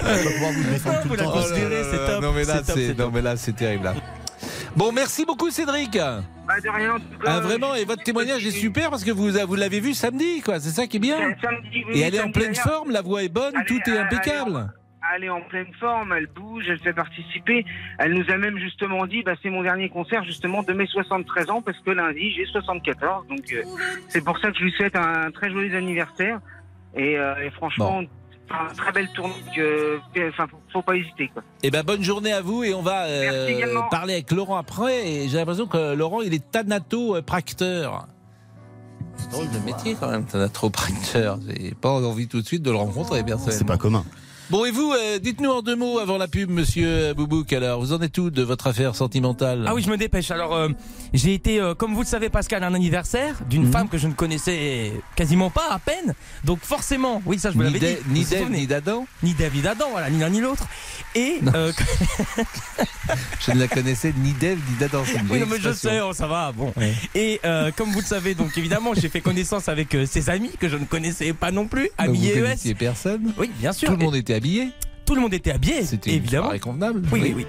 On 0.01 0.07
va 0.07 0.31
pouvoir 0.31 0.53
vous 0.53 0.71
défendre 0.71 1.03
tout 1.03 1.09
vous 1.09 1.15
le 1.15 1.19
la 1.21 1.25
temps. 1.25 1.33
considérez, 1.33 1.83
c'est 1.85 2.07
top. 2.07 2.23
Non 2.23 2.33
mais 2.33 2.45
là 2.45 2.63
c'est 2.65 2.99
non 2.99 3.11
mais 3.13 3.23
là 3.23 3.35
terrible 3.37 3.85
là. 3.85 3.95
Bon 4.77 4.93
merci 4.93 5.25
beaucoup 5.25 5.51
Cédric. 5.51 5.93
Bah, 5.97 6.61
de 6.63 6.69
rien, 6.69 6.95
en 6.95 6.99
tout 6.99 7.19
cas. 7.23 7.25
Ah 7.27 7.41
vraiment 7.41 7.75
et 7.75 7.85
votre 7.85 8.03
témoignage 8.03 8.47
est 8.47 8.51
super 8.51 8.91
parce 8.91 9.05
que 9.05 9.11
vous 9.11 9.31
vous 9.47 9.55
l'avez 9.57 9.81
vu 9.81 9.95
samedi 9.95 10.43
quoi, 10.43 10.61
c'est 10.61 10.71
ça 10.71 10.87
qui 10.87 10.99
est 10.99 11.01
bien. 11.01 11.17
C'est 11.41 11.47
samedi, 11.47 11.85
oui, 11.89 11.99
Et 11.99 12.01
elle 12.03 12.15
est 12.15 12.21
en 12.21 12.31
pleine 12.31 12.55
forme, 12.55 12.91
la 12.91 13.01
voix 13.03 13.23
est 13.23 13.29
bonne, 13.29 13.55
tout 13.67 13.81
est- 13.87 13.99
impeccable. 13.99 14.71
Elle 15.15 15.25
est 15.25 15.29
en 15.31 15.41
pleine 15.41 15.73
forme, 15.79 16.13
elle 16.13 16.27
bouge, 16.27 16.65
elle 16.69 16.81
fait 16.81 16.93
participer. 16.93 17.65
Elle 18.01 18.13
nous 18.15 18.29
a 18.29 18.37
même 18.37 18.59
justement 18.59 19.07
dit, 19.07 19.23
bah, 19.23 19.35
c'est 19.41 19.51
mon 19.51 19.63
dernier 19.63 19.89
concert 19.89 20.25
justement 20.25 20.63
de 20.65 20.73
mes 20.73 20.87
73 20.87 21.49
ans 21.49 21.63
parce 21.63 21.79
que 21.79 21.91
lundi 21.93 22.33
j'ai 22.33 22.45
74. 22.45 23.27
Donc 23.29 23.39
euh, 23.53 23.63
c'est 24.09 24.23
pour 24.25 24.37
ça 24.39 24.51
que 24.51 24.59
je 24.59 24.65
lui 24.65 24.73
souhaite 24.73 24.97
un 24.97 25.31
très 25.31 25.51
joyeux 25.51 25.75
anniversaire. 25.77 26.41
Et, 26.97 27.17
euh, 27.19 27.35
et 27.45 27.51
franchement, 27.51 28.03
enfin, 28.51 28.75
très 28.77 28.93
belle 28.93 29.09
tournée. 29.15 29.35
Que, 29.55 30.01
enfin, 30.29 30.47
faut, 30.51 30.59
faut 30.73 30.83
pas 30.83 30.97
hésiter 30.97 31.29
quoi. 31.29 31.43
Eh 31.63 31.71
ben 31.71 31.83
bonne 31.83 32.03
journée 32.03 32.33
à 32.33 32.41
vous 32.41 32.65
et 32.65 32.75
on 32.75 32.83
va 32.83 33.05
euh, 33.05 33.81
parler 33.91 34.15
avec 34.15 34.31
Laurent 34.33 34.57
après 34.57 35.09
et 35.09 35.29
j'ai 35.29 35.39
l'impression 35.39 35.67
que 35.67 35.95
Laurent 35.95 36.23
il 36.23 36.35
est 36.35 36.51
thanatopracteur. 36.51 38.07
C'est 39.17 39.31
drôle 39.31 39.51
de 39.51 39.59
métier 39.65 39.97
quand 39.99 40.11
même, 40.11 40.25
thanatopracteur. 40.27 41.39
J'ai 41.49 41.75
pas 41.75 41.91
envie 41.91 42.29
tout 42.29 42.41
de 42.41 42.47
suite 42.47 42.63
de 42.63 42.71
le 42.71 42.77
rencontrer 42.77 43.25
personnellement. 43.25 43.59
C'est 43.59 43.65
pas 43.65 43.79
commun. 43.79 44.05
Bon, 44.49 44.65
et 44.65 44.71
vous, 44.71 44.93
euh, 44.93 45.19
dites-nous 45.19 45.51
en 45.51 45.61
deux 45.61 45.75
mots 45.75 45.99
avant 45.99 46.19
la 46.19 46.29
pub, 46.29 46.51
monsieur 46.51 47.13
Boubouk, 47.15 47.53
alors, 47.53 47.81
vous 47.81 47.93
en 47.93 48.01
êtes 48.01 48.17
où 48.19 48.31
de 48.31 48.45
votre 48.45 48.69
affaire 48.69 48.95
sentimentale 48.95 49.65
Ah 49.67 49.75
oui, 49.75 49.83
je 49.83 49.91
me 49.91 49.97
dépêche. 49.97 50.31
Alors, 50.31 50.55
euh, 50.55 50.69
j'ai 51.13 51.35
été, 51.35 51.61
euh, 51.61 51.75
comme 51.75 51.95
vous 51.95 52.03
le 52.03 52.07
savez, 52.07 52.29
Pascal, 52.29 52.63
à 52.63 52.69
un 52.69 52.75
anniversaire 52.75 53.35
d'une 53.51 53.65
Mhm. 53.65 53.73
femme 53.73 53.89
que 53.89 53.99
je 53.99 54.07
ne 54.07 54.13
connaissais 54.13 54.93
quasiment 55.17 55.51
pas, 55.51 55.67
à 55.73 55.81
peine. 55.81 56.15
Donc, 56.45 56.61
forcément, 56.63 57.23
oui, 57.27 57.41
ça 57.41 57.51
je 57.51 57.57
vous 57.57 57.63
l'avais 57.63 57.81
Dave- 57.81 57.99
dit. 58.07 58.21
ni 58.21 58.25
Dave, 58.25 58.51
ni 58.53 58.67
d'Adam 58.69 59.07
Ni 59.25 59.35
Dave, 59.35 59.53
ni 59.53 59.63
d'Adam, 59.63 59.87
voilà, 59.91 60.11
ni 60.11 60.21
l'un 60.21 60.31
ni 60.31 60.41
l'autre. 60.41 60.69
Et, 61.17 61.41
Je 63.47 63.53
ne 63.53 63.59
la 63.61 63.69
connaissais 63.69 64.13
ni 64.23 64.33
d'Ève 64.33 64.59
ni 64.71 64.77
d'Adam. 64.79 65.03
Oui, 65.31 65.41
non, 65.41 65.47
mais 65.51 65.59
je 65.61 65.73
sais, 65.73 66.01
oh, 66.01 66.13
ça 66.13 66.29
va, 66.29 66.53
bon. 66.53 66.73
Et 67.17 67.41
comme 67.77 67.91
vous 67.91 67.99
le 68.01 68.05
savez, 68.07 68.35
donc 68.37 68.57
évidemment, 68.57 68.93
j'ai 68.95 69.09
fait 69.09 69.21
connaissance 69.21 69.69
avec 69.69 69.97
ses 70.07 70.31
amis 70.31 70.51
que 70.61 70.69
je 70.69 70.77
ne 70.77 70.85
connaissais 70.85 71.33
pas 71.33 71.51
non 71.51 71.67
plus, 71.67 71.83
Donc, 71.85 71.91
amis 71.99 72.31
vous 72.33 72.69
ES. 72.69 72.75
personne 72.75 73.33
Oui, 73.39 73.51
bien 73.59 73.73
sûr. 73.73 73.89
Tout 73.89 73.97
le 73.97 74.05
monde 74.05 74.15
était 74.15 74.36
habillé 74.37 74.69
Tout 75.05 75.15
le 75.15 75.21
monde 75.21 75.35
était 75.35 75.53
habillé, 75.53 75.85
C'était 75.85 76.11
évidemment. 76.11 76.51
convenable. 76.61 77.03
Oui, 77.13 77.21
oui, 77.23 77.33
oui. 77.37 77.47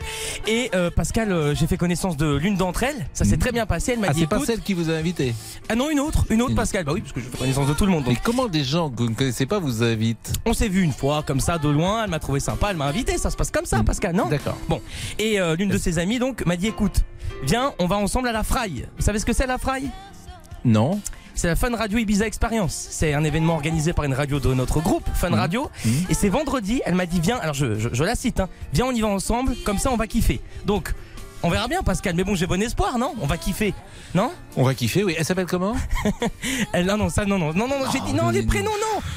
Et 0.48 0.70
euh, 0.76 0.92
Pascal, 0.92 1.32
euh, 1.32 1.56
j'ai 1.56 1.66
fait 1.66 1.76
connaissance 1.78 2.16
de 2.16 2.36
l'une 2.36 2.56
d'entre 2.56 2.84
elles. 2.84 3.08
Ça 3.14 3.26
s'est 3.26 3.38
très 3.38 3.52
bien 3.52 3.66
passé. 3.66 3.94
Elle 3.94 4.00
m'a 4.00 4.08
Ah, 4.10 4.14
dit 4.14 4.20
c'est 4.22 4.28
pas 4.28 4.40
celle 4.46 4.62
qui 4.62 4.74
vous 4.74 4.92
a 4.92 4.94
invité 4.94 5.34
Ah 5.70 5.76
non, 5.76 5.90
une 5.90 6.00
autre, 6.00 6.26
une 6.30 6.42
autre 6.44 6.54
Pascal. 6.54 6.84
Bah 6.86 6.92
oui, 6.94 7.02
parce 7.02 7.14
que 7.14 7.20
je 7.20 7.26
fais 7.26 7.38
connaissance 7.38 7.68
de 7.68 7.74
tout 7.74 7.86
le 7.88 7.92
monde. 7.92 8.04
Mais 8.08 8.14
donc. 8.14 8.22
comment 8.24 8.48
des 8.48 8.64
gens 8.64 8.92
que 8.92 8.98
vous 9.02 9.10
ne 9.10 9.16
connaissez 9.16 9.48
pas 9.48 9.58
vous 9.58 9.82
invitent? 9.82 10.34
On 10.46 10.54
s'est 10.54 10.70
vu 10.70 10.82
une 10.84 10.94
fois, 10.94 11.24
comme 11.26 11.40
ça, 11.40 11.58
de 11.58 11.68
loin. 11.68 12.04
Elle 12.04 12.12
m'a 12.12 12.20
trouvé 12.20 12.40
sympa, 12.40 12.68
elle 12.70 12.78
m'a 12.78 12.86
invité. 12.86 13.18
Ça 13.18 13.32
se 13.32 13.36
passe 13.36 13.50
comme 13.50 13.66
ça, 13.66 13.82
Pascal, 13.84 14.16
non? 14.16 14.28
D'accord. 14.30 14.58
Bon. 14.70 14.80
Et 15.18 15.40
euh, 15.40 15.56
l'une 15.56 15.70
de 15.70 15.78
ses 15.80 15.98
amies, 15.98 16.20
donc, 16.20 16.46
m'a 16.46 16.58
dit 16.58 16.68
écoute, 16.68 17.02
viens, 17.44 17.74
on 17.80 17.88
va 17.88 17.96
ensemble 17.98 18.28
à 18.28 18.32
la 18.34 18.44
Fraille. 18.44 18.86
Vous 18.98 19.04
savez 19.04 19.18
ce 19.18 19.26
que 19.26 19.34
c'est 19.34 19.48
la 19.48 19.58
Fraille? 19.58 19.90
Non. 20.64 21.02
C'est 21.40 21.48
la 21.48 21.56
Fun 21.56 21.76
Radio 21.76 22.00
Ibiza 22.00 22.26
Experience. 22.26 22.88
C'est 22.90 23.14
un 23.14 23.24
événement 23.24 23.54
organisé 23.54 23.94
par 23.94 24.06
une 24.06 24.14
radio 24.16 24.40
de 24.40 24.52
notre 24.56 24.80
groupe, 24.82 25.06
Fun 25.14 25.30
Radio. 25.36 25.70
Et 26.10 26.16
c'est 26.16 26.30
vendredi, 26.30 26.82
elle 26.84 26.96
m'a 26.96 27.06
dit 27.06 27.20
viens, 27.20 27.38
alors 27.38 27.54
je, 27.54 27.78
je- 27.78 27.90
je 27.94 28.04
la 28.04 28.16
cite, 28.16 28.40
hein, 28.40 28.50
viens 28.74 28.86
on 28.88 28.92
y 28.92 29.02
va 29.02 29.08
ensemble, 29.08 29.54
comme 29.64 29.78
ça 29.78 29.92
on 29.92 29.98
va 29.98 30.08
kiffer. 30.08 30.42
Donc, 30.66 30.96
on 31.44 31.52
verra 31.52 31.68
bien 31.68 31.84
Pascal, 31.84 32.16
mais 32.16 32.24
bon 32.24 32.34
j'ai 32.34 32.48
bon 32.48 32.60
espoir, 32.60 32.98
non? 32.98 33.14
On 33.22 33.28
va 33.28 33.38
kiffer, 33.38 33.76
non? 34.16 34.32
On 34.56 34.64
va 34.64 34.74
kiffer, 34.74 35.04
oui. 35.04 35.14
Elle 35.16 35.26
s'appelle 35.26 35.46
comment? 35.46 35.76
Elle, 36.74 36.88
non, 36.88 36.98
non, 36.98 37.10
ça, 37.10 37.24
non, 37.26 37.38
non, 37.38 37.54
non, 37.54 37.68
non, 37.68 37.80
non, 37.82 37.92
j'ai 37.94 38.00
Oh, 38.02 38.08
dit 38.08 38.14
non, 38.16 38.30
les 38.32 38.42
prénoms, 38.42 38.72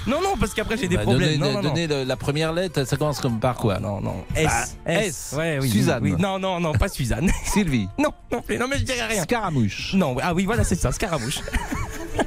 non, 0.07 0.17
non, 0.17 0.21
non, 0.23 0.37
parce 0.39 0.53
qu'après 0.53 0.77
j'ai 0.77 0.89
des 0.89 0.97
Bah, 0.97 1.03
problèmes. 1.05 1.39
Donnez, 1.39 1.39
non, 1.39 1.53
non, 1.55 1.63
non. 1.63 1.69
donnez 1.71 1.87
le- 1.87 2.05
la 2.05 2.17
première 2.19 2.53
lettre, 2.53 2.85
ça 2.85 2.99
commence 2.99 3.21
comme 3.21 3.41
par 3.41 3.55
quoi? 3.55 3.79
Non, 3.81 4.03
non. 4.03 4.25
S. 4.37 4.45
Bah, 4.85 4.93
S. 4.93 5.07
S. 5.33 5.35
Ouais, 5.39 5.59
oui, 5.63 5.71
Suzanne. 5.71 6.03
oui, 6.03 6.15
non, 6.19 6.39
non, 6.39 6.61
non, 6.61 6.73
pas 6.73 6.89
Suzanne. 6.89 7.31
Sylvie. 7.47 7.89
non, 7.99 8.11
non, 8.31 8.43
plus, 8.43 8.59
non, 8.59 8.67
mais 8.69 8.77
je 8.79 8.85
dirais 8.85 9.07
rien. 9.07 9.23
Scaramouche. 9.23 9.95
Non, 9.95 10.17
ah 10.23 10.35
oui, 10.35 10.45
voilà, 10.45 10.63
c'est 10.65 10.77
ça, 10.79 10.93
Scaramouche. 10.93 11.41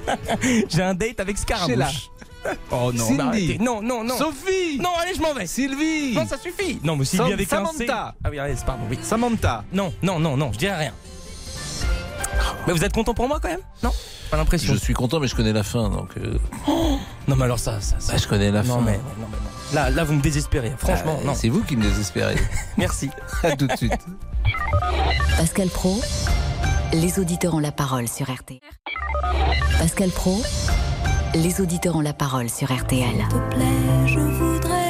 J'ai 0.70 0.82
un 0.82 0.94
date 0.94 1.20
avec 1.20 1.38
Sheila. 1.38 1.88
Scaramouche. 1.88 2.10
Oh 2.72 2.91
non, 2.94 3.06
Cindy. 3.06 3.14
mais 3.18 3.24
arrêtez. 3.24 3.58
non, 3.60 3.82
non, 3.82 4.04
non. 4.04 4.18
Sophie. 4.18 4.78
Non, 4.80 4.89
allez, 5.02 5.14
je 5.16 5.22
m'en 5.22 5.34
vais. 5.34 5.48
Sylvie. 5.48 6.14
Non, 6.14 6.28
ça 6.28 6.38
suffit. 6.38 6.80
Non, 6.84 6.98
mais 6.98 7.06
Sylvie 7.06 7.24
Sam- 7.26 7.34
avec 7.34 7.54
un 7.54 7.66
C. 7.68 7.86
Samantha. 7.88 8.16
Ah 8.24 8.28
oui, 8.30 8.39
allez, 8.39 8.56
c'est 8.58 8.66
pardon, 8.66 8.84
oui. 8.89 9.00
Samantha. 9.02 9.64
Non, 9.72 9.94
non, 10.04 10.20
non, 10.20 10.36
non, 10.36 10.52
je 10.52 10.58
dirais 10.58 10.78
rien. 10.78 10.94
Mais 12.68 12.74
vous 12.74 12.84
êtes 12.84 12.94
content 12.94 13.14
pour 13.14 13.28
moi 13.28 13.39
quand 13.41 13.48
même? 13.50 13.62
Non 13.82 13.91
Pas 14.32 14.38
l'impression. 14.38 14.74
Je 14.74 14.80
suis 14.80 14.94
content, 14.94 15.20
mais 15.20 15.28
je 15.28 15.36
connais 15.36 15.54
la 15.54 15.64
fin, 15.64 15.89
donc. 15.89 16.10
euh, 16.18 16.38
Oh 16.68 16.98
non, 17.28 17.36
mais 17.38 17.44
alors 17.46 17.60
ça, 17.60 17.80
ça, 17.80 17.96
ça. 18.00 18.14
bah, 18.14 18.18
je 18.22 18.28
connais 18.28 18.52
la 18.52 18.64
non, 18.64 18.76
fin. 18.76 18.82
mais, 18.82 18.98
non, 18.98 19.28
mais 19.32 19.38
non. 19.38 19.74
Là, 19.74 19.89
là, 19.89 20.04
vous 20.04 20.14
me 20.14 20.22
désespérez. 20.22 20.74
Franchement, 20.78 21.20
Ah, 21.22 21.26
non. 21.28 21.36
C'est 21.36 21.50
vous 21.50 21.62
qui 21.64 21.76
me 21.78 21.84
désespérez. 21.84 22.36
Merci. 22.78 23.10
à 23.44 23.56
tout 23.56 23.68
de 23.68 23.76
suite. 23.78 23.94
Pascal 25.38 25.70
Pro, 25.70 26.00
les 26.94 27.20
auditeurs 27.20 27.56
ont 27.56 27.60
la 27.60 27.72
parole 27.72 28.08
sur 28.08 28.32
RTL. 28.32 28.60
Pascal 29.80 30.10
Pro, 30.10 30.41
les 31.34 31.60
auditeurs 31.60 31.96
ont 31.96 32.02
la 32.02 32.14
parole 32.14 32.50
sur 32.50 32.72
RTL. 32.72 33.26
Je 34.06 34.20
voudrais 34.20 34.83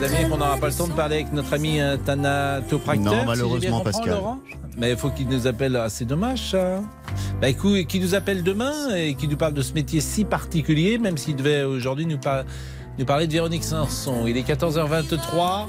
Damien, 0.00 0.28
qu'on 0.28 0.36
n'aura 0.36 0.56
pas 0.56 0.68
le 0.68 0.74
temps 0.74 0.86
de 0.86 0.92
parler 0.92 1.16
avec 1.16 1.32
notre 1.32 1.52
ami 1.54 1.80
euh, 1.80 1.96
thanatopracteur. 1.96 3.04
Non, 3.04 3.10
si 3.10 3.16
j'ai 3.16 3.24
bien 3.24 3.26
malheureusement, 3.26 3.78
compris, 3.78 3.92
Pascal. 3.92 4.10
Laurent. 4.14 4.38
Mais 4.78 4.90
il 4.90 4.96
faut 4.96 5.10
qu'il 5.10 5.28
nous 5.28 5.46
appelle. 5.46 5.76
Ah, 5.76 5.88
c'est 5.88 6.04
dommage, 6.04 6.50
ça. 6.50 6.80
Bah, 7.40 7.48
écoute, 7.48 7.86
qu'il 7.86 8.02
nous 8.02 8.14
appelle 8.14 8.42
demain 8.42 8.94
et 8.94 9.14
qu'il 9.14 9.30
nous 9.30 9.36
parle 9.36 9.54
de 9.54 9.62
ce 9.62 9.72
métier 9.72 10.00
si 10.00 10.24
particulier, 10.24 10.98
même 10.98 11.16
s'il 11.16 11.36
devait 11.36 11.62
aujourd'hui 11.64 12.04
nous, 12.06 12.18
par- 12.18 12.44
nous 12.98 13.04
parler 13.06 13.26
de 13.26 13.32
Véronique 13.32 13.64
Sanson. 13.64 14.26
Il 14.26 14.36
est 14.36 14.46
14h23. 14.46 15.66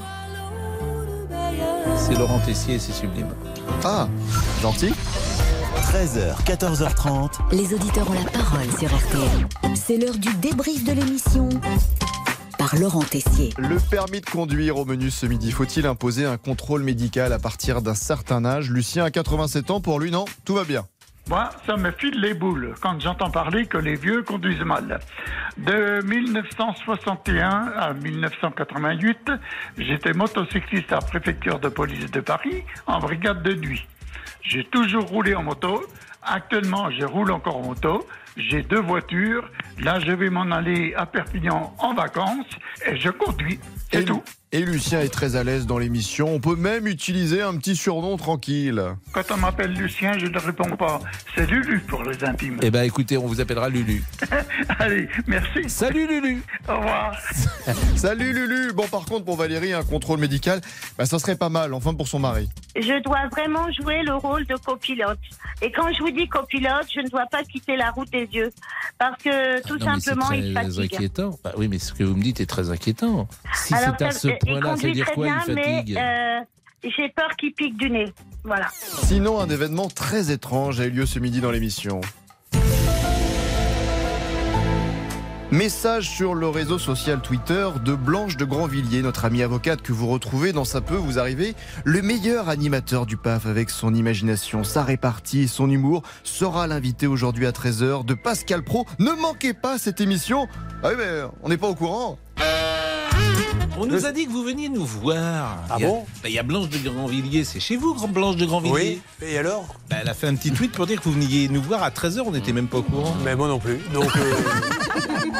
C'est 1.95 2.15
Laurent 2.15 2.39
Tessier, 2.39 2.79
c'est 2.79 2.93
sublime. 2.93 3.27
Ah, 3.83 4.07
gentil. 4.61 4.91
13h, 5.93 6.43
14h30. 6.45 7.29
Les 7.53 7.73
auditeurs 7.73 8.09
ont 8.09 8.13
la 8.13 8.29
parole 8.29 8.67
sur 8.77 8.89
RTL. 8.93 9.75
C'est 9.75 9.97
l'heure 9.97 10.17
du 10.17 10.33
débrief 10.35 10.83
de 10.83 10.91
l'émission 10.91 11.47
par 12.57 12.75
Laurent 12.75 13.03
Tessier. 13.03 13.53
Le 13.57 13.77
permis 13.89 14.21
de 14.21 14.25
conduire 14.25 14.77
au 14.77 14.85
menu 14.85 15.09
ce 15.11 15.25
midi. 15.25 15.51
Faut-il 15.51 15.85
imposer 15.85 16.25
un 16.25 16.37
contrôle 16.37 16.83
médical 16.83 17.33
à 17.33 17.39
partir 17.39 17.81
d'un 17.81 17.93
certain 17.93 18.45
âge? 18.45 18.71
Lucien 18.71 19.05
a 19.05 19.11
87 19.11 19.71
ans. 19.71 19.81
Pour 19.81 19.99
lui, 19.99 20.11
non, 20.11 20.25
tout 20.45 20.55
va 20.55 20.63
bien. 20.63 20.85
Moi, 21.29 21.49
ça 21.65 21.75
me 21.75 21.91
file 21.91 22.19
les 22.21 22.33
boules 22.33 22.73
quand 22.79 22.99
j'entends 23.01 23.29
parler 23.29 23.65
que 23.65 23.77
les 23.77 23.95
vieux 23.95 24.23
conduisent 24.23 24.61
mal. 24.61 24.99
De 25.57 26.01
1961 26.05 27.73
à 27.75 27.93
1988, 27.93 29.31
j'étais 29.77 30.13
motocycliste 30.13 30.91
à 30.91 30.95
la 30.95 31.01
préfecture 31.01 31.59
de 31.59 31.67
police 31.67 32.09
de 32.11 32.21
Paris 32.21 32.63
en 32.85 32.99
brigade 32.99 33.43
de 33.43 33.53
nuit. 33.53 33.85
J'ai 34.41 34.63
toujours 34.63 35.03
roulé 35.03 35.35
en 35.35 35.43
moto. 35.43 35.85
Actuellement, 36.23 36.89
je 36.91 37.05
roule 37.05 37.31
encore 37.31 37.57
en 37.57 37.63
moto. 37.63 38.07
J'ai 38.37 38.61
deux 38.61 38.79
voitures. 38.79 39.49
Là, 39.79 39.99
je 39.99 40.11
vais 40.11 40.29
m'en 40.29 40.49
aller 40.51 40.93
à 40.95 41.05
Perpignan 41.05 41.73
en 41.79 41.93
vacances 41.93 42.45
et 42.85 42.95
je 42.95 43.09
conduis. 43.09 43.59
C'est 43.91 44.05
tout. 44.05 44.21
Et 44.57 44.65
Lucien 44.65 45.01
est 45.01 45.09
très 45.09 45.35
à 45.35 45.43
l'aise 45.43 45.67
dans 45.67 45.77
l'émission. 45.77 46.33
On 46.33 46.39
peut 46.39 46.55
même 46.55 46.87
utiliser 46.87 47.43
un 47.43 47.55
petit 47.57 47.75
surnom 47.75 48.17
tranquille. 48.17 48.81
Quand 49.11 49.21
on 49.29 49.37
m'appelle 49.37 49.71
Lucien, 49.73 50.17
je 50.17 50.25
ne 50.25 50.39
réponds 50.39 50.75
pas. 50.75 50.99
C'est 51.35 51.47
Lulu 51.47 51.79
pour 51.81 52.01
les 52.01 52.23
intimes. 52.23 52.57
Eh 52.63 52.71
ben, 52.71 52.81
écoutez, 52.81 53.17
on 53.19 53.27
vous 53.27 53.39
appellera 53.39 53.69
Lulu. 53.69 54.03
Allez, 54.79 55.09
merci. 55.27 55.69
Salut 55.69 56.07
Lulu. 56.07 56.41
Au 56.67 56.75
revoir. 56.75 57.15
Salut 57.95 58.33
Lulu. 58.33 58.73
Bon, 58.73 58.87
par 58.87 59.05
contre, 59.05 59.25
pour 59.25 59.35
Valérie, 59.35 59.73
un 59.73 59.83
contrôle 59.83 60.19
médical, 60.19 60.59
bah, 60.97 61.05
ça 61.05 61.19
serait 61.19 61.35
pas 61.35 61.49
mal, 61.49 61.75
enfin 61.75 61.93
pour 61.93 62.07
son 62.07 62.17
mari. 62.17 62.49
Je 62.75 62.99
dois 63.03 63.27
vraiment 63.31 63.71
jouer 63.79 64.01
le 64.01 64.15
rôle 64.15 64.47
de 64.47 64.55
copilote. 64.55 65.19
Et 65.61 65.71
quand 65.71 65.91
je 65.93 65.99
vous 65.99 66.11
dis 66.11 66.27
copilote, 66.27 66.87
je 66.93 67.01
ne 67.01 67.09
dois 67.09 67.25
pas 67.31 67.43
quitter 67.43 67.75
la 67.75 67.91
route 67.91 68.11
des 68.11 68.27
yeux. 68.31 68.51
Parce 68.97 69.21
que 69.21 69.61
tout 69.67 69.77
Non, 69.77 69.85
mais 69.93 69.99
c'est 69.99 70.09
simplement, 70.11 70.31
il 70.31 70.53
très 70.53 70.63
fatigue. 70.63 70.95
inquiétant. 70.95 71.39
Bah 71.43 71.53
oui, 71.57 71.67
mais 71.67 71.77
ce 71.77 71.93
que 71.93 72.03
vous 72.03 72.15
me 72.15 72.23
dites 72.23 72.39
est 72.41 72.45
très 72.47 72.71
inquiétant. 72.71 73.27
Si 73.53 73.73
c'est 73.75 74.03
à 74.03 74.11
ce 74.11 74.27
il 74.47 74.59
point-là, 74.59 74.77
ça 74.77 74.87
veut 74.87 74.93
dire 74.93 75.11
quoi, 75.11 75.25
bien, 75.25 75.43
mais 75.49 75.63
fatigue 75.63 75.97
euh, 75.97 76.39
j'ai 76.83 77.09
peur 77.09 77.35
qu'il 77.37 77.53
pique 77.53 77.77
du 77.77 77.89
nez. 77.89 78.13
Voilà. 78.43 78.67
Sinon, 78.71 79.39
un 79.39 79.49
événement 79.49 79.87
très 79.87 80.31
étrange 80.31 80.79
a 80.79 80.85
eu 80.85 80.91
lieu 80.91 81.05
ce 81.05 81.19
midi 81.19 81.41
dans 81.41 81.51
l'émission. 81.51 82.01
Message 85.49 86.09
sur 86.09 86.35
le 86.35 86.49
réseau 86.49 86.77
social 86.77 87.21
Twitter 87.21 87.69
de 87.85 87.95
Blanche 87.95 88.35
de 88.35 88.43
Grandvilliers, 88.43 89.01
notre 89.01 89.23
amie 89.23 89.43
avocate 89.43 89.81
que 89.81 89.93
vous 89.93 90.07
retrouvez 90.07 90.51
dans 90.51 90.65
Ça 90.65 90.81
peut 90.81 90.95
vous 90.95 91.19
arriver. 91.19 91.55
Le 91.85 92.01
meilleur 92.01 92.49
animateur 92.49 93.05
du 93.05 93.15
PAF 93.15 93.45
avec 93.45 93.69
son 93.69 93.93
imagination, 93.93 94.65
sa 94.65 94.83
répartie 94.83 95.43
et 95.43 95.47
son 95.47 95.69
humour 95.69 96.03
sera 96.23 96.67
l'invité 96.67 97.07
aujourd'hui 97.07 97.45
à 97.47 97.51
13h 97.51 98.03
de 98.03 98.13
Pascal 98.13 98.61
Pro. 98.61 98.85
Ne 98.99 99.11
manquez 99.13 99.53
pas 99.53 99.77
cette 99.77 100.01
émission. 100.01 100.49
Ah 100.83 100.89
oui, 100.89 100.95
mais 100.97 101.21
on 101.41 101.47
n'est 101.47 101.57
pas 101.57 101.67
au 101.67 101.75
courant. 101.75 102.17
On 103.79 103.85
nous 103.85 104.05
a 104.07 104.11
dit 104.11 104.25
que 104.25 104.31
vous 104.31 104.43
veniez 104.43 104.69
nous 104.69 104.85
voir. 104.85 105.57
Ah 105.69 105.75
Il 105.77 105.83
y 105.83 105.85
a- 105.85 105.87
bon 105.89 106.03
bah, 106.23 106.29
Il 106.29 106.31
y 106.35 106.39
a 106.39 106.43
Blanche 106.43 106.69
de 106.69 106.77
Grandvilliers, 106.89 107.43
c'est 107.43 107.59
chez 107.59 107.77
vous, 107.77 107.93
Blanche 108.07 108.35
de 108.35 108.45
Grandvilliers 108.45 108.99
Oui, 109.21 109.27
et 109.27 109.37
alors 109.37 109.65
Bah, 109.89 109.97
Elle 110.01 110.09
a 110.09 110.13
fait 110.15 110.27
un 110.27 110.35
petit 110.35 110.51
tweet 110.51 110.71
pour 110.71 110.87
dire 110.87 110.97
que 110.99 111.03
vous 111.03 111.11
veniez 111.13 111.47
nous 111.47 111.61
voir 111.61 111.83
à 111.83 111.89
13h, 111.91 112.21
on 112.25 112.31
n'était 112.31 112.53
même 112.53 112.67
pas 112.67 112.77
au 112.79 112.81
courant. 112.83 113.15
Mais 113.23 113.35
moi 113.35 113.47
non 113.47 113.59
plus. 113.59 113.79
Donc 113.93 114.09
euh, 114.15 114.33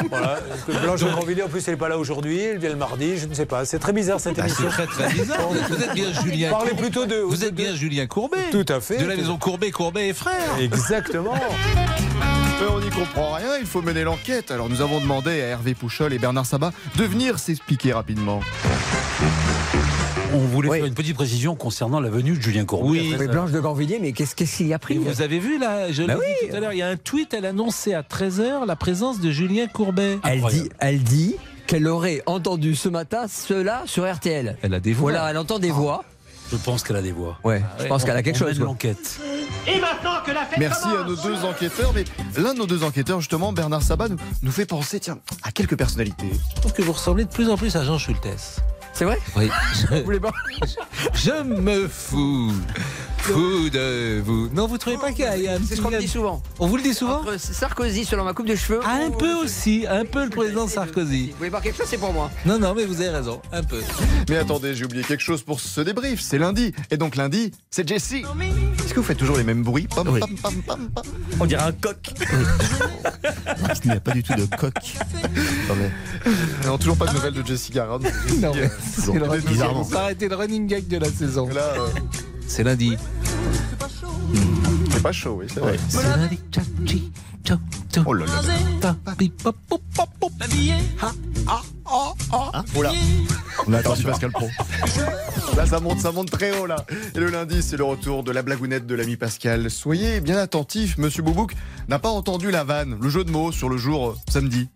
voilà. 0.10 0.38
Blanche 0.82 1.00
de 1.00 1.06
Grandvilliers, 1.10 1.42
en 1.42 1.48
plus, 1.48 1.66
elle 1.66 1.74
n'est 1.74 1.78
pas 1.78 1.88
là 1.88 1.98
aujourd'hui, 1.98 2.38
elle 2.38 2.58
vient 2.58 2.70
le 2.70 2.76
mardi, 2.76 3.18
je 3.18 3.26
ne 3.26 3.34
sais 3.34 3.46
pas. 3.46 3.64
C'est 3.64 3.80
très 3.80 3.92
bizarre 3.92 4.20
cette 4.20 4.36
Bah, 4.36 4.44
émission. 4.44 4.64
c'est 4.68 4.70
très 4.70 4.86
très 4.86 5.12
bizarre. 5.12 5.40
Vous 5.68 5.82
êtes 5.82 5.94
bien 5.94 6.12
Julien. 6.22 6.50
Parlez 6.50 6.70
Courbet. 6.70 6.82
plutôt 6.82 7.06
de. 7.06 7.16
Vous 7.16 7.44
êtes 7.44 7.54
bien 7.54 7.74
Julien 7.74 8.06
Courbet. 8.06 8.50
Tout 8.52 8.66
à 8.68 8.80
fait. 8.80 8.98
De 8.98 9.06
la 9.06 9.16
maison 9.16 9.36
Courbet, 9.36 9.72
Courbet 9.72 10.08
et 10.08 10.14
frères. 10.14 10.58
Exactement. 10.60 11.34
Mais 12.60 12.66
on 12.68 12.80
n'y 12.80 12.90
comprend 12.90 13.34
rien, 13.34 13.56
il 13.60 13.66
faut 13.66 13.82
mener 13.82 14.02
l'enquête. 14.04 14.50
Alors 14.50 14.68
nous 14.68 14.80
avons 14.80 15.00
demandé 15.00 15.30
à 15.30 15.46
Hervé 15.48 15.74
Pouchol 15.74 16.12
et 16.12 16.18
Bernard 16.18 16.46
Sabat 16.46 16.72
de 16.96 17.04
venir 17.04 17.38
s'expliquer 17.38 17.92
rapidement. 17.92 18.40
On 20.34 20.38
voulait 20.38 20.68
faire 20.68 20.84
une 20.84 20.94
petite 20.94 21.14
précision 21.14 21.54
concernant 21.54 22.00
la 22.00 22.10
venue 22.10 22.36
de 22.36 22.42
Julien 22.42 22.64
Courbet. 22.64 22.88
Oui. 22.90 23.14
Mais 23.18 23.28
Blanche 23.28 23.50
de 23.52 23.60
Grandvilliers, 23.60 23.98
mais 24.00 24.12
qu'est-ce 24.12 24.34
qu'il 24.34 24.66
y 24.66 24.74
a 24.74 24.78
pris 24.78 24.94
Et 24.96 24.98
vous 24.98 25.22
avez 25.22 25.38
vu 25.38 25.58
là, 25.58 25.90
je 25.90 26.02
l'ai 26.02 26.08
Bah 26.08 26.14
dit 26.16 26.20
oui. 26.42 26.48
tout 26.50 26.56
à 26.56 26.60
l'heure, 26.60 26.72
il 26.72 26.78
y 26.78 26.82
a 26.82 26.88
un 26.88 26.96
tweet, 26.96 27.32
elle 27.32 27.46
annonçait 27.46 27.94
à 27.94 28.02
13h 28.02 28.66
la 28.66 28.76
présence 28.76 29.20
de 29.20 29.30
Julien 29.30 29.66
Courbet. 29.68 30.18
Elle 30.24 30.42
dit, 30.42 30.68
elle 30.80 31.02
dit 31.02 31.36
qu'elle 31.66 31.86
aurait 31.86 32.22
entendu 32.26 32.74
ce 32.74 32.88
matin 32.88 33.26
cela 33.28 33.82
sur 33.86 34.10
RTL. 34.10 34.56
Elle 34.62 34.74
a 34.74 34.80
des 34.80 34.92
voix. 34.92 35.12
Voilà, 35.12 35.30
elle 35.30 35.38
entend 35.38 35.58
des 35.58 35.70
voix. 35.70 36.04
Je 36.50 36.56
pense 36.56 36.82
qu'elle 36.82 36.96
a 36.96 37.02
des 37.02 37.12
voix. 37.12 37.38
Ouais, 37.44 37.62
je 37.80 37.86
pense 37.86 38.04
qu'elle 38.04 38.16
a 38.16 38.22
quelque 38.22 38.42
On 38.42 38.46
chose. 38.48 38.58
l'enquête. 38.60 39.20
Et 39.66 39.78
maintenant 39.80 40.22
que 40.24 40.30
la 40.30 40.44
fête 40.46 40.58
Merci 40.58 40.88
à 40.88 41.04
nos 41.04 41.16
deux 41.16 41.44
enquêteurs. 41.44 41.92
Mais 41.94 42.04
l'un 42.40 42.54
de 42.54 42.58
nos 42.58 42.66
deux 42.66 42.82
enquêteurs, 42.84 43.20
justement, 43.20 43.52
Bernard 43.52 43.82
Sabat, 43.82 44.08
nous, 44.08 44.16
nous 44.42 44.52
fait 44.52 44.66
penser 44.66 44.98
tiens, 45.00 45.18
à 45.42 45.50
quelques 45.52 45.76
personnalités. 45.76 46.30
Je 46.56 46.60
trouve 46.60 46.72
que 46.72 46.82
vous 46.82 46.92
ressemblez 46.92 47.24
de 47.24 47.30
plus 47.30 47.50
en 47.50 47.56
plus 47.56 47.76
à 47.76 47.84
Jean 47.84 47.98
Schultes. 47.98 48.26
C'est 48.94 49.04
vrai 49.04 49.18
Oui. 49.36 49.50
Vous 49.90 50.04
voulez 50.04 50.20
pas 50.20 50.32
Je 51.14 51.42
me 51.42 51.86
fous. 51.86 52.52
Fou 53.18 53.68
de 53.70 54.20
vous. 54.24 54.48
Non, 54.54 54.66
vous 54.66 54.78
trouvez 54.78 54.96
pas 54.96 55.10
qu'il 55.12 55.24
y 55.24 55.28
a- 55.28 55.36
il 55.36 55.42
y 55.44 55.48
a 55.48 55.54
un 55.54 55.58
C'est 55.66 55.76
ce 55.76 55.80
qu'on 55.82 55.90
me 55.90 55.98
dit 55.98 56.08
souvent. 56.08 56.42
On 56.58 56.66
vous 56.66 56.76
le 56.76 56.82
dit 56.82 56.94
souvent 56.94 57.20
Entre 57.20 57.38
Sarkozy 57.38 58.04
selon 58.04 58.24
ma 58.24 58.32
coupe 58.32 58.46
de 58.46 58.54
cheveux. 58.56 58.80
Ah, 58.84 59.00
Un 59.06 59.10
peu 59.10 59.34
aussi, 59.34 59.84
un 59.88 60.04
peu 60.04 60.24
le 60.24 60.30
président 60.30 60.66
Sarkozy. 60.66 61.28
Vous 61.32 61.36
voulez 61.38 61.50
voir 61.50 61.60
quelque 61.62 61.76
chose, 61.76 61.86
c'est 61.88 61.98
pour 61.98 62.12
moi. 62.12 62.30
Non, 62.46 62.58
non, 62.58 62.74
mais 62.74 62.84
vous 62.86 63.00
avez 63.00 63.10
raison, 63.10 63.40
un 63.52 63.62
peu. 63.62 63.80
Mais 64.30 64.38
attendez, 64.38 64.74
j'ai 64.74 64.84
oublié 64.86 65.04
quelque 65.04 65.20
chose 65.22 65.42
pour 65.42 65.60
ce 65.60 65.80
débrief. 65.82 66.20
C'est 66.20 66.38
lundi. 66.38 66.72
Et 66.90 66.96
donc 66.96 67.16
lundi, 67.16 67.52
c'est 67.70 67.86
Jessie. 67.86 68.24
Est-ce 68.84 68.94
que 68.94 69.00
vous 69.00 69.06
faites 69.06 69.18
toujours 69.18 69.36
les 69.36 69.44
mêmes 69.44 69.62
bruits? 69.62 69.88
Pam, 69.94 70.04
pam, 70.06 70.20
pam, 70.42 70.54
pam, 70.66 70.88
pam. 70.88 71.02
On 71.40 71.44
dirait 71.46 71.62
un 71.64 71.72
coq. 71.72 71.98
Il 73.84 73.90
n'y 73.90 73.96
a 73.96 74.00
pas 74.00 74.12
du 74.12 74.22
tout 74.22 74.34
de 74.34 74.46
coq. 74.56 74.74
Non, 76.64 76.78
toujours 76.78 76.96
pas 76.96 77.06
de 77.06 77.12
nouvelles 77.14 77.34
de 77.34 77.46
Jessie 77.46 77.72
Garonne. 77.72 78.04
Non, 78.40 78.52
mais 78.54 78.70
c'est 78.96 79.12
le 79.12 79.24
running 79.26 79.46
bizarrement. 79.48 79.84
Ça 79.84 80.06
a 80.06 80.12
le 80.12 80.34
running 80.34 80.66
gag 80.66 80.86
de 80.88 80.98
la 80.98 81.08
saison. 81.10 81.48
Là, 81.48 81.60
euh, 81.78 81.88
C'est 82.48 82.64
lundi. 82.64 82.96
c'est 84.90 85.02
pas 85.02 85.12
chaud, 85.12 85.36
oui, 85.40 85.46
c'est 85.52 85.60
vrai. 85.60 85.76
C'est 85.88 86.02
lundi. 86.02 87.12
Oh 88.04 88.12
là 88.12 88.26
là. 88.26 88.96
Oh. 91.90 92.14
On 93.66 93.72
a 93.72 93.78
Attention 93.78 94.08
Pascal 94.08 94.30
Pro. 94.30 94.48
Là, 95.56 95.66
ça 95.66 95.80
monte, 95.80 96.00
ça 96.00 96.12
monte 96.12 96.30
très 96.30 96.58
haut 96.58 96.66
là. 96.66 96.84
Et 97.14 97.18
le 97.18 97.30
lundi, 97.30 97.62
c'est 97.62 97.76
le 97.76 97.84
retour 97.84 98.22
de 98.24 98.32
la 98.32 98.42
blagounette 98.42 98.86
de 98.86 98.94
l'ami 98.94 99.16
Pascal. 99.16 99.70
Soyez 99.70 100.20
bien 100.20 100.36
attentifs, 100.36 100.98
Monsieur 100.98 101.22
Boubouk 101.22 101.54
n'a 101.88 101.98
pas 101.98 102.10
entendu 102.10 102.50
la 102.50 102.64
vanne, 102.64 102.98
le 103.00 103.08
jeu 103.08 103.24
de 103.24 103.30
mots 103.30 103.52
sur 103.52 103.68
le 103.68 103.76
jour 103.76 104.10
euh, 104.10 104.16
samedi. 104.28 104.68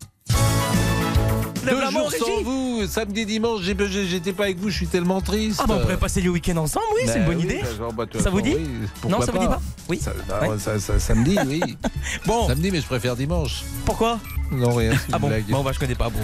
Deux 1.65 1.79
la 1.81 1.91
main 1.91 2.01
en 2.01 2.11
jours 2.11 2.13
sans 2.13 2.43
vous, 2.43 2.87
samedi, 2.89 3.25
dimanche, 3.27 3.61
j'étais 3.63 4.33
pas 4.33 4.45
avec 4.45 4.59
vous, 4.59 4.69
je 4.71 4.77
suis 4.77 4.87
tellement 4.89 5.21
triste. 5.21 5.61
Ah 5.63 5.67
bah 5.67 5.75
on 5.79 5.81
pourrait 5.83 5.97
passer 5.97 6.21
le 6.21 6.31
week-end 6.31 6.57
ensemble, 6.57 6.85
oui, 6.97 7.03
c'est 7.07 7.19
une 7.19 7.21
Ben 7.21 7.27
bonne 7.27 7.37
oui, 7.39 7.45
idée. 7.45 7.61
bah, 7.63 7.69
genre, 7.79 7.93
bah, 7.93 8.05
Ça 8.19 8.31
vous 8.31 8.41
dit 8.41 8.55
oui, 8.57 9.09
Non, 9.09 9.21
ça 9.21 9.31
vous 9.33 9.39
dit 9.39 9.47
pas 9.47 9.61
Oui. 9.89 9.99
Ça, 10.03 10.13
bah, 10.29 10.49
Ouais. 10.49 10.59
ça- 10.59 10.79
ça- 10.81 10.99
samedi, 10.99 11.37
oui. 11.47 11.61
Bon, 12.27 12.49
Samedi, 12.49 12.71
mais 12.73 12.81
je 12.81 12.87
préfère 12.87 13.15
dimanche. 13.17 13.63
pourquoi 13.85 14.19
Non, 14.51 14.75
rien. 14.75 14.93
Ah 15.13 15.19
bon 15.19 15.29
blague. 15.29 15.45
Bon 15.49 15.63
bah 15.63 15.71
je 15.73 15.79
connais 15.79 15.95
pas, 15.95 16.11
bon. 16.11 16.19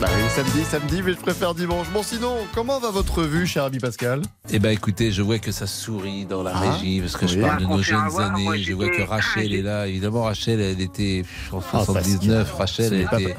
Bah 0.00 0.08
oui, 0.14 0.22
samedi, 0.36 0.64
samedi, 0.70 1.02
mais 1.02 1.12
je 1.12 1.18
préfère 1.18 1.54
dimanche. 1.54 1.86
Bon, 1.92 2.02
sinon, 2.02 2.36
comment 2.54 2.78
va 2.78 2.90
votre 2.90 3.22
vue, 3.22 3.46
cher 3.46 3.64
ami 3.64 3.78
Pascal? 3.78 4.22
Eh 4.50 4.58
ben 4.58 4.70
écoutez, 4.70 5.10
je 5.10 5.22
vois 5.22 5.38
que 5.38 5.50
ça 5.52 5.66
sourit 5.66 6.24
dans 6.26 6.42
la 6.42 6.52
Ah, 6.54 6.70
régie 6.72 7.00
parce 7.00 7.16
que 7.16 7.26
je 7.26 7.40
parle 7.40 7.60
de 7.60 7.66
Ah, 7.66 7.74
nos 7.76 7.82
jeunes 7.82 7.96
avoir, 8.04 8.30
années. 8.32 8.44
moi, 8.44 8.56
je 8.56 8.72
vois 8.72 8.88
que 8.88 9.02
Rachel 9.02 9.48
ah, 9.52 9.56
est 9.56 9.62
là. 9.62 9.86
Évidemment, 9.88 10.22
Rachel, 10.24 10.60
elle 10.60 10.80
était 10.80 11.24
en 11.50 11.58
Ah, 11.72 11.84
79. 11.84 12.52
Rachel, 12.54 12.88
Ce 12.90 12.94
elle 12.94 13.06
pas- 13.06 13.20
était. 13.20 13.36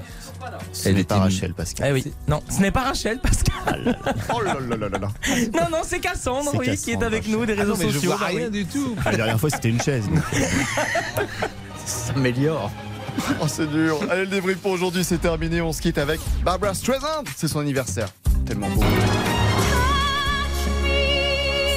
Ce 0.72 0.90
Elle 0.90 0.96
n'est 0.96 1.04
pas 1.04 1.20
Rachel, 1.20 1.54
Pascal. 1.54 1.88
Eh 1.90 1.94
oui. 1.94 2.14
Non, 2.28 2.42
ce 2.50 2.60
n'est 2.62 2.72
pas 2.72 2.82
Rachel, 2.84 3.20
Pascal. 3.20 3.98
Oh 4.34 4.42
là 4.42 4.56
là 4.60 4.76
là 4.78 4.90
là 4.90 4.98
là. 5.00 5.08
Non, 5.54 5.70
non, 5.72 5.82
c'est 5.86 6.00
Cassandre, 6.00 6.52
oui, 6.56 6.76
qui 6.78 6.92
est 6.92 7.04
avec 7.04 7.28
nous 7.28 7.46
des 7.46 7.54
Ah 7.58 7.62
réseaux 7.62 7.74
non, 7.74 7.78
mais 7.80 7.90
je 7.90 7.94
sociaux. 7.94 8.10
vois 8.12 8.20
bah 8.20 8.26
oui. 8.32 8.38
rien 8.38 8.50
du 8.50 8.66
tout. 8.66 8.96
La 9.06 9.16
dernière 9.16 9.40
fois, 9.40 9.50
c'était 9.50 9.70
une 9.70 9.82
chaise. 9.82 10.06
Ça 11.86 12.14
s'améliore. 12.14 12.72
Oh, 13.42 13.46
c'est 13.48 13.68
dur. 13.70 14.00
Allez, 14.10 14.22
le 14.22 14.28
débrief 14.28 14.58
pour 14.58 14.72
aujourd'hui, 14.72 15.04
c'est 15.04 15.20
terminé. 15.20 15.62
On 15.62 15.72
se 15.72 15.82
quitte 15.82 15.98
avec 16.00 16.20
Barbara 16.44 16.74
Streisand. 16.74 17.24
C'est 17.36 17.48
son 17.48 17.60
anniversaire. 17.60 18.08
Tellement 18.46 18.70
beau. 18.70 18.82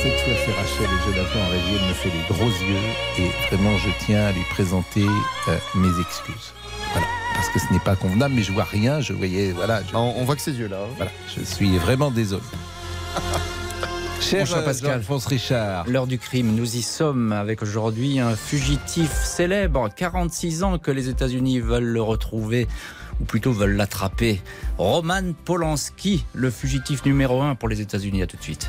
Cette 0.02 0.20
fois, 0.20 0.34
c'est 0.44 0.52
Rachel 0.52 0.84
et 0.84 1.10
je 1.12 1.16
la 1.16 1.22
vois 1.24 1.42
en 1.42 1.50
régie. 1.50 1.80
Elle 1.82 1.88
me 1.88 1.94
fait 1.94 2.10
des 2.10 2.34
gros 2.34 2.48
yeux 2.48 2.82
et 3.18 3.54
vraiment, 3.54 3.76
je 3.78 3.88
tiens 4.06 4.26
à 4.26 4.32
lui 4.32 4.42
présenter 4.50 5.04
euh, 5.48 5.56
mes 5.74 6.00
excuses. 6.00 6.52
Voilà, 6.92 7.06
parce 7.36 7.48
que 7.50 7.58
ce 7.60 7.72
n'est 7.72 7.78
pas 7.80 7.94
convenable, 7.96 8.34
mais 8.34 8.42
je 8.42 8.52
vois 8.52 8.64
rien. 8.64 9.00
Je 9.00 9.12
voyais, 9.12 9.52
voilà, 9.52 9.82
je, 9.88 9.94
On, 9.94 10.14
on 10.18 10.24
voit 10.24 10.34
que 10.36 10.42
ses 10.42 10.54
yeux 10.54 10.68
là. 10.68 10.78
hein. 10.82 10.94
voilà, 10.96 11.12
je 11.36 11.44
suis 11.44 11.76
vraiment 11.78 12.10
désolé. 12.10 12.42
Cher 14.20 14.40
Bonjour, 14.40 14.56
euh, 14.58 14.62
Pascal. 14.64 14.90
Jean-Alphonse 14.92 15.26
Richard. 15.26 15.86
L'heure 15.88 16.06
du 16.06 16.18
crime, 16.18 16.54
nous 16.54 16.76
y 16.76 16.82
sommes 16.82 17.32
avec 17.32 17.62
aujourd'hui 17.62 18.18
un 18.18 18.34
fugitif 18.34 19.12
célèbre, 19.12 19.90
46 19.94 20.62
ans 20.62 20.78
que 20.78 20.90
les 20.90 21.08
États-Unis 21.10 21.60
veulent 21.60 21.84
le 21.84 22.00
retrouver, 22.02 22.66
ou 23.20 23.24
plutôt 23.24 23.52
veulent 23.52 23.76
l'attraper. 23.76 24.40
Roman 24.78 25.32
Polanski, 25.44 26.24
le 26.32 26.50
fugitif 26.50 27.04
numéro 27.04 27.42
un 27.42 27.54
pour 27.54 27.68
les 27.68 27.82
États-Unis. 27.82 28.22
À 28.22 28.26
tout 28.26 28.38
de 28.38 28.42
suite. 28.42 28.68